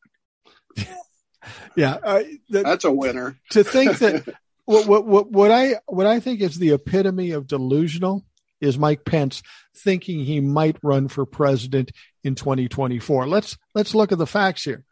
yeah, 1.75 1.97
uh, 2.03 2.23
that's 2.49 2.85
a 2.85 2.91
winner. 2.91 3.37
to 3.51 3.63
think 3.63 3.97
that 3.99 4.27
what, 4.65 4.87
what 4.87 5.05
what 5.05 5.31
what 5.31 5.51
I 5.51 5.75
what 5.87 6.05
I 6.05 6.19
think 6.19 6.41
is 6.41 6.57
the 6.57 6.71
epitome 6.71 7.31
of 7.31 7.47
delusional 7.47 8.25
is 8.59 8.77
Mike 8.77 9.03
Pence 9.03 9.41
thinking 9.75 10.23
he 10.23 10.39
might 10.39 10.77
run 10.83 11.07
for 11.07 11.25
president 11.25 11.91
in 12.23 12.35
2024. 12.35 13.27
Let's 13.27 13.57
let's 13.73 13.95
look 13.95 14.11
at 14.11 14.17
the 14.17 14.27
facts 14.27 14.63
here. 14.63 14.85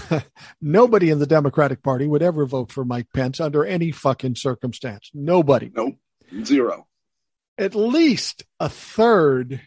Nobody 0.60 1.10
in 1.10 1.18
the 1.18 1.26
Democratic 1.26 1.82
Party 1.82 2.06
would 2.06 2.22
ever 2.22 2.46
vote 2.46 2.70
for 2.70 2.84
Mike 2.84 3.08
Pence 3.14 3.40
under 3.40 3.64
any 3.64 3.90
fucking 3.90 4.36
circumstance. 4.36 5.10
Nobody. 5.14 5.70
Nope. 5.74 5.96
Zero. 6.44 6.86
At 7.58 7.74
least 7.74 8.44
a 8.58 8.68
third 8.68 9.60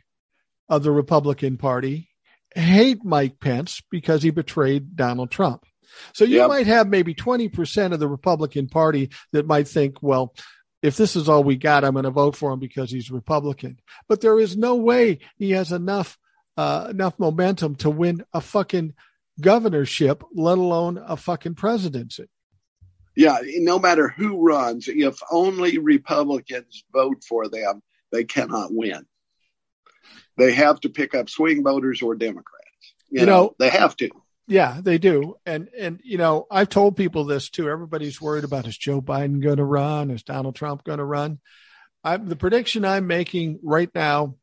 of 0.68 0.84
the 0.84 0.92
Republican 0.92 1.58
Party 1.58 2.10
hate 2.56 3.04
Mike 3.04 3.40
Pence 3.40 3.82
because 3.92 4.24
he 4.24 4.32
betrayed 4.32 4.96
Donald 4.96 5.30
Trump. 5.30 5.66
So 6.14 6.26
you 6.26 6.38
yep. 6.38 6.50
might 6.50 6.68
have 6.68 6.88
maybe 6.88 7.14
20% 7.14 7.94
of 7.94 8.00
the 8.00 8.08
Republican 8.08 8.68
Party 8.68 9.12
that 9.32 9.46
might 9.46 9.68
think, 9.68 10.02
well, 10.02 10.34
if 10.82 10.98
this 10.98 11.16
is 11.16 11.30
all 11.30 11.44
we 11.44 11.56
got, 11.56 11.84
I'm 11.84 11.94
going 11.94 12.04
to 12.04 12.12
vote 12.12 12.36
for 12.36 12.52
him 12.52 12.60
because 12.60 12.92
he's 12.92 13.12
Republican. 13.12 13.80
But 14.08 14.22
there 14.22 14.40
is 14.40 14.58
no 14.58 14.76
way 14.76 15.20
he 15.38 15.52
has 15.52 15.72
enough 15.72 16.18
uh, 16.58 16.88
enough 16.90 17.20
momentum 17.20 17.76
to 17.76 17.90
win 17.90 18.24
a 18.34 18.40
fucking 18.40 18.94
governorship, 19.40 20.24
let 20.34 20.58
alone 20.58 20.98
a 20.98 21.18
fucking 21.18 21.56
presidency. 21.56 22.28
Yeah, 23.16 23.38
no 23.44 23.80
matter 23.80 24.10
who 24.10 24.46
runs, 24.46 24.88
if 24.88 25.20
only 25.32 25.78
Republicans 25.78 26.84
vote 26.92 27.24
for 27.28 27.48
them, 27.48 27.82
they 28.12 28.26
cannot 28.26 28.74
win. 28.74 29.06
They 30.38 30.54
have 30.54 30.82
to 30.82 30.90
pick 30.90 31.16
up 31.16 31.30
swing 31.30 31.64
voters 31.64 32.02
or 32.02 32.16
Democrats. 32.16 32.66
You, 33.10 33.22
you 33.22 33.26
know, 33.26 33.44
know, 33.44 33.56
they 33.58 33.70
have 33.70 33.96
to. 33.98 34.10
Yeah, 34.48 34.80
they 34.82 34.98
do. 34.98 35.36
And 35.46 35.70
and 35.78 36.02
you 36.04 36.18
know, 36.18 36.46
I've 36.52 36.70
told 36.70 36.98
people 36.98 37.26
this 37.26 37.50
too. 37.50 37.70
Everybody's 37.70 38.22
worried 38.22 38.44
about 38.44 38.68
is 38.68 38.78
Joe 38.78 39.02
Biden 39.02 39.42
going 39.42 39.58
to 39.58 39.64
run? 39.64 40.12
Is 40.12 40.24
Donald 40.24 40.56
Trump 40.56 40.84
going 40.84 41.00
to 41.00 41.06
run? 41.06 41.40
I'm, 42.04 42.28
the 42.28 42.36
prediction 42.36 42.86
I'm 42.86 43.08
making 43.08 43.60
right 43.64 43.90
now 43.96 44.36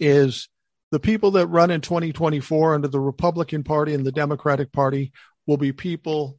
is 0.00 0.48
the 0.96 1.00
people 1.00 1.32
that 1.32 1.48
run 1.48 1.70
in 1.70 1.82
2024 1.82 2.74
under 2.74 2.88
the 2.88 2.98
Republican 2.98 3.62
Party 3.62 3.92
and 3.92 4.06
the 4.06 4.10
Democratic 4.10 4.72
Party 4.72 5.12
will 5.46 5.58
be 5.58 5.70
people 5.70 6.38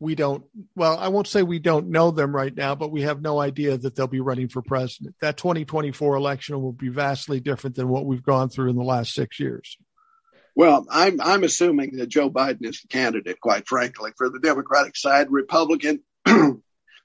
we 0.00 0.16
don't 0.16 0.42
well 0.74 0.98
i 0.98 1.06
won't 1.06 1.28
say 1.28 1.44
we 1.44 1.60
don't 1.60 1.86
know 1.86 2.10
them 2.10 2.34
right 2.34 2.56
now 2.56 2.74
but 2.74 2.90
we 2.90 3.02
have 3.02 3.22
no 3.22 3.38
idea 3.38 3.76
that 3.76 3.94
they'll 3.94 4.08
be 4.08 4.18
running 4.18 4.48
for 4.48 4.60
president 4.60 5.14
that 5.20 5.36
2024 5.36 6.16
election 6.16 6.60
will 6.60 6.72
be 6.72 6.88
vastly 6.88 7.38
different 7.38 7.76
than 7.76 7.86
what 7.86 8.06
we've 8.06 8.24
gone 8.24 8.48
through 8.48 8.70
in 8.70 8.76
the 8.76 8.82
last 8.82 9.14
six 9.14 9.38
years 9.38 9.78
well, 10.56 10.84
I'm 10.90 11.20
I'm 11.20 11.44
assuming 11.44 11.96
that 11.98 12.08
Joe 12.08 12.28
Biden 12.28 12.66
is 12.66 12.82
the 12.82 12.88
candidate, 12.88 13.40
quite 13.40 13.68
frankly, 13.68 14.10
for 14.18 14.28
the 14.28 14.40
Democratic 14.40 14.96
side. 14.96 15.28
Republican, 15.30 16.02
who 16.26 16.62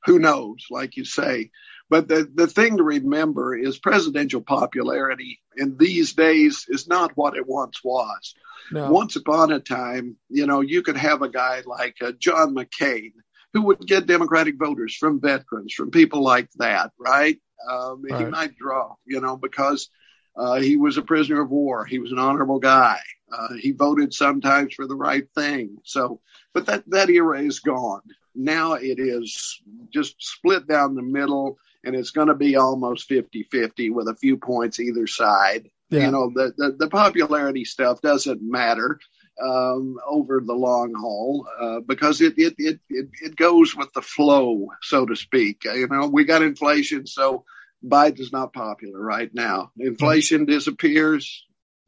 knows, 0.08 0.66
like 0.72 0.98
you 0.98 1.06
say. 1.06 1.52
But 1.90 2.08
the, 2.08 2.30
the 2.34 2.48
thing 2.48 2.78
to 2.78 2.84
remember 2.84 3.56
is 3.56 3.78
presidential 3.78 4.42
popularity 4.42 5.40
in 5.56 5.78
these 5.78 6.14
days 6.14 6.66
is 6.68 6.88
not 6.88 7.12
what 7.16 7.38
it 7.38 7.48
once 7.48 7.84
was. 7.84 8.34
No. 8.72 8.92
Once 8.92 9.16
upon 9.16 9.52
a 9.52 9.60
time, 9.60 10.18
you 10.30 10.48
know, 10.48 10.62
you 10.62 10.82
could 10.82 10.98
have 10.98 11.22
a 11.22 11.30
guy 11.30 11.62
like 11.66 11.98
uh, 12.02 12.14
John 12.18 12.56
McCain 12.56 13.12
who 13.54 13.62
would 13.64 13.86
get 13.86 14.08
Democratic 14.08 14.58
voters 14.58 14.96
from 14.96 15.22
veterans, 15.22 15.74
from 15.74 15.92
people 15.92 16.24
like 16.24 16.50
that, 16.58 16.92
right? 17.00 17.40
Um, 17.70 18.04
right. 18.10 18.20
He 18.20 18.26
might 18.26 18.58
draw, 18.58 18.96
you 19.06 19.22
know, 19.22 19.38
because 19.38 19.90
uh, 20.36 20.60
he 20.60 20.78
was 20.78 20.98
a 20.98 21.04
prisoner 21.04 21.42
of 21.42 21.52
war. 21.52 21.86
He 21.86 22.00
was 22.00 22.12
an 22.12 22.20
honorable 22.20 22.60
guy. 22.60 23.00
Uh, 23.32 23.54
he 23.54 23.72
voted 23.72 24.14
sometimes 24.14 24.74
for 24.74 24.88
the 24.88 24.96
right 24.96 25.28
thing. 25.36 25.78
So, 25.84 26.20
but 26.54 26.66
that, 26.66 26.84
that 26.90 27.10
era 27.10 27.42
is 27.42 27.60
gone. 27.60 28.02
Now 28.34 28.74
it 28.74 29.00
is 29.00 29.62
just 29.94 30.16
split 30.20 30.68
down 30.68 30.96
the 30.96 31.02
middle 31.02 31.58
and 31.86 31.96
it's 31.96 32.12
going 32.12 32.28
to 32.28 32.36
be 32.36 32.56
almost 32.56 33.08
50 33.08 33.44
50 33.44 33.90
with 33.92 34.08
a 34.08 34.16
few 34.16 34.38
points 34.38 34.80
either 34.80 35.08
side. 35.08 35.70
Yeah. 35.90 36.06
You 36.06 36.12
know, 36.12 36.32
the, 36.34 36.54
the, 36.58 36.76
the, 36.80 36.88
popularity 36.90 37.64
stuff 37.64 38.02
doesn't 38.02 38.42
matter 38.42 39.00
um, 39.42 39.98
over 40.08 40.42
the 40.42 40.54
long 40.54 40.94
haul 40.96 41.48
uh, 41.62 41.80
because 41.82 42.22
it, 42.22 42.34
it, 42.38 42.56
it, 42.58 42.80
it, 42.90 43.10
it 43.22 43.36
goes 43.36 43.76
with 43.76 43.94
the 43.94 44.02
flow, 44.02 44.70
so 44.82 45.06
to 45.06 45.16
speak. 45.16 45.64
You 45.66 45.88
know, 45.88 46.08
we 46.08 46.26
got 46.26 46.42
inflation, 46.42 47.06
so 47.06 47.46
Biden's 47.86 48.34
not 48.34 48.54
popular 48.54 49.00
right 49.00 49.30
now. 49.34 49.72
Inflation 49.78 50.46
disappears 50.46 51.46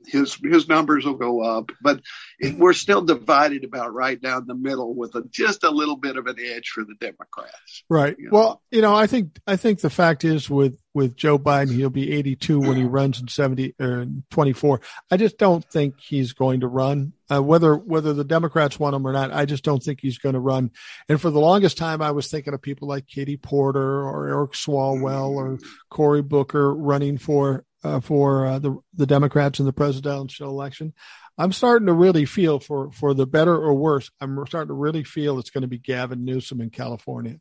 his 0.08 0.36
his 0.44 0.68
numbers 0.68 1.06
will 1.06 1.16
go 1.16 1.42
up, 1.42 1.72
but 1.82 2.02
it, 2.40 2.58
we're 2.58 2.74
still 2.74 3.02
divided 3.02 3.64
about 3.64 3.94
right 3.94 4.20
down 4.20 4.46
the 4.48 4.56
middle 4.56 4.96
with 4.96 5.16
a, 5.16 5.24
just 5.30 5.64
a 5.64 5.70
little 5.70 5.98
bit 5.98 6.18
of 6.18 6.28
an 6.28 6.38
edge 6.40 6.70
for 6.70 6.84
the 6.84 6.96
Democrats. 7.00 7.84
Right. 7.90 8.16
You 8.18 8.26
know? 8.26 8.32
Well, 8.32 8.62
you 8.72 8.82
know, 8.82 8.96
I 8.96 9.08
think 9.08 9.38
I 9.46 9.56
think 9.56 9.82
the 9.82 9.90
fact 9.90 10.24
is 10.24 10.50
with 10.50 10.80
with 10.98 11.16
Joe 11.16 11.38
Biden, 11.38 11.72
he'll 11.72 11.92
be 11.92 12.12
82 12.12 12.60
when 12.60 12.76
he 12.76 12.84
runs 12.84 13.22
in 13.22 13.28
70 13.28 13.76
or 13.80 14.02
uh, 14.02 14.06
24. 14.32 14.82
I 15.12 15.18
just 15.18 15.38
don't 15.38 15.64
think 15.64 16.00
he's 16.00 16.34
going 16.34 16.62
to 16.62 16.68
run. 16.68 17.14
Uh, 17.30 17.44
whether 17.44 17.76
whether 17.76 18.14
the 18.14 18.24
Democrats 18.24 18.80
want 18.80 18.96
him 18.96 19.06
or 19.06 19.12
not, 19.12 19.32
I 19.32 19.46
just 19.46 19.64
don't 19.64 19.84
think 19.84 20.00
he's 20.02 20.18
going 20.18 20.34
to 20.34 20.40
run. 20.40 20.72
And 21.08 21.22
for 21.22 21.30
the 21.30 21.40
longest 21.40 21.78
time, 21.78 22.02
I 22.02 22.12
was 22.12 22.32
thinking 22.32 22.54
of 22.56 22.62
people 22.64 22.88
like 22.88 23.06
Katie 23.06 23.38
Porter 23.38 24.08
or 24.08 24.28
Eric 24.28 24.54
Swalwell 24.54 25.32
or 25.32 25.60
Cory 25.90 26.24
Booker 26.24 26.74
running 26.74 27.20
for 27.20 27.64
uh, 27.88 28.00
for 28.00 28.46
uh, 28.46 28.60
the 28.60 28.78
the 28.94 29.08
Democrats 29.08 29.60
in 29.60 29.66
the 29.66 29.74
presidential 29.74 30.50
election. 30.50 30.94
I'm 31.38 31.52
starting 31.52 31.88
to 31.88 31.94
really 31.94 32.26
feel 32.26 32.60
for 32.60 32.92
for 32.92 33.14
the 33.14 33.28
better 33.28 33.56
or 33.56 33.74
worse. 33.74 34.10
I'm 34.20 34.38
starting 34.48 34.70
to 34.70 34.74
really 34.74 35.04
feel 35.04 35.40
it's 35.40 35.52
going 35.52 35.62
to 35.62 35.68
be 35.68 35.78
Gavin 35.80 36.26
Newsom 36.26 36.62
in 36.62 36.70
California. 36.70 37.40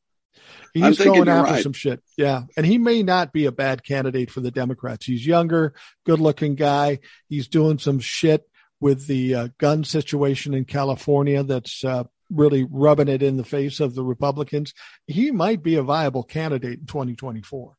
He's 0.74 0.98
going 0.98 1.28
after 1.28 1.54
right. 1.54 1.62
some 1.62 1.72
shit. 1.72 2.02
Yeah. 2.16 2.42
And 2.56 2.66
he 2.66 2.78
may 2.78 3.02
not 3.02 3.32
be 3.32 3.46
a 3.46 3.52
bad 3.52 3.82
candidate 3.84 4.30
for 4.30 4.40
the 4.40 4.50
Democrats. 4.50 5.06
He's 5.06 5.26
younger, 5.26 5.74
good 6.04 6.20
looking 6.20 6.54
guy. 6.54 6.98
He's 7.28 7.48
doing 7.48 7.78
some 7.78 8.00
shit 8.00 8.48
with 8.80 9.06
the 9.06 9.34
uh, 9.34 9.48
gun 9.58 9.84
situation 9.84 10.52
in 10.54 10.66
California 10.66 11.42
that's 11.42 11.82
uh, 11.84 12.04
really 12.30 12.64
rubbing 12.64 13.08
it 13.08 13.22
in 13.22 13.36
the 13.36 13.44
face 13.44 13.80
of 13.80 13.94
the 13.94 14.04
Republicans. 14.04 14.74
He 15.06 15.30
might 15.30 15.62
be 15.62 15.76
a 15.76 15.82
viable 15.82 16.22
candidate 16.22 16.80
in 16.80 16.86
2024. 16.86 17.75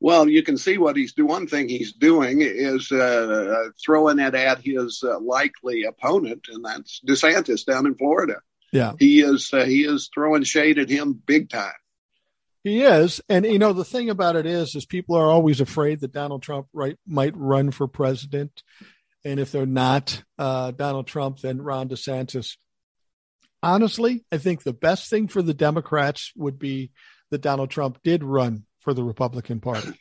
Well, 0.00 0.28
you 0.28 0.42
can 0.42 0.58
see 0.58 0.76
what 0.78 0.96
he's 0.96 1.14
doing. 1.14 1.28
One 1.28 1.46
thing 1.46 1.68
he's 1.68 1.92
doing 1.94 2.42
is 2.42 2.92
uh, 2.92 3.70
throwing 3.84 4.18
it 4.18 4.34
at 4.34 4.60
his 4.62 5.02
uh, 5.02 5.18
likely 5.20 5.84
opponent, 5.84 6.48
and 6.52 6.64
that's 6.64 7.00
DeSantis 7.06 7.64
down 7.64 7.86
in 7.86 7.94
Florida. 7.94 8.36
Yeah, 8.72 8.92
he 8.98 9.20
is 9.20 9.50
uh, 9.52 9.64
he 9.64 9.84
is 9.84 10.10
throwing 10.12 10.42
shade 10.42 10.78
at 10.78 10.90
him 10.90 11.14
big 11.14 11.48
time. 11.48 11.72
He 12.62 12.82
is, 12.82 13.22
and 13.28 13.46
you 13.46 13.58
know 13.58 13.72
the 13.72 13.84
thing 13.84 14.10
about 14.10 14.36
it 14.36 14.44
is, 14.44 14.74
is 14.74 14.84
people 14.84 15.16
are 15.16 15.28
always 15.28 15.60
afraid 15.60 16.00
that 16.00 16.12
Donald 16.12 16.42
Trump 16.42 16.66
right 16.74 16.98
might 17.06 17.36
run 17.36 17.70
for 17.70 17.88
president, 17.88 18.62
and 19.24 19.40
if 19.40 19.50
they're 19.50 19.64
not 19.64 20.22
uh, 20.38 20.72
Donald 20.72 21.06
Trump, 21.06 21.38
then 21.40 21.62
Ron 21.62 21.88
DeSantis. 21.88 22.56
Honestly, 23.62 24.24
I 24.30 24.36
think 24.36 24.62
the 24.62 24.74
best 24.74 25.08
thing 25.08 25.28
for 25.28 25.40
the 25.40 25.54
Democrats 25.54 26.32
would 26.36 26.58
be 26.58 26.90
that 27.30 27.40
Donald 27.40 27.70
Trump 27.70 27.98
did 28.04 28.22
run 28.22 28.64
for 28.86 28.94
the 28.94 29.02
Republican 29.02 29.58
Party. 29.58 30.00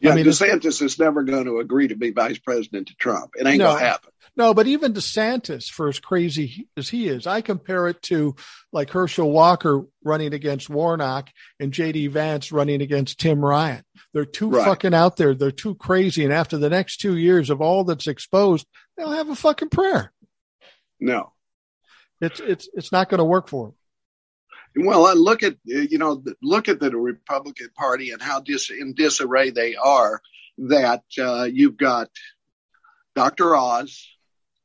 Yeah, 0.00 0.12
I 0.12 0.14
mean, 0.14 0.24
DeSantis 0.24 0.80
is 0.82 1.00
never 1.00 1.24
going 1.24 1.46
to 1.46 1.58
agree 1.58 1.88
to 1.88 1.96
be 1.96 2.12
vice 2.12 2.38
president 2.38 2.86
to 2.86 2.94
Trump. 2.94 3.32
It 3.34 3.44
ain't 3.44 3.58
no, 3.58 3.70
going 3.70 3.80
to 3.80 3.84
happen. 3.84 4.10
No, 4.36 4.54
but 4.54 4.68
even 4.68 4.92
DeSantis, 4.92 5.68
for 5.68 5.88
as 5.88 5.98
crazy 5.98 6.68
as 6.76 6.88
he 6.88 7.08
is, 7.08 7.26
I 7.26 7.40
compare 7.40 7.88
it 7.88 8.00
to 8.02 8.36
like 8.72 8.90
Herschel 8.90 9.32
Walker 9.32 9.84
running 10.04 10.32
against 10.32 10.70
Warnock 10.70 11.28
and 11.58 11.72
J.D. 11.72 12.06
Vance 12.06 12.52
running 12.52 12.82
against 12.82 13.18
Tim 13.18 13.44
Ryan. 13.44 13.82
They're 14.14 14.24
too 14.24 14.50
right. 14.50 14.64
fucking 14.64 14.94
out 14.94 15.16
there. 15.16 15.34
They're 15.34 15.50
too 15.50 15.74
crazy. 15.74 16.22
And 16.22 16.32
after 16.32 16.56
the 16.56 16.70
next 16.70 16.98
two 16.98 17.16
years 17.16 17.50
of 17.50 17.60
all 17.60 17.82
that's 17.82 18.06
exposed, 18.06 18.64
they'll 18.96 19.10
have 19.10 19.28
a 19.28 19.34
fucking 19.34 19.70
prayer. 19.70 20.12
No, 21.00 21.32
it's 22.20 22.38
it's 22.38 22.68
it's 22.74 22.92
not 22.92 23.08
going 23.08 23.18
to 23.18 23.24
work 23.24 23.48
for 23.48 23.66
them. 23.66 23.74
Well, 24.76 25.06
I 25.06 25.14
look 25.14 25.42
at 25.42 25.56
you 25.64 25.98
know 25.98 26.22
look 26.42 26.68
at 26.68 26.80
the 26.80 26.96
Republican 26.96 27.70
Party 27.76 28.10
and 28.10 28.22
how 28.22 28.40
dis, 28.40 28.70
in 28.70 28.94
disarray 28.94 29.50
they 29.50 29.76
are. 29.76 30.20
That 30.58 31.04
uh, 31.18 31.44
you've 31.44 31.78
got 31.78 32.10
Dr. 33.14 33.56
Oz, 33.56 34.06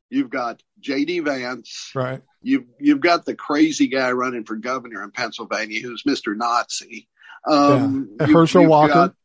you've 0.10 0.30
got 0.30 0.62
J.D. 0.80 1.20
Vance, 1.20 1.92
right? 1.96 2.22
You've 2.42 2.66
you've 2.80 3.00
got 3.00 3.26
the 3.26 3.36
crazy 3.36 3.88
guy 3.88 4.12
running 4.12 4.44
for 4.44 4.56
governor 4.56 5.04
in 5.04 5.12
Pennsylvania 5.12 5.82
who's 5.82 6.04
Mr. 6.04 6.36
Nazi. 6.36 7.08
Um, 7.48 8.18
yeah. 8.20 8.28
Herschel 8.28 8.62
you've 8.62 8.70
Walker. 8.70 8.94
Got, 8.94 9.16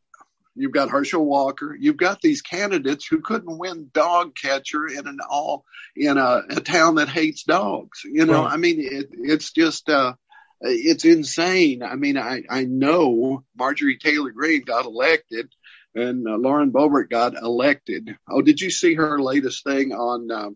you've 0.55 0.71
got 0.71 0.89
Herschel 0.89 1.25
Walker. 1.25 1.75
You've 1.79 1.97
got 1.97 2.21
these 2.21 2.41
candidates 2.41 3.05
who 3.05 3.21
couldn't 3.21 3.57
win 3.57 3.89
dog 3.93 4.35
catcher 4.35 4.87
in 4.87 5.07
an 5.07 5.19
all 5.29 5.65
in 5.95 6.17
a, 6.17 6.43
a 6.49 6.61
town 6.61 6.95
that 6.95 7.09
hates 7.09 7.43
dogs. 7.43 8.01
You 8.03 8.25
know, 8.25 8.43
right. 8.43 8.53
I 8.53 8.57
mean, 8.57 8.77
it, 8.79 9.09
it's 9.11 9.51
just. 9.51 9.89
Uh, 9.89 10.13
it's 10.61 11.05
insane. 11.05 11.83
I 11.83 11.95
mean, 11.95 12.17
I, 12.17 12.43
I 12.49 12.63
know 12.65 13.43
Marjorie 13.57 13.97
Taylor 13.97 14.31
Greene 14.31 14.63
got 14.63 14.85
elected 14.85 15.49
and 15.95 16.27
uh, 16.27 16.37
Lauren 16.37 16.71
Boebert 16.71 17.09
got 17.09 17.35
elected. 17.35 18.15
Oh, 18.29 18.41
did 18.41 18.61
you 18.61 18.69
see 18.69 18.95
her 18.95 19.19
latest 19.19 19.63
thing 19.63 19.91
on, 19.91 20.31
uh, 20.31 20.49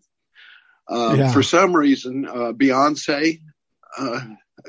uh, 0.88 1.14
yeah. 1.14 1.32
for 1.32 1.42
some 1.42 1.74
reason, 1.74 2.26
uh, 2.26 2.52
Beyonce, 2.52 3.40
uh, 3.98 4.20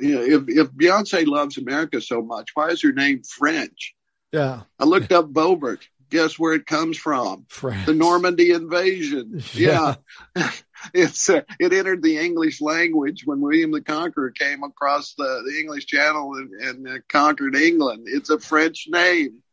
you 0.02 0.16
know, 0.16 0.22
if, 0.22 0.44
if 0.48 0.72
Beyonce 0.72 1.26
loves 1.26 1.58
America 1.58 2.02
so 2.02 2.22
much, 2.22 2.50
why 2.54 2.70
is 2.70 2.82
her 2.82 2.92
name 2.92 3.22
French? 3.24 3.96
Yeah. 4.32 4.64
I 4.80 4.86
looked 4.86 5.12
up 5.12 5.32
Boebert. 5.32 5.82
Guess 6.10 6.40
where 6.40 6.54
it 6.54 6.66
comes 6.66 6.98
from? 6.98 7.46
France. 7.50 7.86
The 7.86 7.94
Normandy 7.94 8.52
invasion. 8.52 9.42
Yeah. 9.54 9.96
yeah. 10.36 10.52
It's 10.94 11.30
uh, 11.30 11.42
it 11.60 11.74
entered 11.74 12.04
the 12.04 12.18
English 12.18 12.62
language 12.62 13.24
when 13.26 13.42
William 13.42 13.72
the 13.72 13.82
Conqueror 13.82 14.32
came 14.32 14.64
across 14.64 15.14
the, 15.14 15.44
the 15.46 15.60
English 15.60 15.86
Channel 15.86 16.36
and, 16.36 16.52
and 16.62 16.88
uh, 16.88 17.00
conquered 17.10 17.56
England. 17.56 18.08
It's 18.08 18.30
a 18.30 18.40
French 18.40 18.88
name. 18.90 19.44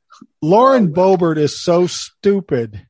Lauren 0.41 0.93
Boebert 0.93 1.39
is 1.39 1.61
so 1.61 1.87
stupid. 1.87 2.87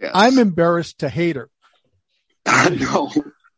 Yes. 0.00 0.12
I'm 0.14 0.38
embarrassed 0.38 1.00
to 1.00 1.08
hate 1.08 1.36
her. 1.36 1.50
I 2.46 2.70
know. 2.70 3.10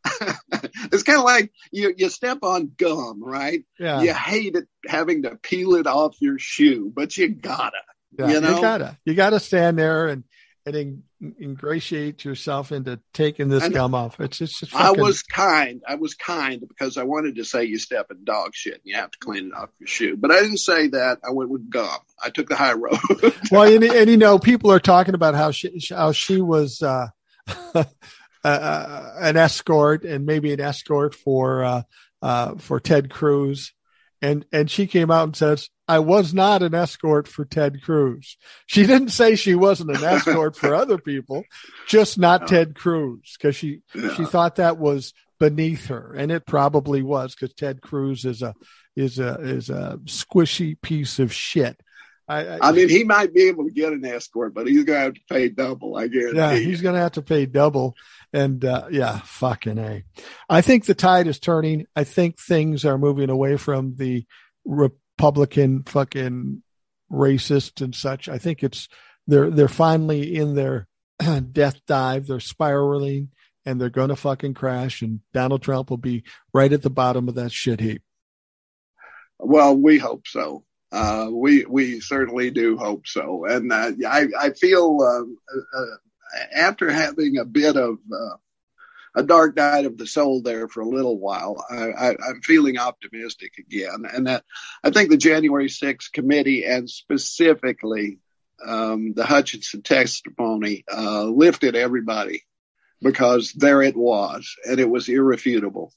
it's 0.91 1.03
kind 1.03 1.19
of 1.19 1.25
like 1.25 1.51
you 1.71 1.93
you 1.95 2.09
step 2.09 2.39
on 2.41 2.71
gum, 2.75 3.23
right? 3.23 3.63
Yeah. 3.79 4.01
You 4.01 4.13
hate 4.13 4.55
it 4.55 4.67
having 4.87 5.23
to 5.23 5.35
peel 5.35 5.75
it 5.75 5.87
off 5.87 6.15
your 6.19 6.39
shoe, 6.39 6.91
but 6.93 7.15
you 7.17 7.29
gotta. 7.29 7.77
Yeah, 8.17 8.27
you 8.27 8.41
know, 8.41 8.55
you 8.55 8.61
gotta 8.61 8.97
you 9.05 9.13
gotta 9.13 9.39
stand 9.39 9.77
there 9.77 10.07
and 10.07 10.23
and 10.65 11.03
ingratiate 11.39 12.25
yourself 12.25 12.71
into 12.71 12.99
taking 13.13 13.49
this 13.49 13.67
gum 13.69 13.93
off. 13.93 14.19
It's 14.19 14.37
just. 14.37 14.69
Fucking... 14.69 14.79
I 14.79 14.91
was 14.91 15.23
kind. 15.23 15.81
I 15.87 15.95
was 15.95 16.15
kind 16.15 16.63
because 16.67 16.97
I 16.97 17.03
wanted 17.03 17.35
to 17.35 17.45
say 17.45 17.65
you 17.65 17.77
step 17.77 18.11
in 18.11 18.23
dog 18.23 18.53
shit 18.53 18.75
and 18.75 18.81
you 18.83 18.95
have 18.95 19.11
to 19.11 19.19
clean 19.19 19.47
it 19.47 19.53
off 19.53 19.69
your 19.79 19.87
shoe, 19.87 20.17
but 20.17 20.31
I 20.31 20.41
didn't 20.41 20.57
say 20.57 20.87
that. 20.89 21.19
I 21.23 21.31
went 21.31 21.49
with 21.49 21.69
gum. 21.69 21.99
I 22.23 22.29
took 22.29 22.49
the 22.49 22.55
high 22.55 22.73
road. 22.73 22.99
well, 23.51 23.63
and, 23.63 23.83
and, 23.83 24.09
you 24.09 24.17
know, 24.17 24.39
people 24.39 24.71
are 24.71 24.79
talking 24.79 25.15
about 25.15 25.35
how 25.35 25.51
she 25.51 25.81
how 25.89 26.11
she 26.11 26.41
was. 26.41 26.81
Uh, 28.43 28.47
uh, 28.47 29.13
an 29.19 29.37
escort 29.37 30.03
and 30.03 30.25
maybe 30.25 30.51
an 30.51 30.59
escort 30.59 31.13
for 31.13 31.63
uh, 31.63 31.81
uh, 32.23 32.55
for 32.55 32.79
Ted 32.79 33.09
Cruz, 33.09 33.73
and 34.21 34.45
and 34.51 34.69
she 34.69 34.87
came 34.87 35.11
out 35.11 35.25
and 35.25 35.35
says, 35.35 35.69
I 35.91 35.99
was 35.99 36.33
not 36.33 36.63
an 36.63 36.73
escort 36.73 37.27
for 37.27 37.43
Ted 37.43 37.81
Cruz. 37.81 38.37
She 38.65 38.85
didn't 38.87 39.09
say 39.09 39.35
she 39.35 39.55
wasn't 39.55 39.89
an 39.89 40.01
escort 40.01 40.55
for 40.55 40.73
other 40.73 40.97
people, 40.97 41.43
just 41.85 42.17
not 42.17 42.47
Ted 42.47 42.75
Cruz, 42.75 43.35
because 43.37 43.57
she 43.57 43.81
yeah. 43.93 44.13
she 44.13 44.23
thought 44.23 44.55
that 44.55 44.77
was 44.77 45.13
beneath 45.37 45.87
her, 45.87 46.15
and 46.17 46.31
it 46.31 46.45
probably 46.45 47.03
was, 47.03 47.35
because 47.35 47.53
Ted 47.55 47.81
Cruz 47.81 48.23
is 48.23 48.41
a 48.41 48.55
is 48.95 49.19
a 49.19 49.33
is 49.41 49.69
a 49.69 49.99
squishy 50.05 50.81
piece 50.81 51.19
of 51.19 51.33
shit. 51.33 51.77
I, 52.25 52.45
I, 52.45 52.69
I, 52.69 52.71
mean, 52.71 52.87
he 52.87 53.03
might 53.03 53.33
be 53.33 53.49
able 53.49 53.65
to 53.65 53.71
get 53.71 53.91
an 53.91 54.05
escort, 54.05 54.53
but 54.53 54.65
he's 54.65 54.85
going 54.85 54.97
to 54.97 55.03
have 55.03 55.13
to 55.15 55.21
pay 55.29 55.49
double. 55.49 55.97
I 55.97 56.07
guarantee. 56.07 56.37
Yeah, 56.37 56.55
he's 56.55 56.79
going 56.79 56.95
to 56.95 57.01
have 57.01 57.11
to 57.13 57.21
pay 57.21 57.45
double, 57.47 57.97
and 58.31 58.63
uh, 58.63 58.87
yeah, 58.89 59.19
fucking 59.25 59.77
a. 59.77 60.05
I 60.49 60.61
think 60.61 60.85
the 60.85 60.95
tide 60.95 61.27
is 61.27 61.37
turning. 61.37 61.85
I 61.97 62.05
think 62.05 62.39
things 62.39 62.85
are 62.85 62.97
moving 62.97 63.29
away 63.29 63.57
from 63.57 63.95
the 63.97 64.25
Republican 65.21 65.83
fucking 65.83 66.63
racist 67.11 67.79
and 67.81 67.93
such. 67.93 68.27
I 68.27 68.39
think 68.39 68.63
it's 68.63 68.87
they're 69.27 69.51
they're 69.51 69.67
finally 69.67 70.35
in 70.35 70.55
their 70.55 70.87
death 71.51 71.79
dive. 71.85 72.25
They're 72.25 72.39
spiraling 72.39 73.29
and 73.63 73.79
they're 73.79 73.91
going 73.91 74.09
to 74.09 74.15
fucking 74.15 74.55
crash. 74.55 75.03
And 75.03 75.19
Donald 75.31 75.61
Trump 75.61 75.91
will 75.91 75.97
be 75.97 76.23
right 76.55 76.73
at 76.73 76.81
the 76.81 76.89
bottom 76.89 77.29
of 77.29 77.35
that 77.35 77.51
shit 77.51 77.79
heap. 77.79 78.01
Well, 79.37 79.77
we 79.77 79.99
hope 79.99 80.25
so. 80.25 80.63
Uh, 80.91 81.29
we 81.31 81.65
we 81.65 81.99
certainly 81.99 82.49
do 82.49 82.75
hope 82.75 83.05
so. 83.05 83.45
And 83.45 83.71
uh, 83.71 83.91
I 84.09 84.25
I 84.39 84.49
feel 84.53 84.97
uh, 85.01 85.77
uh 85.79 85.97
after 86.55 86.89
having 86.89 87.37
a 87.37 87.45
bit 87.45 87.77
of 87.77 87.99
uh, 88.11 88.37
a 89.15 89.23
dark 89.23 89.55
night 89.55 89.85
of 89.85 89.97
the 89.97 90.07
soul 90.07 90.41
there 90.41 90.67
for 90.67 90.81
a 90.81 90.87
little 90.87 91.17
while. 91.17 91.63
I, 91.69 92.09
am 92.09 92.41
feeling 92.43 92.77
optimistic 92.77 93.53
again, 93.59 94.05
and 94.11 94.27
that 94.27 94.43
I 94.83 94.91
think 94.91 95.09
the 95.09 95.17
January 95.17 95.67
6th 95.67 96.11
committee 96.11 96.65
and 96.65 96.89
specifically 96.89 98.19
um, 98.65 99.13
the 99.13 99.25
Hutchinson 99.25 99.81
testimony 99.81 100.85
uh, 100.91 101.23
lifted 101.23 101.75
everybody 101.75 102.43
because 103.01 103.51
there 103.53 103.81
it 103.81 103.95
was, 103.95 104.55
and 104.65 104.79
it 104.79 104.89
was 104.89 105.09
irrefutable. 105.09 105.91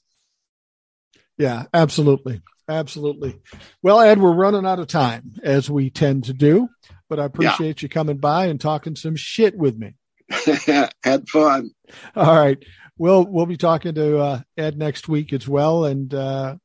Yeah, 1.37 1.65
absolutely. 1.73 2.41
Absolutely. 2.67 3.39
Well, 3.83 4.01
Ed, 4.01 4.19
we're 4.19 4.33
running 4.33 4.65
out 4.65 4.79
of 4.79 4.87
time 4.87 5.33
as 5.43 5.69
we 5.69 5.91
tend 5.91 6.25
to 6.25 6.33
do. 6.33 6.67
but 7.07 7.19
I 7.19 7.25
appreciate 7.25 7.81
yeah. 7.81 7.85
you 7.85 7.89
coming 7.89 8.17
by 8.17 8.47
and 8.47 8.59
talking 8.59 8.95
some 8.95 9.15
shit 9.15 9.55
with 9.55 9.77
me. 9.77 9.93
Had 11.03 11.27
fun. 11.29 11.71
All 12.15 12.35
right. 12.35 12.63
We'll 12.97 13.25
we'll 13.25 13.45
be 13.45 13.57
talking 13.57 13.95
to 13.95 14.17
uh, 14.17 14.41
Ed 14.57 14.77
next 14.77 15.07
week 15.07 15.33
as 15.33 15.47
well, 15.47 15.85
and 15.85 16.13
uh, 16.13 16.55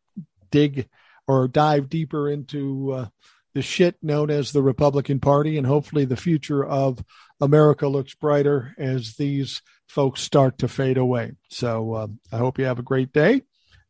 dig 0.51 0.89
or 1.27 1.49
dive 1.49 1.89
deeper 1.89 2.31
into 2.31 2.93
uh, 2.93 3.07
the 3.55 3.63
shit 3.63 3.97
known 4.03 4.31
as 4.31 4.53
the 4.53 4.63
Republican 4.63 5.21
Party, 5.21 5.59
and 5.59 5.67
hopefully 5.67 6.05
the 6.05 6.17
future 6.17 6.65
of 6.65 7.03
America 7.41 7.89
looks 7.89 8.15
brighter 8.15 8.75
as 8.79 9.17
these 9.17 9.61
folks 9.89 10.21
start 10.21 10.59
to 10.59 10.69
fade 10.69 10.99
away. 10.99 11.33
So 11.49 11.95
uh, 11.95 12.07
I 12.33 12.39
hope 12.39 12.59
you 12.59 12.67
have 12.67 12.79
a 12.79 12.85
great 12.85 13.13
day, 13.13 13.43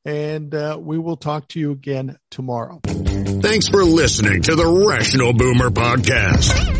and 0.04 0.54
uh, 0.54 0.78
we 0.80 0.98
will 0.98 1.16
talk 1.16 1.48
to 1.48 1.60
you 1.60 1.72
again 1.72 2.16
tomorrow. 2.30 2.80
Thanks 2.84 3.68
for 3.68 3.84
listening 3.84 4.42
to 4.42 4.54
the 4.54 4.66
Rational 4.66 5.34
Boomer 5.34 5.70
Podcast. 5.70 6.79